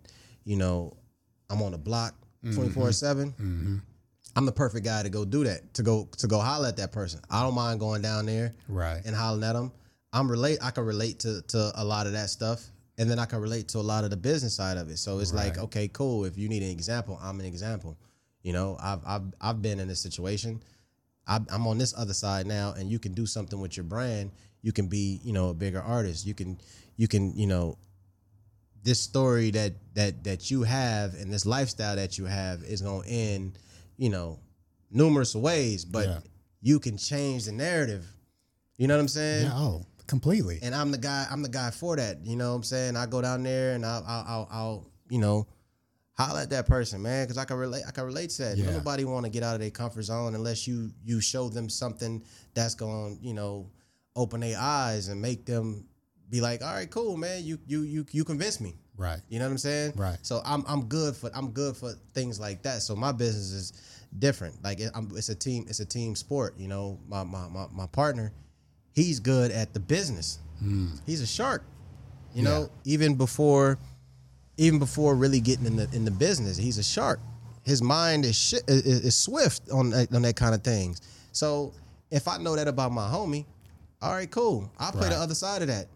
you 0.44 0.58
know, 0.58 0.98
I'm 1.50 1.62
on 1.62 1.72
the 1.72 1.78
block 1.78 2.14
mm-hmm. 2.44 2.56
24 2.56 2.92
7 2.92 3.32
mm-hmm. 3.32 3.78
I'm 4.36 4.46
the 4.46 4.52
perfect 4.52 4.84
guy 4.86 5.04
to 5.04 5.10
go 5.10 5.26
do 5.26 5.44
that 5.44 5.74
to 5.76 5.84
go 5.84 6.08
to 6.18 6.28
go 6.28 6.40
holler 6.40 6.68
at 6.68 6.78
that 6.78 6.92
person. 6.92 7.20
I 7.30 7.44
don't 7.44 7.54
mind 7.56 7.80
going 7.80 8.02
down 8.02 8.26
there 8.26 8.56
Right. 8.68 9.02
and 9.06 9.16
hollering 9.16 9.44
at 9.44 9.54
them. 9.54 9.72
I'm 10.12 10.30
relate. 10.30 10.60
I 10.62 10.72
can 10.72 10.86
relate 10.86 11.20
to 11.20 11.42
to 11.50 11.72
a 11.76 11.84
lot 11.84 12.08
of 12.08 12.14
that 12.14 12.30
stuff, 12.30 12.64
and 12.98 13.10
then 13.10 13.20
I 13.20 13.26
can 13.26 13.40
relate 13.40 13.68
to 13.70 13.80
a 13.80 13.82
lot 13.82 14.04
of 14.04 14.10
the 14.10 14.18
business 14.18 14.56
side 14.56 14.78
of 14.78 14.90
it. 14.90 14.98
So 14.98 15.20
it's 15.20 15.34
like, 15.34 15.58
okay, 15.58 15.88
cool. 15.88 16.26
If 16.26 16.38
you 16.38 16.50
need 16.50 16.64
an 16.64 16.70
example, 16.70 17.20
I'm 17.22 17.40
an 17.40 17.46
example. 17.46 17.98
You 18.42 18.54
know, 18.54 18.78
I've 18.82 19.00
I've 19.06 19.22
I've 19.42 19.62
been 19.62 19.80
in 19.80 19.88
this 19.88 20.02
situation. 20.02 20.62
I'm 21.28 21.48
I'm 21.52 21.66
on 21.68 21.78
this 21.78 21.94
other 21.98 22.14
side 22.14 22.46
now, 22.48 22.74
and 22.78 22.90
you 22.90 23.00
can 23.00 23.14
do 23.14 23.26
something 23.26 23.60
with 23.60 23.78
your 23.78 23.86
brand. 23.86 24.32
You 24.62 24.72
can 24.72 24.88
be, 24.88 25.20
you 25.24 25.34
know, 25.34 25.50
a 25.50 25.54
bigger 25.54 25.82
artist. 25.82 26.26
You 26.26 26.34
can 26.34 26.58
you 26.98 27.08
can 27.08 27.36
you 27.38 27.48
know 27.48 27.78
this 28.84 29.00
story 29.00 29.52
that 29.52 29.74
that 29.96 30.24
that 30.26 30.52
you 30.52 30.64
have 30.64 31.14
and 31.14 31.32
this 31.32 31.46
lifestyle 31.46 31.96
that 31.96 32.18
you 32.18 32.26
have 32.26 32.64
is 32.64 32.82
going 32.82 33.04
to 33.04 33.10
end 33.10 33.60
you 33.98 34.10
know 34.10 34.40
numerous 34.92 35.36
ways 35.36 35.86
but 35.86 36.08
Yeah. 36.08 36.20
you 36.62 36.80
can 36.80 36.98
change 36.98 37.46
the 37.46 37.52
narrative. 37.52 38.06
You 38.78 38.88
know 38.88 38.96
what 38.96 39.02
i'm 39.02 39.08
saying? 39.08 39.46
Yeah, 39.46 39.54
oh, 39.56 39.86
completely. 40.08 40.60
and 40.62 40.74
i'm 40.76 40.92
the 40.92 40.98
guy 40.98 41.26
i'm 41.32 41.42
the 41.44 41.50
guy 41.50 41.72
for 41.72 41.96
that. 41.96 42.26
You 42.26 42.36
know 42.36 42.50
what 42.52 42.56
i'm 42.58 42.64
saying? 42.64 42.96
I 42.98 43.06
go 43.06 43.22
down 43.22 43.44
there 43.44 43.74
and 43.76 43.86
i'll 43.86 44.04
i'll, 44.08 44.26
I'll, 44.28 44.48
I'll 44.52 44.88
you 45.10 45.20
know 45.20 45.48
holler 46.16 46.42
at 46.42 46.50
that 46.52 46.68
person 46.68 47.02
man 47.02 47.26
because 47.26 47.40
i 47.40 47.46
can 47.46 47.58
relate 47.58 47.84
i 47.88 47.92
can 47.92 48.04
relate 48.06 48.30
to 48.32 48.44
that. 48.44 48.58
Yeah. 48.58 48.72
nobody 48.72 49.04
want 49.06 49.26
to 49.26 49.32
get 49.32 49.42
out 49.44 49.56
of 49.56 49.62
their 49.62 49.72
comfort 49.72 50.04
zone 50.04 50.36
unless 50.36 50.68
you 50.68 50.92
you 51.04 51.22
show 51.22 51.50
them 51.50 51.70
something 51.70 52.24
that's 52.54 52.76
going 52.76 53.18
you 53.22 53.34
know 53.34 53.70
open 54.16 54.42
their 54.42 54.58
eyes 54.60 55.08
and 55.08 55.20
make 55.22 55.46
them 55.46 55.88
be 56.30 56.40
like 56.42 56.62
all 56.64 56.74
right 56.74 56.90
cool 56.90 57.18
man. 57.18 57.44
You 57.44 57.58
you 57.68 57.82
you 57.82 58.06
you 58.12 58.24
convinced 58.24 58.62
me 58.62 58.76
right. 58.98 59.20
you 59.30 59.40
know 59.40 59.46
what 59.46 59.52
I'm 59.52 59.58
saying? 59.58 59.94
Right. 59.96 60.18
So 60.22 60.42
I'm 60.46 60.64
I'm 60.68 60.86
good 60.86 61.16
for 61.16 61.30
I'm 61.34 61.52
good 61.52 61.76
for 61.76 61.94
things 62.14 62.40
like 62.40 62.64
that. 62.64 62.82
So 62.82 62.96
my 62.96 63.12
business 63.12 63.52
is 63.52 63.74
different. 64.20 64.64
Like 64.64 64.80
it, 64.80 64.92
I'm, 64.94 65.12
it's 65.16 65.30
a 65.30 65.36
team 65.36 65.66
it's 65.68 65.80
a 65.80 65.86
team 65.86 66.16
sport. 66.16 66.56
You 66.58 66.68
know, 66.68 67.00
my 67.08 67.24
my 67.24 67.48
my, 67.48 67.66
my 67.72 67.88
partner, 67.88 68.32
he's 68.94 69.20
good 69.20 69.52
at 69.52 69.74
the 69.74 69.80
business. 69.80 70.40
Hmm. 70.60 70.88
He's 71.06 71.22
a 71.22 71.28
shark. 71.28 71.64
You 72.34 72.42
know, 72.42 72.70
even 72.84 73.16
before 73.16 73.78
even 74.58 74.80
before 74.80 75.16
really 75.16 75.40
getting 75.40 75.66
in 75.66 75.76
the 75.76 75.90
in 75.94 76.06
the 76.06 76.12
business, 76.12 76.58
he's 76.58 76.78
a 76.78 76.84
shark. 76.84 77.20
His 77.64 77.82
mind 77.82 78.26
is 78.26 78.36
shi 78.36 78.58
is, 78.68 79.06
is 79.06 79.16
swift 79.16 79.70
on 79.72 79.92
that, 79.92 80.14
on 80.14 80.24
that 80.24 80.36
kind 80.36 80.56
of 80.56 80.64
things. 80.64 81.02
So 81.32 81.74
if 82.12 82.28
I 82.28 82.38
know 82.38 82.56
that 82.56 82.68
about 82.68 82.92
my 82.92 83.08
homie, 83.08 83.46
all 84.02 84.14
right, 84.14 84.30
cool. 84.30 84.72
I'll 84.78 84.92
play 84.92 85.10
the 85.10 85.16
other 85.16 85.36
side 85.36 85.62
of 85.62 85.68
that. 85.70 85.88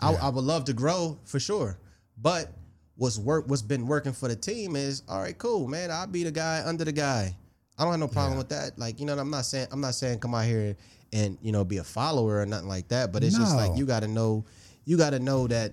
I, 0.00 0.14
I 0.14 0.28
would 0.28 0.44
love 0.44 0.64
to 0.66 0.72
grow 0.72 1.18
for 1.24 1.38
sure, 1.38 1.78
but 2.22 2.52
what's 2.96 3.18
work 3.18 3.44
what's 3.48 3.62
been 3.62 3.86
working 3.86 4.12
for 4.12 4.28
the 4.28 4.36
team 4.36 4.76
is 4.76 5.02
all 5.08 5.20
right, 5.20 5.36
cool, 5.36 5.66
man. 5.68 5.90
I'll 5.90 6.06
be 6.06 6.24
the 6.24 6.30
guy 6.30 6.62
under 6.64 6.84
the 6.84 6.92
guy. 6.92 7.36
I 7.78 7.82
don't 7.84 7.92
have 7.92 8.00
no 8.00 8.08
problem 8.08 8.34
Yeah. 8.34 8.38
with 8.38 8.48
that. 8.50 8.78
Like 8.78 9.00
you 9.00 9.06
know, 9.06 9.18
I'm 9.18 9.30
not 9.30 9.44
saying 9.44 9.66
I'm 9.72 9.80
not 9.80 9.94
saying 9.94 10.20
come 10.20 10.34
out 10.34 10.44
here 10.44 10.76
and 11.12 11.36
you 11.42 11.52
know 11.52 11.64
be 11.64 11.78
a 11.78 11.84
follower 11.84 12.40
or 12.40 12.46
nothing 12.46 12.68
like 12.68 12.88
that. 12.88 13.12
But 13.12 13.24
it's 13.24 13.36
just 13.36 13.56
like 13.56 13.76
you 13.76 13.84
got 13.86 14.00
to 14.00 14.08
know, 14.08 14.44
you 14.84 14.96
got 14.96 15.10
to 15.10 15.18
know 15.18 15.46
that 15.48 15.72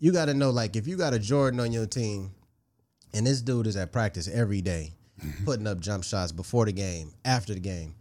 you 0.00 0.12
got 0.12 0.26
to 0.26 0.34
know 0.34 0.50
like 0.50 0.76
if 0.76 0.86
you 0.86 0.96
got 0.96 1.14
a 1.14 1.18
Jordan 1.18 1.60
on 1.60 1.72
your 1.72 1.86
team, 1.86 2.30
and 3.14 3.26
this 3.26 3.40
dude 3.40 3.66
is 3.66 3.76
at 3.76 3.92
practice 3.92 4.28
every 4.28 4.60
day, 4.60 4.92
Mm-hmm. 5.18 5.44
putting 5.46 5.66
up 5.66 5.80
jump 5.80 6.04
shots 6.04 6.30
before 6.30 6.64
the 6.64 6.70
game, 6.70 7.10
after 7.24 7.52
the 7.52 7.58
game. 7.58 7.96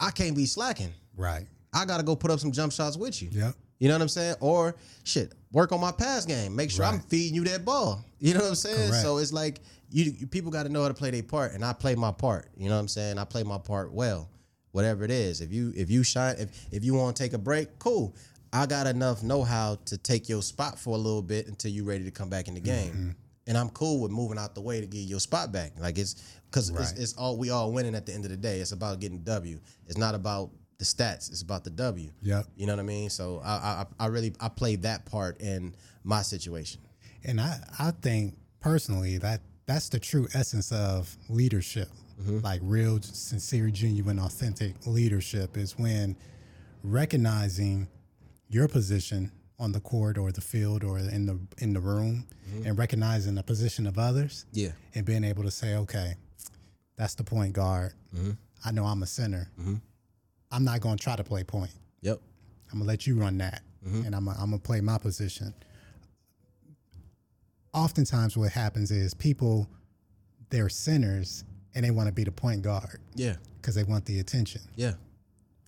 I 0.00 0.10
can't 0.10 0.34
be 0.34 0.46
slacking. 0.46 0.90
Right. 1.14 1.46
I 1.74 1.84
got 1.84 1.98
to 1.98 2.02
go 2.02 2.16
put 2.16 2.30
up 2.30 2.40
some 2.40 2.50
jump 2.50 2.72
shots 2.72 2.96
with 2.96 3.20
you. 3.20 3.28
Yep. 3.30 3.54
You 3.78 3.88
know 3.88 3.94
what 3.94 4.00
I'm 4.00 4.08
saying? 4.08 4.36
Or 4.40 4.74
shit, 5.04 5.34
work 5.56 5.72
on 5.72 5.80
my 5.80 5.90
pass 5.90 6.26
game. 6.26 6.54
Make 6.54 6.70
sure 6.70 6.84
I'm 6.84 7.00
feeding 7.00 7.34
you 7.34 7.42
that 7.44 7.64
ball. 7.64 8.04
You 8.18 8.34
know 8.34 8.40
what 8.40 8.50
I'm 8.50 8.54
saying? 8.54 8.90
Correct. 8.90 9.02
So 9.02 9.16
it's 9.16 9.32
like 9.32 9.60
you, 9.90 10.12
you 10.18 10.26
people 10.26 10.50
got 10.50 10.64
to 10.64 10.68
know 10.68 10.82
how 10.82 10.88
to 10.88 10.94
play 10.94 11.10
their 11.10 11.22
part, 11.22 11.52
and 11.52 11.64
I 11.64 11.72
play 11.72 11.94
my 11.94 12.12
part. 12.12 12.50
You 12.58 12.68
know 12.68 12.74
what 12.74 12.82
I'm 12.82 12.88
saying? 12.88 13.18
I 13.18 13.24
play 13.24 13.42
my 13.42 13.56
part 13.56 13.90
well, 13.90 14.28
whatever 14.72 15.02
it 15.02 15.10
is. 15.10 15.40
If 15.40 15.52
you 15.52 15.72
if 15.74 15.90
you 15.90 16.02
shine, 16.02 16.36
if 16.38 16.50
if 16.70 16.84
you 16.84 16.92
want 16.92 17.16
to 17.16 17.22
take 17.22 17.32
a 17.32 17.38
break, 17.38 17.78
cool. 17.78 18.14
I 18.52 18.66
got 18.66 18.86
enough 18.86 19.22
know 19.22 19.42
how 19.42 19.78
to 19.86 19.98
take 19.98 20.28
your 20.28 20.40
spot 20.40 20.78
for 20.78 20.94
a 20.94 20.98
little 20.98 21.22
bit 21.22 21.46
until 21.48 21.70
you're 21.70 21.84
ready 21.84 22.04
to 22.04 22.10
come 22.10 22.28
back 22.28 22.48
in 22.48 22.54
the 22.54 22.60
game. 22.60 22.92
Mm-hmm. 22.92 23.10
And 23.48 23.58
I'm 23.58 23.70
cool 23.70 24.00
with 24.00 24.10
moving 24.10 24.38
out 24.38 24.54
the 24.54 24.60
way 24.60 24.80
to 24.80 24.86
get 24.86 24.98
your 24.98 25.20
spot 25.20 25.52
back. 25.52 25.72
Like 25.78 25.98
it's 25.98 26.14
because 26.50 26.70
it's, 26.70 26.92
it's 26.92 27.14
all 27.14 27.36
we 27.38 27.50
all 27.50 27.72
winning 27.72 27.94
at 27.94 28.06
the 28.06 28.12
end 28.12 28.24
of 28.24 28.30
the 28.30 28.36
day. 28.36 28.60
It's 28.60 28.72
about 28.72 29.00
getting 29.00 29.22
W. 29.22 29.58
It's 29.86 29.98
not 29.98 30.14
about 30.14 30.50
the 30.78 30.84
stats. 30.84 31.30
It's 31.30 31.42
about 31.42 31.64
the 31.64 31.70
W. 31.70 32.10
Yeah. 32.22 32.42
You 32.56 32.66
know 32.66 32.74
what 32.74 32.80
I 32.80 32.84
mean? 32.84 33.10
So 33.10 33.40
I 33.44 33.50
I, 33.50 33.86
I 34.00 34.06
really 34.06 34.34
I 34.40 34.48
played 34.48 34.82
that 34.82 35.06
part 35.06 35.40
in 35.40 35.74
my 36.04 36.22
situation. 36.22 36.80
And 37.24 37.40
I, 37.40 37.58
I 37.78 37.90
think 37.90 38.36
personally 38.60 39.18
that 39.18 39.40
that's 39.66 39.88
the 39.88 39.98
true 39.98 40.28
essence 40.34 40.70
of 40.72 41.16
leadership. 41.28 41.88
Mm-hmm. 42.20 42.38
Like 42.38 42.60
real, 42.62 43.00
sincere, 43.02 43.68
genuine, 43.68 44.18
authentic 44.18 44.86
leadership 44.86 45.56
is 45.56 45.78
when 45.78 46.16
recognizing 46.82 47.88
your 48.48 48.68
position 48.68 49.32
on 49.58 49.72
the 49.72 49.80
court 49.80 50.16
or 50.18 50.30
the 50.32 50.40
field 50.40 50.84
or 50.84 50.98
in 50.98 51.26
the 51.26 51.38
in 51.58 51.72
the 51.72 51.80
room 51.80 52.26
mm-hmm. 52.48 52.66
and 52.66 52.78
recognizing 52.78 53.34
the 53.34 53.42
position 53.42 53.86
of 53.86 53.98
others 53.98 54.46
Yeah. 54.52 54.70
and 54.94 55.04
being 55.04 55.24
able 55.24 55.42
to 55.42 55.50
say, 55.50 55.74
okay, 55.76 56.14
that's 56.96 57.14
the 57.14 57.24
point 57.24 57.52
guard. 57.54 57.92
Mm-hmm. 58.14 58.30
I 58.64 58.70
know 58.70 58.84
I'm 58.84 59.02
a 59.02 59.06
center. 59.06 59.50
I'm 60.50 60.64
not 60.64 60.80
going 60.80 60.96
to 60.96 61.02
try 61.02 61.16
to 61.16 61.24
play 61.24 61.44
point. 61.44 61.72
Yep. 62.02 62.20
I'm 62.72 62.78
gonna 62.78 62.88
let 62.88 63.06
you 63.06 63.16
run 63.16 63.38
that, 63.38 63.62
mm-hmm. 63.86 64.04
and 64.06 64.14
I'm 64.14 64.24
gonna, 64.24 64.38
I'm 64.40 64.50
gonna 64.50 64.58
play 64.58 64.80
my 64.80 64.98
position. 64.98 65.54
Oftentimes, 67.72 68.36
what 68.36 68.50
happens 68.52 68.90
is 68.90 69.14
people 69.14 69.68
they're 70.50 70.68
centers 70.68 71.44
and 71.74 71.84
they 71.84 71.90
want 71.90 72.08
to 72.08 72.12
be 72.12 72.24
the 72.24 72.32
point 72.32 72.62
guard 72.62 73.00
Yeah. 73.14 73.36
because 73.60 73.74
they 73.74 73.84
want 73.84 74.04
the 74.06 74.20
attention. 74.20 74.62
Yeah. 74.76 74.92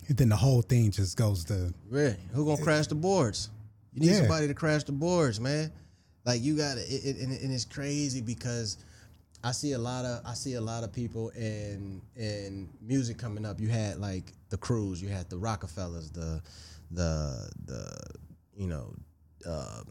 And 0.09 0.17
then 0.17 0.29
the 0.31 0.37
whole 0.37 0.63
thing 0.63 0.91
just 0.91 1.17
goes 1.17 1.45
to 1.47 1.75
Really? 1.89 2.17
Who 2.33 2.47
gonna 2.47 2.63
crash 2.63 2.87
the 2.87 2.95
boards? 2.95 3.51
You 3.93 4.01
need 4.01 4.11
Yeah. 4.11 4.19
somebody 4.21 4.49
to 4.49 4.55
crash 4.55 4.85
the 4.85 4.93
boards, 4.93 5.39
man. 5.41 5.71
Like 6.25 6.43
you 6.43 6.57
got 6.57 6.75
to, 6.75 6.81
it, 6.81 7.05
it, 7.05 7.17
and, 7.19 7.33
and 7.33 7.53
it's 7.53 7.65
crazy 7.65 8.21
because 8.21 8.79
I 9.43 9.53
see 9.53 9.73
a 9.73 9.79
lot 9.79 10.05
of 10.05 10.23
I 10.25 10.35
see 10.35 10.55
a 10.55 10.61
lot 10.61 10.85
of 10.85 10.93
people 10.93 11.29
in 11.31 12.01
in 12.17 12.69
music 12.81 13.19
coming 13.19 13.45
up. 13.45 13.61
You 13.61 13.69
had 13.69 13.99
like 13.99 14.33
the 14.51 14.57
Crews, 14.57 15.03
you 15.03 15.09
had 15.09 15.29
the 15.29 15.39
Roc-A-Fellas, 15.39 16.11
the 16.11 16.43
the 16.91 17.51
the 17.67 18.11
you 18.57 18.67
know, 18.67 18.95
uh, 19.47 19.83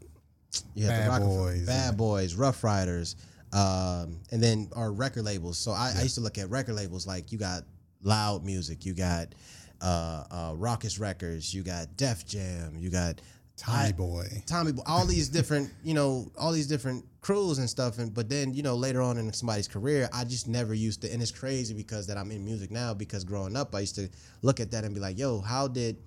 you 0.76 0.86
had 0.86 1.10
Bad 1.10 1.22
the 1.22 1.26
Boys 1.26 1.66
Bad 1.66 1.98
Boys, 1.98 2.36
Ruff 2.36 2.64
Ryders, 2.64 3.16
um, 3.54 4.20
and 4.32 4.42
then 4.42 4.70
our 4.76 4.92
record 4.92 5.24
labels. 5.24 5.58
So 5.58 5.72
I, 5.72 5.94
I 5.98 6.02
used 6.04 6.16
to 6.16 6.22
look 6.22 6.38
at 6.38 6.50
record 6.50 6.76
labels 6.76 7.08
like 7.08 7.32
you 7.32 7.38
got 7.38 7.64
Loud 8.04 8.44
Music, 8.46 8.86
you 8.86 8.94
got 8.94 9.34
uh, 9.82 10.24
uh, 10.30 10.52
Rawkus 10.54 11.00
Records, 11.00 11.54
you 11.54 11.64
got 11.64 11.96
Def 11.98 12.26
Jam, 12.26 12.76
you 12.78 12.90
got 12.90 13.22
Tommy 13.58 13.90
I- 13.90 13.92
Boy. 13.92 14.44
Tommy, 14.46 14.72
Boy, 14.72 14.84
all 14.86 15.06
these 15.06 15.30
different, 15.30 15.72
you 15.84 15.94
know, 15.94 16.32
all 16.38 16.52
these 16.52 16.68
different 16.68 17.04
crews 17.22 17.58
and 17.58 17.70
stuff. 17.70 17.98
And 17.98 18.14
but 18.14 18.30
then, 18.30 18.54
you 18.54 18.62
know, 18.64 18.76
later 18.76 19.02
on 19.02 19.18
in 19.18 19.34
somebody's 19.34 19.68
career, 19.68 20.08
I 20.14 20.24
just 20.24 20.48
never 20.48 20.74
used 20.74 21.02
to. 21.02 21.12
And 21.12 21.22
it's 21.22 21.32
crazy 21.32 21.74
because 21.74 22.08
that 22.08 22.18
I'm 22.18 22.32
in 22.32 22.46
music 22.46 22.72
now. 22.72 22.94
Because 22.94 23.24
growing 23.24 23.56
up, 23.58 23.74
I 23.76 23.82
used 23.82 23.96
to 23.96 24.10
look 24.44 24.60
at 24.60 24.72
that 24.72 24.84
and 24.84 24.94
be 24.94 25.02
like, 25.02 25.18
"Yo, 25.18 25.42
how 25.42 25.68
did, 25.68 25.98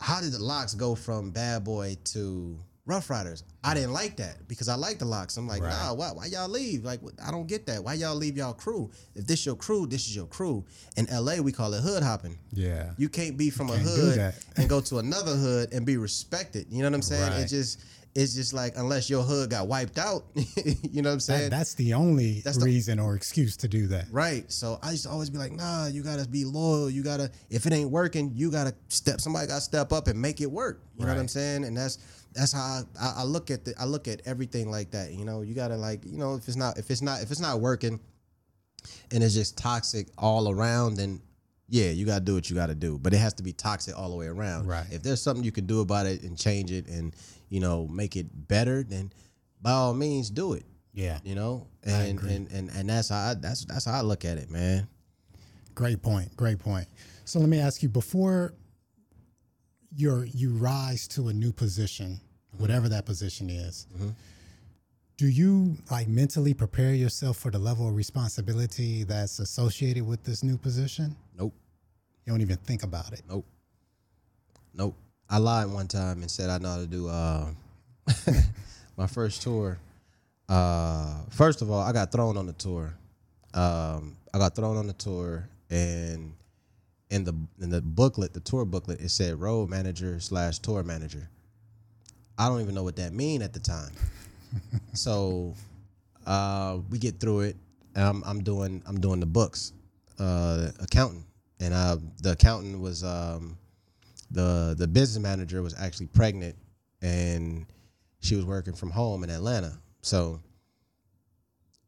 how 0.00 0.20
did 0.20 0.32
the 0.32 0.42
LOX 0.42 0.74
go 0.74 0.94
from 0.94 1.30
Bad 1.30 1.64
Boy 1.64 1.96
to 2.04 2.58
Ruff 2.90 3.08
Ryders?" 3.08 3.44
I 3.62 3.74
didn't 3.74 3.92
like 3.92 4.16
that 4.16 4.48
because 4.48 4.68
I 4.68 4.74
like 4.74 4.98
the 4.98 5.04
LOX. 5.04 5.36
I'm 5.36 5.46
like, 5.46 5.62
Right. 5.62 5.70
nah, 5.70 5.92
why, 5.94 6.12
why 6.12 6.26
y'all 6.26 6.48
leave? 6.48 6.84
Like, 6.84 7.00
I 7.24 7.30
don't 7.30 7.46
get 7.46 7.66
that. 7.66 7.84
Why 7.84 7.94
y'all 7.94 8.14
leave 8.16 8.36
y'all 8.36 8.52
crew? 8.54 8.90
If 9.14 9.26
this 9.26 9.44
your 9.46 9.54
crew, 9.54 9.86
this 9.86 10.06
is 10.06 10.16
your 10.16 10.26
crew. 10.26 10.64
In 10.96 11.08
L.A., 11.10 11.40
we 11.42 11.52
call 11.52 11.72
it 11.74 11.82
hood 11.82 12.02
hopping. 12.02 12.38
Yeah. 12.52 12.90
You 12.96 13.08
can't 13.08 13.36
be 13.36 13.50
from 13.50 13.68
a 13.70 13.76
hood 13.76 14.34
and 14.56 14.68
go 14.68 14.80
to 14.80 14.98
another 14.98 15.36
hood 15.36 15.72
and 15.72 15.84
be 15.86 15.96
respected. 15.98 16.66
You 16.70 16.78
know 16.82 16.88
what 16.88 16.94
I'm 16.94 17.02
saying? 17.02 17.30
Right. 17.32 17.40
It 17.40 17.48
just 17.48 17.80
it's 18.14 18.34
just 18.34 18.52
like 18.52 18.72
unless 18.76 19.08
your 19.08 19.22
hood 19.22 19.50
got 19.50 19.68
wiped 19.68 19.98
out, 19.98 20.24
you 20.34 21.00
know 21.02 21.10
what 21.10 21.14
I'm 21.14 21.20
saying? 21.20 21.50
That, 21.50 21.56
that's 21.56 21.74
the 21.74 21.94
only 21.94 22.40
That's 22.40 22.56
the- 22.58 22.64
reason 22.64 22.98
or 22.98 23.14
excuse 23.14 23.56
to 23.58 23.68
do 23.68 23.86
that. 23.88 24.06
right. 24.10 24.50
So 24.50 24.78
I 24.82 24.90
used 24.90 25.04
to 25.04 25.10
always 25.10 25.30
be 25.30 25.38
like, 25.38 25.52
nah, 25.52 25.86
you 25.86 26.02
gotta 26.02 26.26
be 26.28 26.44
loyal. 26.44 26.90
You 26.90 27.02
gotta 27.04 27.30
if 27.50 27.66
it 27.66 27.72
ain't 27.72 27.90
working, 27.90 28.32
you 28.34 28.50
gotta 28.50 28.74
step 28.88 29.20
somebody 29.20 29.46
gotta 29.46 29.60
step 29.60 29.92
up 29.92 30.08
and 30.08 30.20
make 30.20 30.40
it 30.40 30.50
work. 30.50 30.82
You 30.98 31.06
know 31.06 31.12
what 31.12 31.20
I'm 31.20 31.28
saying? 31.28 31.64
And 31.64 31.76
that's 31.76 31.98
that's 32.32 32.52
how 32.52 32.60
I, 32.60 32.82
I, 33.00 33.14
I 33.18 33.22
look 33.24 33.50
at 33.50 33.64
the 33.64 33.74
I 33.78 33.84
look 33.84 34.06
at 34.08 34.22
everything 34.26 34.70
like 34.70 34.90
that. 34.90 35.12
You 35.12 35.24
know, 35.24 35.42
you 35.42 35.54
gotta 35.54 35.76
like, 35.76 36.04
you 36.04 36.18
know, 36.18 36.34
if 36.34 36.46
it's 36.48 36.56
not 36.56 36.78
if 36.78 36.90
it's 36.90 37.02
not 37.02 37.22
if 37.22 37.30
it's 37.30 37.40
not 37.40 37.60
working 37.60 38.00
and 39.12 39.22
it's 39.22 39.34
just 39.34 39.56
toxic 39.58 40.08
all 40.18 40.50
around, 40.50 40.94
then 40.96 41.20
yeah, 41.68 41.90
you 41.90 42.04
gotta 42.06 42.24
do 42.24 42.34
what 42.34 42.50
you 42.50 42.56
gotta 42.56 42.74
do. 42.74 42.98
But 42.98 43.14
it 43.14 43.18
has 43.18 43.34
to 43.34 43.42
be 43.44 43.52
toxic 43.52 43.96
all 43.96 44.10
the 44.10 44.16
way 44.16 44.26
around. 44.26 44.66
Right. 44.66 44.86
If 44.90 45.02
there's 45.04 45.22
something 45.22 45.44
you 45.44 45.52
can 45.52 45.66
do 45.66 45.80
about 45.80 46.06
it 46.06 46.22
and 46.22 46.36
change 46.36 46.72
it 46.72 46.88
and 46.88 47.14
you 47.50 47.60
know 47.60 47.86
make 47.86 48.16
it 48.16 48.26
better, 48.48 48.82
then 48.82 49.12
by 49.60 49.72
all 49.72 49.92
means 49.92 50.30
do 50.30 50.54
it. 50.54 50.64
Yeah. 50.94 51.18
You 51.22 51.34
know, 51.34 51.66
and 51.84 52.18
and 52.20 52.50
and 52.50 52.70
and 52.70 52.88
that's 52.88 53.10
how 53.10 53.30
I, 53.30 53.34
that's 53.34 53.64
that's 53.66 53.84
how 53.84 53.98
I 53.98 54.00
look 54.00 54.24
at 54.24 54.38
it, 54.38 54.50
man. 54.50 54.88
Great 55.74 56.02
point. 56.02 56.34
Great 56.36 56.58
point. 56.58 56.86
So 57.24 57.38
let 57.38 57.48
me 57.48 57.60
ask 57.60 57.82
you 57.82 57.88
before 57.88 58.54
your 59.94 60.24
you 60.24 60.50
rise 60.50 61.06
to 61.08 61.28
a 61.28 61.32
new 61.32 61.52
position, 61.52 62.20
whatever 62.58 62.88
that 62.88 63.06
position 63.06 63.50
is. 63.50 63.86
Mm-hmm. 63.94 64.10
Do 65.16 65.28
you 65.28 65.76
like 65.90 66.08
mentally 66.08 66.54
prepare 66.54 66.94
yourself 66.94 67.36
for 67.36 67.50
the 67.50 67.58
level 67.58 67.86
of 67.86 67.94
responsibility 67.94 69.04
that's 69.04 69.38
associated 69.38 70.06
with 70.06 70.24
this 70.24 70.42
new 70.42 70.56
position? 70.56 71.14
Nope. 71.38 71.52
You 72.24 72.32
don't 72.32 72.40
even 72.40 72.56
think 72.56 72.82
about 72.82 73.12
it. 73.12 73.22
Nope. 73.28 73.44
Nope. 74.72 74.96
I 75.30 75.38
lied 75.38 75.68
one 75.68 75.86
time 75.86 76.22
and 76.22 76.30
said 76.30 76.50
I 76.50 76.58
know 76.58 76.70
how 76.70 76.78
to 76.78 76.86
do 76.88 77.08
uh, 77.08 77.46
my 78.96 79.06
first 79.06 79.42
tour. 79.42 79.78
Uh, 80.48 81.20
first 81.30 81.62
of 81.62 81.70
all, 81.70 81.80
I 81.80 81.92
got 81.92 82.10
thrown 82.10 82.36
on 82.36 82.46
the 82.46 82.52
tour. 82.52 82.92
Um, 83.54 84.16
I 84.34 84.38
got 84.38 84.56
thrown 84.56 84.76
on 84.76 84.88
the 84.88 84.92
tour, 84.92 85.48
and 85.70 86.32
in 87.10 87.22
the 87.22 87.34
in 87.60 87.70
the 87.70 87.80
booklet, 87.80 88.32
the 88.32 88.40
tour 88.40 88.64
booklet, 88.64 89.00
it 89.00 89.10
said 89.10 89.40
road 89.40 89.70
manager 89.70 90.18
slash 90.18 90.58
tour 90.58 90.82
manager. 90.82 91.28
I 92.36 92.48
don't 92.48 92.60
even 92.60 92.74
know 92.74 92.82
what 92.82 92.96
that 92.96 93.12
mean 93.12 93.42
at 93.42 93.52
the 93.52 93.60
time. 93.60 93.92
so 94.94 95.54
uh, 96.26 96.78
we 96.90 96.98
get 96.98 97.20
through 97.20 97.40
it. 97.40 97.56
I'm, 97.94 98.24
I'm 98.24 98.42
doing 98.42 98.82
I'm 98.86 99.00
doing 99.00 99.20
the 99.20 99.26
books, 99.26 99.72
uh, 100.18 100.70
accounting, 100.80 101.24
and 101.60 101.72
uh, 101.72 101.98
the 102.20 102.32
accountant 102.32 102.80
was 102.80 103.04
um, 103.04 103.56
the 104.30 104.74
the 104.78 104.86
business 104.86 105.22
manager 105.22 105.62
was 105.62 105.74
actually 105.78 106.06
pregnant, 106.06 106.56
and 107.02 107.66
she 108.20 108.36
was 108.36 108.44
working 108.44 108.74
from 108.74 108.90
home 108.90 109.24
in 109.24 109.30
Atlanta. 109.30 109.78
So 110.02 110.40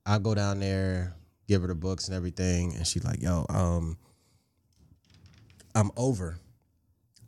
I 0.05 0.18
go 0.18 0.34
down 0.34 0.61
there, 0.61 1.14
give 1.49 1.62
her 1.62 1.68
the 1.68 1.74
books 1.74 2.09
and 2.09 2.16
everything, 2.16 2.74
and 2.74 2.86
she's 2.86 3.05
like, 3.05 3.22
"Yo, 3.22 3.47
um, 3.49 3.97
I'm 5.74 5.90
over. 5.97 6.38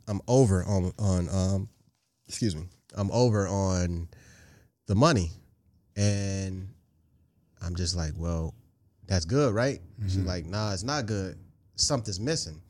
I'm 0.07 0.21
over 0.27 0.63
on 0.65 0.91
on 0.99 1.29
um, 1.29 1.69
excuse 2.27 2.55
me, 2.55 2.67
I'm 2.95 3.11
over 3.11 3.47
on 3.47 4.09
the 4.87 4.95
money," 4.95 5.31
and 5.95 6.67
I'm 7.61 7.75
just 7.75 7.95
like, 7.95 8.13
"Well, 8.17 8.53
that's 9.07 9.25
good, 9.25 9.53
right?" 9.53 9.79
She's 10.07 10.17
like, 10.17 10.45
"Nah, 10.45 10.73
it's 10.73 10.83
not 10.83 11.05
good. 11.05 11.37
Something's 11.75 12.19
missing." 12.19 12.61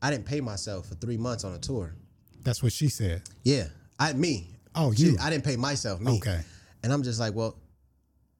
I 0.00 0.10
didn't 0.10 0.26
pay 0.26 0.40
myself 0.40 0.86
for 0.86 0.94
three 0.94 1.16
months 1.16 1.44
on 1.44 1.54
a 1.54 1.58
tour. 1.58 1.94
That's 2.42 2.62
what 2.62 2.72
she 2.72 2.88
said. 2.88 3.22
Yeah, 3.42 3.64
I 3.98 4.12
me. 4.12 4.48
Oh, 4.74 4.92
She- 4.92 5.04
you. 5.04 5.16
I 5.20 5.30
didn't 5.30 5.44
pay 5.44 5.56
myself. 5.56 6.00
Me. 6.00 6.18
Okay. 6.18 6.40
And 6.82 6.92
I'm 6.92 7.02
just 7.02 7.18
like, 7.18 7.34
well, 7.34 7.56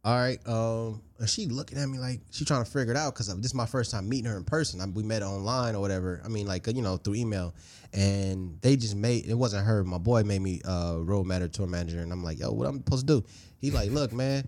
all 0.05 0.15
right. 0.17 0.39
Um, 0.47 1.03
and 1.19 1.29
she 1.29 1.47
looking 1.47 1.77
at 1.79 1.89
me 1.89 1.99
like 1.99 2.21
she 2.31 2.45
trying 2.45 2.65
to 2.65 2.71
figure 2.71 2.93
it 2.93 2.97
out 2.97 3.13
because 3.13 3.27
this 3.27 3.47
is 3.47 3.55
my 3.55 3.67
first 3.67 3.91
time 3.91 4.09
meeting 4.09 4.31
her 4.31 4.37
in 4.37 4.45
person. 4.45 4.81
I, 4.81 4.87
we 4.87 5.03
met 5.03 5.23
online 5.23 5.75
or 5.75 5.81
whatever. 5.81 6.23
I 6.25 6.29
mean, 6.29 6.47
like 6.47 6.67
you 6.69 6.81
know, 6.83 6.97
through 6.97 7.17
email. 7.17 7.55
And 7.93 8.61
they 8.61 8.77
just 8.77 8.95
made 8.95 9.27
it 9.27 9.35
wasn't 9.35 9.67
her. 9.67 9.83
My 9.83 9.99
boy 9.99 10.23
made 10.23 10.41
me 10.41 10.61
uh 10.65 10.99
road 11.01 11.25
manager, 11.27 11.49
tour 11.49 11.67
manager, 11.67 12.01
and 12.01 12.13
I'm 12.13 12.23
like, 12.23 12.39
yo, 12.39 12.53
what 12.53 12.69
I'm 12.69 12.77
supposed 12.79 13.09
to 13.09 13.21
do? 13.21 13.27
He 13.61 13.71
like, 13.71 13.91
look, 13.91 14.13
man. 14.13 14.47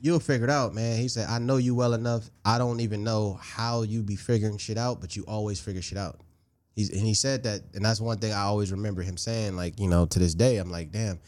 You'll 0.00 0.18
figure 0.18 0.48
it 0.48 0.50
out, 0.50 0.74
man. 0.74 0.98
He 0.98 1.06
said, 1.06 1.28
I 1.28 1.38
know 1.38 1.58
you 1.58 1.76
well 1.76 1.94
enough. 1.94 2.28
I 2.44 2.58
don't 2.58 2.80
even 2.80 3.04
know 3.04 3.38
how 3.40 3.82
you 3.82 4.02
be 4.02 4.16
figuring 4.16 4.58
shit 4.58 4.76
out, 4.76 5.00
but 5.00 5.14
you 5.14 5.22
always 5.28 5.60
figure 5.60 5.80
shit 5.80 5.96
out. 5.96 6.18
He's, 6.74 6.90
and 6.90 7.06
he 7.06 7.14
said 7.14 7.42
that, 7.42 7.60
and 7.74 7.84
that's 7.84 8.00
one 8.00 8.18
thing 8.18 8.32
I 8.32 8.42
always 8.42 8.72
remember 8.72 9.02
him 9.02 9.16
saying. 9.16 9.56
Like, 9.56 9.78
you 9.78 9.88
know, 9.88 10.06
to 10.06 10.18
this 10.18 10.34
day, 10.34 10.56
I'm 10.56 10.70
like, 10.70 10.90
damn, 10.90 11.20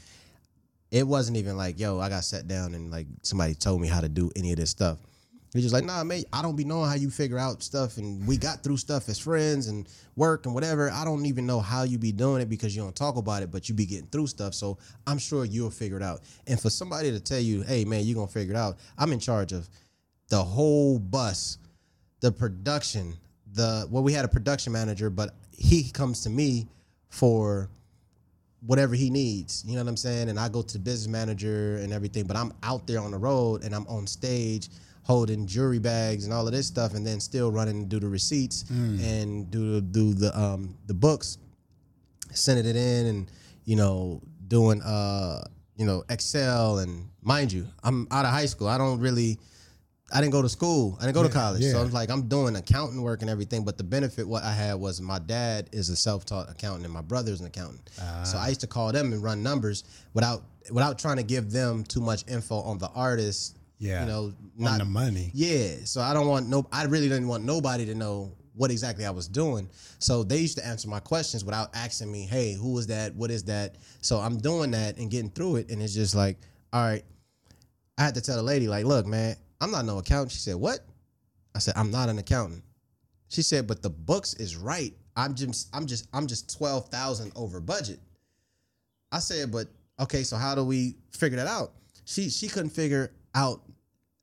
it 0.91 1.07
wasn't 1.07 1.37
even 1.37 1.57
like, 1.57 1.79
yo, 1.79 2.01
I 2.01 2.09
got 2.09 2.25
sat 2.25 2.49
down 2.49 2.75
and 2.75 2.91
like 2.91 3.07
somebody 3.23 3.55
told 3.55 3.81
me 3.81 3.89
how 3.89 4.01
to 4.01 4.09
do 4.09 4.31
any 4.37 4.53
of 4.53 4.59
this 4.59 4.71
stuff. 4.71 4.99
He's 5.53 5.63
just 5.63 5.75
like, 5.75 5.85
nah, 5.85 6.03
man, 6.03 6.25
I 6.33 6.43
don't 6.43 6.57
be 6.57 6.65
knowing 6.65 6.89
how 6.89 6.97
you 6.97 7.11
figure 7.11 7.39
out 7.39 7.63
stuff, 7.63 7.97
and 7.97 8.27
we 8.27 8.37
got 8.37 8.65
through 8.65 8.77
stuff 8.77 9.09
as 9.09 9.21
friends 9.21 9.69
and 9.69 9.87
work 10.17 10.47
and 10.47 10.55
whatever. 10.55 10.91
I 10.91 11.05
don't 11.05 11.27
even 11.27 11.47
know 11.47 11.61
how 11.61 11.85
you 11.85 11.97
be 11.97 12.11
doing 12.11 12.43
it 12.43 12.49
because 12.49 12.75
you 12.75 12.83
don't 12.83 12.97
talk 12.97 13.17
about 13.17 13.45
it, 13.45 13.53
but 13.53 13.69
you 13.69 13.75
be 13.75 13.87
getting 13.87 14.09
through 14.09 14.27
stuff. 14.27 14.53
So 14.53 14.79
I'm 15.07 15.19
sure 15.19 15.45
you'll 15.45 15.71
figure 15.71 15.97
it 15.97 16.03
out. 16.03 16.23
And 16.49 16.61
for 16.61 16.71
somebody 16.71 17.13
to 17.13 17.21
tell 17.21 17.39
you, 17.39 17.63
hey, 17.63 17.85
man, 17.85 18.05
you 18.05 18.17
gonna 18.17 18.27
figure 18.27 18.53
it 18.53 18.59
out. 18.59 18.79
I'm 18.99 19.13
in 19.13 19.21
charge 19.21 19.53
of 19.53 19.69
the 20.29 20.43
whole 20.43 20.99
bus, 20.99 21.59
the 22.19 22.33
production, 22.33 23.15
the 23.55 23.87
well, 23.91 24.03
we 24.03 24.13
had 24.13 24.25
a 24.25 24.29
production 24.29 24.73
manager, 24.73 25.11
but 25.11 25.35
he 25.53 25.91
comes 25.91 26.23
to 26.23 26.31
me 26.31 26.69
for 27.09 27.69
whatever 28.67 28.95
he 28.95 29.11
needs. 29.11 29.63
You 29.67 29.75
know 29.77 29.83
what 29.83 29.91
I'm 29.91 29.97
saying? 29.97 30.29
And 30.29 30.39
I 30.39 30.49
go 30.49 30.63
to 30.63 30.73
the 30.73 30.79
business 30.79 31.09
manager 31.09 31.77
and 31.77 31.93
everything, 31.93 32.25
but 32.27 32.37
I'm 32.37 32.53
out 32.63 32.87
there 32.87 33.01
on 33.01 33.11
the 33.11 33.19
road 33.19 33.63
and 33.63 33.75
I'm 33.75 33.87
on 33.87 34.07
stage 34.07 34.69
holding 35.03 35.47
jewelry 35.47 35.79
bags 35.79 36.25
and 36.25 36.33
all 36.33 36.47
of 36.47 36.53
this 36.53 36.67
stuff, 36.67 36.95
and 36.95 37.07
then 37.07 37.21
still 37.21 37.53
running 37.53 37.83
to 37.83 37.87
do 37.87 38.01
the 38.01 38.09
receipts 38.09 38.65
and 39.03 39.51
do 39.51 39.81
do 39.81 40.15
the 40.15 40.37
um 40.39 40.77
the 40.87 40.95
books, 40.95 41.39
sending 42.33 42.67
it 42.67 42.77
in, 42.77 43.07
and 43.07 43.31
you 43.65 43.77
know 43.77 44.23
doing 44.49 44.81
uh 44.83 45.45
you 45.77 45.85
know 45.87 46.03
Excel 46.09 46.79
and 46.79 47.09
mind 47.23 47.53
you, 47.53 47.67
I'm 47.83 48.09
out 48.11 48.25
of 48.25 48.31
high 48.31 48.47
school. 48.47 48.67
I 48.69 48.79
don't 48.79 48.99
really. 49.01 49.39
I 50.15 50.21
didn't 50.21 50.33
go 50.33 50.43
to 50.43 50.49
school. 50.49 50.97
I 51.01 51.07
didn't 51.07 51.15
go 51.17 51.23
to 51.25 51.29
Yeah, 51.29 51.35
college. 51.35 51.63
So. 51.65 51.81
I'm 51.83 51.91
like, 51.91 52.09
I'm 52.09 52.29
doing 52.29 52.55
accounting 52.55 53.03
work 53.03 53.21
and 53.23 53.29
everything. 53.31 53.65
But 53.65 53.77
the 53.77 53.85
benefit 53.85 54.27
what 54.27 54.45
I 54.45 54.53
had 54.53 54.75
was 54.75 55.01
my 55.01 55.19
dad 55.19 55.69
is 55.73 55.89
a 55.89 55.97
self-taught 55.97 56.49
accountant 56.49 56.85
and 56.85 56.95
my 56.95 57.01
brother's 57.01 57.41
an 57.41 57.47
accountant. 57.47 57.91
Ah. 58.01 58.23
So 58.23 58.39
I 58.39 58.49
used 58.49 58.61
to 58.61 58.69
call 58.69 58.93
them 58.93 59.13
and 59.13 59.21
run 59.23 59.43
numbers 59.43 59.83
without 60.15 60.45
without 60.71 60.99
trying 60.99 61.17
to 61.17 61.25
give 61.25 61.51
them 61.51 61.83
too 61.85 62.01
much 62.01 62.25
info 62.29 62.61
on 62.61 62.79
the 62.79 62.89
artist. 62.95 63.59
Yeah. 63.79 64.03
You 64.03 64.07
know, 64.07 64.23
on 64.27 64.35
not 64.57 64.79
the 64.79 64.85
money. 64.85 65.31
yeah. 65.35 65.79
So 65.85 66.01
I 66.01 66.15
don't 66.15 66.29
want 66.29 66.49
no. 66.49 66.65
I 66.73 66.85
really 66.85 67.09
didn't 67.09 67.27
want 67.29 67.43
nobody 67.45 67.85
to 67.87 67.95
know 67.97 68.33
what 68.55 68.71
exactly 68.71 69.05
I 69.05 69.11
was 69.11 69.27
doing. 69.27 69.69
So 69.99 70.23
they 70.23 70.39
used 70.39 70.57
to 70.59 70.65
answer 70.65 70.89
my 70.89 71.01
questions 71.01 71.45
without 71.45 71.75
asking 71.75 72.13
me, 72.13 72.23
"Hey, 72.25 72.55
who 72.55 72.79
is 72.79 72.87
that? 72.87 73.17
What 73.17 73.33
is 73.33 73.43
that?" 73.45 73.75
So 74.01 74.19
I'm 74.21 74.39
doing 74.39 74.71
that 74.71 74.97
and 74.97 75.11
getting 75.11 75.31
through 75.31 75.57
it, 75.57 75.71
and 75.71 75.83
it's 75.83 75.93
just 75.93 76.15
like, 76.15 76.39
all 76.73 76.83
right. 76.83 77.03
I 77.97 78.03
had 78.03 78.15
to 78.17 78.21
tell 78.21 78.35
the 78.35 78.43
lady, 78.43 78.67
like, 78.67 78.85
look, 78.87 79.07
man, 79.07 79.37
I'm 79.65 79.71
not 79.71 79.87
no 79.87 79.97
accountant. 79.97 80.33
She 80.33 80.39
said, 80.39 80.57
what? 80.57 80.81
I 81.55 81.59
said, 81.59 81.73
I'm 81.75 81.91
not 81.91 82.11
an 82.11 82.19
accountant. 82.19 82.63
She 83.29 83.41
said, 83.41 83.67
but 83.67 83.81
the 83.81 83.89
books 83.89 84.35
is 84.35 84.57
right. 84.57 84.93
I'm 85.17 85.35
just, 85.35 85.75
I'm 85.75 85.87
just, 85.87 86.07
I'm 86.13 86.27
just 86.27 86.55
twelve 86.55 86.91
thousand 86.91 87.33
over 87.35 87.61
budget. 87.61 87.99
I 89.11 89.21
said, 89.21 89.51
but 89.51 89.69
okay, 89.99 90.23
so 90.23 90.37
how 90.37 90.55
do 90.55 90.65
we 90.65 90.97
figure 91.13 91.39
that 91.39 91.47
out? 91.47 91.73
She 92.05 92.29
she 92.29 92.47
couldn't 92.49 92.71
figure 92.71 93.13
out 93.35 93.63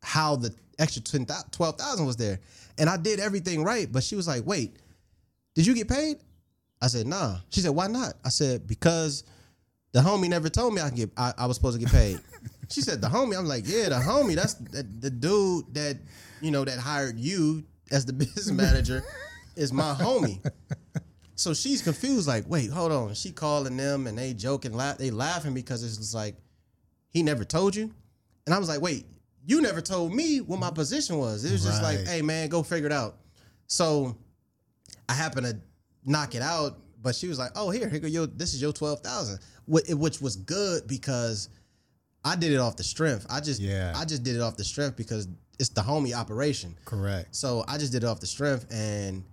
how 0.04 0.36
the 0.36 0.54
extra 0.78 1.02
10, 1.02 1.26
12,000 1.52 2.06
was 2.06 2.18
there. 2.18 2.40
And 2.78 2.90
I 2.90 2.98
did 2.98 3.20
everything 3.20 3.64
right, 3.64 3.92
but 3.92 4.04
she 4.04 4.16
was 4.16 4.28
like, 4.28 4.46
wait, 4.46 4.78
did 5.56 5.66
you 5.66 5.74
get 5.74 5.88
paid? 5.88 6.18
I 6.82 6.88
said, 6.88 7.08
nah. 7.08 7.38
She 7.50 7.62
said, 7.62 7.72
why 7.72 7.88
not? 7.88 8.14
I 8.24 8.30
said, 8.30 8.68
because 8.68 9.24
the 9.92 10.02
homie 10.02 10.30
never 10.30 10.50
told 10.50 10.74
me 10.74 10.82
I 10.82 10.90
can 10.90 10.98
get 10.98 11.10
I, 11.18 11.34
I 11.38 11.46
was 11.48 11.58
supposed 11.58 11.80
to 11.80 11.86
get 11.86 11.92
paid. 11.94 12.20
she 12.72 12.82
said, 12.82 13.02
the 13.02 13.08
homie. 13.08 13.38
I'm 13.38 13.46
like, 13.46 13.64
yeah, 13.68 13.90
the 13.90 13.96
homie. 13.96 14.36
That's 14.36 14.56
the, 14.56 14.84
the 14.84 15.10
dude 15.10 15.74
that, 15.74 15.98
you 16.42 16.52
know, 16.52 16.66
that 16.66 16.80
hired 16.80 17.20
you 17.20 17.64
as 17.92 18.06
the 18.06 18.14
business 18.22 18.52
manager 18.52 19.04
is 19.56 19.74
my 19.74 19.94
homie. 19.94 20.40
So 21.36 21.54
she's 21.54 21.82
confused, 21.82 22.28
like, 22.28 22.46
wait, 22.48 22.70
hold 22.70 22.92
on. 22.92 23.14
She 23.16 23.32
calling 23.32 23.76
them 23.76 24.06
and 24.06 24.18
they 24.18 24.34
joking, 24.34 24.74
laugh, 24.74 24.98
they 24.98 25.10
laughing 25.10 25.54
because 25.54 25.84
it's 25.84 25.98
just 25.98 26.14
like, 26.14 26.36
he 27.10 27.24
never 27.24 27.44
told 27.44 27.76
you. 27.76 27.92
And 28.46 28.56
I 28.56 28.60
was 28.60 28.70
like, 28.70 28.82
wait, 28.82 29.06
you 29.46 29.62
never 29.62 29.82
told 29.82 30.14
me 30.14 30.40
what 30.40 30.60
my 30.60 30.72
position 30.72 31.18
was. 31.18 31.44
It 31.44 31.52
was 31.52 31.64
just 31.64 31.82
like, 31.82 32.06
hey 32.08 32.22
man, 32.22 32.50
go 32.50 32.64
figure 32.64 32.88
it 32.88 32.94
out. 32.94 33.18
So 33.68 34.16
I 35.10 35.14
happened 35.14 35.48
to 35.48 35.58
knock 36.06 36.36
it 36.36 36.42
out, 36.42 36.78
but 37.02 37.16
she 37.16 37.28
was 37.28 37.40
like, 37.40 37.52
oh 37.56 37.70
here, 37.70 37.90
here 37.90 38.00
go 38.00 38.08
your 38.08 38.28
this 38.28 38.54
is 38.54 38.62
your 38.62 38.74
twelve 38.74 39.02
thousand, 39.02 39.40
which 39.66 40.22
was 40.22 40.36
good 40.36 40.88
because 40.88 41.50
I 42.24 42.36
did 42.36 42.52
it 42.52 42.58
off 42.58 42.76
the 42.78 42.84
strength. 42.84 43.26
I 43.30 43.40
just 43.40 43.60
Yeah. 43.62 43.94
I 43.96 44.06
just 44.06 44.24
did 44.24 44.36
it 44.36 44.42
off 44.42 44.56
the 44.58 44.64
strength 44.64 44.96
because 44.98 45.28
it's 45.60 45.70
the 45.70 45.82
homie 45.82 46.14
operation. 46.14 46.76
Correct. 46.86 47.36
So 47.36 47.64
I 47.68 47.78
just 47.78 47.92
did 47.92 48.04
it 48.04 48.08
off 48.08 48.20
the 48.20 48.28
strength. 48.28 48.66
And 48.72 49.24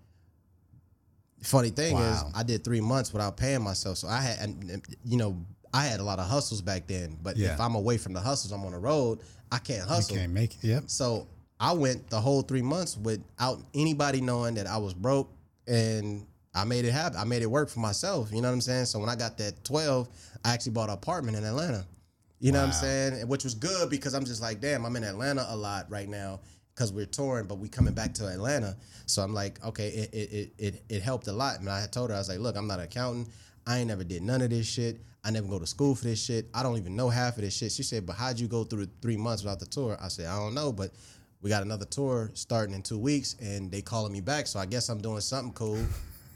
funny 1.42 1.70
thing 1.70 1.94
Wow. 1.94 2.12
is, 2.12 2.32
I 2.34 2.42
did 2.42 2.64
three 2.64 2.80
months 2.80 3.12
without 3.12 3.36
paying 3.36 3.62
myself. 3.62 3.98
So 3.98 4.08
I 4.08 4.20
had, 4.20 4.82
you 5.04 5.16
know, 5.16 5.36
I 5.72 5.84
had 5.84 6.00
a 6.00 6.02
lot 6.04 6.18
of 6.18 6.26
hustles 6.28 6.62
back 6.62 6.86
then. 6.86 7.18
But 7.22 7.36
Yeah. 7.36 7.54
if 7.54 7.60
I'm 7.60 7.74
away 7.74 7.98
from 7.98 8.12
the 8.14 8.20
hustles, 8.20 8.52
I'm 8.52 8.64
on 8.64 8.72
the 8.72 8.78
road. 8.78 9.20
I 9.52 9.58
can't 9.58 9.86
hustle. 9.88 10.14
You 10.16 10.20
can't 10.22 10.32
make 10.32 10.54
it. 10.56 10.64
Yep. 10.66 10.84
So 10.86 11.26
I 11.60 11.72
went 11.72 12.08
the 12.10 12.20
whole 12.20 12.42
three 12.42 12.62
months 12.62 12.96
without 12.96 13.62
anybody 13.74 14.20
knowing 14.20 14.54
that 14.54 14.66
I 14.66 14.76
was 14.78 14.94
broke, 14.94 15.30
and 15.66 16.26
I 16.54 16.64
made 16.64 16.84
it 16.84 16.92
happen. 16.92 17.18
I 17.18 17.24
made 17.24 17.42
it 17.42 17.50
work 17.50 17.68
for 17.68 17.80
myself. 17.80 18.30
You 18.32 18.40
know 18.42 18.48
what 18.48 18.54
I'm 18.54 18.60
saying? 18.60 18.86
So 18.86 18.98
when 18.98 19.08
I 19.08 19.16
got 19.16 19.38
that 19.38 19.62
12, 19.64 20.08
I 20.44 20.52
actually 20.54 20.72
bought 20.72 20.88
an 20.88 20.94
apartment 20.94 21.36
in 21.36 21.44
Atlanta. 21.44 21.86
You 22.40 22.52
know 22.52 22.60
what 22.60 22.66
I'm 22.66 22.72
saying? 22.72 23.28
Which 23.28 23.44
was 23.44 23.54
good 23.54 23.90
because 23.90 24.14
I'm 24.14 24.24
just 24.24 24.40
like, 24.40 24.60
damn, 24.60 24.84
I'm 24.86 24.94
in 24.96 25.04
Atlanta 25.04 25.44
a 25.48 25.56
lot 25.56 25.90
right 25.90 26.08
now 26.08 26.40
because 26.74 26.92
we're 26.92 27.06
touring, 27.06 27.46
but 27.46 27.58
we 27.58 27.68
coming 27.68 27.94
back 27.94 28.14
to 28.14 28.28
Atlanta. 28.28 28.76
So 29.06 29.22
I'm 29.22 29.34
like, 29.34 29.64
okay, 29.64 29.88
it 29.88 30.14
it 30.14 30.32
it 30.32 30.52
it, 30.58 30.82
it 30.88 31.02
helped 31.02 31.26
a 31.26 31.32
lot. 31.32 31.58
And 31.58 31.68
I 31.68 31.86
told 31.86 32.10
her, 32.10 32.16
I 32.16 32.18
was 32.18 32.28
like, 32.28 32.38
look, 32.38 32.56
I'm 32.56 32.68
not 32.68 32.78
an 32.78 32.84
accountant. 32.84 33.28
I 33.66 33.78
ain't 33.78 33.88
never 33.88 34.04
did 34.04 34.22
none 34.22 34.40
of 34.40 34.50
this 34.50 34.66
shit. 34.68 35.00
I 35.24 35.30
never 35.30 35.48
go 35.48 35.58
to 35.58 35.66
school 35.66 35.94
for 35.96 36.04
this 36.04 36.24
shit. 36.24 36.48
I 36.54 36.62
don't 36.62 36.78
even 36.78 36.94
know 36.94 37.08
half 37.10 37.36
of 37.36 37.42
this 37.42 37.56
shit. 37.56 37.72
She 37.72 37.82
said, 37.82 38.06
but 38.06 38.14
how'd 38.14 38.38
you 38.38 38.46
go 38.46 38.62
through 38.64 38.86
three 39.02 39.16
months 39.16 39.42
without 39.42 39.58
the 39.58 39.66
tour? 39.66 39.98
I 40.00 40.08
said, 40.08 40.26
I 40.26 40.36
don't 40.36 40.54
know, 40.54 40.72
but 40.72 40.92
we 41.42 41.50
got 41.50 41.62
another 41.64 41.84
tour 41.84 42.30
starting 42.34 42.74
in 42.74 42.82
two 42.82 42.98
weeks, 42.98 43.34
and 43.40 43.70
they 43.70 43.82
calling 43.82 44.12
me 44.12 44.20
back. 44.20 44.46
So 44.46 44.60
I 44.60 44.64
guess 44.66 44.88
I'm 44.88 45.00
doing 45.02 45.20
something 45.20 45.52
cool. 45.52 45.84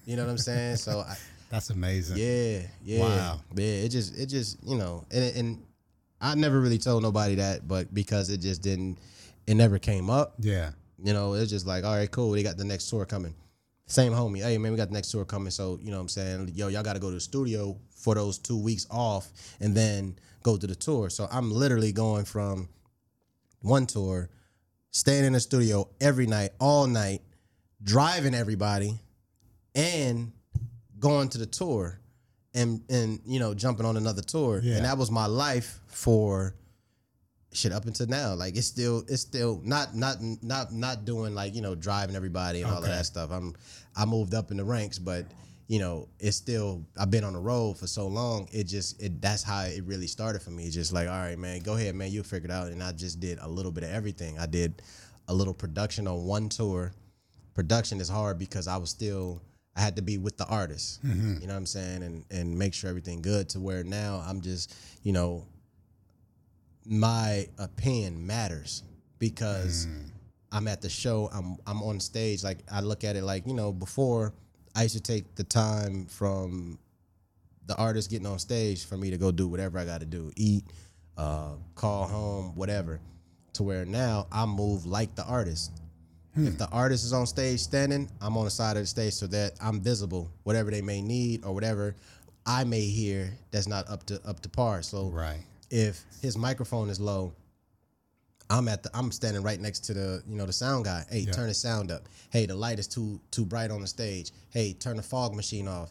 You 0.04 0.16
know 0.16 0.24
what 0.24 0.30
I'm 0.32 0.38
saying? 0.38 0.76
So 0.76 0.98
I, 0.98 1.16
That's 1.50 1.70
amazing. 1.70 2.16
yeah, 2.18 2.66
yeah, 2.84 3.00
Wow. 3.00 3.40
yeah. 3.54 3.64
It 3.64 3.90
just, 3.90 4.18
it 4.18 4.26
just, 4.26 4.58
you 4.64 4.76
know, 4.76 5.04
and 5.12 5.36
and 5.36 5.62
I 6.22 6.36
never 6.36 6.60
really 6.60 6.78
told 6.78 7.02
nobody 7.02 7.34
that, 7.34 7.66
but 7.66 7.92
because 7.92 8.30
it 8.30 8.38
just 8.38 8.62
didn't, 8.62 8.98
it 9.46 9.54
never 9.54 9.80
came 9.80 10.08
up. 10.08 10.34
Yeah. 10.38 10.70
You 11.02 11.12
know, 11.12 11.34
it's 11.34 11.50
just 11.50 11.66
like, 11.66 11.84
all 11.84 11.96
right, 11.96 12.10
cool. 12.10 12.30
They 12.30 12.44
got 12.44 12.56
the 12.56 12.64
next 12.64 12.88
tour 12.88 13.04
coming. 13.04 13.34
Same 13.86 14.12
homie. 14.12 14.40
Hey, 14.40 14.56
man, 14.56 14.70
we 14.70 14.78
got 14.78 14.88
the 14.88 14.94
next 14.94 15.10
tour 15.10 15.24
coming. 15.24 15.50
So, 15.50 15.80
you 15.82 15.90
know 15.90 15.96
what 15.96 16.02
I'm 16.02 16.08
saying? 16.08 16.52
Yo, 16.54 16.68
y'all 16.68 16.84
got 16.84 16.92
to 16.92 17.00
go 17.00 17.08
to 17.08 17.14
the 17.14 17.20
studio 17.20 17.76
for 17.90 18.14
those 18.14 18.38
two 18.38 18.56
weeks 18.56 18.86
off 18.88 19.32
and 19.60 19.76
then 19.76 20.16
go 20.44 20.56
to 20.56 20.66
the 20.66 20.76
tour. 20.76 21.10
So 21.10 21.26
I'm 21.30 21.50
literally 21.50 21.90
going 21.90 22.24
from 22.24 22.68
one 23.60 23.86
tour, 23.86 24.30
staying 24.92 25.24
in 25.24 25.32
the 25.32 25.40
studio 25.40 25.88
every 26.00 26.26
night, 26.26 26.50
all 26.60 26.86
night, 26.86 27.22
driving 27.82 28.34
everybody, 28.34 29.00
and 29.74 30.32
going 31.00 31.28
to 31.30 31.38
the 31.38 31.46
tour 31.46 31.98
and 32.54 32.82
and 32.88 33.20
you 33.24 33.40
know 33.40 33.54
jumping 33.54 33.86
on 33.86 33.96
another 33.96 34.22
tour. 34.22 34.60
Yeah. 34.62 34.76
and 34.76 34.84
that 34.84 34.98
was 34.98 35.10
my 35.10 35.26
life 35.26 35.80
for 35.86 36.54
shit 37.52 37.72
up 37.72 37.86
until 37.86 38.06
now. 38.06 38.34
Like 38.34 38.56
it's 38.56 38.66
still 38.66 39.04
it's 39.08 39.22
still 39.22 39.60
not 39.64 39.94
not 39.94 40.16
not 40.42 40.72
not 40.72 41.04
doing 41.04 41.34
like 41.34 41.54
you 41.54 41.62
know 41.62 41.74
driving 41.74 42.16
everybody 42.16 42.62
and 42.62 42.70
all 42.70 42.78
of 42.78 42.84
that 42.84 43.06
stuff. 43.06 43.30
I'm 43.30 43.54
i 43.96 44.04
moved 44.04 44.34
up 44.34 44.50
in 44.50 44.56
the 44.56 44.64
ranks 44.64 44.98
but 44.98 45.26
you 45.68 45.78
know 45.78 46.08
it's 46.18 46.34
still 46.36 46.82
i've 46.98 47.10
been 47.10 47.24
on 47.24 47.34
the 47.34 47.38
road 47.38 47.78
for 47.78 47.86
so 47.86 48.06
long. 48.06 48.48
It 48.52 48.64
just 48.64 49.00
it 49.02 49.20
that's 49.20 49.42
how 49.42 49.62
it 49.62 49.84
really 49.84 50.06
started 50.06 50.42
for 50.42 50.50
me. 50.50 50.64
It's 50.64 50.74
just 50.74 50.92
like 50.92 51.08
all 51.08 51.14
right 51.18 51.38
man 51.38 51.60
go 51.60 51.74
ahead 51.74 51.94
man 51.94 52.10
you'll 52.10 52.24
figure 52.24 52.48
it 52.48 52.52
out. 52.52 52.68
And 52.68 52.82
i 52.82 52.92
just 52.92 53.20
did 53.20 53.38
a 53.40 53.48
little 53.48 53.72
bit 53.72 53.84
of 53.84 53.90
everything. 53.90 54.38
I 54.38 54.46
did 54.46 54.82
a 55.28 55.34
little 55.34 55.54
production 55.54 56.06
on 56.08 56.24
one 56.24 56.48
tour. 56.48 56.92
Production 57.54 58.00
is 58.00 58.08
hard 58.08 58.38
because 58.38 58.66
I 58.66 58.78
was 58.78 58.90
still 58.90 59.42
I 59.74 59.80
had 59.80 59.96
to 59.96 60.02
be 60.02 60.18
with 60.18 60.36
the 60.36 60.46
artist. 60.46 61.00
You 61.40 61.46
know 61.46 61.54
what 61.54 61.58
I'm 61.58 61.66
saying? 61.66 62.02
And 62.02 62.24
and 62.30 62.58
make 62.58 62.74
sure 62.74 62.90
everything 62.90 63.22
good 63.22 63.48
to 63.50 63.60
where 63.60 63.82
now 63.84 64.22
I'm 64.26 64.40
just, 64.40 64.74
you 65.02 65.12
know, 65.12 65.46
my 66.84 67.46
opinion 67.58 68.26
matters 68.26 68.82
because 69.18 69.86
I'm 70.50 70.68
at 70.68 70.82
the 70.82 70.88
show, 70.90 71.30
I'm 71.32 71.56
I'm 71.66 71.82
on 71.82 72.00
stage. 72.00 72.44
Like 72.44 72.58
I 72.70 72.80
look 72.80 73.04
at 73.04 73.16
it 73.16 73.22
like, 73.22 73.46
you 73.46 73.54
know, 73.54 73.72
before 73.72 74.34
I 74.74 74.82
used 74.82 74.96
to 74.96 75.02
take 75.02 75.34
the 75.36 75.44
time 75.44 76.06
from 76.06 76.78
the 77.66 77.76
artist 77.76 78.10
getting 78.10 78.26
on 78.26 78.38
stage 78.38 78.84
for 78.86 78.96
me 78.96 79.10
to 79.10 79.16
go 79.16 79.30
do 79.30 79.46
whatever 79.48 79.78
I 79.78 79.84
got 79.84 80.00
to 80.00 80.06
do, 80.06 80.32
eat, 80.36 80.64
uh, 81.16 81.52
call 81.74 82.06
home, 82.06 82.54
whatever. 82.56 83.00
To 83.54 83.62
where 83.62 83.84
now 83.84 84.26
I 84.32 84.46
move 84.46 84.86
like 84.86 85.14
the 85.14 85.24
artist. 85.24 85.72
Hmm. 86.34 86.46
If 86.46 86.58
the 86.58 86.68
artist 86.68 87.04
is 87.04 87.12
on 87.12 87.26
stage 87.26 87.60
standing, 87.60 88.08
I'm 88.20 88.36
on 88.38 88.44
the 88.44 88.50
side 88.50 88.76
of 88.76 88.82
the 88.82 88.86
stage 88.86 89.12
so 89.12 89.26
that 89.28 89.52
I'm 89.60 89.80
visible, 89.80 90.30
whatever 90.44 90.70
they 90.70 90.80
may 90.82 91.02
need 91.02 91.44
or 91.44 91.52
whatever 91.52 91.94
I 92.46 92.64
may 92.64 92.80
hear 92.80 93.30
that's 93.50 93.66
not 93.68 93.88
up 93.90 94.04
to 94.06 94.20
up 94.26 94.40
to 94.40 94.48
par. 94.48 94.82
So 94.82 95.08
Right. 95.10 95.42
if 95.70 96.04
his 96.22 96.36
microphone 96.38 96.88
is 96.90 96.98
low, 96.98 97.34
I'm 98.50 98.66
at 98.68 98.82
the 98.82 98.90
I'm 98.94 99.12
standing 99.12 99.42
right 99.42 99.60
next 99.60 99.80
to 99.86 99.94
the 99.94 100.22
you 100.26 100.36
know 100.36 100.46
the 100.46 100.52
sound 100.52 100.84
guy. 100.86 101.04
Hey, 101.10 101.24
turn 101.26 101.48
the 101.48 101.54
sound 101.54 101.90
up. 101.90 102.08
Hey, 102.30 102.46
the 102.46 102.54
light 102.56 102.78
is 102.78 102.86
too 102.86 103.20
too 103.30 103.44
bright 103.44 103.70
on 103.70 103.80
the 103.80 103.86
stage. 103.86 104.30
Hey, 104.50 104.72
turn 104.72 104.96
the 104.96 105.02
fog 105.02 105.34
machine 105.34 105.68
off. 105.68 105.90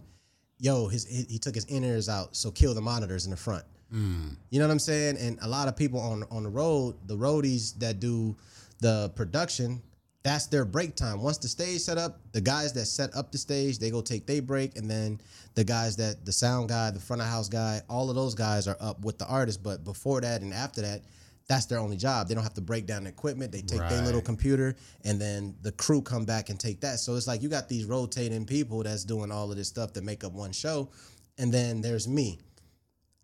Yo, 0.60 0.88
his 0.88 1.06
he, 1.06 1.24
he 1.30 1.39
took 1.39 1.56
his 1.56 1.66
in 1.66 1.84
ears 1.84 2.10
out, 2.10 2.36
so 2.36 2.52
kill 2.52 2.74
the 2.74 2.82
monitors 2.82 3.26
in 3.26 3.32
the 3.32 3.38
front. 3.38 3.64
Hmm. 3.92 4.30
You 4.50 4.60
know 4.60 4.68
what 4.68 4.72
I'm 4.72 4.80
saying? 4.80 5.18
And 5.18 5.39
a 5.42 5.48
lot 5.48 5.68
of 5.68 5.76
people 5.76 6.00
on 6.00 6.24
on 6.32 6.44
the 6.44 6.50
road, 6.50 6.96
the 7.08 7.18
roadies 7.18 7.78
that 7.80 8.00
do 8.00 8.36
the 8.80 9.12
production, 9.16 9.82
that's 10.24 10.47
their 10.47 10.65
break 10.65 10.95
time. 10.95 11.22
Once 11.22 11.38
the 11.38 11.47
stage 11.47 11.82
set 11.82 11.97
up, 11.97 12.19
the 12.32 12.41
guys 12.41 12.74
that 12.74 12.86
set 12.86 13.15
up 13.15 13.32
the 13.32 13.38
stage, 13.38 13.80
they 13.80 13.89
go 13.89 14.01
take 14.01 14.28
their 14.28 14.41
break, 14.41 14.78
and 14.78 14.89
then 14.89 15.19
the 15.55 15.63
guys 15.63 15.95
that 15.97 16.26
the 16.26 16.32
sound 16.32 16.69
guy, 16.69 16.91
the 16.91 16.99
front 16.99 17.22
of 17.22 17.28
house 17.28 17.49
guy, 17.49 17.82
all 17.89 18.09
of 18.09 18.15
those 18.15 18.36
guys 18.36 18.67
are 18.67 18.78
up 18.80 19.03
with 19.03 19.17
the 19.17 19.26
artist. 19.26 19.63
But 19.63 19.84
before 19.84 20.22
that 20.22 20.41
and 20.41 20.53
after 20.53 20.82
that, 20.82 21.01
that's 21.47 21.65
their 21.65 21.80
only 21.80 21.97
job. 21.97 22.28
They 22.28 22.36
don't 22.36 22.43
have 22.43 22.53
to 22.53 22.61
break 22.61 22.86
down 22.86 23.03
the 23.03 23.09
equipment. 23.09 23.51
They 23.51 23.61
take 23.61 23.80
their 23.89 24.03
little 24.03 24.22
computer, 24.22 24.76
and 25.03 25.19
then 25.19 25.55
the 25.63 25.72
crew 25.72 26.01
come 26.01 26.24
back 26.24 26.49
and 26.49 26.59
take 26.59 26.82
that. 26.82 26.99
So 26.99 27.15
it's 27.15 27.28
like 27.28 27.41
you 27.41 27.49
got 27.49 27.67
these 27.67 27.86
rotating 27.86 28.45
people 28.45 28.84
that's 28.84 29.03
doing 29.03 29.32
all 29.32 29.49
of 29.49 29.57
this 29.57 29.67
stuff 29.67 29.91
to 29.93 30.01
make 30.01 30.24
up 30.24 30.34
one 30.34 30.51
show, 30.51 30.91
and 31.38 31.51
then 31.51 31.82
there's 31.82 32.07
me. 32.07 32.39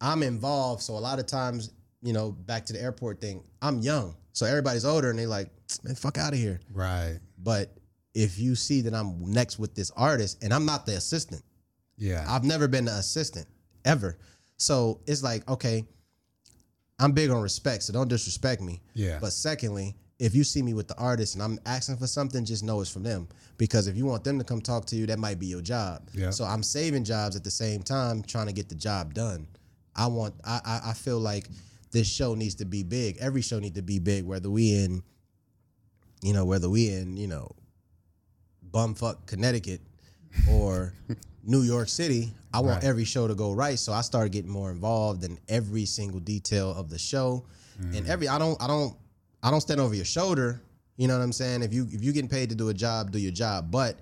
I'm 0.02 0.24
involved. 0.24 0.82
So 0.82 0.94
a 0.94 1.00
lot 1.00 1.20
of 1.20 1.28
times, 1.28 1.72
you 2.02 2.12
know, 2.12 2.32
back 2.32 2.66
to 2.66 2.74
the 2.74 2.82
airport 2.82 3.22
thing, 3.22 3.44
I'm 3.62 3.80
young. 3.80 4.16
So 4.38 4.46
everybody's 4.46 4.86
older 4.86 5.10
and 5.10 5.18
they 5.18 5.26
like, 5.26 5.50
man, 5.84 5.96
fuck 5.96 6.20
out 6.20 6.32
of 6.32 6.38
here. 6.38 6.60
Right. 6.72 7.18
But 7.44 7.76
if 8.14 8.38
you 8.38 8.54
see 8.54 8.82
that 8.82 8.94
I'm 8.94 9.32
next 9.32 9.58
with 9.58 9.74
this 9.74 9.90
artist 9.98 10.44
and 10.44 10.54
I'm 10.54 10.64
not 10.64 10.86
the 10.86 10.96
assistant, 10.96 11.42
Yeah. 11.98 12.24
I've 12.30 12.44
never 12.44 12.68
been 12.68 12.86
the 12.86 12.92
assistant 12.94 13.48
ever. 13.84 14.20
So 14.58 15.02
it's 15.08 15.24
like, 15.24 15.50
okay, 15.50 15.86
I'm 17.00 17.14
big 17.14 17.32
on 17.32 17.42
respect, 17.42 17.82
so 17.82 17.94
don't 17.94 18.08
disrespect 18.08 18.62
me. 18.62 18.84
Yeah. 18.94 19.18
But 19.20 19.34
secondly, 19.34 19.96
if 20.20 20.36
you 20.36 20.44
see 20.44 20.62
me 20.62 20.76
with 20.76 20.88
the 20.88 20.98
artist 21.00 21.34
and 21.34 21.42
I'm 21.44 21.58
asking 21.66 21.98
for 21.98 22.06
something, 22.06 22.46
just 22.46 22.64
know 22.64 22.80
it's 22.82 22.92
from 22.92 23.02
them. 23.02 23.28
Because 23.58 23.88
if 23.88 23.98
you 23.98 24.06
want 24.06 24.24
them 24.24 24.38
to 24.38 24.44
come 24.46 24.62
talk 24.62 24.86
to 24.86 24.96
you, 24.96 25.08
that 25.08 25.18
might 25.18 25.40
be 25.40 25.48
your 25.48 25.62
job. 25.64 26.10
Yeah. 26.14 26.30
So 26.30 26.46
I'm 26.46 26.62
saving 26.62 27.06
jobs 27.06 27.36
at 27.36 27.44
the 27.44 27.50
same 27.50 27.82
time, 27.82 28.22
trying 28.22 28.46
to 28.48 28.54
get 28.54 28.70
the 28.70 28.76
job 28.76 29.16
done. 29.16 29.48
I 29.96 30.06
want 30.06 30.36
I 30.46 30.60
I, 30.64 30.90
I 30.92 30.94
feel 30.94 31.20
like 31.20 31.48
this 31.92 32.08
show 32.08 32.36
needs 32.36 32.56
to 32.56 32.66
be 32.66 32.84
big. 32.84 33.18
Every 33.20 33.42
show 33.42 33.60
needs 33.60 33.76
to 33.76 33.82
be 33.82 34.00
big, 34.00 34.26
whether 34.26 34.50
we 34.50 34.74
in, 34.74 35.04
you 36.22 36.34
know, 36.34 36.46
whether 36.46 36.70
we 36.70 36.90
in, 36.92 37.18
you 37.18 37.28
know, 37.28 37.56
bumfuck 38.72 39.26
Connecticut 39.26 39.82
or 40.50 40.94
New 41.44 41.62
York 41.62 41.90
City. 41.90 42.32
I 42.54 42.60
want 42.60 42.78
Right. 42.78 42.84
every 42.86 43.06
show 43.06 43.28
to 43.28 43.36
go 43.36 43.54
right. 43.54 43.78
So 43.78 43.94
I 43.94 44.02
started 44.02 44.32
getting 44.32 44.52
more 44.52 44.72
involved 44.72 45.24
in 45.24 45.38
every 45.48 45.86
single 45.86 46.20
detail 46.20 46.72
of 46.72 46.90
the 46.90 46.98
show. 46.98 47.46
And 47.80 47.94
mm. 48.06 48.10
every 48.10 48.28
I 48.28 48.40
don't 48.40 48.62
I 48.62 48.68
don't 48.68 48.96
I 49.44 49.52
don't 49.52 49.62
stand 49.62 49.80
over 49.80 49.94
your 49.94 50.06
shoulder. 50.06 50.62
You 50.98 51.08
know 51.08 51.16
what 51.18 51.24
I'm 51.24 51.32
saying? 51.32 51.62
If 51.62 51.74
you 51.74 51.88
if 51.92 52.04
you're 52.04 52.14
getting 52.14 52.30
paid 52.30 52.50
to 52.50 52.56
do 52.56 52.70
a 52.70 52.74
job, 52.74 53.12
do 53.12 53.20
your 53.20 53.32
job. 53.32 53.70
But 53.70 54.00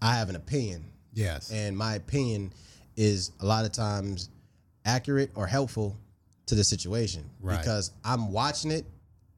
I 0.00 0.14
have 0.16 0.28
an 0.30 0.36
opinion. 0.36 0.84
yes. 1.12 1.50
And 1.50 1.76
my 1.76 1.94
opinion 1.96 2.52
is 2.96 3.32
a 3.40 3.46
lot 3.46 3.64
of 3.66 3.72
times 3.72 4.30
accurate 4.84 5.30
or 5.34 5.46
helpful 5.46 5.96
to 6.48 6.54
the 6.54 6.64
situation. 6.64 7.24
Right. 7.40 7.58
Because 7.58 7.92
I'm 8.04 8.32
watching 8.32 8.70
it 8.70 8.84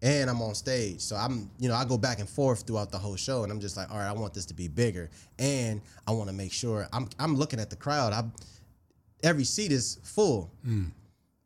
and 0.03 0.31
I'm 0.31 0.41
on 0.41 0.55
stage. 0.55 1.01
So 1.01 1.17
I'm, 1.17 1.51
you 1.59 1.69
know, 1.69 1.75
I 1.75 1.85
go 1.85 1.99
back 1.99 2.19
and 2.21 2.29
forth 2.29 2.67
throughout 2.67 2.91
the 2.91 2.99
whole 2.99 3.17
show 3.17 3.43
and 3.43 3.53
I'm 3.53 3.61
just 3.61 3.77
like, 3.77 3.91
all 3.91 3.99
right, 3.99 4.09
I 4.09 4.13
want 4.13 4.33
this 4.33 4.47
to 4.47 4.55
be 4.55 4.69
bigger. 4.69 5.11
And 5.39 5.81
I 6.07 6.13
want 6.13 6.29
to 6.29 6.35
make 6.35 6.53
sure 6.53 6.89
I'm 6.93 7.09
I'm 7.19 7.37
looking 7.37 7.61
at 7.61 7.71
the 7.71 7.77
crowd. 7.77 8.13
I'm 8.13 8.33
every 9.23 9.45
seat 9.45 9.73
is 9.73 9.99
full. 10.03 10.51
Mm. 10.67 10.93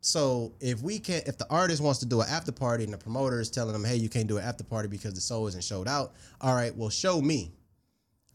So 0.01 0.53
if 0.61 0.83
we 0.83 0.99
can't, 0.99 1.27
if 1.27 1.39
the 1.39 1.47
artist 1.49 1.83
wants 1.83 1.99
to 2.01 2.07
do 2.07 2.21
an 2.21 2.27
after 2.29 2.53
party 2.53 2.85
and 2.85 2.93
the 2.93 2.99
promoter 2.99 3.41
is 3.41 3.51
telling 3.51 3.73
them, 3.73 3.85
hey, 3.85 3.97
you 3.97 4.11
can't 4.11 4.27
do 4.29 4.37
an 4.37 4.45
after 4.45 4.63
party 4.63 4.87
because 4.87 5.15
the 5.15 5.21
show 5.21 5.47
isn't 5.47 5.65
showed 5.65 5.89
out. 5.89 6.13
All 6.43 6.55
right, 6.55 6.77
well, 6.77 6.91
show 6.91 7.23
me. 7.23 7.53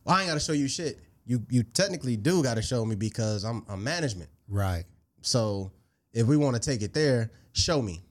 Well, 0.03 0.15
I 0.15 0.21
ain't 0.21 0.29
got 0.29 0.33
to 0.33 0.39
show 0.39 0.53
you 0.53 0.67
shit. 0.67 0.99
You 1.27 1.45
you 1.49 1.61
technically 1.61 2.17
do 2.17 2.41
got 2.41 2.55
to 2.55 2.63
show 2.63 2.83
me 2.83 2.95
because 2.95 3.43
I'm 3.43 3.63
I'm 3.69 3.83
management. 3.83 4.29
right. 4.47 4.83
So 5.21 5.71
if 6.13 6.27
we 6.27 6.37
want 6.37 6.55
to 6.55 6.61
take 6.61 6.81
it 6.81 6.93
there, 6.93 7.31
show 7.53 7.81
me. 7.81 8.03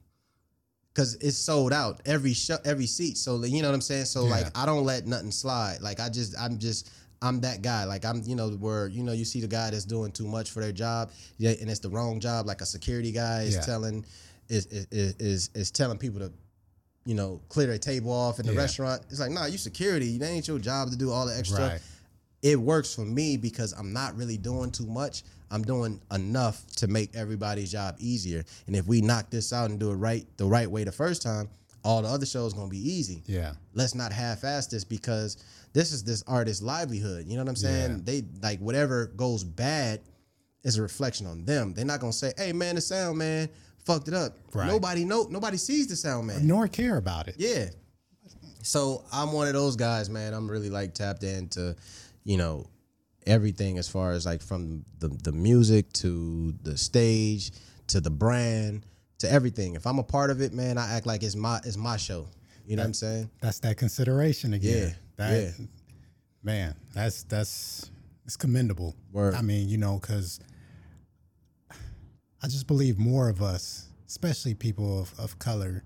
Cause 0.94 1.14
it's 1.20 1.36
sold 1.36 1.72
out 1.72 2.00
every 2.06 2.32
show, 2.32 2.56
every 2.64 2.86
seat. 2.86 3.18
So 3.18 3.40
you 3.44 3.62
know 3.62 3.68
what 3.68 3.74
I'm 3.74 3.80
saying. 3.80 4.06
So 4.06 4.24
Yeah. 4.24 4.30
like 4.30 4.46
I 4.58 4.66
don't 4.66 4.84
let 4.84 5.06
nothing 5.06 5.30
slide. 5.30 5.78
Like 5.80 6.00
I 6.00 6.08
just 6.08 6.34
I'm 6.36 6.58
just 6.58 6.90
I'm 7.22 7.40
that 7.42 7.62
guy. 7.62 7.84
Like 7.84 8.04
I'm 8.04 8.22
you 8.24 8.34
know 8.34 8.50
where 8.50 8.88
you 8.88 9.04
know 9.04 9.12
you 9.12 9.24
see 9.24 9.40
the 9.40 9.46
guy 9.46 9.70
that's 9.70 9.84
doing 9.84 10.10
too 10.10 10.26
much 10.26 10.50
for 10.50 10.60
their 10.60 10.72
job, 10.72 11.12
yeah, 11.36 11.50
and 11.60 11.70
it's 11.70 11.78
the 11.78 11.88
wrong 11.88 12.18
job. 12.18 12.46
Like 12.46 12.62
a 12.62 12.66
security 12.66 13.12
guy 13.12 13.42
is 13.42 13.54
Yeah. 13.56 13.60
telling 13.60 14.04
is 14.48 14.66
is 14.66 14.86
is 15.20 15.50
is 15.54 15.70
telling 15.70 15.98
people 15.98 16.18
to 16.18 16.32
you 17.04 17.14
know 17.14 17.40
clear 17.48 17.68
their 17.68 17.78
table 17.78 18.10
off 18.10 18.40
in 18.40 18.46
the 18.46 18.52
Yeah. 18.52 18.58
restaurant. 18.58 19.02
It's 19.08 19.20
like 19.20 19.30
nah, 19.30 19.44
you 19.46 19.58
security. 19.58 20.18
That 20.18 20.30
ain't 20.30 20.48
your 20.48 20.58
job 20.58 20.90
to 20.90 20.96
do 20.96 21.12
all 21.12 21.26
the 21.26 21.36
extra 21.38 21.68
Right. 21.68 21.80
it 22.42 22.58
works 22.58 22.92
for 22.92 23.04
me 23.04 23.36
because 23.36 23.72
I'm 23.72 23.92
not 23.92 24.16
really 24.16 24.36
doing 24.36 24.72
too 24.72 24.86
much. 24.86 25.22
I'm 25.50 25.62
doing 25.62 26.00
enough 26.12 26.66
to 26.76 26.88
make 26.88 27.14
everybody's 27.16 27.72
job 27.72 27.96
easier. 27.98 28.44
And 28.66 28.76
if 28.76 28.86
we 28.86 29.00
knock 29.00 29.30
this 29.30 29.52
out 29.52 29.70
and 29.70 29.78
do 29.78 29.90
it 29.90 29.94
right 29.94 30.26
the 30.36 30.46
right 30.46 30.70
way 30.70 30.84
the 30.84 30.92
first 30.92 31.22
time, 31.22 31.48
all 31.84 32.02
the 32.02 32.08
other 32.08 32.26
shows 32.26 32.52
gonna 32.52 32.68
be 32.68 32.78
easy. 32.78 33.22
Yeah. 33.26 33.52
Let's 33.72 33.94
not 33.94 34.12
half-ass 34.12 34.66
this 34.66 34.84
because 34.84 35.42
this 35.72 35.92
is 35.92 36.04
this 36.04 36.22
artist's 36.26 36.62
livelihood. 36.62 37.26
You 37.26 37.36
know 37.36 37.42
what 37.42 37.50
I'm 37.50 37.56
saying? 37.56 37.90
Yeah. 37.90 37.98
They 38.04 38.24
like 38.42 38.58
whatever 38.60 39.06
goes 39.16 39.44
bad 39.44 40.00
is 40.64 40.76
a 40.76 40.82
reflection 40.82 41.26
on 41.26 41.44
them. 41.44 41.74
They're 41.74 41.84
not 41.84 42.00
gonna 42.00 42.12
say, 42.12 42.32
"Hey 42.36 42.52
man, 42.52 42.74
the 42.74 42.80
sound 42.80 43.18
man 43.18 43.48
fucked 43.84 44.08
it 44.08 44.14
up." 44.14 44.36
Right. 44.52 44.66
Nobody 44.66 45.04
know. 45.04 45.28
Nobody 45.30 45.56
sees 45.56 45.86
the 45.86 45.96
sound 45.96 46.26
man. 46.26 46.46
Nor 46.46 46.68
care 46.68 46.96
about 46.96 47.28
it. 47.28 47.36
Yeah. 47.38 47.70
So 48.62 49.04
I'm 49.12 49.32
one 49.32 49.46
of 49.46 49.54
those 49.54 49.76
guys, 49.76 50.10
man. 50.10 50.34
I'm 50.34 50.50
really 50.50 50.68
like 50.68 50.92
tapped 50.92 51.22
into, 51.22 51.76
you 52.24 52.36
know, 52.36 52.66
everything 53.28 53.78
as 53.78 53.88
far 53.88 54.12
as 54.12 54.26
like 54.26 54.42
from 54.42 54.84
the 54.98 55.08
the 55.08 55.32
music 55.32 55.92
to 55.94 56.54
the 56.62 56.76
stage 56.76 57.52
to 57.88 58.00
the 58.00 58.10
brand 58.10 58.84
to 59.18 59.30
everything. 59.30 59.74
If 59.74 59.86
I'm 59.86 59.98
a 59.98 60.02
part 60.02 60.30
of 60.30 60.40
it, 60.40 60.52
man, 60.52 60.78
I 60.78 60.94
act 60.96 61.06
like 61.06 61.22
it's 61.22 61.36
my 61.36 61.60
it's 61.64 61.76
my 61.76 61.96
show. 61.96 62.26
You 62.66 62.76
know 62.76 62.82
what 62.82 62.88
I'm 62.88 62.94
saying? 62.94 63.30
That's 63.40 63.60
that 63.60 63.76
consideration 63.78 64.52
again. 64.54 64.88
Yeah, 64.88 64.94
That, 65.16 65.54
yeah. 65.58 65.66
Man, 66.42 66.74
that's 66.94 67.22
that's 67.24 67.90
it's 68.26 68.36
commendable. 68.36 68.94
Word. 69.12 69.34
I 69.34 69.42
mean, 69.42 69.68
you 69.68 69.78
know, 69.78 69.98
because 69.98 70.40
I 72.42 72.46
just 72.46 72.66
believe 72.66 72.98
more 72.98 73.28
of 73.28 73.42
us, 73.42 73.88
especially 74.06 74.54
people 74.54 75.00
of, 75.00 75.14
of 75.18 75.38
color, 75.38 75.82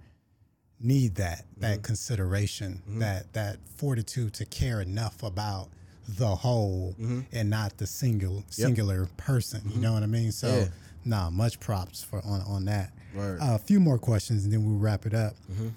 need 0.81 1.15
that 1.17 1.45
that 1.59 1.75
Mm-hmm. 1.77 1.83
consideration, 1.83 2.83
that 2.99 3.33
that 3.33 3.57
fortitude 3.77 4.35
to 4.35 4.45
care 4.45 4.81
enough 4.81 5.23
about 5.23 5.71
the 6.17 6.35
whole 6.35 6.95
Mm-hmm. 7.01 7.21
and 7.33 7.51
not 7.51 7.77
the 7.79 7.87
single 7.87 8.45
singular 8.51 9.07
person. 9.17 9.63
You 9.73 9.81
know 9.81 9.93
what 9.93 10.03
I 10.03 10.07
mean? 10.07 10.33
So, 10.33 10.49
Yeah. 10.49 10.69
nah, 11.05 11.31
much 11.31 11.59
props 11.61 12.03
for 12.03 12.21
on 12.25 12.41
on 12.43 12.65
that. 12.67 12.93
Word. 13.15 13.41
Uh, 13.41 13.55
a 13.55 13.59
few 13.59 13.79
more 13.81 13.99
questions 13.99 14.45
and 14.45 14.53
then 14.53 14.65
we'll 14.65 14.79
wrap 14.79 15.05
it 15.07 15.15
up. 15.15 15.35
Mm-hmm. 15.51 15.69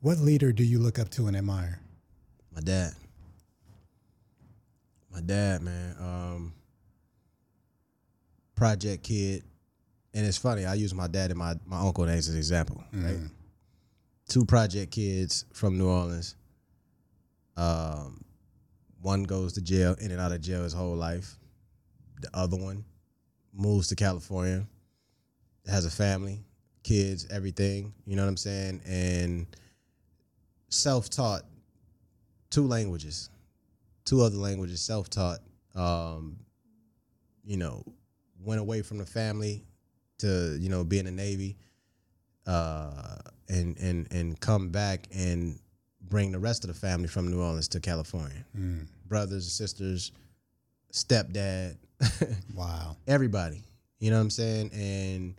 What 0.00 0.18
leader 0.18 0.52
do 0.52 0.64
you 0.64 0.78
look 0.78 0.98
up 0.98 1.10
to 1.10 1.26
and 1.26 1.36
admire? 1.36 1.80
My 2.54 2.60
dad. 2.60 2.92
My 5.12 5.20
dad, 5.20 5.62
man. 5.62 5.96
Um, 6.00 6.52
project 8.54 9.04
kid. 9.04 9.42
And 10.12 10.24
it's 10.26 10.38
funny, 10.38 10.64
I 10.64 10.74
use 10.74 10.94
my 10.94 11.06
dad 11.08 11.30
and 11.30 11.38
my, 11.38 11.54
my 11.66 11.80
uncle 11.80 12.04
as 12.04 12.28
an 12.28 12.36
example. 12.36 12.82
Right? 12.92 13.18
Two 14.28 14.44
project 14.44 14.92
kids 14.92 15.44
from 15.52 15.76
New 15.76 15.88
Orleans. 15.88 16.36
Um, 17.56 18.23
one 19.04 19.22
goes 19.24 19.52
to 19.52 19.60
jail, 19.60 19.94
in 20.00 20.10
and 20.10 20.18
out 20.20 20.32
of 20.32 20.40
jail 20.40 20.62
his 20.62 20.72
whole 20.72 20.96
life. 20.96 21.36
The 22.22 22.30
other 22.32 22.56
one 22.56 22.86
moves 23.52 23.88
to 23.88 23.96
California, 23.96 24.64
has 25.66 25.84
a 25.84 25.90
family, 25.90 26.42
kids, 26.82 27.26
everything. 27.30 27.92
You 28.06 28.16
know 28.16 28.22
what 28.22 28.30
I'm 28.30 28.36
saying? 28.38 28.80
And 28.86 29.46
self-taught 30.70 31.42
two 32.48 32.66
languages, 32.66 33.28
two 34.06 34.22
other 34.22 34.38
languages, 34.38 34.80
self-taught. 34.80 35.40
Um, 35.74 36.38
you 37.44 37.58
know, 37.58 37.84
went 38.40 38.60
away 38.60 38.80
from 38.80 38.96
the 38.96 39.04
family 39.04 39.66
to 40.18 40.56
you 40.58 40.70
know 40.70 40.82
be 40.82 40.98
in 40.98 41.04
the 41.04 41.10
Navy, 41.10 41.58
uh, 42.46 43.16
and 43.50 43.76
and 43.76 44.10
and 44.10 44.40
come 44.40 44.70
back 44.70 45.08
and 45.14 45.58
bring 46.00 46.32
the 46.32 46.38
rest 46.38 46.64
of 46.64 46.68
the 46.68 46.74
family 46.74 47.08
from 47.08 47.30
New 47.30 47.42
Orleans 47.42 47.68
to 47.68 47.80
California. 47.80 48.46
Brothers, 49.06 49.44
and 49.44 49.52
sisters, 49.52 50.12
stepdad, 50.92 51.76
Wow. 52.54 52.96
everybody. 53.06 53.62
You 53.98 54.10
know 54.10 54.16
what 54.16 54.22
I'm 54.22 54.30
saying? 54.30 54.70
And 54.72 55.34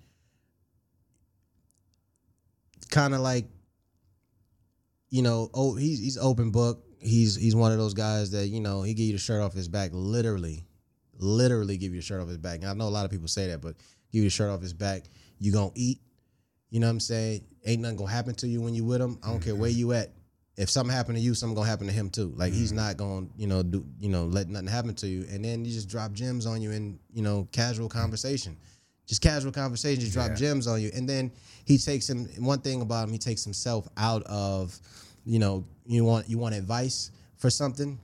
kind 2.90 3.14
of 3.14 3.22
like, 3.22 3.46
you 5.10 5.22
know, 5.22 5.50
oh, 5.54 5.76
he's 5.76 6.00
he's 6.00 6.18
open 6.18 6.52
book. 6.52 6.84
He's 7.00 7.36
he's 7.36 7.56
one 7.56 7.72
of 7.72 7.78
those 7.78 7.94
guys 7.94 8.32
that 8.32 8.48
you 8.48 8.60
know 8.60 8.82
he 8.82 8.94
give 8.94 9.06
you 9.06 9.14
the 9.14 9.20
shirt 9.20 9.42
off 9.42 9.54
his 9.54 9.68
back, 9.68 9.92
literally, 9.94 10.66
literally 11.18 11.78
give 11.78 11.94
you 11.94 12.00
the 12.00 12.06
shirt 12.06 12.22
off 12.22 12.28
his 12.28 12.38
back. 12.38 12.62
And 12.62 12.70
I 12.70 12.74
know 12.74 12.88
a 12.88 12.90
lot 12.90 13.06
of 13.06 13.12
people 13.12 13.28
say 13.28 13.48
that, 13.48 13.62
but 13.62 13.76
give 14.12 14.24
you 14.24 14.24
the 14.24 14.30
shirt 14.30 14.50
off 14.50 14.62
his 14.62 14.74
back. 14.74 15.04
You 15.40 15.52
gonna 15.52 15.72
eat. 15.76 16.00
You 16.72 16.80
know 16.80 16.88
what 16.88 16.92
I'm 16.92 17.00
saying? 17.00 17.46
Ain't 17.66 17.82
nothing 17.82 17.98
gonna 17.98 18.12
happen 18.12 18.36
to 18.36 18.48
you 18.48 18.62
when 18.62 18.74
you 18.74 18.84
with 18.84 19.02
him. 19.02 19.20
I 19.24 19.30
don't 19.30 19.40
care 19.40 19.54
mm-hmm. 19.54 19.62
where 19.62 19.70
you 19.70 19.94
at. 19.94 20.12
If 20.58 20.70
something 20.70 20.96
happened 20.96 21.18
to 21.18 21.22
you, 21.22 21.34
something 21.34 21.56
gonna 21.56 21.68
happen 21.68 21.88
to 21.88 21.94
him 21.94 22.10
too. 22.10 22.34
Like 22.36 22.54
he's 22.54 22.72
mm-hmm. 22.72 22.78
not 22.78 22.98
gonna, 22.98 23.28
you 23.36 23.48
know, 23.48 23.62
do 23.62 23.86
you 24.00 24.10
know, 24.10 24.26
let 24.26 24.48
nothing 24.48 24.68
happen 24.68 24.96
to 24.96 25.08
you. 25.08 25.26
And 25.30 25.44
then 25.44 25.66
you 25.66 25.72
just 25.74 25.90
drop 25.90 26.14
gems 26.14 26.46
on 26.46 26.62
you 26.62 26.72
in, 26.72 27.00
you 27.14 27.22
know, 27.22 27.48
casual 27.52 27.90
mm. 27.90 27.92
conversation. 27.92 28.58
Just 29.06 29.22
casual 29.22 29.52
conversation, 29.52 30.02
just 30.02 30.14
drop 30.14 30.30
Yeah. 30.30 30.36
gems 30.36 30.66
on 30.66 30.82
you. 30.82 30.92
And 30.96 31.08
then 31.08 31.32
he 31.66 31.78
takes 31.78 32.10
him 32.10 32.26
one 32.40 32.60
thing 32.60 32.82
about 32.82 33.08
him, 33.08 33.12
he 33.12 33.20
takes 33.20 33.44
himself 33.44 33.88
out 33.98 34.24
of, 34.24 34.80
you 35.26 35.40
know, 35.40 35.66
you 35.86 36.06
want 36.06 36.30
you 36.30 36.38
want 36.38 36.56
advice 36.56 37.12
for 37.38 37.50
something, 37.50 38.00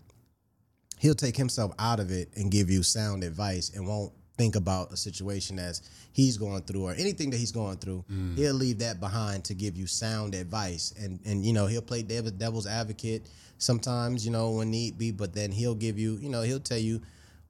he'll 0.99 1.15
take 1.15 1.37
himself 1.37 1.71
out 1.79 1.99
of 1.99 2.11
it 2.11 2.29
and 2.35 2.51
give 2.51 2.69
you 2.69 2.83
sound 2.83 3.23
advice 3.23 3.71
and 3.73 3.87
won't 3.87 4.11
think 4.37 4.55
about 4.55 4.91
a 4.91 4.97
situation 4.97 5.59
as 5.59 5.81
he's 6.13 6.37
going 6.37 6.61
through 6.63 6.85
or 6.85 6.93
anything 6.93 7.29
that 7.29 7.37
he's 7.37 7.51
going 7.51 7.77
through. 7.77 8.03
Mm. 8.11 8.37
He'll 8.37 8.53
leave 8.55 8.79
that 8.79 8.99
behind 8.99 9.43
to 9.45 9.53
give 9.53 9.77
you 9.77 9.87
sound 9.87 10.33
advice 10.35 10.93
and 10.99 11.19
and 11.25 11.45
you 11.45 11.53
know 11.53 11.67
he'll 11.67 11.81
play 11.81 12.01
devil, 12.01 12.31
devil's 12.31 12.67
advocate 12.67 13.27
sometimes 13.57 14.25
you 14.25 14.31
know 14.31 14.51
when 14.51 14.71
need 14.71 14.97
be, 14.97 15.11
but 15.11 15.33
then 15.33 15.51
he'll 15.51 15.75
give 15.75 15.99
you 15.99 16.17
you 16.21 16.29
know 16.29 16.41
he'll 16.41 16.59
tell 16.59 16.77
you 16.79 17.01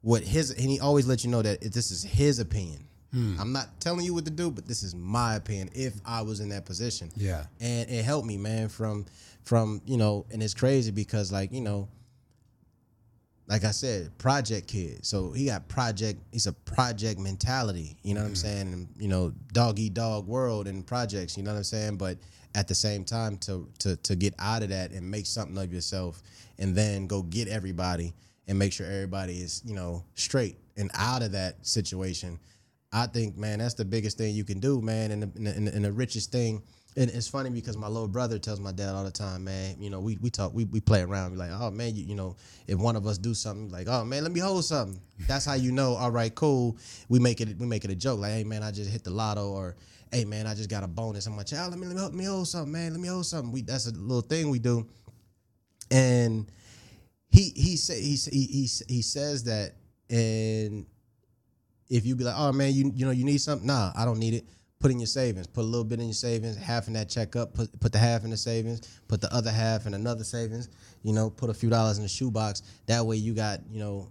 what 0.01 0.23
his 0.23 0.51
and 0.51 0.69
he 0.69 0.79
always 0.79 1.07
let 1.07 1.23
you 1.23 1.29
know 1.29 1.41
that 1.41 1.61
this 1.61 1.91
is 1.91 2.03
his 2.03 2.39
opinion. 2.39 2.85
Hmm. 3.13 3.35
I'm 3.39 3.51
not 3.51 3.79
telling 3.81 4.05
you 4.05 4.13
what 4.13 4.23
to 4.25 4.31
do, 4.31 4.49
but 4.49 4.65
this 4.67 4.83
is 4.83 4.95
my 4.95 5.35
opinion. 5.35 5.69
If 5.73 5.93
I 6.05 6.21
was 6.21 6.39
in 6.39 6.49
that 6.49 6.65
position, 6.65 7.11
Yeah. 7.17 7.43
and 7.59 7.89
it 7.89 8.03
helped 8.05 8.25
me, 8.25 8.37
man. 8.37 8.69
From 8.69 9.05
from 9.43 9.81
you 9.85 9.97
know, 9.97 10.25
and 10.31 10.41
it's 10.41 10.53
crazy 10.53 10.91
because 10.91 11.31
like 11.31 11.51
you 11.51 11.61
know, 11.61 11.87
like 13.51 13.65
I 13.65 13.71
said, 13.71 14.17
project 14.17 14.69
kid. 14.69 15.05
So 15.05 15.33
he 15.33 15.47
got 15.47 15.67
project. 15.67 16.21
He's 16.31 16.47
a 16.47 16.53
project 16.53 17.19
mentality. 17.19 17.97
You 18.01 18.13
know 18.13 18.21
what 18.21 18.27
I'm 18.27 18.33
mm-hmm. 18.33 18.47
saying? 18.47 18.73
And, 18.73 18.87
you 18.97 19.09
know, 19.09 19.33
dog 19.51 19.77
eat 19.77 19.93
dog 19.93 20.25
world 20.25 20.69
and 20.69 20.87
projects. 20.87 21.35
You 21.35 21.43
know 21.43 21.51
what 21.51 21.57
I'm 21.57 21.63
saying? 21.65 21.97
But 21.97 22.17
at 22.55 22.69
the 22.69 22.75
same 22.75 23.03
time, 23.03 23.37
to 23.39 23.67
to 23.79 23.97
to 23.97 24.15
get 24.15 24.33
out 24.39 24.63
of 24.63 24.69
that 24.69 24.91
and 24.91 25.11
make 25.11 25.25
something 25.25 25.57
of 25.57 25.73
yourself, 25.73 26.23
and 26.59 26.73
then 26.73 27.07
go 27.07 27.23
get 27.23 27.49
everybody 27.49 28.13
and 28.47 28.57
make 28.57 28.71
sure 28.71 28.85
everybody 28.87 29.33
is 29.33 29.61
you 29.65 29.75
know 29.75 30.05
straight 30.15 30.55
and 30.77 30.89
out 30.93 31.21
of 31.21 31.33
that 31.33 31.65
situation. 31.65 32.39
I 32.93 33.07
think, 33.07 33.37
man, 33.37 33.59
that's 33.59 33.73
the 33.73 33.85
biggest 33.85 34.17
thing 34.17 34.33
you 34.33 34.45
can 34.45 34.59
do, 34.61 34.81
man, 34.81 35.11
and 35.11 35.23
the, 35.23 35.49
and 35.49 35.67
the, 35.67 35.75
and 35.75 35.85
the 35.85 35.91
richest 35.91 36.31
thing. 36.31 36.63
And 36.97 37.09
it's 37.09 37.27
funny 37.27 37.49
because 37.49 37.77
my 37.77 37.87
little 37.87 38.09
brother 38.09 38.37
tells 38.37 38.59
my 38.59 38.73
dad 38.73 38.89
all 38.89 39.05
the 39.05 39.11
time, 39.11 39.45
man. 39.45 39.77
You 39.79 39.89
know, 39.89 40.01
we 40.01 40.17
we 40.17 40.29
talk, 40.29 40.53
we, 40.53 40.65
we 40.65 40.81
play 40.81 41.01
around. 41.01 41.31
We're 41.31 41.37
like, 41.37 41.51
oh 41.53 41.71
man, 41.71 41.95
you, 41.95 42.03
you 42.03 42.15
know, 42.15 42.35
if 42.67 42.77
one 42.77 42.97
of 42.97 43.07
us 43.07 43.17
do 43.17 43.33
something, 43.33 43.69
like, 43.69 43.87
oh 43.87 44.03
man, 44.03 44.23
let 44.23 44.33
me 44.33 44.41
hold 44.41 44.65
something. 44.65 44.99
That's 45.25 45.45
how 45.45 45.53
you 45.53 45.71
know. 45.71 45.93
All 45.93 46.11
right, 46.11 46.33
cool. 46.35 46.77
We 47.07 47.19
make 47.19 47.39
it 47.39 47.57
we 47.57 47.65
make 47.65 47.85
it 47.85 47.91
a 47.91 47.95
joke, 47.95 48.19
like, 48.19 48.31
hey 48.31 48.43
man, 48.43 48.61
I 48.61 48.71
just 48.71 48.89
hit 48.89 49.05
the 49.05 49.09
lotto, 49.09 49.51
or 49.51 49.77
hey 50.11 50.25
man, 50.25 50.47
I 50.47 50.53
just 50.53 50.69
got 50.69 50.83
a 50.83 50.87
bonus. 50.87 51.25
I'm 51.27 51.37
like, 51.37 51.47
child, 51.47 51.71
let 51.71 51.79
me 51.79 51.87
let 51.87 51.95
me, 51.95 52.01
let 52.01 52.13
me 52.13 52.25
hold 52.25 52.49
something, 52.49 52.73
man. 52.73 52.91
Let 52.91 52.99
me 52.99 53.07
hold 53.07 53.25
something. 53.25 53.53
We 53.53 53.61
that's 53.61 53.87
a 53.87 53.91
little 53.91 54.21
thing 54.21 54.49
we 54.49 54.59
do, 54.59 54.85
and 55.91 56.51
he 57.29 57.53
he 57.55 57.77
say 57.77 58.01
he 58.01 58.17
he 58.17 58.45
he, 58.45 58.69
he 58.87 59.01
says 59.01 59.45
that, 59.45 59.75
and 60.09 60.85
if 61.89 62.05
you 62.05 62.17
be 62.17 62.25
like, 62.25 62.35
oh 62.37 62.51
man, 62.51 62.73
you 62.73 62.91
you 62.93 63.05
know 63.05 63.11
you 63.11 63.23
need 63.23 63.39
something, 63.39 63.65
nah, 63.65 63.93
I 63.95 64.03
don't 64.03 64.19
need 64.19 64.33
it. 64.33 64.45
Put 64.81 64.91
in 64.91 64.99
your 64.99 65.07
savings. 65.07 65.47
Put 65.47 65.61
a 65.61 65.67
little 65.67 65.83
bit 65.83 65.99
in 65.99 66.07
your 66.07 66.13
savings. 66.13 66.57
Half 66.57 66.87
in 66.87 66.93
that 66.93 67.07
check 67.07 67.35
up. 67.35 67.53
Put 67.53 67.79
put 67.79 67.91
the 67.91 67.99
half 67.99 68.23
in 68.23 68.31
the 68.31 68.37
savings. 68.37 68.81
Put 69.07 69.21
the 69.21 69.33
other 69.33 69.51
half 69.51 69.85
in 69.85 69.93
another 69.93 70.23
savings. 70.23 70.69
You 71.03 71.13
know, 71.13 71.29
put 71.29 71.49
a 71.49 71.53
few 71.53 71.69
dollars 71.69 71.97
in 71.97 72.03
the 72.03 72.09
shoebox. 72.09 72.63
That 72.87 73.05
way 73.05 73.15
you 73.17 73.33
got 73.33 73.59
you 73.71 73.79
know 73.79 74.09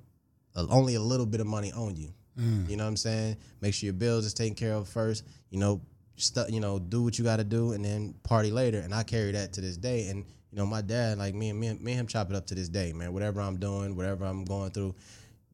a, 0.55 0.67
only 0.69 0.95
a 0.95 1.01
little 1.01 1.27
bit 1.27 1.41
of 1.41 1.47
money 1.47 1.73
on 1.73 1.97
you. 1.97 2.13
Mm. 2.39 2.71
You 2.71 2.77
know 2.77 2.85
what 2.85 2.91
I'm 2.91 2.97
saying? 2.97 3.37
Make 3.61 3.75
sure 3.75 3.87
your 3.87 3.95
bills 3.95 4.25
is 4.25 4.35
taken 4.35 4.55
care 4.55 4.75
of 4.75 4.89
first. 4.89 5.25
You 5.51 5.59
know, 5.59 5.81
stu- 6.17 6.47
you 6.49 6.61
know, 6.61 6.79
do 6.79 7.03
what 7.03 7.19
you 7.19 7.25
got 7.25 7.37
to 7.37 7.45
do, 7.45 7.73
and 7.73 7.85
then 7.85 8.15
party 8.23 8.51
later. 8.51 8.79
And 8.79 8.95
I 8.95 9.03
carry 9.03 9.33
that 9.33 9.53
to 9.55 9.61
this 9.61 9.77
day. 9.77 10.09
And 10.09 10.25
you 10.53 10.57
know, 10.59 10.67
my 10.67 10.83
dad, 10.83 11.19
like 11.19 11.35
me 11.35 11.51
and 11.51 11.61
me, 11.61 11.67
and- 11.69 11.81
me 11.81 11.93
and 11.93 12.01
him, 12.01 12.07
chop 12.07 12.31
it 12.31 12.37
up 12.37 12.47
to 12.47 12.55
this 12.55 12.69
day, 12.69 12.93
man. 12.93 13.13
Whatever 13.13 13.41
I'm 13.41 13.59
doing, 13.59 13.97
whatever 13.97 14.25
I'm 14.25 14.45
going 14.45 14.71
through, 14.71 14.95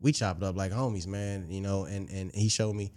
we 0.01 0.12
chop 0.12 0.37
it 0.39 0.43
up 0.43 0.57
like 0.57 0.73
homies, 0.73 1.07
man. 1.07 1.47
You 1.51 1.61
know, 1.62 1.85
and 1.85 2.09
and 2.11 2.31
he 2.33 2.49
showed 2.49 2.75
me, 2.75 2.93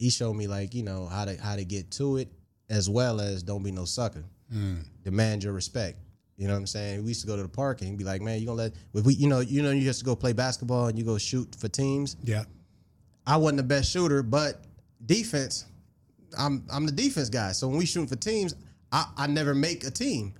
he 0.00 0.08
showed 0.08 0.32
me 0.32 0.46
like 0.46 0.74
you 0.74 0.82
know 0.82 1.06
how 1.06 1.26
to 1.26 1.40
how 1.40 1.54
to 1.54 1.64
get 1.64 1.90
to 1.92 2.16
it, 2.16 2.28
as 2.70 2.88
well 2.88 3.20
as 3.20 3.42
don't 3.42 3.62
be 3.62 3.70
no 3.70 3.84
sucker. 3.84 4.24
Mm. 4.52 4.84
Demand 5.04 5.44
your 5.44 5.52
respect. 5.52 5.98
You 6.38 6.46
know 6.46 6.54
what 6.54 6.60
I'm 6.60 6.66
saying? 6.66 7.02
We 7.02 7.08
used 7.08 7.20
to 7.20 7.26
go 7.26 7.36
to 7.36 7.42
the 7.42 7.48
park 7.48 7.82
and 7.82 7.98
be 7.98 8.04
like, 8.04 8.22
"Man, 8.22 8.40
you 8.40 8.46
gonna 8.46 8.56
let 8.56 8.72
if 8.94 9.04
we, 9.04 9.12
you 9.12 9.28
know, 9.28 9.40
you 9.40 9.62
know, 9.62 9.72
you 9.72 9.82
used 9.82 9.98
to 9.98 10.04
go 10.06 10.16
play 10.16 10.32
basketball 10.32 10.86
and 10.86 10.98
you 10.98 11.04
go 11.04 11.18
shoot 11.18 11.54
for 11.60 11.68
teams. 11.68 12.16
Yeah. 12.24 12.44
I 13.26 13.36
wasn't 13.36 13.58
the 13.58 13.64
best 13.64 13.90
shooter, 13.92 14.22
but 14.22 14.64
defense, 15.04 15.66
I'm 16.38 16.64
I'm 16.72 16.86
the 16.86 16.92
defense 16.92 17.28
guy. 17.28 17.52
So 17.52 17.68
when 17.68 17.76
we 17.76 17.84
shooting 17.84 18.08
for 18.08 18.16
teams, 18.16 18.54
I, 18.90 19.06
I 19.18 19.26
never 19.26 19.54
make 19.54 19.84
a 19.84 19.90
team. 19.90 20.34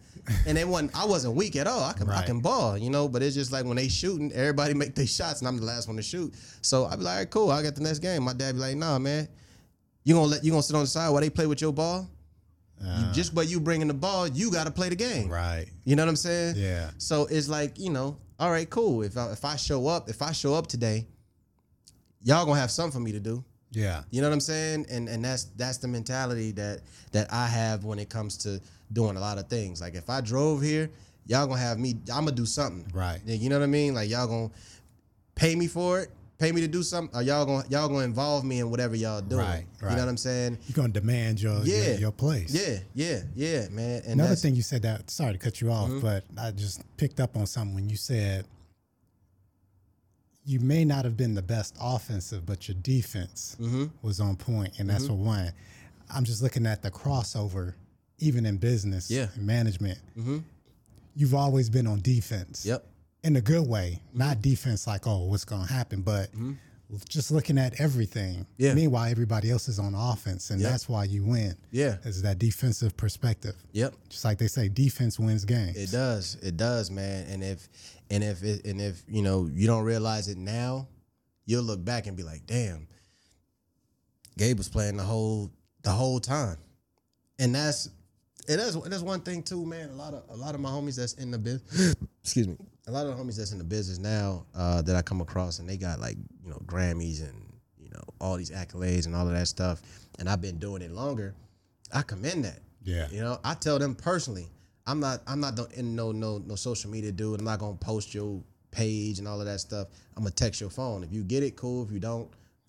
And 0.46 0.56
it 0.56 0.66
wasn't 0.66 0.96
I 0.96 1.04
wasn't 1.04 1.34
weak 1.34 1.56
at 1.56 1.66
all. 1.66 1.82
I 1.82 1.92
can 1.92 2.08
I 2.08 2.24
can 2.24 2.40
ball, 2.40 2.78
you 2.78 2.88
know, 2.88 3.08
but 3.08 3.22
it's 3.22 3.34
just 3.34 3.52
like 3.52 3.66
when 3.66 3.76
they 3.76 3.88
shooting, 3.88 4.32
everybody 4.32 4.72
make 4.82 4.94
their 4.94 5.06
shots 5.06 5.40
and 5.40 5.48
I'm 5.48 5.58
the 5.58 5.64
last 5.64 5.86
one 5.86 5.96
to 5.98 6.02
shoot. 6.02 6.34
So 6.62 6.86
I'd 6.86 6.98
be 6.98 7.04
like, 7.04 7.12
all 7.12 7.18
right, 7.18 7.30
cool, 7.30 7.50
I 7.50 7.62
got 7.62 7.74
the 7.74 7.82
next 7.82 7.98
game. 7.98 8.22
My 8.22 8.32
dad 8.32 8.54
be 8.54 8.60
like, 8.60 8.76
nah, 8.76 8.98
man. 8.98 9.28
You 10.04 10.14
gonna 10.14 10.26
let 10.26 10.44
you 10.44 10.50
gonna 10.50 10.62
sit 10.62 10.74
on 10.76 10.82
the 10.82 10.86
side 10.88 11.10
while 11.10 11.20
they 11.20 11.30
play 11.30 11.46
with 11.46 11.60
your 11.60 11.72
ball? 11.72 12.08
You- 12.80 12.88
uh. 12.88 13.12
just 13.12 13.34
by 13.34 13.42
you 13.42 13.60
bringing 13.60 13.88
the 13.88 13.94
ball, 13.94 14.26
you 14.26 14.50
got 14.50 14.64
to 14.64 14.70
play 14.70 14.88
the 14.88 14.96
game. 14.96 15.28
Right. 15.28 15.66
You 15.84 15.96
know 15.96 16.02
what 16.04 16.08
I'm 16.08 16.16
saying? 16.16 16.54
Yeah. 16.56 16.90
So 16.96 17.26
it's 17.26 17.48
like 17.48 17.78
you 17.78 17.90
know, 17.90 18.16
all 18.38 18.50
right, 18.50 18.68
cool. 18.70 19.02
If 19.02 19.18
I, 19.18 19.30
if 19.32 19.44
I 19.44 19.56
show 19.56 19.86
up, 19.86 20.08
if 20.08 20.22
I 20.22 20.32
show 20.32 20.54
up 20.54 20.66
today, 20.66 21.06
y'all 22.22 22.46
gonna 22.46 22.58
have 22.60 22.70
something 22.70 22.92
for 22.92 23.00
me 23.04 23.12
to 23.12 23.20
do. 23.20 23.44
Yeah. 23.72 24.02
You 24.10 24.20
know 24.22 24.28
what 24.28 24.34
I'm 24.34 24.40
saying? 24.40 24.86
And 24.90 25.08
and 25.08 25.24
that's 25.24 25.44
that's 25.56 25.78
the 25.78 25.88
mentality 25.88 26.52
that 26.52 26.80
that 27.12 27.32
I 27.32 27.46
have 27.46 27.84
when 27.84 27.98
it 27.98 28.08
comes 28.08 28.36
to 28.38 28.60
doing 28.92 29.16
a 29.16 29.20
lot 29.20 29.38
of 29.38 29.48
things. 29.48 29.80
Like 29.80 29.94
if 29.94 30.08
I 30.08 30.20
drove 30.22 30.62
here, 30.62 30.90
y'all 31.26 31.46
gonna 31.46 31.60
have 31.60 31.78
me. 31.78 31.96
I'm 32.12 32.24
gonna 32.24 32.32
do 32.32 32.46
something. 32.46 32.90
Right. 32.94 33.20
You 33.26 33.50
know 33.50 33.58
what 33.58 33.64
I 33.64 33.68
mean? 33.68 33.94
Like 33.94 34.08
y'all 34.08 34.26
gonna 34.26 34.50
pay 35.34 35.54
me 35.54 35.66
for 35.66 36.00
it, 36.00 36.10
pay 36.40 36.50
me 36.50 36.60
to 36.62 36.66
do 36.68 36.82
something, 36.82 37.14
or 37.16 37.22
y'all 37.22 37.44
gonna 37.46 37.64
y'all 37.68 37.86
gonna 37.88 38.04
involve 38.04 38.44
me 38.44 38.58
in 38.58 38.70
whatever 38.70 38.96
y'all 38.96 39.20
doing. 39.20 39.40
Right, 39.40 39.66
right. 39.80 39.90
You 39.90 39.96
know 39.96 40.02
what 40.02 40.08
I'm 40.08 40.16
saying? 40.16 40.58
You're 40.66 40.74
gonna 40.74 40.88
demand 40.88 41.40
your 41.40 41.62
Yeah. 41.62 41.90
your, 41.90 41.98
your 41.98 42.12
place. 42.12 42.52
Yeah, 42.52 42.78
yeah, 42.94 43.20
yeah, 43.36 43.68
man. 43.68 44.02
And 44.04 44.14
Another 44.14 44.32
Mm-hmm. 44.34 44.40
thing 44.40 44.54
you 44.56 44.62
said 44.62 44.82
that 44.82 45.10
sorry 45.10 45.34
to 45.34 45.38
cut 45.38 45.60
you 45.60 45.70
off, 45.70 45.90
but 46.02 46.24
I 46.36 46.50
just 46.50 46.82
picked 46.96 47.20
up 47.20 47.36
on 47.36 47.46
something 47.46 47.74
when 47.74 47.88
you 47.88 47.96
said 47.96 48.46
you 50.44 50.58
may 50.58 50.84
not 50.84 51.04
have 51.04 51.16
been 51.16 51.34
the 51.34 51.42
best 51.42 51.76
offensive, 51.80 52.44
but 52.46 52.66
your 52.66 52.76
defense 52.80 53.56
Mm-hmm. 53.60 53.84
was 54.02 54.18
on 54.20 54.36
point, 54.36 54.78
and 54.80 54.88
that's 54.88 55.08
what 55.08 55.18
won. 55.18 55.52
I'm 56.12 56.24
just 56.24 56.42
looking 56.42 56.66
at 56.66 56.82
the 56.82 56.90
crossover, 56.90 57.74
even 58.18 58.46
in 58.46 58.56
business 58.56 59.10
Yeah. 59.10 59.28
and 59.34 59.46
management. 59.46 59.98
You've 61.14 61.34
always 61.34 61.68
been 61.68 61.86
on 61.86 62.00
defense. 62.00 62.64
Yep. 62.64 62.86
In 63.22 63.36
a 63.36 63.40
good 63.40 63.66
way, 63.66 64.00
not 64.14 64.40
defense 64.42 64.86
like, 64.86 65.06
oh, 65.06 65.24
what's 65.26 65.44
going 65.44 65.66
to 65.66 65.72
happen, 65.72 66.00
but 66.02 66.28
just 67.08 67.30
looking 67.30 67.58
at 67.58 67.80
everything. 67.80 68.34
Mm-hmm. 68.38 68.52
Yeah. 68.58 68.74
Meanwhile, 68.74 69.10
everybody 69.10 69.50
else 69.50 69.68
is 69.68 69.78
on 69.78 69.94
offense, 69.94 70.50
and 70.50 70.60
Yep. 70.60 70.70
that's 70.70 70.88
why 70.88 71.04
you 71.04 71.24
win. 71.24 71.54
Yeah. 71.70 71.96
Is 72.04 72.22
that 72.22 72.38
defensive 72.38 72.96
perspective. 72.96 73.54
Yep. 73.72 73.94
Just 74.08 74.24
like 74.24 74.38
they 74.38 74.48
say, 74.48 74.68
defense 74.68 75.18
wins 75.18 75.44
games. 75.44 75.76
It 75.76 75.90
does. 75.92 76.36
It 76.42 76.56
does, 76.56 76.90
man. 76.90 77.26
And 77.28 77.44
if 77.44 77.68
and 78.10 78.24
if 78.24 78.42
it, 78.42 78.64
and 78.64 78.80
if 78.80 79.02
you 79.08 79.22
know 79.22 79.48
you 79.52 79.66
don't 79.68 79.84
realize 79.84 80.26
it 80.28 80.36
now, 80.38 80.88
you'll 81.46 81.62
look 81.62 81.84
back 81.84 82.06
and 82.08 82.16
be 82.16 82.24
like, 82.24 82.44
"Damn, 82.46 82.88
Gabe 84.38 84.58
was 84.58 84.68
playing 84.68 84.96
the 84.96 85.04
whole 85.04 85.50
the 85.82 85.90
whole 85.90 86.18
time." 86.20 86.56
And 87.38 87.54
that's 87.54 87.88
it 88.48 88.58
is 88.58 88.74
that's 88.82 89.02
one 89.02 89.20
thing 89.20 89.42
too, 89.44 89.64
man. 89.64 89.90
A 89.90 89.94
lot 89.94 90.12
of 90.14 90.24
a 90.28 90.36
lot 90.36 90.54
of 90.56 90.60
my 90.60 90.70
homies 90.70 90.96
that's 90.96 91.12
in 91.14 91.30
the 91.30 91.38
business, 91.38 91.94
excuse 92.24 92.48
me, 92.48 92.56
a 92.86 92.90
lot 92.90 93.06
of 93.06 93.16
the 93.16 93.22
homies 93.22 93.36
that's 93.36 93.52
in 93.52 93.58
the 93.58 93.64
business 93.64 93.98
now 93.98 94.44
uh, 94.54 94.82
that 94.82 94.96
I 94.96 95.02
come 95.02 95.20
across, 95.20 95.58
and 95.58 95.68
they 95.68 95.76
got 95.76 96.00
like 96.00 96.16
you 96.42 96.50
know 96.50 96.60
Grammys 96.66 97.20
and 97.20 97.52
you 97.78 97.90
know 97.90 98.02
all 98.20 98.36
these 98.36 98.50
accolades 98.50 99.06
and 99.06 99.14
all 99.14 99.26
of 99.26 99.32
that 99.32 99.48
stuff. 99.48 99.82
And 100.18 100.28
I've 100.28 100.40
been 100.40 100.58
doing 100.58 100.82
it 100.82 100.90
longer. 100.90 101.34
I 101.92 102.02
commend 102.02 102.44
that. 102.44 102.60
Yeah. 102.82 103.08
You 103.10 103.20
know, 103.20 103.38
I 103.44 103.54
tell 103.54 103.78
them 103.78 103.94
personally, 103.94 104.48
I'm 104.86 105.00
not 105.00 105.20
I'm 105.26 105.40
not 105.40 105.58
in 105.74 105.94
no 105.94 106.12
no 106.12 106.38
no 106.38 106.54
social 106.56 106.90
media 106.90 107.12
dude. 107.12 107.38
I'm 107.38 107.44
not 107.44 107.58
gonna 107.58 107.76
post 107.76 108.14
your 108.14 108.42
page 108.70 109.18
and 109.18 109.26
all 109.28 109.40
of 109.40 109.46
that 109.46 109.60
stuff. 109.60 109.88
I'm 110.16 110.22
gonna 110.22 110.34
text 110.34 110.60
your 110.60 110.70
phone. 110.70 111.04
If 111.04 111.12
you 111.12 111.22
get 111.22 111.42
it, 111.42 111.56
cool. 111.56 111.84
If 111.84 111.92
you 111.92 112.00
don't, 112.00 112.28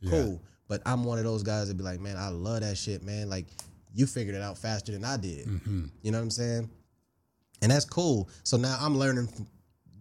cool. 0.09 0.41
But 0.67 0.81
I'm 0.85 1.03
one 1.03 1.17
of 1.17 1.25
those 1.25 1.43
guys 1.43 1.67
that 1.67 1.77
be 1.77 1.83
like, 1.83 1.99
man, 1.99 2.15
I 2.17 2.29
love 2.29 2.61
that 2.61 2.77
shit, 2.77 3.03
man. 3.03 3.29
Like 3.29 3.45
you 3.93 4.05
figured 4.05 4.35
it 4.35 4.41
out 4.41 4.57
faster 4.57 4.91
than 4.91 5.03
I 5.03 5.17
did. 5.17 5.45
You 6.01 6.11
know 6.11 6.17
what 6.17 6.23
I'm 6.23 6.29
saying? 6.31 6.69
And 7.61 7.71
that's 7.71 7.85
cool. 7.85 8.29
So 8.43 8.57
now 8.57 8.77
I'm 8.79 8.97
learning 8.97 9.27
from, 9.27 9.47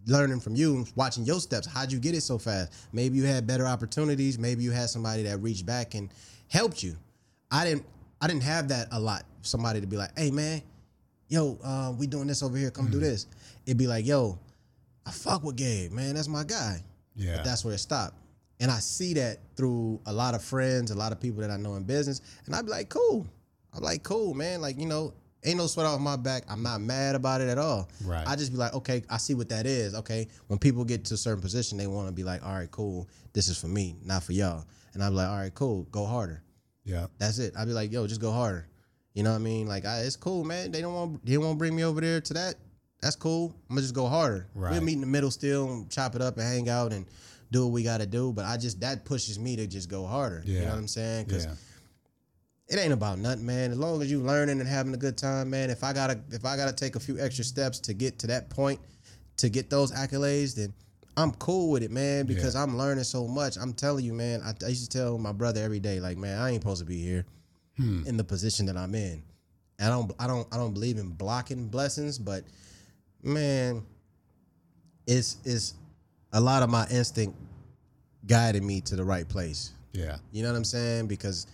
learning 0.05 0.39
from 0.39 0.55
you, 0.55 0.85
watching 0.95 1.23
your 1.25 1.39
steps. 1.39 1.67
How'd 1.67 1.91
you 1.91 1.99
get 1.99 2.15
it 2.15 2.21
so 2.21 2.37
fast? 2.37 2.73
Maybe 2.91 3.17
you 3.17 3.25
had 3.25 3.45
better 3.45 3.67
opportunities. 3.67 4.39
Maybe 4.39 4.63
you 4.63 4.71
had 4.71 4.89
somebody 4.89 5.23
that 5.23 5.37
reached 5.41 5.65
back 5.65 5.93
and 5.93 6.09
helped 6.47 6.83
you. 6.83 6.95
I 7.51 7.65
didn't. 7.65 7.85
I 8.21 8.27
didn't 8.27 8.43
have 8.43 8.67
that 8.69 8.87
a 8.91 8.99
lot. 8.99 9.23
Somebody 9.41 9.81
to 9.81 9.87
be 9.87 9.97
like, 9.97 10.17
"Hey, 10.17 10.31
man, 10.31 10.61
yo, 11.27 11.57
uh, 11.63 11.93
we 11.97 12.07
doing 12.07 12.27
this 12.27 12.43
over 12.43 12.57
here. 12.57 12.71
Come 12.71 12.89
do 12.89 12.99
this." 12.99 13.27
It'd 13.65 13.77
be 13.77 13.87
like, 13.87 14.05
"Yo, 14.05 14.37
I 15.05 15.11
fuck 15.11 15.43
with 15.43 15.55
Gabe, 15.55 15.91
man. 15.91 16.15
That's 16.15 16.27
my 16.27 16.43
guy." 16.43 16.83
Yeah. 17.15 17.37
But 17.37 17.45
that's 17.45 17.65
where 17.65 17.73
it 17.73 17.79
stopped. 17.79 18.15
And 18.59 18.69
I 18.69 18.79
see 18.79 19.15
that 19.15 19.39
through 19.55 19.99
a 20.05 20.13
lot 20.13 20.35
of 20.35 20.43
friends, 20.43 20.91
a 20.91 20.95
lot 20.95 21.11
of 21.11 21.19
people 21.19 21.41
that 21.41 21.49
I 21.49 21.57
know 21.57 21.75
in 21.75 21.83
business, 21.83 22.21
and 22.45 22.55
I'd 22.55 22.65
be 22.65 22.71
like, 22.71 22.89
"Cool." 22.89 23.27
I'm 23.73 23.83
like, 23.83 24.03
"Cool, 24.03 24.33
man. 24.33 24.61
Like, 24.61 24.77
you 24.79 24.85
know, 24.85 25.13
ain't 25.43 25.57
no 25.57 25.67
sweat 25.67 25.85
off 25.85 25.99
my 25.99 26.15
back. 26.15 26.43
I'm 26.49 26.63
not 26.63 26.81
mad 26.81 27.15
about 27.15 27.41
it 27.41 27.49
at 27.49 27.57
all. 27.57 27.89
Right. 28.05 28.27
I 28.27 28.35
just 28.35 28.51
be 28.51 28.57
like, 28.57 28.73
okay, 28.73 29.03
I 29.09 29.17
see 29.17 29.33
what 29.33 29.49
that 29.49 29.65
is. 29.65 29.95
Okay, 29.95 30.27
when 30.47 30.59
people 30.59 30.83
get 30.83 31.05
to 31.05 31.13
a 31.15 31.17
certain 31.17 31.41
position, 31.41 31.77
they 31.77 31.87
want 31.87 32.07
to 32.07 32.13
be 32.13 32.23
like, 32.23 32.45
all 32.45 32.53
right, 32.53 32.69
cool. 32.71 33.07
This 33.33 33.47
is 33.47 33.59
for 33.59 33.67
me, 33.67 33.95
not 34.03 34.23
for 34.23 34.33
y'all. 34.33 34.65
And 34.93 35.03
I'm 35.03 35.15
like, 35.15 35.27
all 35.27 35.37
right, 35.37 35.53
cool. 35.53 35.83
Go 35.91 36.05
harder. 36.05 36.43
Yeah. 36.83 37.07
That's 37.17 37.39
it. 37.39 37.53
I'd 37.57 37.67
be 37.67 37.73
like, 37.73 37.91
yo, 37.91 38.07
just 38.07 38.21
go 38.21 38.31
harder. 38.31 38.67
You 39.13 39.23
know 39.23 39.31
what 39.31 39.37
I 39.37 39.39
mean? 39.39 39.67
Like, 39.67 39.85
I, 39.85 39.99
it's 39.99 40.15
cool, 40.15 40.43
man. 40.43 40.71
They 40.71 40.81
don't 40.81 40.93
want 40.93 41.25
they 41.25 41.33
don't 41.33 41.49
to 41.49 41.55
bring 41.55 41.75
me 41.75 41.83
over 41.83 42.01
there 42.01 42.21
to 42.21 42.33
that. 42.33 42.55
That's 43.01 43.15
cool. 43.15 43.53
I'm 43.69 43.75
gonna 43.75 43.81
just 43.81 43.95
go 43.95 44.07
harder. 44.07 44.47
Right. 44.53 44.71
We'll 44.71 44.81
meet 44.81 44.93
in 44.93 45.01
the 45.01 45.07
middle 45.07 45.31
still, 45.31 45.71
and 45.71 45.89
chop 45.89 46.15
it 46.15 46.21
up 46.21 46.37
and 46.37 46.45
hang 46.45 46.69
out 46.69 46.93
and 46.93 47.05
do 47.51 47.65
what 47.65 47.73
we 47.73 47.83
got 47.83 47.97
to 47.99 48.05
do. 48.05 48.31
But 48.31 48.45
I 48.45 48.57
just 48.57 48.79
that 48.81 49.03
pushes 49.05 49.37
me 49.39 49.55
to 49.57 49.67
just 49.67 49.89
go 49.89 50.05
harder. 50.05 50.43
Yeah. 50.45 50.59
You 50.59 50.65
know 50.65 50.71
what 50.71 50.77
I'm 50.77 50.87
saying? 50.87 51.25
Because 51.25 51.45
Yeah. 51.45 51.53
It 52.71 52.79
ain't 52.79 52.93
about 52.93 53.19
nothing, 53.19 53.45
man. 53.45 53.71
As 53.71 53.77
long 53.77 54.01
as 54.01 54.09
you 54.09 54.21
learning 54.21 54.61
and 54.61 54.67
having 54.67 54.93
a 54.93 54.97
good 54.97 55.17
time, 55.17 55.49
man. 55.49 55.69
If 55.69 55.83
I 55.83 55.91
gotta 55.91 56.19
if 56.31 56.45
I 56.45 56.55
gotta 56.55 56.73
take 56.73 56.95
a 56.95 56.99
few 57.01 57.19
extra 57.19 57.43
steps 57.43 57.79
to 57.81 57.93
get 57.93 58.17
to 58.19 58.27
that 58.27 58.49
point, 58.49 58.79
to 59.37 59.49
get 59.49 59.69
those 59.69 59.91
accolades, 59.91 60.55
then 60.55 60.73
I'm 61.17 61.33
cool 61.33 61.69
with 61.69 61.83
it, 61.83 61.91
man. 61.91 62.25
Because 62.25 62.55
I'm 62.55 62.77
learning 62.77 63.03
so 63.03 63.27
much. 63.27 63.57
I'm 63.57 63.73
telling 63.73 64.05
you, 64.05 64.13
man. 64.13 64.41
I, 64.41 64.53
I 64.65 64.69
used 64.69 64.89
to 64.89 64.97
tell 64.97 65.17
my 65.17 65.33
brother 65.33 65.61
every 65.61 65.81
day, 65.81 65.99
like, 65.99 66.17
man, 66.17 66.39
I 66.39 66.51
ain't 66.51 66.61
supposed 66.61 66.79
to 66.79 66.85
be 66.85 67.01
here 67.01 67.25
hmm. 67.75 68.03
in 68.07 68.15
the 68.15 68.23
position 68.23 68.65
that 68.67 68.77
I'm 68.77 68.95
in. 68.95 69.21
I 69.77 69.89
don't 69.89 70.11
I 70.17 70.25
don't 70.25 70.47
I 70.53 70.57
don't 70.57 70.73
believe 70.73 70.97
in 70.97 71.09
blocking 71.09 71.67
blessings, 71.67 72.17
but 72.17 72.45
man, 73.21 73.83
it's 75.07 75.37
it's 75.43 75.73
a 76.31 76.39
lot 76.39 76.63
of 76.63 76.69
my 76.69 76.87
instinct 76.89 77.35
guided 78.27 78.63
me 78.63 78.79
to 78.81 78.95
the 78.95 79.03
right 79.03 79.27
place. 79.27 79.71
Yeah. 79.91 80.17
You 80.31 80.43
know 80.43 80.51
what 80.51 80.57
I'm 80.57 80.63
saying? 80.63 81.07
Because 81.07 81.47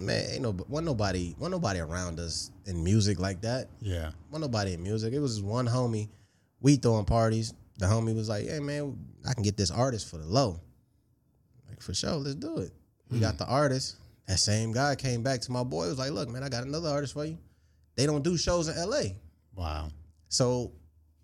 man, 0.00 0.30
ain't 0.30 0.42
no 0.42 0.52
one 0.52 0.84
nobody 0.84 1.34
one 1.38 1.50
nobody 1.50 1.80
around 1.80 2.18
us 2.20 2.50
in 2.66 2.82
music 2.82 3.18
like 3.18 3.40
that. 3.42 3.68
Yeah. 3.80 4.10
One 4.30 4.40
nobody 4.40 4.74
in 4.74 4.82
music. 4.82 5.12
It 5.12 5.20
was 5.20 5.36
just 5.36 5.46
one 5.46 5.66
homie. 5.66 6.08
We 6.60 6.76
throwing 6.76 7.04
parties. 7.04 7.54
The 7.78 7.86
homie 7.86 8.14
was 8.14 8.28
like, 8.28 8.48
"Hey 8.48 8.60
man, 8.60 8.96
I 9.28 9.34
can 9.34 9.42
get 9.42 9.56
this 9.56 9.70
artist 9.70 10.08
for 10.08 10.18
the 10.18 10.26
low." 10.26 10.60
Like 11.68 11.82
for 11.82 11.94
sure, 11.94 12.14
let's 12.14 12.34
do 12.36 12.58
it. 12.58 12.72
We 13.10 13.20
got 13.20 13.34
hmm. 13.34 13.38
the 13.38 13.46
artist. 13.46 13.96
That 14.26 14.38
same 14.38 14.72
guy 14.72 14.96
came 14.96 15.22
back 15.22 15.40
to 15.42 15.52
my 15.52 15.62
boy. 15.62 15.86
Was 15.86 15.98
like, 15.98 16.10
"Look, 16.10 16.28
man, 16.28 16.42
I 16.42 16.48
got 16.48 16.64
another 16.64 16.88
artist 16.88 17.12
for 17.12 17.24
you. 17.24 17.38
They 17.96 18.06
don't 18.06 18.22
do 18.22 18.36
shows 18.36 18.68
in 18.68 18.76
L.A. 18.76 19.16
Wow. 19.54 19.88
So 20.28 20.72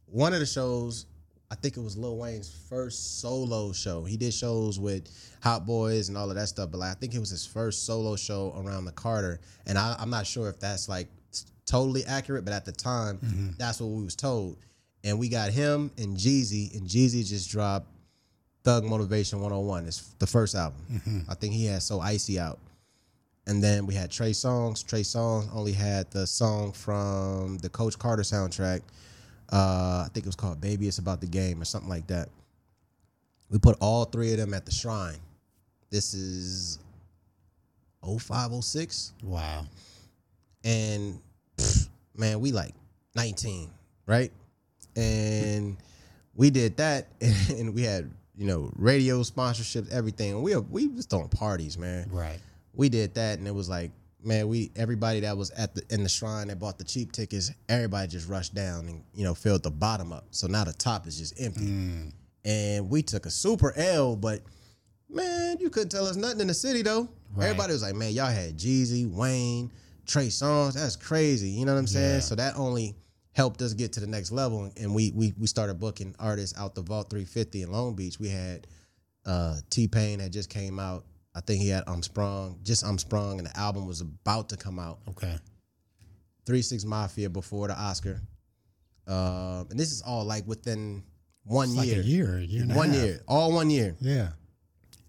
one 0.06 0.32
of 0.32 0.40
the 0.40 0.46
shows, 0.46 1.06
I 1.52 1.54
think 1.54 1.76
it 1.76 1.80
was 1.80 1.98
Lil 1.98 2.16
Wayne's 2.16 2.50
first 2.70 3.20
solo 3.20 3.72
show. 3.72 4.04
He 4.04 4.16
did 4.16 4.32
shows 4.32 4.80
with 4.80 5.06
Hot 5.42 5.66
Boys 5.66 6.08
and 6.08 6.16
all 6.16 6.30
of 6.30 6.36
that 6.36 6.48
stuff, 6.48 6.70
but 6.70 6.78
like 6.78 6.92
I 6.92 6.94
think 6.94 7.14
it 7.14 7.18
was 7.18 7.28
his 7.28 7.44
first 7.44 7.84
solo 7.84 8.16
show 8.16 8.54
around 8.56 8.86
the 8.86 8.92
Carter. 8.92 9.38
And 9.66 9.76
I, 9.76 9.94
I'm 9.98 10.08
not 10.08 10.26
sure 10.26 10.48
if 10.48 10.58
that's 10.58 10.88
like 10.88 11.08
totally 11.66 12.06
accurate, 12.06 12.46
but 12.46 12.54
at 12.54 12.64
the 12.64 12.72
time, 12.72 13.18
mm-hmm. 13.18 13.48
that's 13.58 13.82
what 13.82 13.88
we 13.88 14.02
was 14.02 14.16
told. 14.16 14.56
And 15.04 15.18
we 15.18 15.28
got 15.28 15.50
him 15.50 15.90
and 15.98 16.16
Jeezy, 16.16 16.74
and 16.74 16.88
Jeezy 16.88 17.28
just 17.28 17.50
dropped 17.50 17.86
Thug 18.64 18.84
Motivation 18.84 19.40
101. 19.40 19.86
It's 19.86 20.14
the 20.18 20.26
first 20.26 20.54
album. 20.54 20.80
Mm-hmm. 20.90 21.30
I 21.30 21.34
think 21.34 21.52
he 21.52 21.66
had 21.66 21.82
So 21.82 22.00
Icy 22.00 22.40
out. 22.40 22.60
And 23.46 23.62
then 23.62 23.84
we 23.84 23.92
had 23.92 24.10
Trey 24.10 24.30
Songz. 24.30 24.86
Trey 24.86 25.02
Songz 25.02 25.54
only 25.54 25.72
had 25.72 26.10
the 26.12 26.26
song 26.26 26.72
from 26.72 27.58
the 27.58 27.68
Coach 27.68 27.98
Carter 27.98 28.22
soundtrack. 28.22 28.80
Uh, 29.52 30.04
I 30.06 30.08
think 30.14 30.24
it 30.24 30.28
was 30.28 30.34
called 30.36 30.60
Baby 30.60 30.88
It's 30.88 30.98
About 30.98 31.20
the 31.20 31.26
Game 31.26 31.60
or 31.60 31.64
something 31.66 31.90
like 31.90 32.06
that. 32.06 32.28
We 33.50 33.58
put 33.58 33.76
all 33.80 34.06
three 34.06 34.32
of 34.32 34.38
them 34.38 34.54
at 34.54 34.64
the 34.64 34.72
shrine. 34.72 35.18
This 35.90 36.14
is 36.14 36.78
0506. 38.02 39.12
Wow. 39.22 39.66
And 40.64 41.20
pff, 41.56 41.88
man, 42.16 42.40
we 42.40 42.52
like 42.52 42.74
19, 43.14 43.68
right? 44.06 44.32
And 44.96 45.76
we 46.34 46.50
did 46.50 46.76
that 46.78 47.08
and 47.50 47.74
we 47.74 47.82
had, 47.82 48.10
you 48.36 48.46
know, 48.46 48.70
radio 48.76 49.20
sponsorships, 49.20 49.90
everything. 49.92 50.32
And 50.32 50.42
we 50.42 50.56
we 50.56 50.86
was 50.88 51.06
throwing 51.06 51.28
parties, 51.28 51.76
man 51.76 52.08
Right. 52.10 52.38
we 52.74 52.88
did 52.88 53.14
that 53.14 53.38
and 53.38 53.46
it 53.46 53.54
was 53.54 53.68
like 53.68 53.90
man 54.24 54.48
we 54.48 54.70
everybody 54.76 55.20
that 55.20 55.36
was 55.36 55.50
at 55.50 55.74
the 55.74 55.82
in 55.90 56.02
the 56.02 56.08
shrine 56.08 56.48
that 56.48 56.58
bought 56.58 56.78
the 56.78 56.84
cheap 56.84 57.12
tickets 57.12 57.50
everybody 57.68 58.08
just 58.08 58.28
rushed 58.28 58.54
down 58.54 58.88
and 58.88 59.02
you 59.14 59.24
know 59.24 59.34
filled 59.34 59.62
the 59.62 59.70
bottom 59.70 60.12
up. 60.12 60.26
So 60.30 60.46
now 60.46 60.64
the 60.64 60.72
top 60.72 61.06
is 61.06 61.18
just 61.18 61.40
empty. 61.40 61.66
Mm. 61.66 62.12
and 62.44 62.90
we 62.90 63.02
took 63.02 63.26
a 63.26 63.30
super 63.30 63.72
l 63.76 64.16
but 64.16 64.42
man 65.08 65.56
you 65.60 65.70
couldn't 65.70 65.90
tell 65.90 66.06
us 66.06 66.16
nothing 66.16 66.40
in 66.40 66.46
the 66.46 66.54
city 66.54 66.82
though. 66.82 67.08
Right. 67.34 67.46
everybody 67.46 67.72
was 67.72 67.82
like 67.82 67.94
man 67.94 68.12
y'all 68.12 68.26
had 68.26 68.56
jeezy 68.56 69.10
wayne 69.10 69.70
Trey 70.06 70.28
Songz 70.28 70.74
that's 70.74 70.96
crazy. 70.96 71.48
You 71.48 71.64
know 71.64 71.72
what 71.72 71.78
i'm 71.78 71.86
saying? 71.86 72.14
Yeah. 72.14 72.20
so 72.20 72.34
that 72.34 72.56
only 72.56 72.96
helped 73.32 73.62
us 73.62 73.72
get 73.72 73.92
to 73.94 74.00
the 74.00 74.06
next 74.06 74.30
level. 74.30 74.70
And 74.76 74.94
we 74.94 75.10
we, 75.12 75.32
we 75.38 75.46
started 75.46 75.80
booking 75.80 76.14
artists 76.18 76.58
out 76.58 76.74
the 76.74 76.82
vault 76.82 77.10
350 77.10 77.62
in 77.62 77.72
long 77.72 77.94
beach. 77.94 78.18
We 78.18 78.28
had 78.28 78.66
uh 79.24 79.56
t-pain 79.70 80.18
had 80.18 80.32
just 80.32 80.50
came 80.50 80.78
out 80.78 81.04
I 81.34 81.40
think 81.40 81.62
he 81.62 81.68
had 81.70 81.84
I'm 81.86 82.02
Sprung, 82.02 82.58
just 82.62 82.84
I'm 82.84 82.98
Sprung, 82.98 83.38
and 83.38 83.46
the 83.48 83.56
album 83.58 83.86
was 83.86 84.00
about 84.02 84.48
to 84.50 84.56
come 84.56 84.78
out. 84.78 84.98
Okay. 85.08 85.34
Three 86.44 86.62
Six 86.62 86.84
Mafia 86.84 87.30
before 87.30 87.68
the 87.68 87.74
Oscar, 87.78 88.20
um, 89.06 89.66
and 89.70 89.78
this 89.78 89.92
is 89.92 90.02
all 90.02 90.24
like 90.24 90.46
within 90.46 91.02
one 91.44 91.68
It's 91.68 91.76
like 91.76 91.86
year, 91.88 92.00
a 92.00 92.04
year, 92.04 92.36
a 92.38 92.40
year 92.42 92.62
and 92.62 92.72
a 92.72 92.74
one 92.74 92.90
half. 92.90 93.04
year, 93.04 93.20
all 93.28 93.52
one 93.52 93.70
year. 93.70 93.96
Yeah. 94.00 94.28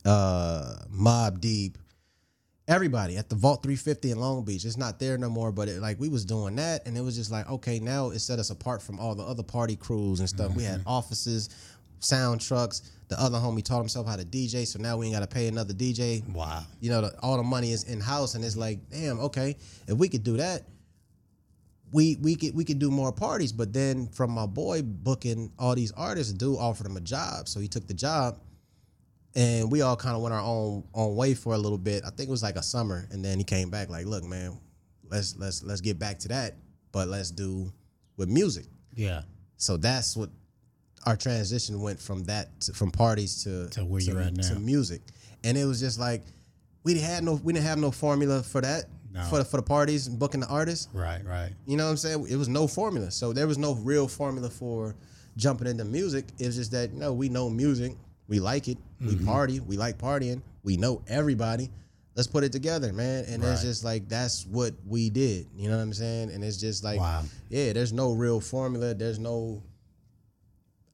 Uh, 0.06 0.76
Mobb 0.92 1.40
Deep, 1.40 1.78
everybody 2.68 3.18
at 3.18 3.30
the 3.30 3.36
Vault 3.36 3.64
350 3.64 4.12
in 4.12 4.20
Long 4.20 4.44
Beach. 4.44 4.66
It's 4.66 4.78
not 4.78 5.00
there 5.00 5.18
no 5.18 5.30
more, 5.30 5.52
but 5.52 5.68
it, 5.70 5.82
like 5.82 6.00
we 6.00 6.10
was 6.10 6.26
doing 6.26 6.56
that, 6.58 6.86
and 6.86 6.98
it 6.98 7.02
was 7.02 7.16
just 7.16 7.32
like 7.32 7.50
okay, 7.50 7.80
now 7.80 8.10
it 8.10 8.20
set 8.20 8.38
us 8.40 8.50
apart 8.50 8.82
from 8.82 9.00
all 9.00 9.16
the 9.16 9.24
other 9.24 9.44
party 9.44 9.76
crews 9.76 10.20
and 10.20 10.30
stuff. 10.30 10.56
We 10.56 10.64
had 10.64 10.80
Mm-hmm. 10.82 10.90
offices. 10.90 11.50
Sound 12.04 12.42
trucks. 12.42 12.92
The 13.10 13.20
other 13.20 13.38
homie 13.38 13.64
taught 13.64 13.80
himself 13.80 14.08
how 14.08 14.16
to 14.16 14.26
DJ, 14.26 14.66
so 14.66 14.80
now 14.80 14.98
we 14.98 15.08
ain't 15.08 15.16
got 15.16 15.20
to 15.20 15.28
pay 15.28 15.48
another 15.48 15.74
DJ. 15.74 16.28
Wow. 16.34 16.64
You 16.80 16.90
know, 16.90 17.02
the, 17.02 17.20
all 17.22 17.38
the 17.38 17.44
money 17.44 17.72
is 17.72 17.84
in 17.84 18.00
house, 18.00 18.36
and 18.36 18.44
it's 18.44 18.58
like, 18.58 18.80
damn, 18.90 19.20
okay, 19.20 19.56
if 19.88 19.98
we 19.98 20.10
could 20.10 20.24
do 20.24 20.38
that, 20.38 20.64
we 21.92 22.18
we 22.22 22.36
could 22.36 22.56
we 22.56 22.66
could 22.66 22.80
do 22.80 22.90
more 22.90 23.12
parties. 23.12 23.52
But 23.52 23.72
then 23.72 24.08
from 24.08 24.32
my 24.32 24.48
boy 24.48 24.82
booking 24.82 25.52
all 25.60 25.76
these 25.76 25.92
artists, 25.92 26.34
dude 26.34 26.58
offered 26.58 26.88
him 26.88 26.98
a 26.98 27.02
job, 27.02 27.48
so 27.48 27.60
he 27.60 27.68
took 27.68 27.88
the 27.88 27.94
job, 27.94 28.40
and 29.36 29.72
we 29.72 29.82
all 29.82 29.96
kind 29.96 30.16
of 30.16 30.24
went 30.24 30.34
our 30.34 30.42
own 30.42 30.84
own 30.94 31.16
way 31.16 31.36
for 31.36 31.54
a 31.54 31.58
little 31.58 31.78
bit. 31.78 32.04
I 32.04 32.10
think 32.10 32.30
it 32.30 32.32
was 32.32 32.44
like 32.44 32.56
a 32.56 32.64
summer, 32.64 33.08
and 33.12 33.24
then 33.24 33.38
he 33.38 33.44
came 33.44 33.70
back 33.70 33.90
like, 33.90 34.08
look, 34.08 34.24
man, 34.24 34.60
let's 35.10 35.36
let's 35.38 35.64
let's 35.64 35.82
get 35.82 36.00
back 36.00 36.20
to 36.20 36.30
that, 36.30 36.56
but 36.92 37.08
let's 37.08 37.30
do 37.30 37.72
with 38.18 38.28
music. 38.28 38.66
Yeah. 38.96 39.22
So 39.58 39.78
that's 39.78 40.18
what 40.18 40.30
our 41.06 41.16
transition 41.18 41.82
went 41.82 42.00
from 42.00 42.24
that 42.26 42.60
to, 42.62 42.74
from 42.74 42.92
parties 42.92 43.44
to 43.44 43.68
To 43.72 43.86
where 43.86 44.02
you're 44.02 44.22
at 44.22 44.36
to 44.44 44.60
music, 44.60 45.02
and 45.44 45.58
it 45.58 45.66
was 45.66 45.80
just 45.80 46.00
like 46.00 46.24
we 46.84 46.98
had 47.00 47.24
no 47.24 47.34
we 47.44 47.54
didn't 47.54 47.66
have 47.66 47.78
no 47.80 47.92
formula 47.92 48.44
for 48.44 48.62
that 48.62 48.86
No. 49.12 49.22
for 49.30 49.38
the, 49.40 49.46
for 49.46 49.58
the 49.58 49.64
parties 49.64 50.08
and 50.08 50.18
booking 50.20 50.40
the 50.42 50.48
artists. 50.48 50.88
Right. 50.94 51.24
Right. 51.26 51.52
You 51.66 51.78
know 51.78 51.86
what 51.86 51.92
I'm 51.92 51.98
saying? 51.98 52.28
It 52.30 52.36
was 52.36 52.48
no 52.50 52.68
formula, 52.68 53.12
so 53.12 53.34
there 53.34 53.48
was 53.48 53.58
no 53.58 53.76
real 53.76 54.08
formula 54.08 54.50
for 54.50 54.96
jumping 55.38 55.68
into 55.68 55.86
music. 55.86 56.26
It 56.40 56.46
was 56.48 56.56
just 56.56 56.72
that 56.72 56.92
you 56.94 57.00
know 57.00 57.14
we 57.14 57.30
know 57.30 57.50
music, 57.50 57.96
we 58.28 58.40
like 58.40 58.68
it, 58.68 58.78
we 59.00 59.08
Mm-hmm. 59.16 59.26
party, 59.26 59.60
we 59.60 59.78
like 59.78 59.98
partying, 59.98 60.42
we 60.64 60.78
know 60.78 61.02
everybody. 61.08 61.70
Let's 62.16 62.28
put 62.28 62.44
it 62.44 62.52
together, 62.52 62.94
man. 62.94 63.26
And 63.28 63.44
it's 63.44 63.64
just 63.64 63.84
like 63.84 64.08
that's 64.08 64.46
what 64.46 64.74
we 64.86 65.10
did. 65.10 65.48
You 65.58 65.68
know 65.70 65.78
what 65.78 65.82
I'm 65.84 65.94
saying? 65.94 66.30
And 66.32 66.44
it's 66.44 66.58
just 66.58 66.84
like, 66.84 67.00
Wow. 67.00 67.24
yeah, 67.50 67.74
there's 67.74 67.92
no 67.92 68.12
real 68.14 68.40
formula. 68.40 68.94
There's 68.94 69.18
no. 69.20 69.64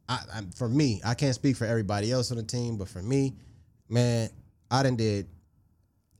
I, 0.09 0.19
I 0.33 0.41
for 0.55 0.67
me, 0.67 1.01
I 1.05 1.13
can't 1.13 1.35
speak 1.35 1.55
for 1.55 1.65
everybody 1.65 2.11
else 2.11 2.31
on 2.31 2.37
the 2.37 2.43
team, 2.43 2.77
but 2.77 2.89
for 2.89 3.01
me, 3.01 3.35
man, 3.87 4.29
I 4.71 4.83
done 4.83 4.95
did 4.95 5.27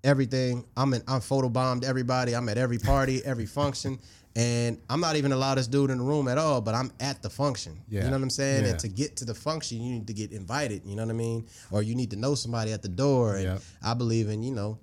everything. 0.03 0.65
I'm 0.77 0.93
in, 0.93 1.01
I'm 1.07 1.19
photobombed 1.19 1.83
everybody. 1.83 2.35
I'm 2.35 2.47
at 2.49 2.57
every 2.57 2.77
party, 2.77 3.21
every 3.25 3.45
function, 3.47 3.99
and 4.35 4.79
I'm 4.89 5.01
not 5.01 5.15
even 5.15 5.31
the 5.31 5.37
loudest 5.37 5.71
dude 5.71 5.89
in 5.89 5.97
the 5.97 6.03
room 6.03 6.27
at 6.27 6.37
all. 6.37 6.61
But 6.61 6.75
I'm 6.75 6.91
at 6.99 7.21
the 7.21 7.29
function. 7.29 7.81
Yeah. 7.89 8.01
You 8.03 8.05
know 8.11 8.17
what 8.17 8.23
I'm 8.23 8.29
saying? 8.29 8.63
Yeah. 8.63 8.71
And 8.71 8.79
to 8.79 8.87
get 8.87 9.17
to 9.17 9.25
the 9.25 9.33
function, 9.33 9.81
you 9.81 9.93
need 9.93 10.07
to 10.07 10.13
get 10.13 10.31
invited. 10.31 10.85
You 10.85 10.95
know 10.95 11.03
what 11.03 11.11
I 11.11 11.15
mean? 11.17 11.47
Or 11.71 11.81
you 11.81 11.95
need 11.95 12.11
to 12.11 12.15
know 12.15 12.35
somebody 12.35 12.71
at 12.71 12.81
the 12.81 12.89
door. 12.89 13.35
And 13.35 13.43
Yep. 13.43 13.61
I 13.83 13.93
believe 13.95 14.29
in 14.29 14.43
you 14.43 14.51
know. 14.53 14.79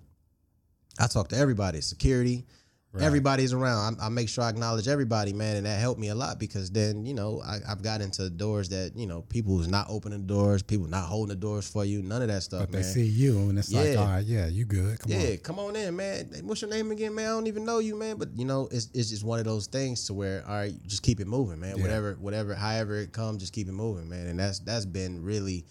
I 0.99 1.07
talk 1.07 1.29
to 1.29 1.37
everybody, 1.37 1.81
security. 1.81 2.47
Everybody's 3.03 3.53
around. 3.53 3.99
I, 4.01 4.07
I 4.07 4.09
make 4.09 4.29
sure 4.29 4.45
I 4.45 4.49
acknowledge 4.49 4.89
everybody, 4.89 5.33
man, 5.33 5.57
and 5.57 5.67
that 5.67 5.79
helped 5.81 6.01
me 6.01 6.09
a 6.09 6.15
lot 6.15 6.39
because 6.39 6.71
then 6.71 7.05
you 7.07 7.15
know 7.15 7.43
I, 7.45 7.59
I've 7.69 7.83
got 7.83 8.01
into 8.01 8.29
doors 8.31 8.69
that 8.71 8.93
you 8.97 9.07
know 9.07 9.23
people 9.23 9.57
who's 9.57 9.69
not 9.69 9.87
opening 9.89 10.21
the 10.21 10.27
doors, 10.27 10.63
people 10.63 10.87
not 10.87 11.05
holding 11.05 11.29
the 11.31 11.41
doors 11.41 11.69
for 11.69 11.85
you, 11.85 12.03
none 12.03 12.23
of 12.23 12.29
that 12.29 12.43
stuff, 12.43 12.61
But 12.61 12.73
man. 12.73 12.83
they 12.83 12.89
see 12.89 13.05
you 13.05 13.39
and 13.49 13.59
it's 13.59 13.73
like, 13.73 13.89
Yeah. 13.89 13.95
all 13.97 14.07
right, 14.07 14.25
yeah, 14.25 14.47
you 14.47 14.65
good. 14.65 14.99
Come 15.01 15.13
on. 15.13 15.21
Yeah, 15.21 15.31
on. 15.31 15.37
come 15.39 15.59
on 15.59 15.77
in, 15.77 15.97
man. 15.97 16.31
What's 16.45 16.63
your 16.63 16.71
name 16.71 16.91
again, 16.91 17.15
man? 17.15 17.27
I 17.27 17.29
don't 17.31 17.47
even 17.47 17.65
know 17.65 17.79
you, 17.79 17.97
man. 17.97 18.17
But 18.17 18.29
you 18.37 18.45
know, 18.45 18.69
it's 18.71 18.91
it's 18.95 19.11
just 19.11 19.25
one 19.25 19.39
of 19.39 19.45
those 19.45 19.67
things 19.67 20.05
to 20.07 20.15
where, 20.15 20.45
all 20.47 20.55
right, 20.55 20.75
just 20.87 21.03
keep 21.03 21.21
it 21.21 21.27
moving, 21.27 21.61
man. 21.61 21.77
Yeah. 21.77 21.83
Whatever, 21.83 22.15
whatever, 22.21 22.55
however 22.55 22.97
it 22.97 23.13
comes, 23.13 23.39
just 23.41 23.53
keep 23.53 23.69
it 23.69 23.73
moving, 23.73 24.09
man. 24.09 24.27
And 24.27 24.39
that's 24.39 24.61
that's 24.61 24.87
been 24.87 25.23
really, 25.23 25.65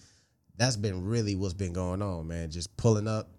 that's 0.58 0.78
been 0.78 1.04
really 1.06 1.36
what's 1.36 1.54
been 1.54 1.74
going 1.74 2.02
on, 2.02 2.28
man. 2.28 2.50
Just 2.52 2.76
pulling 2.78 3.08
up, 3.08 3.30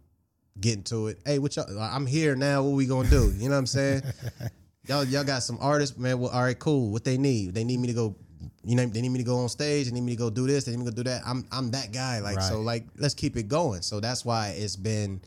getting 0.61 0.83
to 0.85 1.09
it. 1.09 1.19
Hey, 1.25 1.39
what 1.39 1.57
y'all? 1.57 1.67
I'm 1.81 2.07
here 2.07 2.35
now. 2.37 2.63
What 2.63 2.71
we 2.75 2.87
gonna 2.87 3.09
do? 3.09 3.33
You 3.37 3.49
know 3.49 3.55
what 3.55 3.61
I'm 3.61 3.67
saying? 3.67 4.03
y'all 4.87 5.05
y'all 5.05 5.25
got 5.25 5.43
some 5.43 5.59
artists, 5.61 5.97
man. 5.99 6.19
Well, 6.19 6.31
all 6.31 6.43
right, 6.43 6.59
cool. 6.59 6.91
What 6.91 7.05
they 7.05 7.19
need? 7.19 7.55
They 7.55 7.65
need 7.65 7.79
me 7.81 7.89
to 7.89 7.95
go. 7.95 8.17
You 8.65 8.75
know, 8.77 8.85
they 8.87 9.01
need 9.01 9.11
me 9.11 9.19
to 9.19 9.25
go 9.25 9.39
on 9.39 9.49
stage. 9.49 9.87
They 9.87 9.93
need 9.93 10.01
me 10.03 10.13
to 10.13 10.19
go 10.19 10.29
do 10.31 10.47
this. 10.47 10.65
They 10.65 10.73
need 10.73 10.79
me 10.79 10.85
to 10.87 10.91
go 10.91 10.97
do 10.97 11.05
that. 11.11 11.23
I'm 11.27 11.45
I'm 11.53 11.71
that 11.71 11.93
guy. 11.93 12.21
Like 12.21 12.41
so, 12.41 12.61
like 12.61 12.85
let's 12.99 13.15
keep 13.15 13.37
it 13.37 13.49
going. 13.49 13.83
So 13.83 14.01
that's 14.01 14.25
why 14.25 14.55
it's 14.57 14.77
been 14.77 15.21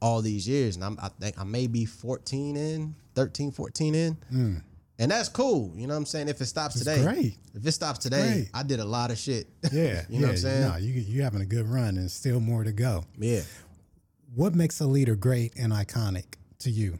all 0.00 0.22
these 0.22 0.46
years, 0.48 0.76
and 0.76 0.84
I'm 0.84 0.98
I 1.00 1.08
think 1.08 1.38
I 1.38 1.44
may 1.44 1.66
be 1.66 1.84
14 1.84 2.56
in, 2.56 2.94
13, 3.14 3.50
14 3.50 3.94
in. 3.94 4.16
Mm. 4.32 4.62
And 4.98 5.10
that's 5.10 5.28
cool. 5.28 5.72
You 5.76 5.86
know 5.86 5.92
what 5.92 5.98
I'm 5.98 6.06
saying? 6.06 6.28
If 6.28 6.40
it 6.40 6.46
stops 6.46 6.76
It's 6.76 6.84
today. 6.86 7.02
great. 7.02 7.36
If 7.54 7.66
it 7.66 7.72
stops 7.72 7.98
today, 7.98 8.32
great. 8.32 8.50
I 8.54 8.62
did 8.62 8.80
a 8.80 8.84
lot 8.84 9.10
of 9.10 9.18
shit. 9.18 9.46
Yeah. 9.70 10.02
You 10.08 10.20
know 10.20 10.28
what 10.28 10.30
I'm 10.32 10.36
saying? 10.38 10.68
No, 10.68 10.76
you 10.76 10.92
you 10.94 11.22
having 11.22 11.42
a 11.42 11.46
good 11.46 11.68
run 11.68 11.98
and 11.98 12.10
still 12.10 12.40
more 12.40 12.64
to 12.64 12.72
go. 12.72 13.04
yeah. 13.18 13.42
What 14.36 14.54
makes 14.54 14.78
a 14.80 14.86
leader 14.86 15.16
great 15.16 15.54
and 15.56 15.72
iconic 15.72 16.34
to 16.58 16.70
you? 16.70 16.98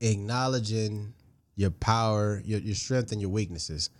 acknowledging 0.00 1.14
your 1.54 1.70
power, 1.70 2.42
your, 2.44 2.58
your 2.60 2.74
strength, 2.74 3.12
and 3.12 3.20
your 3.20 3.30
weaknesses, 3.30 3.90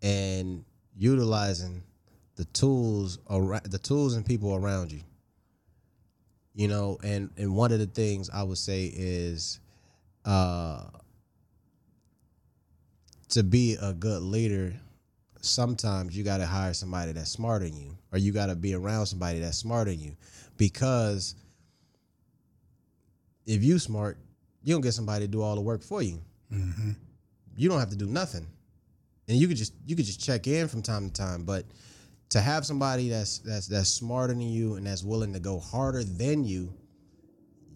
and 0.00 0.64
utilizing 0.96 1.82
the 2.36 2.44
tools 2.46 3.18
around 3.28 3.66
the 3.66 3.78
tools 3.78 4.14
and 4.14 4.24
people 4.24 4.54
around 4.54 4.92
you. 4.92 5.00
You 6.54 6.68
know, 6.68 6.98
and 7.02 7.30
and 7.36 7.54
one 7.54 7.72
of 7.72 7.80
the 7.80 7.86
things 7.86 8.30
I 8.30 8.44
would 8.44 8.58
say 8.58 8.86
is, 8.94 9.58
uh, 10.24 10.84
to 13.30 13.42
be 13.42 13.76
a 13.82 13.92
good 13.92 14.22
leader, 14.22 14.74
sometimes 15.40 16.16
you 16.16 16.22
got 16.22 16.38
to 16.38 16.46
hire 16.46 16.72
somebody 16.72 17.10
that's 17.10 17.30
smarter 17.30 17.66
than 17.66 17.76
you, 17.76 17.97
or 18.12 18.18
you 18.18 18.32
got 18.32 18.46
to 18.46 18.54
be 18.56 18.74
around 18.74 19.06
somebody 19.06 19.38
that's 19.40 19.58
smarter 19.58 19.90
than 19.90 20.00
you, 20.00 20.16
because 20.56 21.34
if 23.46 23.62
you 23.62 23.78
smart, 23.78 24.18
you 24.62 24.74
don't 24.74 24.82
get 24.82 24.92
somebody 24.94 25.24
to 25.26 25.30
do 25.30 25.42
all 25.42 25.54
the 25.54 25.60
work 25.60 25.82
for 25.82 26.02
you. 26.02 26.20
Mm-hmm. 26.52 26.92
You 27.56 27.68
don't 27.68 27.78
have 27.78 27.90
to 27.90 27.96
do 27.96 28.06
nothing, 28.06 28.46
and 29.26 29.36
you 29.38 29.48
could 29.48 29.56
just 29.56 29.72
you 29.86 29.96
could 29.96 30.04
just 30.04 30.20
check 30.22 30.46
in 30.46 30.68
from 30.68 30.82
time 30.82 31.08
to 31.08 31.12
time. 31.12 31.44
But 31.44 31.64
to 32.30 32.40
have 32.40 32.64
somebody 32.66 33.08
that's 33.08 33.38
that's 33.38 33.66
that's 33.66 33.88
smarter 33.88 34.32
than 34.34 34.42
you 34.42 34.74
and 34.74 34.86
that's 34.86 35.02
willing 35.02 35.32
to 35.32 35.40
go 35.40 35.58
harder 35.58 36.04
than 36.04 36.44
you, 36.44 36.72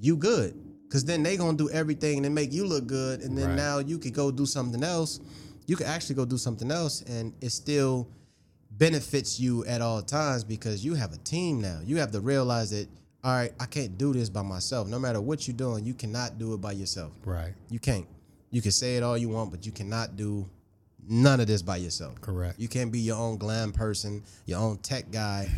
you 0.01 0.17
good. 0.17 0.55
Cause 0.91 1.05
then 1.07 1.23
they 1.23 1.39
gonna 1.39 1.57
do 1.57 1.71
everything 1.71 2.27
and 2.27 2.35
make 2.35 2.53
you 2.53 2.67
look 2.67 2.87
good, 2.87 3.23
and 3.23 3.37
then 3.37 3.49
Right. 3.49 3.57
now 3.57 3.79
you 3.79 3.99
could 3.99 4.13
go 4.13 4.31
do 4.31 4.45
something 4.45 4.83
else. 4.85 5.21
You 5.67 5.75
could 5.75 5.87
actually 5.87 6.17
go 6.17 6.27
do 6.27 6.37
something 6.37 6.71
else, 6.71 7.01
and 7.03 7.33
it's 7.41 7.55
still 7.55 8.09
benefits 8.79 9.39
you 9.39 9.65
at 9.67 9.81
all 9.81 10.03
times 10.03 10.45
because 10.45 10.85
you 10.85 10.95
have 10.95 11.13
a 11.13 11.19
team 11.19 11.61
now. 11.61 11.81
You 11.85 11.97
have 11.99 12.11
to 12.13 12.21
realize 12.21 12.71
that 12.71 12.89
all 13.25 13.33
right, 13.33 13.53
I 13.61 13.67
can't 13.67 13.97
do 13.97 14.13
this 14.13 14.29
by 14.29 14.43
myself. 14.43 14.89
No 14.89 14.99
matter 14.99 15.21
what 15.21 15.47
you're 15.47 15.57
doing, 15.57 15.85
you 15.85 15.95
cannot 15.95 16.39
do 16.39 16.55
it 16.55 16.61
by 16.61 16.73
yourself. 16.73 17.13
Right. 17.25 17.55
You 17.71 17.79
can't. 17.79 18.07
You 18.51 18.61
can 18.61 18.73
say 18.73 18.97
it 18.97 19.05
all 19.05 19.17
you 19.17 19.29
want, 19.29 19.53
but 19.53 19.65
you 19.65 19.71
cannot 19.71 20.17
do 20.17 20.45
none 21.09 21.41
of 21.41 21.47
this 21.47 21.63
by 21.63 21.77
yourself. 21.77 22.21
Correct. 22.21 22.59
You 22.59 22.67
can't 22.67 22.91
be 22.91 22.99
your 22.99 23.17
own 23.17 23.37
glam 23.37 23.73
person, 23.73 24.25
your 24.47 24.59
own 24.59 24.79
tech 24.79 25.11
guy, 25.13 25.49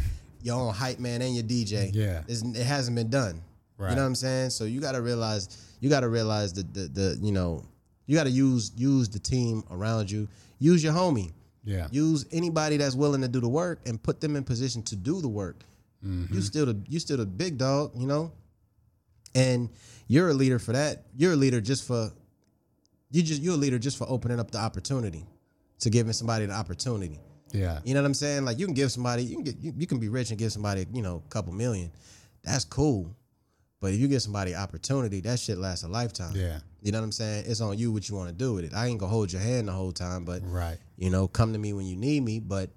your 0.43 0.61
own 0.61 0.75
hype 0.75 0.99
man, 0.99 1.23
and 1.23 1.35
your 1.35 1.45
DJ. 1.45 1.91
Yeah. 1.93 2.23
It's, 2.29 2.43
it 2.43 2.65
hasn't 2.65 2.97
been 2.97 3.09
done. 3.09 3.43
Right. 3.79 3.91
You 3.91 3.97
know 3.97 4.03
what 4.03 4.09
I'm 4.09 4.15
saying? 4.15 4.51
So 4.51 4.65
you 4.65 4.81
got 4.81 4.93
to 4.93 5.01
realize, 5.01 5.77
you 5.81 5.89
got 5.89 6.01
to 6.01 6.09
realize 6.09 6.53
that 6.53 6.73
the, 6.75 6.81
the 6.81 7.19
you 7.23 7.33
know, 7.33 7.65
you 8.07 8.15
got 8.15 8.25
to 8.25 8.31
use 8.31 8.73
use 8.77 9.09
the 9.09 9.19
team 9.19 9.65
around 9.71 10.11
you. 10.11 10.29
Use 10.59 10.85
your 10.85 10.93
homie. 10.93 11.33
Yeah. 11.65 11.89
Use 11.91 12.27
anybody 12.31 12.77
that's 12.77 12.95
willing 12.95 13.23
to 13.23 13.29
do 13.29 13.41
the 13.41 13.49
work 13.49 13.81
and 13.87 14.03
put 14.03 14.21
them 14.21 14.37
in 14.37 14.45
position 14.45 14.83
to 14.85 14.97
do 14.97 15.21
the 15.21 15.29
work. 15.29 15.65
You 16.03 16.09
mm-hmm. 16.11 16.41
still 16.41 16.67
the 16.67 16.83
you 16.87 17.01
still 17.01 17.17
the 17.17 17.25
big 17.27 17.57
dog, 17.57 17.93
you 17.97 18.07
know. 18.07 18.33
And 19.35 19.71
you're 20.07 20.29
a 20.29 20.35
leader 20.35 20.59
for 20.59 20.73
that. 20.73 21.05
You're 21.17 21.33
a 21.33 21.37
leader 21.37 21.63
just 21.63 21.87
for 21.87 22.13
you 23.11 23.23
just 23.23 23.41
you're 23.41 23.55
a 23.55 23.57
leader 23.57 23.79
just 23.79 23.97
for 23.97 24.07
opening 24.11 24.39
up 24.39 24.51
the 24.51 24.59
opportunity 24.59 25.25
to 25.81 25.91
giving 25.91 26.13
somebody 26.13 26.47
the 26.47 26.53
opportunity. 26.53 27.19
yeah. 27.53 27.81
You 27.85 27.95
know 27.95 28.03
what 28.03 28.07
I'm 28.07 28.15
saying? 28.15 28.45
Like 28.45 28.59
you 28.59 28.67
can 28.67 28.75
give 28.75 28.93
somebody, 28.93 29.25
you 29.25 29.37
can 29.37 29.45
get, 29.45 29.57
you, 29.61 29.73
you 29.77 29.87
can 29.87 29.99
be 29.99 30.09
rich 30.09 30.31
and 30.31 30.39
give 30.39 30.53
somebody, 30.53 30.87
you 30.93 31.03
know, 31.03 31.23
a 31.25 31.29
couple 31.29 31.53
million. 31.53 31.91
That's 32.43 32.65
cool. 32.65 33.15
But 33.85 33.93
if 33.93 34.01
you 34.01 34.09
give 34.09 34.23
somebody 34.23 34.55
opportunity, 34.55 35.21
that 35.21 35.39
shit 35.39 35.59
lasts 35.59 35.85
a 35.85 35.89
lifetime. 35.89 36.35
Yeah. 36.35 36.61
You 36.81 36.91
know 36.91 37.01
what 37.01 37.05
I'm 37.05 37.13
saying? 37.13 37.45
It's 37.47 37.61
on 37.61 37.77
you 37.77 37.93
what 37.93 38.09
you 38.09 38.17
want 38.17 38.31
to 38.31 38.35
do 38.35 38.55
with 38.55 38.65
it. 38.65 38.73
I 38.73 38.87
ain't 38.87 38.99
gonna 38.99 39.13
hold 39.13 39.31
your 39.31 39.43
hand 39.43 39.69
the 39.69 39.73
whole 39.73 39.93
time, 39.93 40.25
but 40.25 40.41
Right. 40.43 40.79
you 40.97 41.11
know, 41.11 41.29
come 41.29 41.53
to 41.53 41.59
me 41.59 41.75
when 41.75 41.85
you 41.85 41.95
need 41.95 42.23
me. 42.23 42.41
But 42.41 42.71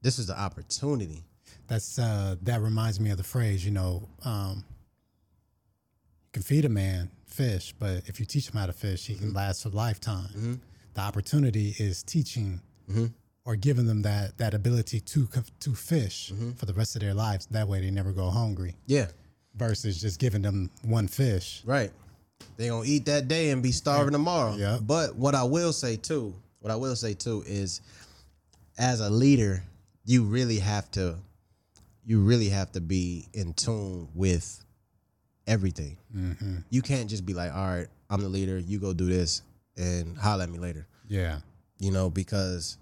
this 0.00 0.18
is 0.18 0.28
the 0.28 0.38
opportunity. 0.40 1.24
That's 1.66 1.98
uh 1.98 2.36
that 2.44 2.62
reminds 2.62 2.98
me 3.00 3.10
of 3.10 3.18
the 3.18 3.22
phrase, 3.22 3.66
you 3.66 3.70
know, 3.70 4.08
um 4.24 4.64
you 6.24 6.30
can 6.32 6.42
feed 6.42 6.64
a 6.64 6.70
man 6.70 7.10
fish, 7.26 7.74
but 7.78 8.04
if 8.08 8.18
you 8.18 8.24
teach 8.24 8.48
him 8.48 8.56
how 8.58 8.64
to 8.66 8.72
fish, 8.72 9.06
he 9.06 9.14
can 9.14 9.34
last 9.34 9.66
a 9.66 9.68
lifetime. 9.68 10.62
The 10.94 11.00
opportunity 11.02 11.74
is 11.78 12.02
teaching 12.02 12.62
or 13.44 13.56
giving 13.56 13.84
them 13.86 14.00
that 14.02 14.38
that 14.38 14.54
ability 14.54 15.00
to 15.00 15.28
to 15.60 15.74
fish 15.74 16.32
for 16.56 16.64
the 16.64 16.72
rest 16.72 16.96
of 16.96 17.02
their 17.02 17.12
lives. 17.12 17.44
That 17.46 17.68
way 17.68 17.82
they 17.82 17.90
never 17.90 18.12
go 18.12 18.30
hungry 18.30 18.74
Yeah, 18.86 19.08
versus 19.56 20.00
just 20.00 20.20
giving 20.20 20.42
them 20.42 20.70
one 20.82 21.08
fish. 21.08 21.62
right. 21.64 21.90
They 22.56 22.68
gonna 22.68 22.84
eat 22.86 23.04
that 23.06 23.28
day 23.28 23.50
and 23.50 23.62
be 23.62 23.72
starving 23.72 24.12
tomorrow. 24.12 24.54
Yeah. 24.56 24.78
But 24.80 25.14
what 25.16 25.34
I 25.34 25.44
will 25.44 25.72
say 25.72 25.96
too, 25.96 26.34
what 26.60 26.70
I 26.70 26.76
will 26.76 26.96
say 26.96 27.12
too 27.12 27.44
is, 27.46 27.82
as 28.78 29.00
a 29.00 29.10
leader, 29.10 29.62
you 30.04 30.24
really 30.24 30.58
have 30.58 30.90
to, 30.92 31.16
you 32.04 32.20
really 32.20 32.48
have 32.48 32.72
to 32.72 32.80
be 32.80 33.28
in 33.34 33.52
tune 33.54 34.08
with 34.14 34.64
everything. 35.46 35.98
Mm-hmm. 36.14 36.58
You 36.70 36.82
can't 36.82 37.10
just 37.10 37.26
be 37.26 37.34
like, 37.34 37.52
all 37.52 37.66
right, 37.66 37.88
I'm 38.08 38.22
the 38.22 38.28
leader. 38.28 38.58
You 38.58 38.78
go 38.78 38.92
do 38.92 39.06
this 39.06 39.42
and 39.76 40.16
holler 40.16 40.44
at 40.44 40.50
me 40.50 40.58
later. 40.58 40.86
Yeah. 41.08 41.40
You 41.78 41.90
know, 41.90 42.08
because 42.08 42.78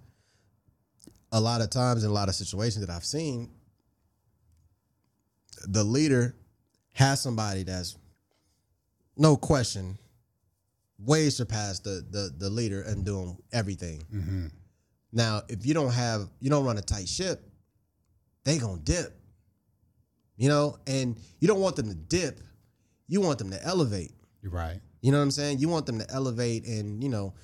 a 1.32 1.40
lot 1.40 1.60
of 1.60 1.70
times 1.70 2.04
in 2.04 2.10
a 2.10 2.12
lot 2.12 2.28
of 2.28 2.34
situations 2.34 2.86
that 2.86 2.94
I've 2.94 3.04
seen, 3.04 3.50
the 5.66 5.82
leader 5.82 6.34
has 6.94 7.20
somebody 7.20 7.62
that's 7.62 7.96
no 9.16 9.36
question 9.36 9.98
way 10.98 11.28
surpassed 11.28 11.84
the 11.84 12.04
the 12.10 12.32
the 12.38 12.50
leader 12.50 12.82
and 12.82 13.04
doing 13.04 13.36
everything. 13.52 14.02
Mm-hmm. 14.12 14.46
Now, 15.12 15.42
if 15.48 15.66
you 15.66 15.74
don't 15.74 15.92
have 15.92 16.28
you 16.40 16.50
don't 16.50 16.64
run 16.64 16.78
a 16.78 16.82
tight 16.82 17.08
ship, 17.08 17.46
they 18.44 18.58
gonna 18.58 18.80
dip. 18.80 19.14
You 20.36 20.48
know, 20.48 20.78
and 20.86 21.16
you 21.38 21.46
don't 21.46 21.60
want 21.60 21.76
them 21.76 21.88
to 21.88 21.94
dip. 21.94 22.40
You 23.06 23.20
want 23.20 23.38
them 23.38 23.50
to 23.50 23.62
elevate. 23.64 24.12
You're 24.42 24.50
right. 24.50 24.80
You 25.00 25.12
know 25.12 25.18
what 25.18 25.24
I'm 25.24 25.30
saying? 25.30 25.58
You 25.58 25.68
want 25.68 25.86
them 25.86 25.98
to 25.98 26.10
elevate 26.10 26.66
and, 26.66 27.02
you 27.02 27.10
know, 27.10 27.34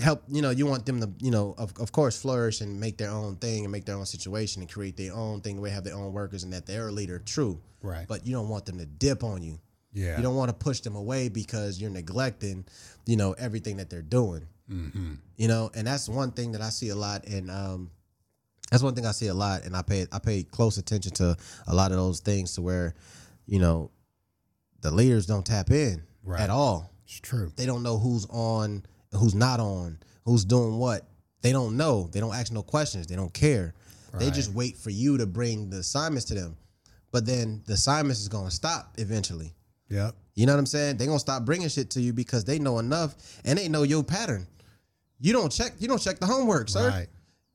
help, 0.00 0.22
you 0.28 0.42
know, 0.42 0.50
you 0.50 0.66
want 0.66 0.86
them 0.86 1.00
to, 1.00 1.10
you 1.20 1.30
know, 1.30 1.54
of, 1.58 1.72
of 1.78 1.92
course, 1.92 2.20
flourish 2.20 2.60
and 2.60 2.80
make 2.80 2.96
their 2.98 3.10
own 3.10 3.36
thing 3.36 3.64
and 3.64 3.72
make 3.72 3.84
their 3.84 3.96
own 3.96 4.06
situation 4.06 4.62
and 4.62 4.70
create 4.72 4.96
their 4.96 5.14
own 5.14 5.40
thing, 5.40 5.56
the 5.56 5.62
way 5.62 5.70
have 5.70 5.84
their 5.84 5.94
own 5.94 6.12
workers 6.12 6.42
and 6.42 6.52
that 6.52 6.66
they're 6.66 6.88
a 6.88 6.92
leader, 6.92 7.18
true. 7.18 7.60
Right. 7.82 8.06
But 8.08 8.26
you 8.26 8.32
don't 8.32 8.48
want 8.48 8.66
them 8.66 8.78
to 8.78 8.86
dip 8.86 9.22
on 9.24 9.42
you. 9.42 9.58
Yeah. 9.92 10.16
You 10.16 10.22
don't 10.22 10.36
want 10.36 10.50
to 10.50 10.54
push 10.54 10.80
them 10.80 10.96
away 10.96 11.28
because 11.28 11.80
you're 11.80 11.90
neglecting, 11.90 12.64
you 13.06 13.16
know, 13.16 13.32
everything 13.32 13.78
that 13.78 13.90
they're 13.90 14.02
doing. 14.02 14.46
Mm-hmm. 14.70 15.14
You 15.36 15.48
know, 15.48 15.70
and 15.74 15.86
that's 15.86 16.08
one 16.08 16.30
thing 16.30 16.52
that 16.52 16.60
I 16.60 16.68
see 16.68 16.90
a 16.90 16.96
lot, 16.96 17.26
and 17.26 17.50
um, 17.50 17.90
that's 18.70 18.84
one 18.84 18.94
thing 18.94 19.04
I 19.04 19.10
see 19.10 19.26
a 19.26 19.34
lot, 19.34 19.64
and 19.64 19.74
I 19.74 19.82
pay 19.82 20.06
I 20.12 20.20
pay 20.20 20.44
close 20.44 20.78
attention 20.78 21.12
to 21.14 21.36
a 21.66 21.74
lot 21.74 21.90
of 21.90 21.96
those 21.96 22.20
things 22.20 22.54
to 22.54 22.62
where, 22.62 22.94
you 23.46 23.58
know, 23.58 23.90
the 24.80 24.92
leaders 24.92 25.26
don't 25.26 25.44
tap 25.44 25.70
in 25.70 26.04
Right. 26.22 26.40
at 26.40 26.50
all. 26.50 26.92
It's 27.04 27.18
true. 27.18 27.50
They 27.56 27.66
don't 27.66 27.82
know 27.82 27.98
who's 27.98 28.26
on, 28.30 28.84
who's 29.12 29.34
not 29.34 29.60
on, 29.60 29.98
who's 30.24 30.44
doing 30.44 30.78
what. 30.78 31.06
They 31.42 31.52
don't 31.52 31.76
know. 31.76 32.08
They 32.12 32.20
don't 32.20 32.34
ask 32.34 32.52
no 32.52 32.62
questions. 32.62 33.06
They 33.06 33.16
don't 33.16 33.32
care. 33.32 33.74
They 34.18 34.30
just 34.30 34.52
wait 34.52 34.76
for 34.76 34.90
you 34.90 35.18
to 35.18 35.26
bring 35.26 35.70
the 35.70 35.78
assignments 35.78 36.26
to 36.26 36.34
them. 36.34 36.56
But 37.12 37.26
then 37.26 37.62
the 37.66 37.74
assignments 37.74 38.20
is 38.20 38.28
going 38.28 38.46
to 38.46 38.54
stop 38.54 38.94
eventually. 38.98 39.54
Yep. 39.88 40.14
You 40.34 40.46
know 40.46 40.52
what 40.52 40.60
I'm 40.60 40.66
saying? 40.66 40.96
They 40.96 41.06
gonna 41.06 41.18
stop 41.18 41.44
bringing 41.44 41.68
shit 41.68 41.90
to 41.90 42.00
you 42.00 42.12
because 42.12 42.44
they 42.44 42.58
know 42.58 42.78
enough 42.78 43.14
and 43.44 43.58
they 43.58 43.68
know 43.68 43.82
your 43.82 44.02
pattern. 44.02 44.46
You 45.20 45.32
don't 45.32 45.52
check. 45.52 45.72
You 45.78 45.88
don't 45.88 46.00
check 46.00 46.18
the 46.18 46.26
homework, 46.26 46.68
sir. 46.68 46.88
Right. 46.88 47.08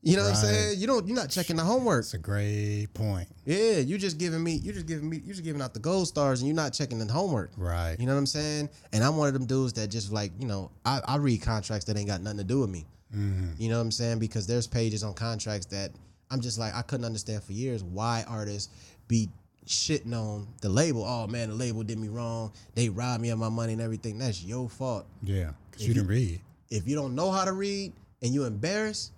You 0.06 0.18
know 0.18 0.24
what 0.24 0.30
I'm 0.30 0.36
saying? 0.36 0.80
You 0.80 0.86
don't. 0.86 1.08
You're 1.08 1.16
not 1.16 1.32
checking 1.32 1.56
the 1.56 1.64
homework. 1.64 2.02
It's 2.02 2.14
a 2.14 2.20
great 2.20 2.90
point. 2.94 3.28
Yeah, 3.44 3.78
you're 3.78 3.98
just 3.98 4.20
giving 4.20 4.44
me. 4.44 4.54
you're 4.54 4.76
just 4.76 4.86
giving 4.86 5.10
me. 5.10 5.18
you're 5.18 5.34
just 5.34 5.44
giving 5.44 5.64
out 5.64 5.74
the 5.74 5.80
gold 5.80 6.08
stars 6.08 6.42
and 6.42 6.48
you're 6.48 6.56
not 6.56 6.74
checking 6.74 7.00
the 7.00 7.12
homework. 7.12 7.52
Right. 7.58 7.96
You 8.00 8.06
know 8.06 8.14
what 8.14 8.20
I'm 8.20 8.28
saying? 8.28 8.70
And 8.94 9.04
I'm 9.04 9.18
one 9.18 9.28
of 9.28 9.34
them 9.34 9.48
dudes 9.48 9.74
that 9.74 9.88
just 9.88 10.12
like 10.12 10.32
you 10.40 10.48
know 10.48 10.70
I, 10.86 11.02
I 11.08 11.16
read 11.16 11.42
contracts 11.42 11.86
that 11.86 11.98
ain't 11.98 12.08
got 12.08 12.22
nothing 12.22 12.38
to 12.38 12.44
do 12.44 12.60
with 12.60 12.70
me. 12.70 12.86
Mm-hmm. 13.16 13.54
You 13.58 13.70
know 13.70 13.78
what 13.78 13.82
I'm 13.82 13.92
saying? 13.92 14.20
Because 14.20 14.46
there's 14.46 14.68
pages 14.68 15.04
on 15.04 15.16
contracts 15.16 15.66
that 15.68 15.90
I'm 16.30 16.40
just 16.40 16.60
like 16.60 16.76
I 16.76 16.84
couldn't 16.84 17.06
understand 17.06 17.44
for 17.44 17.54
years 17.54 17.84
why 17.84 18.26
artists 18.28 18.72
be 19.08 19.30
shitting 19.66 20.14
on 20.14 20.48
the 20.62 20.70
label. 20.70 21.04
Oh 21.04 21.26
man, 21.26 21.50
the 21.50 21.56
label 21.56 21.82
did 21.82 21.98
me 21.98 22.10
wrong. 22.10 22.54
They 22.76 22.90
robbed 22.90 23.24
me 23.24 23.30
of 23.30 23.40
my 23.40 23.50
money 23.50 23.74
and 23.74 23.82
everything. 23.82 24.20
That's 24.20 24.44
your 24.44 24.70
fault. 24.70 25.08
Yeah. 25.24 25.54
Because 25.72 25.88
you 25.88 25.96
didn't 25.96 26.10
read. 26.10 26.42
If 26.70 26.88
you 26.88 26.96
don't 26.96 27.16
know 27.16 27.32
how 27.32 27.44
to 27.44 27.54
read 27.54 27.94
and 28.22 28.32
you 28.32 28.44
embarrassed, 28.44 29.14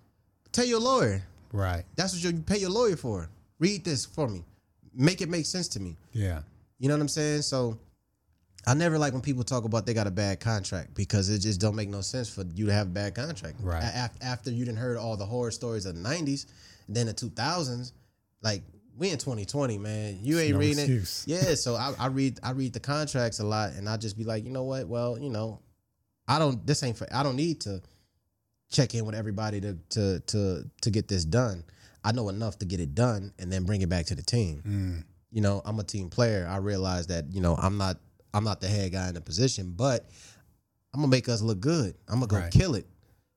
tell 0.57 0.65
your 0.65 0.79
lawyer. 0.79 1.23
Right. 1.53 1.83
That's 1.95 2.13
what 2.13 2.23
you 2.23 2.41
pay 2.41 2.57
your 2.57 2.71
lawyer 2.71 2.95
for. 2.95 3.29
Read 3.59 3.85
this 3.85 4.05
for 4.05 4.27
me. 4.27 4.43
Make 4.93 5.21
it 5.21 5.29
make 5.29 5.45
sense 5.45 5.67
to 5.69 5.79
me. 5.79 5.95
Yeah. 6.13 6.41
You 6.79 6.87
know 6.87 6.95
what 6.95 7.01
I'm 7.01 7.07
saying? 7.07 7.43
So 7.43 7.77
I 8.65 8.73
never 8.73 8.97
like 8.97 9.13
when 9.13 9.21
people 9.21 9.43
talk 9.43 9.63
about 9.65 9.85
they 9.85 9.93
got 9.93 10.07
a 10.07 10.11
bad 10.11 10.39
contract 10.39 10.95
because 10.95 11.29
it 11.29 11.39
just 11.39 11.61
don't 11.61 11.75
make 11.75 11.89
no 11.89 12.01
sense 12.01 12.27
for 12.27 12.43
you 12.55 12.65
to 12.65 12.73
have 12.73 12.87
a 12.87 12.89
bad 12.89 13.15
contract. 13.15 13.57
Right. 13.61 13.83
A- 13.83 14.25
after 14.25 14.51
you 14.51 14.65
didn't 14.65 14.79
heard 14.79 14.97
all 14.97 15.15
the 15.15 15.25
horror 15.25 15.51
stories 15.51 15.85
of 15.85 15.95
the 15.95 16.01
90s, 16.01 16.47
then 16.89 17.05
the 17.05 17.13
2000s, 17.13 17.91
like 18.41 18.63
we 18.97 19.09
in 19.11 19.17
2020, 19.19 19.77
man. 19.77 20.19
You 20.23 20.39
ain't 20.39 20.53
no 20.53 20.59
reading 20.59 20.79
excuse. 20.79 21.25
it. 21.27 21.31
Yeah, 21.47 21.55
so 21.55 21.75
I, 21.75 21.93
I 21.99 22.07
read 22.07 22.39
I 22.41 22.51
read 22.51 22.73
the 22.73 22.79
contracts 22.79 23.39
a 23.39 23.43
lot 23.45 23.73
and 23.73 23.87
I 23.87 23.97
just 23.97 24.17
be 24.17 24.23
like, 24.23 24.43
you 24.43 24.49
know 24.51 24.63
what? 24.63 24.87
Well, 24.87 25.19
you 25.19 25.29
know, 25.29 25.59
I 26.27 26.39
don't 26.39 26.65
this 26.65 26.81
ain't 26.83 26.97
for 26.97 27.07
I 27.13 27.21
don't 27.23 27.35
need 27.35 27.61
to 27.61 27.81
check 28.69 28.93
in 28.95 29.05
with 29.05 29.15
everybody 29.15 29.61
to 29.61 29.77
to 29.89 30.19
to 30.21 30.63
to 30.81 30.89
get 30.89 31.07
this 31.07 31.25
done. 31.25 31.63
I 32.03 32.11
know 32.11 32.29
enough 32.29 32.57
to 32.59 32.65
get 32.65 32.79
it 32.79 32.95
done 32.95 33.33
and 33.39 33.51
then 33.51 33.63
bring 33.65 33.81
it 33.81 33.89
back 33.89 34.05
to 34.07 34.15
the 34.15 34.21
team. 34.23 34.61
Mm. 34.65 35.03
you 35.31 35.41
know 35.41 35.61
i'm 35.65 35.79
a 35.79 35.83
team 35.83 36.09
player. 36.09 36.47
I 36.49 36.57
realize 36.57 37.07
that 37.07 37.25
you 37.31 37.41
know 37.41 37.55
i'm 37.55 37.77
not 37.77 37.97
i'm 38.33 38.43
not 38.43 38.61
the 38.61 38.67
head 38.67 38.91
guy 38.93 39.07
in 39.09 39.13
the 39.13 39.21
position 39.21 39.73
but 39.75 40.09
i'm 40.93 41.01
gonna 41.01 41.11
make 41.11 41.27
us 41.29 41.41
look 41.41 41.59
good. 41.59 41.95
I'm 42.07 42.15
gonna 42.15 42.27
go 42.27 42.37
Right. 42.37 42.51
kill 42.51 42.75
it. 42.75 42.87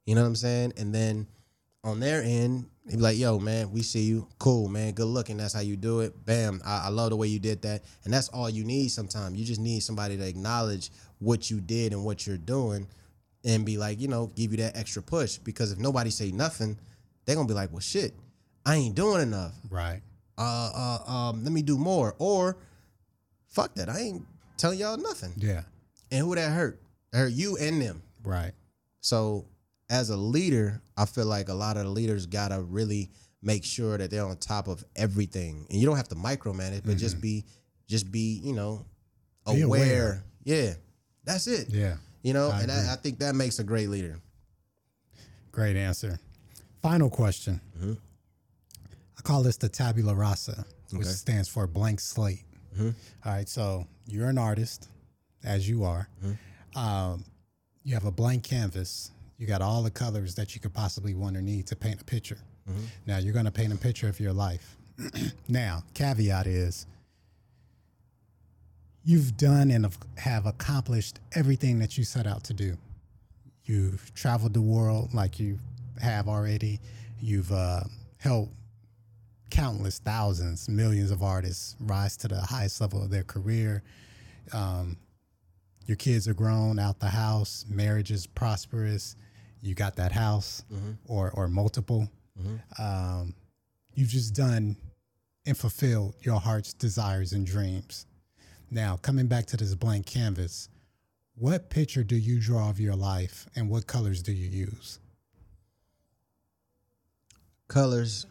You 0.07 0.15
know 0.15 0.23
what 0.23 0.29
i'm 0.29 0.37
saying? 0.37 0.73
And 0.77 0.95
then 0.95 1.27
on 1.83 1.99
their 2.01 2.23
end 2.23 2.67
they 2.87 2.97
be 2.97 3.03
like 3.03 3.19
yo 3.19 3.39
man 3.39 3.71
we 3.73 3.83
see 3.83 4.03
you. 4.03 4.27
Cool 4.39 4.69
man. 4.69 4.93
Good 4.95 5.07
looking. 5.07 5.37
That's 5.37 5.55
how 5.55 5.61
you 5.61 5.77
do 5.77 6.01
it. 6.01 6.25
Bam. 6.25 6.61
I, 6.65 6.87
I 6.87 6.89
love 6.91 7.11
the 7.11 7.17
way 7.17 7.29
you 7.29 7.39
did 7.39 7.63
that. 7.63 7.83
And 8.05 8.13
that's 8.13 8.29
all 8.29 8.51
you 8.51 8.65
need 8.65 8.89
sometimes. 8.91 9.39
You 9.39 9.45
just 9.45 9.61
need 9.61 9.81
somebody 9.81 10.17
to 10.17 10.27
acknowledge 10.27 10.91
what 11.19 11.51
you 11.51 11.61
did 11.61 11.93
and 11.93 12.05
what 12.05 12.27
you're 12.27 12.37
doing 12.39 12.87
and 13.45 13.65
be 13.65 13.79
like 13.79 14.01
you 14.01 14.09
know 14.09 14.27
give 14.37 14.51
you 14.53 14.59
that 14.59 14.77
extra 14.77 15.03
push 15.03 15.39
because 15.39 15.73
if 15.73 15.79
nobody 15.79 16.11
say 16.11 16.31
nothing 16.31 16.79
they're 17.25 17.37
gonna 17.37 17.49
be 17.49 17.55
like 17.55 17.71
well 17.73 17.81
shit 17.81 18.15
i 18.67 18.77
ain't 18.77 18.95
doing 18.95 19.23
enough 19.23 19.55
Right. 19.71 20.03
uh, 20.39 20.71
uh, 21.07 21.11
um, 21.13 21.45
let 21.45 21.53
me 21.53 21.63
do 21.63 21.77
more. 21.79 22.15
Or 22.19 22.57
fuck 23.49 23.75
that. 23.75 23.89
I 23.89 23.99
ain't 24.01 24.23
telling 24.57 24.79
y'all 24.79 24.97
nothing. 24.97 25.33
Yeah. 25.37 25.63
And 26.11 26.25
who 26.25 26.35
that 26.35 26.51
hurt? 26.53 26.81
Hurt 27.13 27.33
you 27.33 27.57
and 27.59 27.81
them. 27.81 28.03
Right. 28.25 28.53
So 29.01 29.47
as 29.91 30.11
a 30.11 30.17
leader, 30.17 30.81
I 30.97 31.05
feel 31.07 31.27
like 31.27 31.49
a 31.49 31.55
lot 31.55 31.77
of 31.77 31.85
the 31.85 31.91
leaders 31.91 32.27
gotta 32.27 32.61
really 32.61 33.11
make 33.43 33.65
sure 33.65 33.97
that 33.99 34.11
they're 34.11 34.25
on 34.25 34.37
top 34.39 34.67
of 34.69 34.85
everything. 34.97 35.67
And 35.71 35.79
you 35.81 35.87
don't 35.87 35.97
have 35.97 36.09
to 36.09 36.15
micromanage, 36.15 36.83
but 36.85 36.97
just 36.97 37.21
be 37.21 37.45
just 37.87 38.11
be, 38.11 38.41
you 38.43 38.53
know, 38.55 38.87
aware. 39.47 39.65
aware. 39.65 40.25
Yeah. 40.45 40.75
That's 41.25 41.47
it. 41.49 41.69
Yeah. 41.71 41.97
You 42.23 42.33
know, 42.35 42.51
I 42.51 42.63
and. 42.63 42.71
I, 42.73 42.93
I 42.93 42.97
think 42.97 43.19
that 43.21 43.35
makes 43.35 43.59
a 43.59 43.65
great 43.65 43.89
leader. 43.89 44.17
Great 45.53 45.77
answer. 45.77 46.19
Final 46.83 47.11
question. 47.11 47.61
Mm-hmm. 47.79 47.93
I 49.19 49.23
call 49.23 49.43
this 49.43 49.57
the 49.57 49.69
tabula 49.69 50.15
rasa, 50.15 50.65
which 50.93 51.07
Okay. 51.07 51.11
stands 51.11 51.49
for 51.49 51.67
blank 51.67 52.01
slate. 52.01 52.45
Mhm. 52.79 52.95
All 53.25 53.33
right. 53.33 53.49
So 53.49 53.87
you're 54.07 54.29
an 54.29 54.39
artist, 54.39 54.89
as 55.45 55.69
you 55.69 55.85
are. 55.85 56.09
Um, 56.77 57.25
you 57.83 57.95
have 57.95 58.05
a 58.05 58.11
blank 58.13 58.45
canvas. 58.45 59.11
You 59.39 59.47
got 59.47 59.61
all 59.63 59.83
the 59.83 59.91
colors 59.91 60.35
that 60.37 60.55
you 60.55 60.61
could 60.61 60.73
possibly 60.75 61.15
want 61.15 61.37
or 61.37 61.43
need 61.43 61.67
to 61.69 61.77
paint 61.77 62.01
a 62.01 62.05
picture. 62.05 62.39
Now 63.05 63.19
you're 63.19 63.33
going 63.33 63.47
to 63.47 63.51
paint 63.51 63.73
a 63.73 63.77
picture 63.77 64.09
of 64.09 64.21
your 64.21 64.33
life. 64.33 64.77
now, 65.49 65.83
caveat 65.95 66.47
is 66.47 66.87
you've 69.05 69.37
done 69.37 69.71
and 69.71 69.89
have 70.19 70.47
accomplished 70.47 71.21
everything 71.35 71.79
that 71.79 71.97
you 71.97 72.05
set 72.05 72.27
out 72.27 72.45
to 72.45 72.55
do. 72.55 72.77
You've 73.65 74.13
traveled 74.15 74.55
the 74.55 74.61
world 74.61 75.15
like 75.15 75.39
you 75.39 75.59
have 76.01 76.29
already. 76.29 76.81
You've 77.21 77.53
uh, 77.53 77.81
helped 78.19 78.53
countless 79.51 79.99
thousands, 79.99 80.69
millions 80.69 81.11
of 81.11 81.23
artists 81.23 81.77
rise 81.81 82.17
to 82.19 82.29
the 82.29 82.41
highest 82.41 82.81
level 82.81 83.03
of 83.03 83.11
their 83.11 83.25
career. 83.25 83.83
Um, 84.53 84.97
your 85.87 85.97
kids 85.97 86.29
are 86.29 86.35
grown 86.35 86.79
out 86.79 87.01
the 87.01 87.09
house. 87.09 87.65
Marriage 87.69 88.11
is 88.11 88.27
prosperous. 88.27 89.17
You 89.61 89.75
got 89.75 89.97
that 89.97 90.13
house 90.13 90.63
or 91.07 91.31
or 91.33 91.49
multiple. 91.49 92.09
Um, 92.79 93.35
you've 93.95 94.09
just 94.09 94.35
done 94.35 94.77
and 95.47 95.57
fulfilled 95.57 96.15
your 96.21 96.39
heart's 96.41 96.73
desires 96.73 97.33
and 97.33 97.45
dreams. 97.47 98.07
Now, 98.71 98.97
coming 98.97 99.27
back 99.27 99.47
to 99.47 99.57
this 99.57 99.75
blank 99.75 100.07
canvas, 100.07 100.69
what 101.35 101.71
picture 101.71 102.05
do 102.05 102.15
you 102.15 102.41
draw 102.41 102.71
of 102.71 102.79
your 102.79 102.95
life 102.95 103.47
and 103.57 103.69
what 103.69 103.89
colors 103.89 104.23
do 104.23 104.33
you 104.33 104.49
use? 104.49 105.01
Colors, 107.67 108.27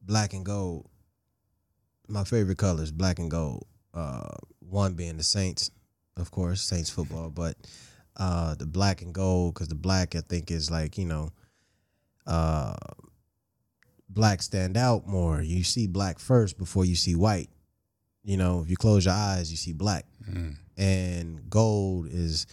black 0.00 0.32
and 0.32 0.46
gold. 0.46 0.88
My 2.08 2.24
favorite 2.24 2.56
colors, 2.56 2.90
black 2.90 3.18
and 3.18 3.30
gold. 3.30 3.66
Uh, 3.92 4.36
one 4.60 4.94
being 4.94 5.18
the 5.18 5.22
Saints, 5.22 5.70
of 6.16 6.30
course, 6.30 6.62
Saints 6.62 6.88
football, 6.88 7.28
but 7.28 7.56
uh, 8.16 8.54
the 8.54 8.66
black 8.66 9.02
and 9.02 9.12
gold 9.12 9.54
because 9.54 9.68
the 9.68 9.74
black 9.74 10.14
I 10.14 10.20
think 10.20 10.50
is 10.50 10.70
like 10.70 10.96
you 10.96 11.04
know, 11.04 11.32
uh, 12.26 12.76
black 14.08 14.40
stand 14.40 14.76
out 14.76 15.06
more. 15.06 15.42
You 15.42 15.64
see 15.64 15.86
black 15.86 16.18
first 16.18 16.56
before 16.56 16.84
you 16.84 16.94
see 16.94 17.14
white. 17.14 17.50
You 18.26 18.36
know, 18.36 18.60
if 18.60 18.68
you 18.68 18.76
close 18.76 19.04
your 19.04 19.14
eyes, 19.14 19.52
you 19.52 19.56
see 19.56 19.72
black, 19.72 20.04
and 20.76 21.48
gold 21.48 22.08
is 22.10 22.46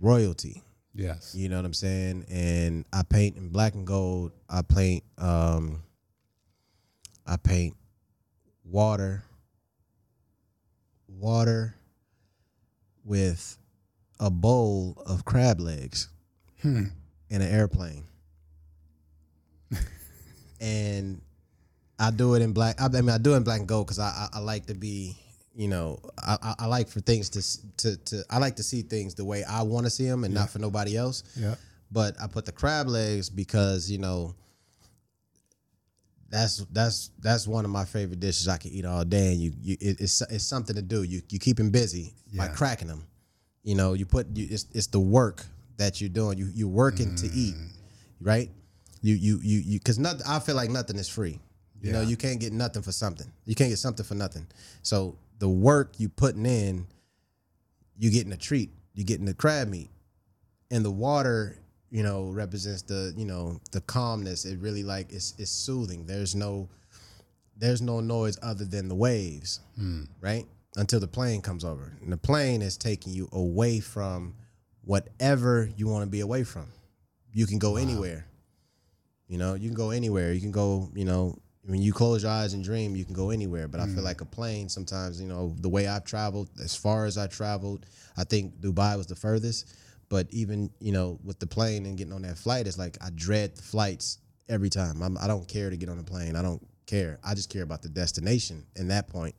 royalty. 0.00 0.60
Yes. 0.92 1.34
You 1.36 1.48
know 1.48 1.56
what 1.56 1.64
I'm 1.64 1.72
saying? 1.72 2.26
And 2.28 2.84
I 2.92 3.02
paint 3.04 3.36
in 3.36 3.48
black 3.48 3.74
and 3.74 3.86
gold. 3.86 4.32
I 4.50 4.62
paint 4.62 5.04
um 5.16 5.82
I 7.26 7.36
paint 7.36 7.76
water 8.64 9.24
water 11.08 11.76
with 13.04 13.56
a 14.18 14.30
bowl 14.30 15.00
of 15.06 15.24
crab 15.24 15.60
legs. 15.60 16.08
Hmm. 16.60 16.86
in 17.28 17.42
an 17.42 17.52
airplane. 17.52 18.04
and 20.60 21.20
I 21.98 22.10
do 22.10 22.34
it 22.34 22.42
in 22.42 22.52
black. 22.52 22.80
I 22.80 22.88
mean, 22.88 23.10
I 23.10 23.18
do 23.18 23.34
it 23.34 23.38
in 23.38 23.44
black 23.44 23.60
and 23.60 23.68
gold 23.68 23.86
because 23.86 23.98
I, 23.98 24.08
I, 24.08 24.28
I 24.34 24.38
like 24.40 24.66
to 24.66 24.74
be, 24.74 25.16
you 25.54 25.68
know, 25.68 26.00
I, 26.18 26.54
I, 26.58 26.66
like 26.66 26.88
for 26.88 27.00
things 27.00 27.30
to 27.30 27.76
to 27.78 27.96
to 28.04 28.24
I 28.28 28.38
like 28.38 28.56
to 28.56 28.62
see 28.62 28.82
things 28.82 29.14
the 29.14 29.24
way 29.24 29.44
I 29.44 29.62
want 29.62 29.86
to 29.86 29.90
see 29.90 30.06
them 30.06 30.24
and 30.24 30.34
not 30.34 30.50
for 30.50 30.58
nobody 30.58 30.96
else. 30.96 31.22
Yeah. 31.36 31.54
But 31.92 32.16
I 32.20 32.26
put 32.26 32.44
the 32.44 32.52
crab 32.52 32.88
legs 32.88 33.30
because 33.30 33.88
you 33.88 33.98
know 33.98 34.34
that's 36.28 36.66
that's 36.72 37.10
that's 37.20 37.46
one 37.46 37.64
of 37.64 37.70
my 37.70 37.84
favorite 37.84 38.18
dishes 38.18 38.48
I 38.48 38.56
can 38.56 38.72
eat 38.72 38.84
all 38.84 39.04
day. 39.04 39.32
And 39.32 39.40
you, 39.40 39.52
you 39.62 39.76
it, 39.80 40.00
it's 40.00 40.20
it's 40.22 40.44
something 40.44 40.74
to 40.74 40.82
do. 40.82 41.04
You 41.04 41.22
you 41.28 41.38
keep 41.38 41.56
them 41.56 41.70
busy 41.70 42.12
by 42.36 42.48
cracking 42.48 42.88
them. 42.88 43.06
You 43.62 43.76
know, 43.76 43.92
you 43.92 44.04
put 44.04 44.26
you, 44.36 44.48
it's 44.50 44.66
it's 44.74 44.88
the 44.88 45.00
work 45.00 45.46
that 45.76 46.00
you're 46.00 46.10
doing. 46.10 46.38
You 46.38 46.50
you're 46.52 46.68
working 46.68 47.14
to 47.14 47.26
eat, 47.26 47.54
mm. 47.54 47.68
right? 48.20 48.50
You 49.00 49.14
you 49.14 49.38
you 49.42 49.58
you 49.60 49.78
because 49.78 49.98
nothing. 49.98 50.22
I 50.26 50.40
feel 50.40 50.56
like 50.56 50.70
nothing 50.70 50.96
is 50.96 51.08
free. 51.08 51.38
You 51.84 51.92
know, 51.92 52.00
you 52.00 52.16
can't 52.16 52.40
get 52.40 52.52
nothing 52.52 52.82
for 52.82 52.92
something. 52.92 53.30
You 53.44 53.54
can't 53.54 53.70
get 53.70 53.78
something 53.78 54.04
for 54.04 54.14
nothing. 54.14 54.46
So 54.82 55.16
the 55.38 55.48
work 55.48 55.94
you 55.98 56.08
putting 56.08 56.46
in, 56.46 56.86
you 57.98 58.10
getting 58.10 58.32
a 58.32 58.36
treat. 58.36 58.70
You 58.94 59.04
getting 59.04 59.26
the 59.26 59.34
crab 59.34 59.68
meat, 59.68 59.90
and 60.70 60.84
the 60.84 60.90
water, 60.90 61.58
you 61.90 62.02
know, 62.04 62.30
represents 62.30 62.82
the 62.82 63.12
you 63.16 63.24
know 63.24 63.60
the 63.72 63.80
calmness. 63.80 64.44
It 64.44 64.60
really 64.60 64.84
like 64.84 65.12
it's 65.12 65.34
it's 65.36 65.50
soothing. 65.50 66.06
There's 66.06 66.34
no 66.34 66.68
there's 67.56 67.82
no 67.82 68.00
noise 68.00 68.38
other 68.42 68.64
than 68.64 68.88
the 68.88 68.94
waves, 68.94 69.60
hmm. 69.76 70.04
right? 70.20 70.46
Until 70.76 71.00
the 71.00 71.08
plane 71.08 71.40
comes 71.42 71.64
over, 71.64 71.92
and 72.02 72.12
the 72.12 72.16
plane 72.16 72.62
is 72.62 72.76
taking 72.76 73.12
you 73.12 73.28
away 73.32 73.80
from 73.80 74.34
whatever 74.84 75.70
you 75.76 75.88
want 75.88 76.04
to 76.04 76.10
be 76.10 76.20
away 76.20 76.44
from. 76.44 76.66
You 77.32 77.46
can 77.46 77.58
go 77.58 77.76
anywhere. 77.76 78.26
You 79.28 79.38
know, 79.38 79.54
you 79.54 79.68
can 79.68 79.76
go 79.76 79.90
anywhere. 79.90 80.32
You 80.32 80.40
can 80.40 80.52
go, 80.52 80.90
you 80.94 81.04
know, 81.04 81.38
when 81.66 81.80
you 81.80 81.92
close 81.92 82.22
your 82.22 82.32
eyes 82.32 82.52
and 82.52 82.62
dream, 82.62 82.94
you 82.94 83.04
can 83.04 83.14
go 83.14 83.30
anywhere. 83.30 83.68
But 83.68 83.80
I 83.80 83.86
feel 83.86 84.02
like 84.02 84.20
a 84.20 84.26
plane 84.26 84.68
sometimes, 84.68 85.20
you 85.20 85.26
know, 85.26 85.54
the 85.60 85.68
way 85.68 85.86
I've 85.86 86.04
traveled, 86.04 86.50
as 86.62 86.76
far 86.76 87.06
as 87.06 87.16
I 87.16 87.26
traveled, 87.26 87.86
I 88.16 88.24
think 88.24 88.60
Dubai 88.60 88.96
was 88.96 89.06
the 89.06 89.16
furthest. 89.16 89.74
But 90.10 90.26
even, 90.30 90.70
you 90.78 90.92
know, 90.92 91.18
with 91.24 91.38
the 91.38 91.46
plane 91.46 91.86
and 91.86 91.96
getting 91.96 92.12
on 92.12 92.22
that 92.22 92.36
flight, 92.36 92.66
it's 92.66 92.78
like 92.78 92.98
I 93.00 93.08
dread 93.14 93.56
the 93.56 93.62
flights 93.62 94.18
every 94.48 94.68
time. 94.68 95.02
I'm, 95.02 95.16
I 95.18 95.26
don't 95.26 95.48
care 95.48 95.70
to 95.70 95.76
get 95.76 95.88
on 95.88 95.98
a 95.98 96.02
plane. 96.02 96.36
I 96.36 96.42
don't 96.42 96.64
care. 96.86 97.18
I 97.24 97.34
just 97.34 97.48
care 97.48 97.62
about 97.62 97.80
the 97.80 97.88
destination 97.88 98.66
and 98.76 98.90
that 98.90 99.08
point. 99.08 99.34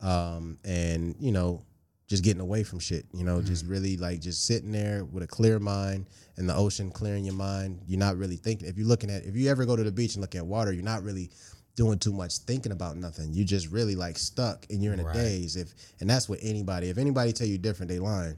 Um, 0.00 0.58
and, 0.64 1.16
you 1.18 1.32
know, 1.32 1.64
just 2.08 2.22
getting 2.22 2.42
away 2.42 2.62
from 2.62 2.78
shit, 2.78 3.06
you 3.14 3.24
know, 3.24 3.40
just 3.40 3.64
really 3.64 3.96
like 3.96 4.20
just 4.20 4.46
sitting 4.46 4.70
there 4.70 5.06
with 5.06 5.22
a 5.22 5.26
clear 5.26 5.58
mind 5.58 6.10
and 6.36 6.46
the 6.46 6.54
ocean 6.54 6.90
clearing 6.90 7.24
your 7.24 7.34
mind. 7.34 7.80
You're 7.86 7.98
not 7.98 8.18
really 8.18 8.36
thinking. 8.36 8.68
If 8.68 8.76
you're 8.76 8.86
looking 8.86 9.08
at, 9.08 9.24
if 9.24 9.34
you 9.34 9.48
ever 9.48 9.64
go 9.64 9.76
to 9.76 9.82
the 9.82 9.92
beach 9.92 10.14
and 10.14 10.20
look 10.20 10.34
at 10.34 10.44
water, 10.44 10.72
you're 10.72 10.84
not 10.84 11.02
really 11.02 11.30
doing 11.74 11.98
too 11.98 12.12
much 12.12 12.38
thinking 12.38 12.72
about 12.72 12.96
nothing. 12.96 13.32
You 13.32 13.44
just 13.44 13.70
really 13.70 13.96
like 13.96 14.18
stuck 14.18 14.66
and 14.70 14.82
you're 14.82 14.92
in 14.92 15.00
a 15.00 15.04
Right. 15.04 15.14
daze. 15.14 15.56
If 15.56 15.74
and 16.00 16.08
that's 16.08 16.28
what 16.28 16.38
anybody. 16.42 16.88
If 16.88 16.98
anybody 16.98 17.32
tell 17.32 17.46
you 17.46 17.58
different, 17.58 17.90
they 17.90 17.98
lying. 17.98 18.36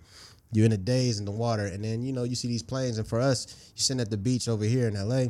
You're 0.52 0.66
in 0.66 0.72
a 0.72 0.76
daze 0.76 1.18
in 1.18 1.24
the 1.24 1.32
water, 1.32 1.66
and 1.66 1.84
then 1.84 2.02
you 2.02 2.12
know 2.12 2.22
you 2.22 2.36
see 2.36 2.46
these 2.46 2.62
planes. 2.62 2.98
And 2.98 3.06
for 3.06 3.20
us, 3.20 3.46
you're 3.74 3.82
sitting 3.82 4.00
at 4.00 4.10
the 4.10 4.16
beach 4.16 4.48
over 4.48 4.64
here 4.64 4.86
in 4.86 4.94
LA, 4.94 5.26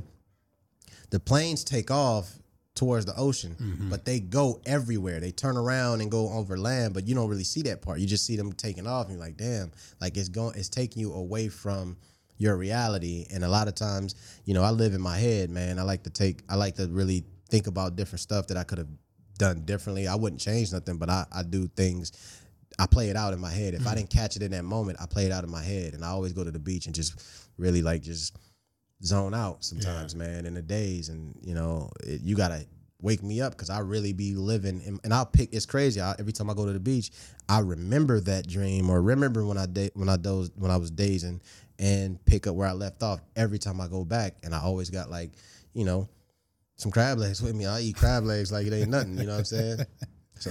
the 1.10 1.18
planes 1.18 1.64
take 1.64 1.90
off 1.90 2.38
towards 2.74 3.06
the 3.06 3.16
ocean, 3.16 3.56
mm-hmm. 3.58 3.88
but 3.88 4.04
they 4.04 4.20
go 4.20 4.60
everywhere. 4.66 5.20
They 5.20 5.30
turn 5.30 5.56
around 5.56 6.02
and 6.02 6.10
go 6.10 6.28
over 6.30 6.58
land, 6.58 6.92
but 6.92 7.06
you 7.06 7.14
don't 7.14 7.28
really 7.28 7.44
see 7.44 7.62
that 7.62 7.80
part. 7.80 8.00
You 8.00 8.06
just 8.06 8.26
see 8.26 8.36
them 8.36 8.52
taking 8.52 8.86
off, 8.86 9.06
and 9.06 9.16
you're 9.16 9.24
like, 9.24 9.36
damn, 9.36 9.72
like 10.00 10.16
it's 10.16 10.28
going, 10.28 10.58
it's 10.58 10.68
taking 10.68 11.00
you 11.00 11.14
away 11.14 11.48
from 11.48 11.96
your 12.36 12.56
reality. 12.56 13.26
And 13.32 13.44
a 13.44 13.48
lot 13.48 13.68
of 13.68 13.74
times, 13.74 14.16
you 14.44 14.54
know, 14.54 14.62
I 14.62 14.70
live 14.70 14.92
in 14.92 15.00
my 15.00 15.16
head, 15.16 15.50
man. 15.50 15.78
I 15.78 15.82
like 15.82 16.02
to 16.02 16.10
take, 16.10 16.40
I 16.48 16.56
like 16.56 16.74
to 16.76 16.86
really 16.88 17.24
think 17.48 17.66
about 17.66 17.96
different 17.96 18.20
stuff 18.20 18.48
that 18.48 18.56
I 18.56 18.64
could 18.64 18.78
have 18.78 18.88
done 19.38 19.62
differently. 19.64 20.06
I 20.06 20.14
wouldn't 20.14 20.40
change 20.40 20.72
nothing, 20.72 20.96
but 20.96 21.10
I, 21.10 21.26
I 21.32 21.42
do 21.42 21.66
things. 21.68 22.12
I 22.78 22.86
play 22.86 23.10
it 23.10 23.16
out 23.16 23.32
in 23.32 23.40
my 23.40 23.50
head. 23.50 23.74
If 23.74 23.82
I 23.82 23.84
mm-hmm. 23.84 23.96
didn't 23.96 24.10
catch 24.10 24.36
it 24.36 24.42
in 24.42 24.50
that 24.52 24.64
moment, 24.64 24.98
I 25.00 25.06
play 25.06 25.26
it 25.26 25.32
out 25.32 25.44
in 25.44 25.50
my 25.50 25.62
head, 25.62 25.94
and 25.94 26.04
I 26.04 26.08
always 26.08 26.32
go 26.32 26.44
to 26.44 26.50
the 26.50 26.58
beach 26.58 26.86
and 26.86 26.94
just 26.94 27.22
really 27.56 27.82
like 27.82 28.02
just 28.02 28.36
zone 29.02 29.34
out 29.34 29.64
sometimes, 29.64 30.14
man, 30.14 30.46
in 30.46 30.54
the 30.54 30.62
days. 30.62 31.08
And 31.08 31.38
you 31.42 31.54
know, 31.54 31.90
it, 32.02 32.20
you 32.22 32.36
gotta 32.36 32.66
wake 33.00 33.22
me 33.22 33.40
up 33.40 33.52
because 33.52 33.70
I 33.70 33.80
really 33.80 34.12
be 34.12 34.34
living. 34.34 34.82
And, 34.86 34.98
and 35.04 35.14
I'll 35.14 35.26
pick. 35.26 35.52
It's 35.52 35.66
crazy. 35.66 36.00
I, 36.00 36.16
every 36.18 36.32
time 36.32 36.50
I 36.50 36.54
go 36.54 36.66
to 36.66 36.72
the 36.72 36.80
beach, 36.80 37.10
I 37.48 37.60
remember 37.60 38.18
that 38.20 38.48
dream 38.48 38.90
or 38.90 39.00
remember 39.00 39.46
when 39.46 39.58
I 39.58 39.66
da- 39.66 39.90
when 39.94 40.08
I 40.08 40.16
dozed 40.16 40.52
when 40.56 40.70
I 40.70 40.76
was 40.76 40.90
dazing 40.90 41.42
and 41.78 42.24
pick 42.24 42.46
up 42.46 42.54
where 42.54 42.68
I 42.68 42.72
left 42.72 43.02
off 43.02 43.20
every 43.36 43.58
time 43.58 43.80
I 43.80 43.86
go 43.86 44.04
back. 44.04 44.36
And 44.42 44.54
I 44.54 44.60
always 44.60 44.90
got 44.90 45.10
like, 45.10 45.32
you 45.74 45.84
know, 45.84 46.08
some 46.76 46.90
crab 46.90 47.18
legs 47.18 47.40
with 47.42 47.54
me. 47.54 47.66
I 47.66 47.80
eat 47.80 47.96
crab 47.96 48.24
legs 48.24 48.50
like 48.52 48.66
it 48.66 48.72
ain't 48.72 48.90
nothing. 48.90 49.18
You 49.18 49.26
know 49.26 49.32
what 49.32 49.38
I'm 49.40 49.44
saying? 49.44 49.78
So 50.40 50.50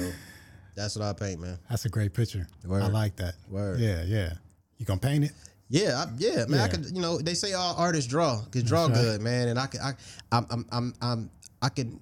that's 0.76 0.96
what 0.96 1.06
I 1.06 1.14
paint, 1.14 1.40
man. 1.42 1.60
That's 1.70 1.86
a 1.86 1.90
great 1.90 2.14
picture. 2.14 2.48
I 2.72 2.88
like 2.88 3.18
that. 3.18 3.36
Word. 3.50 3.80
Yeah, 3.80 4.04
yeah. 4.04 4.34
You 4.78 4.86
gonna 4.86 5.00
paint 5.00 5.26
it? 5.26 5.32
Yeah, 5.70 6.06
I, 6.08 6.12
yeah, 6.18 6.46
man. 6.48 6.62
I 6.62 6.64
Yeah. 6.64 6.68
could, 6.68 6.86
you 6.96 7.02
know, 7.02 7.18
they 7.20 7.34
say 7.34 7.54
all 7.54 7.76
artists 7.78 8.10
draw, 8.10 8.42
cause 8.52 8.64
draw 8.64 8.86
right. 8.86 8.94
good, 8.96 9.22
man. 9.22 9.50
And 9.50 9.60
I 9.60 9.68
can, 9.68 9.82
I, 9.82 9.92
I'm, 10.32 10.48
I'm, 10.50 10.66
I'm, 10.72 10.94
I'm, 11.02 11.30
I 11.62 11.70
can 11.70 12.00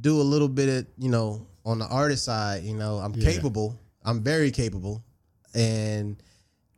do 0.00 0.20
a 0.20 0.22
little 0.24 0.48
bit 0.48 0.68
of, 0.68 0.86
you 0.98 1.10
know, 1.10 1.46
on 1.64 1.78
the 1.78 1.86
artist 1.86 2.24
side. 2.24 2.64
You 2.64 2.74
know, 2.74 2.96
I'm 2.96 3.12
Yeah. 3.14 3.30
capable. 3.30 3.78
I'm 4.04 4.22
very 4.22 4.50
capable, 4.50 5.04
and 5.54 6.16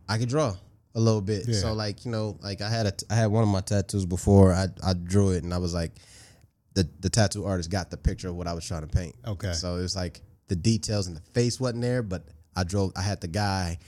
I 0.09 0.19
can 0.19 0.29
draw 0.29 0.57
a 0.95 1.01
little 1.01 1.21
bit. 1.21 1.47
Yeah. 1.47 1.59
So 1.61 1.73
like, 1.75 2.05
you 2.05 2.11
know, 2.11 2.37
like 2.43 2.61
I 2.61 2.69
had 2.69 2.87
a, 2.87 2.93
I 3.09 3.15
had 3.15 3.27
one 3.27 3.45
of 3.45 3.49
my 3.49 3.61
tattoos 3.61 4.05
before. 4.05 4.53
I, 4.53 4.67
I 4.85 4.95
drew 4.95 5.31
it, 5.31 5.45
and 5.45 5.55
I 5.55 5.59
was 5.59 5.73
like, 5.73 5.93
the 6.75 6.89
the 7.01 7.11
tattoo 7.11 7.45
artist 7.45 7.71
got 7.71 7.91
the 7.91 7.97
picture 7.97 8.29
of 8.29 8.37
what 8.37 8.47
I 8.47 8.53
was 8.55 8.65
trying 8.67 8.83
to 8.83 8.87
paint. 8.89 9.15
Okay. 9.27 9.53
So 9.53 9.77
it 9.77 9.83
was 9.83 9.97
like 9.97 10.21
the 10.49 10.57
details 10.57 11.07
in 11.09 11.15
the 11.15 11.21
face 11.21 11.59
wasn't 11.61 11.83
there, 11.83 12.03
but 12.03 12.25
I 12.57 12.65
drove. 12.65 12.93
I 12.97 13.03
had 13.03 13.21
the 13.21 13.29
guy 13.29 13.79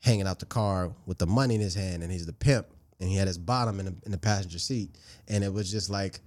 hanging 0.00 0.26
out 0.26 0.38
the 0.38 0.46
car 0.46 0.92
with 1.06 1.18
the 1.18 1.26
money 1.26 1.54
in 1.54 1.60
his 1.60 1.74
hand, 1.74 2.02
and 2.02 2.12
he's 2.12 2.26
the 2.26 2.32
pimp, 2.32 2.66
and 3.00 3.08
he 3.08 3.16
had 3.16 3.26
his 3.26 3.38
bottom 3.38 3.80
in 3.80 3.86
the, 3.86 3.94
in 4.04 4.12
the 4.12 4.18
passenger 4.18 4.58
seat, 4.58 4.96
and 5.28 5.42
it 5.44 5.52
was 5.52 5.70
just 5.70 5.90
like 5.90 6.20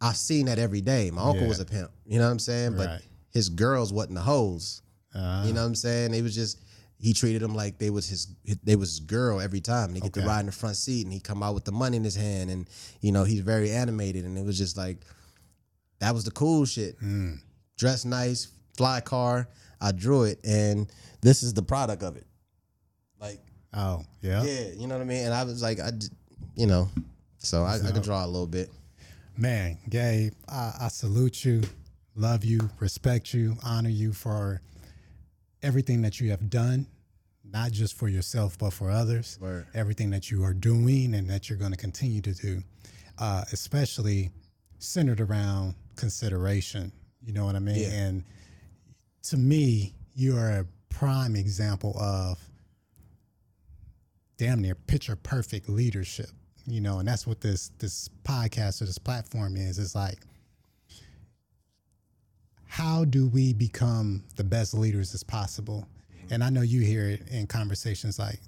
I've 0.00 0.16
seen 0.16 0.46
that 0.46 0.58
every 0.58 0.80
day. 0.80 1.10
My 1.10 1.22
uncle 1.22 1.42
Yeah. 1.42 1.48
was 1.48 1.60
a 1.60 1.64
pimp, 1.64 1.90
you 2.06 2.18
know 2.18 2.24
what 2.26 2.32
I'm 2.32 2.38
saying? 2.38 2.76
But 2.76 2.88
Right. 2.88 3.02
his 3.30 3.48
girls 3.50 3.92
wasn't 3.92 4.16
the 4.16 4.22
hoes, 4.22 4.82
Uh, 5.14 5.42
you 5.46 5.52
know 5.52 5.60
what 5.60 5.66
I'm 5.66 5.74
saying? 5.74 6.14
It 6.14 6.22
was 6.22 6.34
just 6.34 6.58
he 6.98 7.12
treated 7.12 7.42
them 7.42 7.54
like 7.54 7.78
they 7.78 7.90
was 7.90 8.08
his 8.08 8.28
they 8.64 8.76
was 8.76 8.90
his 8.90 9.00
girl 9.00 9.40
every 9.40 9.60
time. 9.60 9.88
And 9.88 9.96
he 9.96 10.00
get 10.00 10.14
to 10.14 10.20
ride 10.22 10.40
in 10.40 10.46
the 10.46 10.52
front 10.52 10.76
seat, 10.76 11.04
and 11.04 11.12
he 11.12 11.20
come 11.20 11.42
out 11.42 11.54
with 11.54 11.64
the 11.64 11.72
money 11.72 11.96
in 11.98 12.04
his 12.04 12.14
hand, 12.16 12.50
and 12.50 12.68
you 13.00 13.12
know 13.12 13.24
he's 13.24 13.40
very 13.40 13.70
animated, 13.70 14.24
and 14.24 14.38
it 14.38 14.44
was 14.44 14.56
just 14.58 14.76
like 14.76 14.98
that 16.02 16.12
was 16.12 16.24
the 16.24 16.32
cool 16.32 16.64
shit. 16.64 17.00
mm, 17.00 17.38
Dress 17.78 18.04
nice, 18.04 18.48
fly 18.76 19.00
car. 19.00 19.48
I 19.80 19.92
drew 19.92 20.24
it, 20.24 20.40
and 20.44 20.92
this 21.20 21.44
is 21.44 21.54
the 21.54 21.62
product 21.62 22.02
of 22.02 22.16
it. 22.16 22.26
Like, 23.20 23.38
oh, 23.72 24.02
yeah. 24.20 24.42
yeah, 24.42 24.70
you 24.76 24.88
know 24.88 24.96
what 24.96 25.02
I 25.02 25.06
mean. 25.06 25.24
And 25.24 25.32
I 25.32 25.44
was 25.44 25.62
like, 25.62 25.78
I, 25.78 25.90
you 26.56 26.66
know, 26.66 26.88
so 27.38 27.62
I, 27.62 27.76
I 27.76 27.92
could 27.92 28.02
draw 28.02 28.24
a 28.24 28.26
little 28.26 28.48
bit. 28.48 28.68
Man, 29.36 29.78
Gabe, 29.88 30.32
I, 30.48 30.72
I 30.82 30.88
salute 30.88 31.44
you, 31.44 31.62
love 32.16 32.44
you, 32.44 32.68
respect 32.80 33.32
you, 33.32 33.56
honor 33.64 33.88
you 33.88 34.12
for 34.12 34.60
everything 35.62 36.02
that 36.02 36.20
you 36.20 36.30
have 36.30 36.50
done, 36.50 36.86
not 37.44 37.70
just 37.70 37.96
for 37.96 38.08
yourself, 38.08 38.58
but 38.58 38.72
for 38.72 38.90
others. 38.90 39.38
Everything 39.72 40.10
that 40.10 40.32
you 40.32 40.42
are 40.42 40.52
doing 40.54 41.14
and 41.14 41.30
that 41.30 41.48
you're 41.48 41.58
going 41.58 41.70
to 41.70 41.78
continue 41.78 42.20
to 42.22 42.34
do, 42.34 42.60
uh, 43.18 43.44
especially 43.52 44.30
centered 44.80 45.20
around 45.20 45.76
consideration. 45.96 46.92
You 47.22 47.32
know 47.32 47.44
what 47.44 47.56
I 47.56 47.60
mean? 47.60 47.76
Yeah. 47.76 47.92
And 47.92 48.24
to 49.24 49.36
me, 49.36 49.94
you 50.14 50.36
are 50.36 50.50
a 50.50 50.66
prime 50.88 51.36
example 51.36 51.96
of 51.98 52.38
damn 54.36 54.60
near 54.60 54.74
picture 54.74 55.16
perfect 55.16 55.68
leadership 55.68 56.28
you 56.66 56.80
know 56.80 56.98
and 56.98 57.08
that's 57.08 57.26
what 57.26 57.40
this 57.40 57.70
this 57.78 58.08
podcast 58.24 58.82
or 58.82 58.84
this 58.84 58.98
platform 58.98 59.56
is 59.56 59.78
it's 59.78 59.94
like 59.94 60.18
how 62.66 63.04
do 63.04 63.28
we 63.28 63.52
become 63.52 64.22
the 64.36 64.44
best 64.44 64.74
leaders 64.74 65.14
as 65.14 65.22
possible 65.22 65.86
mm-hmm. 66.14 66.34
and 66.34 66.44
i 66.44 66.50
know 66.50 66.62
you 66.62 66.80
hear 66.80 67.08
it 67.08 67.28
in 67.30 67.46
conversations 67.46 68.18
like 68.18 68.40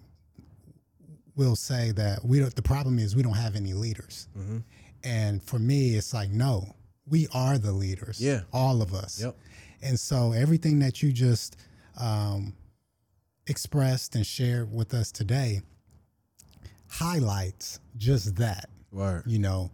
we'll 1.37 1.57
say 1.57 1.93
that 1.93 2.25
we 2.25 2.39
don't 2.39 2.55
the 2.55 2.63
problem 2.63 2.99
is 2.99 3.17
we 3.17 3.23
don't 3.23 3.35
have 3.35 3.57
any 3.57 3.73
leaders 3.73 4.29
mm-hmm. 4.37 4.59
and 5.03 5.43
for 5.43 5.59
me 5.59 5.95
it's 5.95 6.15
like 6.15 6.31
no 6.31 6.75
we 7.09 7.27
are 7.35 7.59
the 7.59 7.73
leaders 7.73 8.21
Yeah. 8.21 8.43
all 8.53 8.81
of 8.83 8.95
us 8.95 9.21
Yep. 9.21 9.37
and 9.83 9.99
so 10.01 10.33
everything 10.33 10.79
that 10.81 11.03
you 11.03 11.13
just 11.13 11.57
um, 11.99 12.55
expressed 13.47 14.15
and 14.17 14.27
shared 14.27 14.73
with 14.73 14.95
us 14.95 15.13
today 15.13 15.61
highlights 16.89 17.81
just 17.97 18.37
that. 18.37 18.69
Word. 18.93 19.25
You 19.27 19.39
know, 19.39 19.71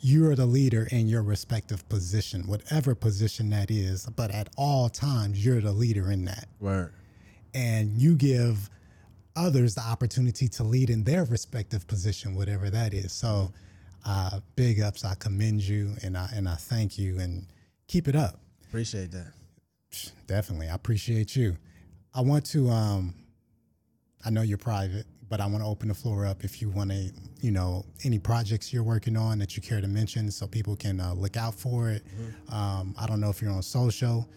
you 0.00 0.26
are 0.28 0.34
the 0.36 0.46
leader 0.46 0.86
in 0.90 1.08
your 1.08 1.22
respective 1.22 1.88
position, 1.88 2.46
whatever 2.46 2.94
position 2.94 3.50
that 3.50 3.70
is, 3.70 4.06
but 4.06 4.30
at 4.30 4.48
all 4.56 4.88
times, 4.88 5.44
you're 5.44 5.60
the 5.60 5.72
leader 5.72 6.10
in 6.10 6.24
that. 6.26 6.48
Right. 6.60 6.88
And 7.54 7.96
you 7.98 8.14
give 8.14 8.70
others 9.34 9.74
the 9.74 9.82
opportunity 9.82 10.48
to 10.48 10.62
lead 10.64 10.90
in 10.90 11.04
their 11.04 11.24
respective 11.24 11.86
position, 11.86 12.34
whatever 12.34 12.70
that 12.70 12.94
is. 12.94 13.12
So, 13.12 13.52
uh, 14.06 14.40
big 14.54 14.80
ups. 14.80 15.04
I 15.04 15.14
commend 15.16 15.62
you 15.62 15.94
and 16.02 16.16
I 16.16 16.30
and 16.34 16.48
I 16.48 16.54
thank 16.54 16.98
you 16.98 17.18
and 17.18 17.46
keep 17.88 18.08
it 18.08 18.16
up. 18.16 18.40
Appreciate 18.68 19.10
that. 19.10 19.32
Definitely, 20.26 20.68
I 20.68 20.74
appreciate 20.74 21.36
you. 21.36 21.56
I 22.14 22.20
want 22.20 22.46
to. 22.46 22.68
Um, 22.70 23.14
I 24.24 24.30
know 24.30 24.42
you're 24.42 24.58
private, 24.58 25.06
but 25.28 25.40
I 25.40 25.46
want 25.46 25.62
to 25.62 25.68
open 25.68 25.88
the 25.88 25.94
floor 25.94 26.26
up 26.26 26.42
if 26.42 26.60
you 26.60 26.68
want 26.68 26.90
to, 26.90 27.10
you 27.40 27.50
know, 27.50 27.84
any 28.04 28.18
projects 28.18 28.72
you're 28.72 28.82
working 28.82 29.16
on 29.16 29.38
that 29.38 29.56
you 29.56 29.62
care 29.62 29.80
to 29.80 29.86
mention, 29.86 30.30
so 30.30 30.46
people 30.46 30.76
can 30.76 31.00
uh, 31.00 31.14
look 31.14 31.36
out 31.36 31.54
for 31.54 31.90
it. 31.90 32.02
Mm-hmm. 32.06 32.54
Um, 32.54 32.94
I 32.98 33.06
don't 33.06 33.20
know 33.20 33.30
if 33.30 33.40
you're 33.40 33.52
on 33.52 33.62
social, 33.62 34.28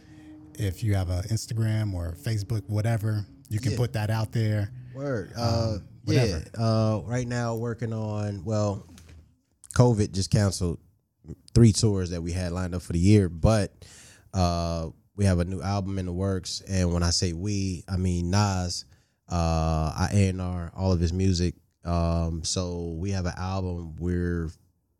if 0.55 0.83
you 0.83 0.93
have 0.95 1.09
an 1.09 1.23
Instagram 1.23 1.93
or 1.93 2.15
Facebook, 2.21 2.63
whatever, 2.67 3.25
you 3.49 3.59
can 3.59 3.71
yeah. 3.71 3.77
put 3.77 3.93
that 3.93 4.09
out 4.09 4.31
there. 4.31 4.71
Word. 4.93 5.31
Uh, 5.37 5.77
um, 5.77 5.83
yeah. 6.05 6.39
Uh, 6.57 7.01
right 7.05 7.27
now, 7.27 7.55
working 7.55 7.93
on 7.93 8.43
well, 8.43 8.85
COVID 9.79 10.11
just 10.11 10.29
canceled 10.29 10.77
three 11.53 11.71
tours 11.71 12.09
that 12.09 12.21
we 12.21 12.33
had 12.33 12.51
lined 12.51 12.75
up 12.75 12.81
for 12.81 12.91
the 12.91 12.99
year, 12.99 13.29
but 13.29 13.71
uh, 14.33 14.89
we 15.15 15.23
have 15.23 15.39
a 15.39 15.45
new 15.45 15.61
album 15.61 15.97
in 15.97 16.05
the 16.05 16.11
works. 16.11 16.61
And 16.67 16.93
when 16.93 17.01
I 17.01 17.11
say 17.11 17.31
we, 17.31 17.85
I 17.87 17.95
mean 17.95 18.29
Nas. 18.29 18.83
Uh, 19.31 19.93
I 19.95 20.09
A&R 20.11 20.71
all 20.75 20.91
of 20.91 20.99
his 20.99 21.13
music. 21.13 21.55
Um, 21.85 22.43
so 22.43 22.95
we 22.97 23.11
have 23.11 23.25
an 23.25 23.35
album 23.37 23.95
we're 23.97 24.49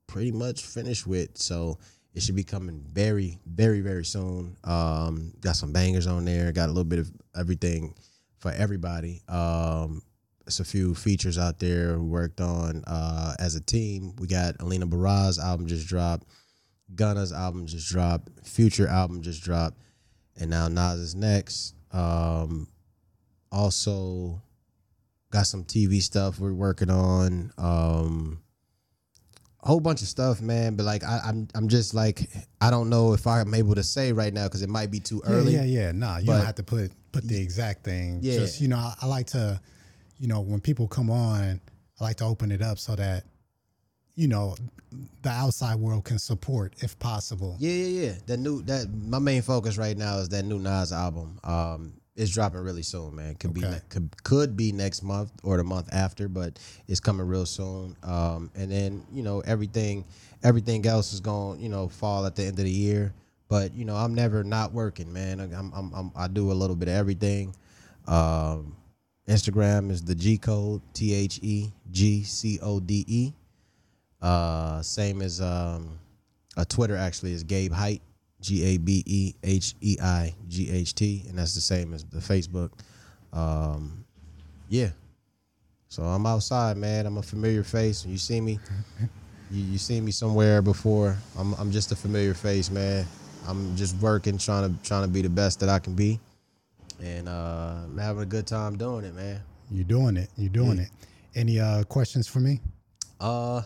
pretty 0.08 0.32
much 0.32 0.64
finished 0.64 1.06
with. 1.06 1.38
So 1.38 1.80
it 2.14 2.24
should 2.24 2.36
be 2.36 2.44
coming 2.46 2.82
very, 2.88 3.38
very, 3.46 3.82
very 3.82 4.06
soon. 4.06 4.56
Um, 4.64 5.34
got 5.42 5.58
some 5.58 5.74
bangers 5.74 6.08
on 6.08 6.24
there. 6.24 6.54
Got 6.54 6.68
a 6.70 6.72
little 6.72 6.86
bit 6.86 7.00
of 7.00 7.12
everything 7.36 7.96
for 8.38 8.52
everybody. 8.52 9.24
Um, 9.28 10.04
it's 10.50 10.60
a 10.60 10.66
few 10.66 10.96
features 10.96 11.38
out 11.38 11.60
there 11.60 12.00
we 12.00 12.08
worked 12.08 12.42
on 12.42 12.84
uh, 12.88 13.36
as 13.38 13.56
a 13.56 13.62
team. 13.62 14.16
We 14.18 14.26
got 14.26 14.56
Alina 14.60 14.88
Baraz 14.88 15.38
album 15.38 15.68
just 15.68 15.88
dropped, 15.88 16.26
Gunna's 16.96 17.32
album 17.32 17.68
just 17.68 17.88
dropped, 17.88 18.30
Future 18.48 18.88
album 18.88 19.22
just 19.22 19.44
dropped, 19.44 19.78
and 20.40 20.50
now 20.50 20.68
Nas 20.68 21.00
is 21.00 21.14
next. 21.14 21.76
Um, 21.92 22.68
also 23.52 24.42
got 25.30 25.46
some 25.46 25.66
TV 25.66 26.02
stuff 26.02 26.40
we're 26.40 26.52
working 26.52 26.90
on. 26.90 27.52
Um, 27.60 28.42
a 29.62 29.68
whole 29.68 29.80
bunch 29.80 30.02
of 30.02 30.08
stuff, 30.08 30.42
man. 30.42 30.76
But 30.76 30.88
like, 30.88 31.04
I, 31.04 31.18
am 31.18 31.22
I'm, 31.26 31.48
I'm 31.54 31.68
just 31.68 31.94
like, 31.94 32.22
I 32.60 32.72
don't 32.72 32.90
know 32.90 33.14
if 33.14 33.28
I'm 33.28 33.54
able 33.54 33.76
to 33.76 33.84
say 33.84 34.14
right 34.14 34.34
now 34.34 34.46
because 34.46 34.64
it 34.64 34.70
might 34.70 34.90
be 34.90 35.00
too 35.00 35.22
early. 35.28 35.54
Yeah, 35.54 35.64
yeah, 35.64 35.82
yeah. 35.82 35.92
Nah, 35.92 36.18
you 36.18 36.26
don't 36.26 36.44
have 36.44 36.56
to 36.56 36.64
put 36.64 36.92
put 37.12 37.24
the 37.24 37.40
exact 37.40 37.84
thing. 37.84 38.20
Yeah, 38.24 38.38
just 38.38 38.62
you 38.62 38.68
know, 38.68 38.78
I, 38.78 38.96
I, 39.02 39.06
like 39.06 39.28
to, 39.28 39.62
you 40.20 40.28
know, 40.28 40.42
when 40.42 40.60
people 40.60 40.88
come 40.88 41.10
on, 41.10 41.62
I 42.00 42.04
like 42.04 42.18
to 42.18 42.26
open 42.26 42.52
it 42.52 42.62
up 42.62 42.78
so 42.78 42.96
that, 42.96 43.24
you 44.16 44.28
know, 44.28 44.56
the 45.22 45.30
outside 45.30 45.76
world 45.76 46.04
can 46.04 46.20
support 46.20 46.74
if 46.80 46.98
possible. 47.00 47.56
Yeah, 47.60 47.72
yeah, 47.72 48.02
yeah. 48.06 48.14
That 48.28 48.38
new 48.38 48.62
that 48.64 48.88
my 48.90 49.20
main 49.20 49.42
focus 49.42 49.78
right 49.78 49.98
now 49.98 50.18
is 50.18 50.30
that 50.30 50.44
new 50.44 50.60
Nas 50.60 50.92
album. 50.92 51.40
Um, 51.44 51.94
it's 52.16 52.32
dropping 52.32 52.60
really 52.62 52.82
soon, 52.82 53.16
man. 53.16 53.36
Could 53.36 53.52
okay. 53.52 53.62
be 53.62 53.76
could 53.88 54.24
could 54.24 54.58
be 54.58 54.72
next 54.72 55.04
month 55.04 55.32
or 55.44 55.58
the 55.58 55.64
month 55.64 55.88
after, 55.94 56.28
but 56.28 56.60
it's 56.88 57.00
coming 57.00 57.26
real 57.26 57.46
soon. 57.46 57.96
Um, 58.04 58.52
and 58.56 58.72
then 58.72 59.06
you 59.12 59.24
know 59.24 59.42
everything 59.42 60.06
everything 60.44 60.86
else 60.86 61.14
is 61.14 61.22
going 61.22 61.62
you 61.62 61.70
know 61.70 61.88
fall 61.88 62.26
at 62.26 62.36
the 62.36 62.44
end 62.44 62.60
of 62.60 62.66
the 62.66 62.72
year. 62.72 63.14
But 63.48 63.74
you 63.74 63.86
know 63.86 63.96
I'm 63.96 64.14
never 64.16 64.44
not 64.44 64.74
working, 64.74 65.14
man. 65.14 65.40
I'm, 65.40 65.72
I'm, 65.74 65.94
I'm 65.94 66.12
i 66.16 66.28
do 66.28 66.52
a 66.52 66.54
little 66.54 66.76
bit 66.76 66.90
of 66.90 66.96
everything. 66.96 67.56
Um, 68.08 68.76
Instagram 69.30 69.92
is 69.92 70.04
the 70.04 70.16
G 70.16 70.38
code 70.38 70.82
T 70.94 71.14
H 71.14 71.40
E 71.42 71.72
G 71.92 72.24
C 72.24 72.60
O 72.62 72.80
D 72.80 73.06
E. 73.08 73.34
Uh, 74.22 74.82
same 74.82 75.22
as 75.22 75.40
um, 75.40 76.00
a 76.58 76.66
Twitter 76.66 76.98
actually 76.98 77.34
is 77.34 77.44
Gabe 77.44 77.72
Height. 77.72 78.02
G 78.42 78.64
A 78.64 78.78
B 78.78 79.04
E 79.06 79.34
H 79.44 79.76
E 79.82 79.98
I 80.02 80.34
G 80.48 80.72
H 80.72 80.96
T, 80.96 81.26
and 81.28 81.38
that's 81.38 81.54
the 81.56 81.62
same 81.62 81.94
as 81.94 82.06
the 82.06 82.20
Facebook. 82.20 82.72
Um, 83.34 84.06
yeah. 84.70 84.90
So 85.90 86.04
I'm 86.04 86.26
outside, 86.26 86.78
man. 86.78 87.06
I'm 87.06 87.18
a 87.18 87.24
familiar 87.24 87.64
face. 87.64 88.06
You 88.06 88.18
see 88.18 88.40
me, 88.40 88.60
you, 89.52 89.64
you 89.64 89.78
see 89.78 90.00
me 90.00 90.12
somewhere 90.12 90.62
before. 90.62 91.18
I'm 91.38 91.54
I'm 91.56 91.72
just 91.72 91.92
a 91.92 91.96
familiar 91.96 92.34
face, 92.34 92.70
man. 92.70 93.06
I'm 93.48 93.76
just 93.76 93.98
working, 93.98 94.38
trying 94.38 94.74
to 94.74 94.84
trying 94.88 95.04
to 95.04 95.10
be 95.10 95.22
the 95.22 95.30
best 95.30 95.60
that 95.60 95.70
I 95.70 95.80
can 95.80 95.94
be, 95.94 96.20
and 97.02 97.30
uh, 97.30 97.76
I'm 97.86 97.98
having 97.98 98.24
a 98.24 98.26
good 98.26 98.48
time 98.48 98.78
doing 98.78 99.06
it, 99.06 99.16
man. 99.16 99.42
You're 99.72 99.84
doing 99.84 100.18
it. 100.18 100.30
You're 100.36 100.50
doing 100.50 100.78
yeah. 100.78 100.84
it. 100.84 100.90
Any 101.36 101.60
uh, 101.60 101.84
questions 101.84 102.28
for 102.28 102.40
me? 102.40 102.60
Uh, 103.20 103.62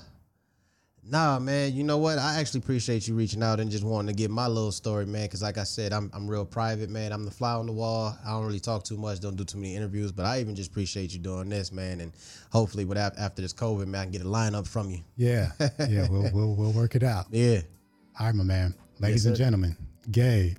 Nah, 1.05 1.37
man. 1.37 1.73
You 1.73 1.83
know 1.83 1.97
what? 1.97 2.17
I 2.17 2.39
actually 2.39 2.59
appreciate 2.59 3.07
you 3.07 3.13
reaching 3.13 3.43
out 3.43 3.59
and 3.59 3.69
just 3.69 3.83
wanting 3.83 4.15
to 4.15 4.17
get 4.17 4.31
my 4.31 4.47
little 4.47 4.71
story, 4.71 5.05
man. 5.05 5.23
Because 5.23 5.41
like 5.41 5.57
I 5.57 5.65
said, 5.65 5.91
I'm 5.91 6.09
I'm 6.13 6.29
real 6.29 6.45
private, 6.45 6.89
man. 6.89 7.11
I'm 7.11 7.25
the 7.25 7.31
fly 7.31 7.53
on 7.53 7.65
the 7.65 7.73
wall. 7.73 8.17
I 8.25 8.29
don't 8.31 8.45
really 8.45 8.61
talk 8.61 8.83
too 8.83 8.97
much. 8.97 9.19
Don't 9.19 9.35
do 9.35 9.43
too 9.43 9.57
many 9.57 9.75
interviews. 9.75 10.13
But 10.13 10.25
I 10.25 10.39
even 10.39 10.55
just 10.55 10.69
appreciate 10.71 11.11
you 11.11 11.19
doing 11.19 11.49
this, 11.49 11.73
man. 11.73 11.99
And 11.99 12.13
hopefully, 12.51 12.85
with 12.85 12.97
after 12.97 13.41
this 13.41 13.53
COVID, 13.53 13.85
man, 13.87 14.01
I 14.01 14.03
can 14.05 14.11
get 14.13 14.21
a 14.21 14.25
lineup 14.25 14.65
from 14.65 14.89
you. 14.89 14.99
Yeah, 15.17 15.51
yeah. 15.59 16.07
we'll 16.09 16.29
we'll 16.33 16.55
we'll 16.55 16.71
work 16.71 16.95
it 16.95 17.03
out. 17.03 17.25
Yeah. 17.33 17.61
All 18.19 18.27
right, 18.27 18.35
my 18.35 18.43
man. 18.43 18.75
Ladies 18.99 19.25
yes, 19.25 19.29
and 19.29 19.35
gentlemen, 19.35 19.75
Gabe. 20.11 20.55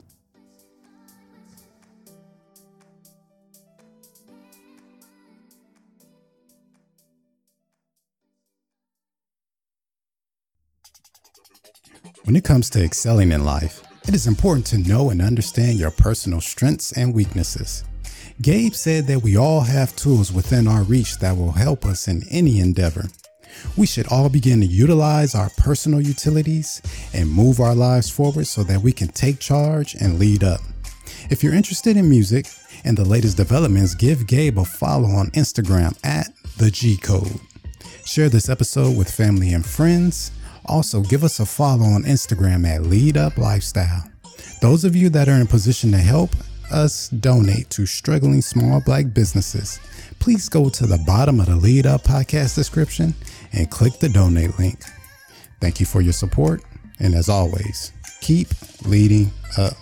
When 12.24 12.36
it 12.36 12.44
comes 12.44 12.70
to 12.70 12.82
excelling 12.82 13.32
in 13.32 13.44
life, 13.44 13.82
it 14.08 14.14
is 14.14 14.26
important 14.26 14.64
to 14.68 14.78
know 14.78 15.10
and 15.10 15.20
understand 15.20 15.78
your 15.78 15.90
personal 15.90 16.40
strengths 16.40 16.92
and 16.92 17.12
weaknesses. 17.12 17.84
Gabe 18.40 18.72
said 18.72 19.06
that 19.08 19.22
we 19.22 19.36
all 19.36 19.60
have 19.60 19.94
tools 19.94 20.32
within 20.32 20.66
our 20.66 20.84
reach 20.84 21.18
that 21.18 21.36
will 21.36 21.52
help 21.52 21.84
us 21.84 22.08
in 22.08 22.22
any 22.30 22.60
endeavor. 22.60 23.10
We 23.76 23.86
should 23.86 24.06
all 24.06 24.30
begin 24.30 24.60
to 24.60 24.66
utilize 24.66 25.34
our 25.34 25.50
personal 25.58 26.00
utilities 26.00 26.80
and 27.12 27.30
move 27.30 27.60
our 27.60 27.74
lives 27.74 28.08
forward 28.08 28.46
so 28.46 28.62
that 28.64 28.80
we 28.80 28.92
can 28.92 29.08
take 29.08 29.38
charge 29.38 29.94
and 29.94 30.18
lead 30.18 30.42
up. 30.42 30.62
If 31.28 31.44
you're 31.44 31.52
interested 31.52 31.98
in 31.98 32.08
music 32.08 32.46
and 32.84 32.96
the 32.96 33.04
latest 33.04 33.36
developments, 33.36 33.94
give 33.94 34.26
Gabe 34.26 34.58
a 34.58 34.64
follow 34.64 35.10
on 35.10 35.30
Instagram 35.32 35.94
at 36.02 36.30
the 36.56 36.70
G 36.70 36.96
Code. 36.96 37.38
Share 38.06 38.30
this 38.30 38.48
episode 38.48 38.96
with 38.96 39.14
family 39.14 39.52
and 39.52 39.64
friends 39.64 40.30
also, 40.66 41.02
give 41.02 41.24
us 41.24 41.40
a 41.40 41.46
follow 41.46 41.84
on 41.84 42.04
Instagram 42.04 42.66
at 42.66 42.82
Lead 42.82 43.16
Up 43.16 43.36
Lifestyle. 43.36 44.10
Those 44.60 44.84
of 44.84 44.96
you 44.96 45.10
that 45.10 45.28
are 45.28 45.40
in 45.40 45.46
position 45.46 45.90
to 45.92 45.98
help 45.98 46.30
us 46.70 47.08
donate 47.08 47.68
to 47.70 47.86
struggling 47.86 48.40
small 48.40 48.80
black 48.80 49.12
businesses, 49.12 49.78
please 50.18 50.48
go 50.48 50.68
to 50.70 50.86
the 50.86 51.02
bottom 51.06 51.40
of 51.40 51.46
the 51.46 51.56
Lead 51.56 51.86
Up 51.86 52.02
podcast 52.02 52.54
description 52.54 53.14
and 53.52 53.70
click 53.70 53.98
the 53.98 54.08
donate 54.08 54.58
link. 54.58 54.78
Thank 55.60 55.80
you 55.80 55.86
for 55.86 56.00
your 56.00 56.12
support, 56.12 56.62
and 56.98 57.14
as 57.14 57.28
always, 57.28 57.92
keep 58.20 58.48
leading 58.86 59.30
up. 59.58 59.74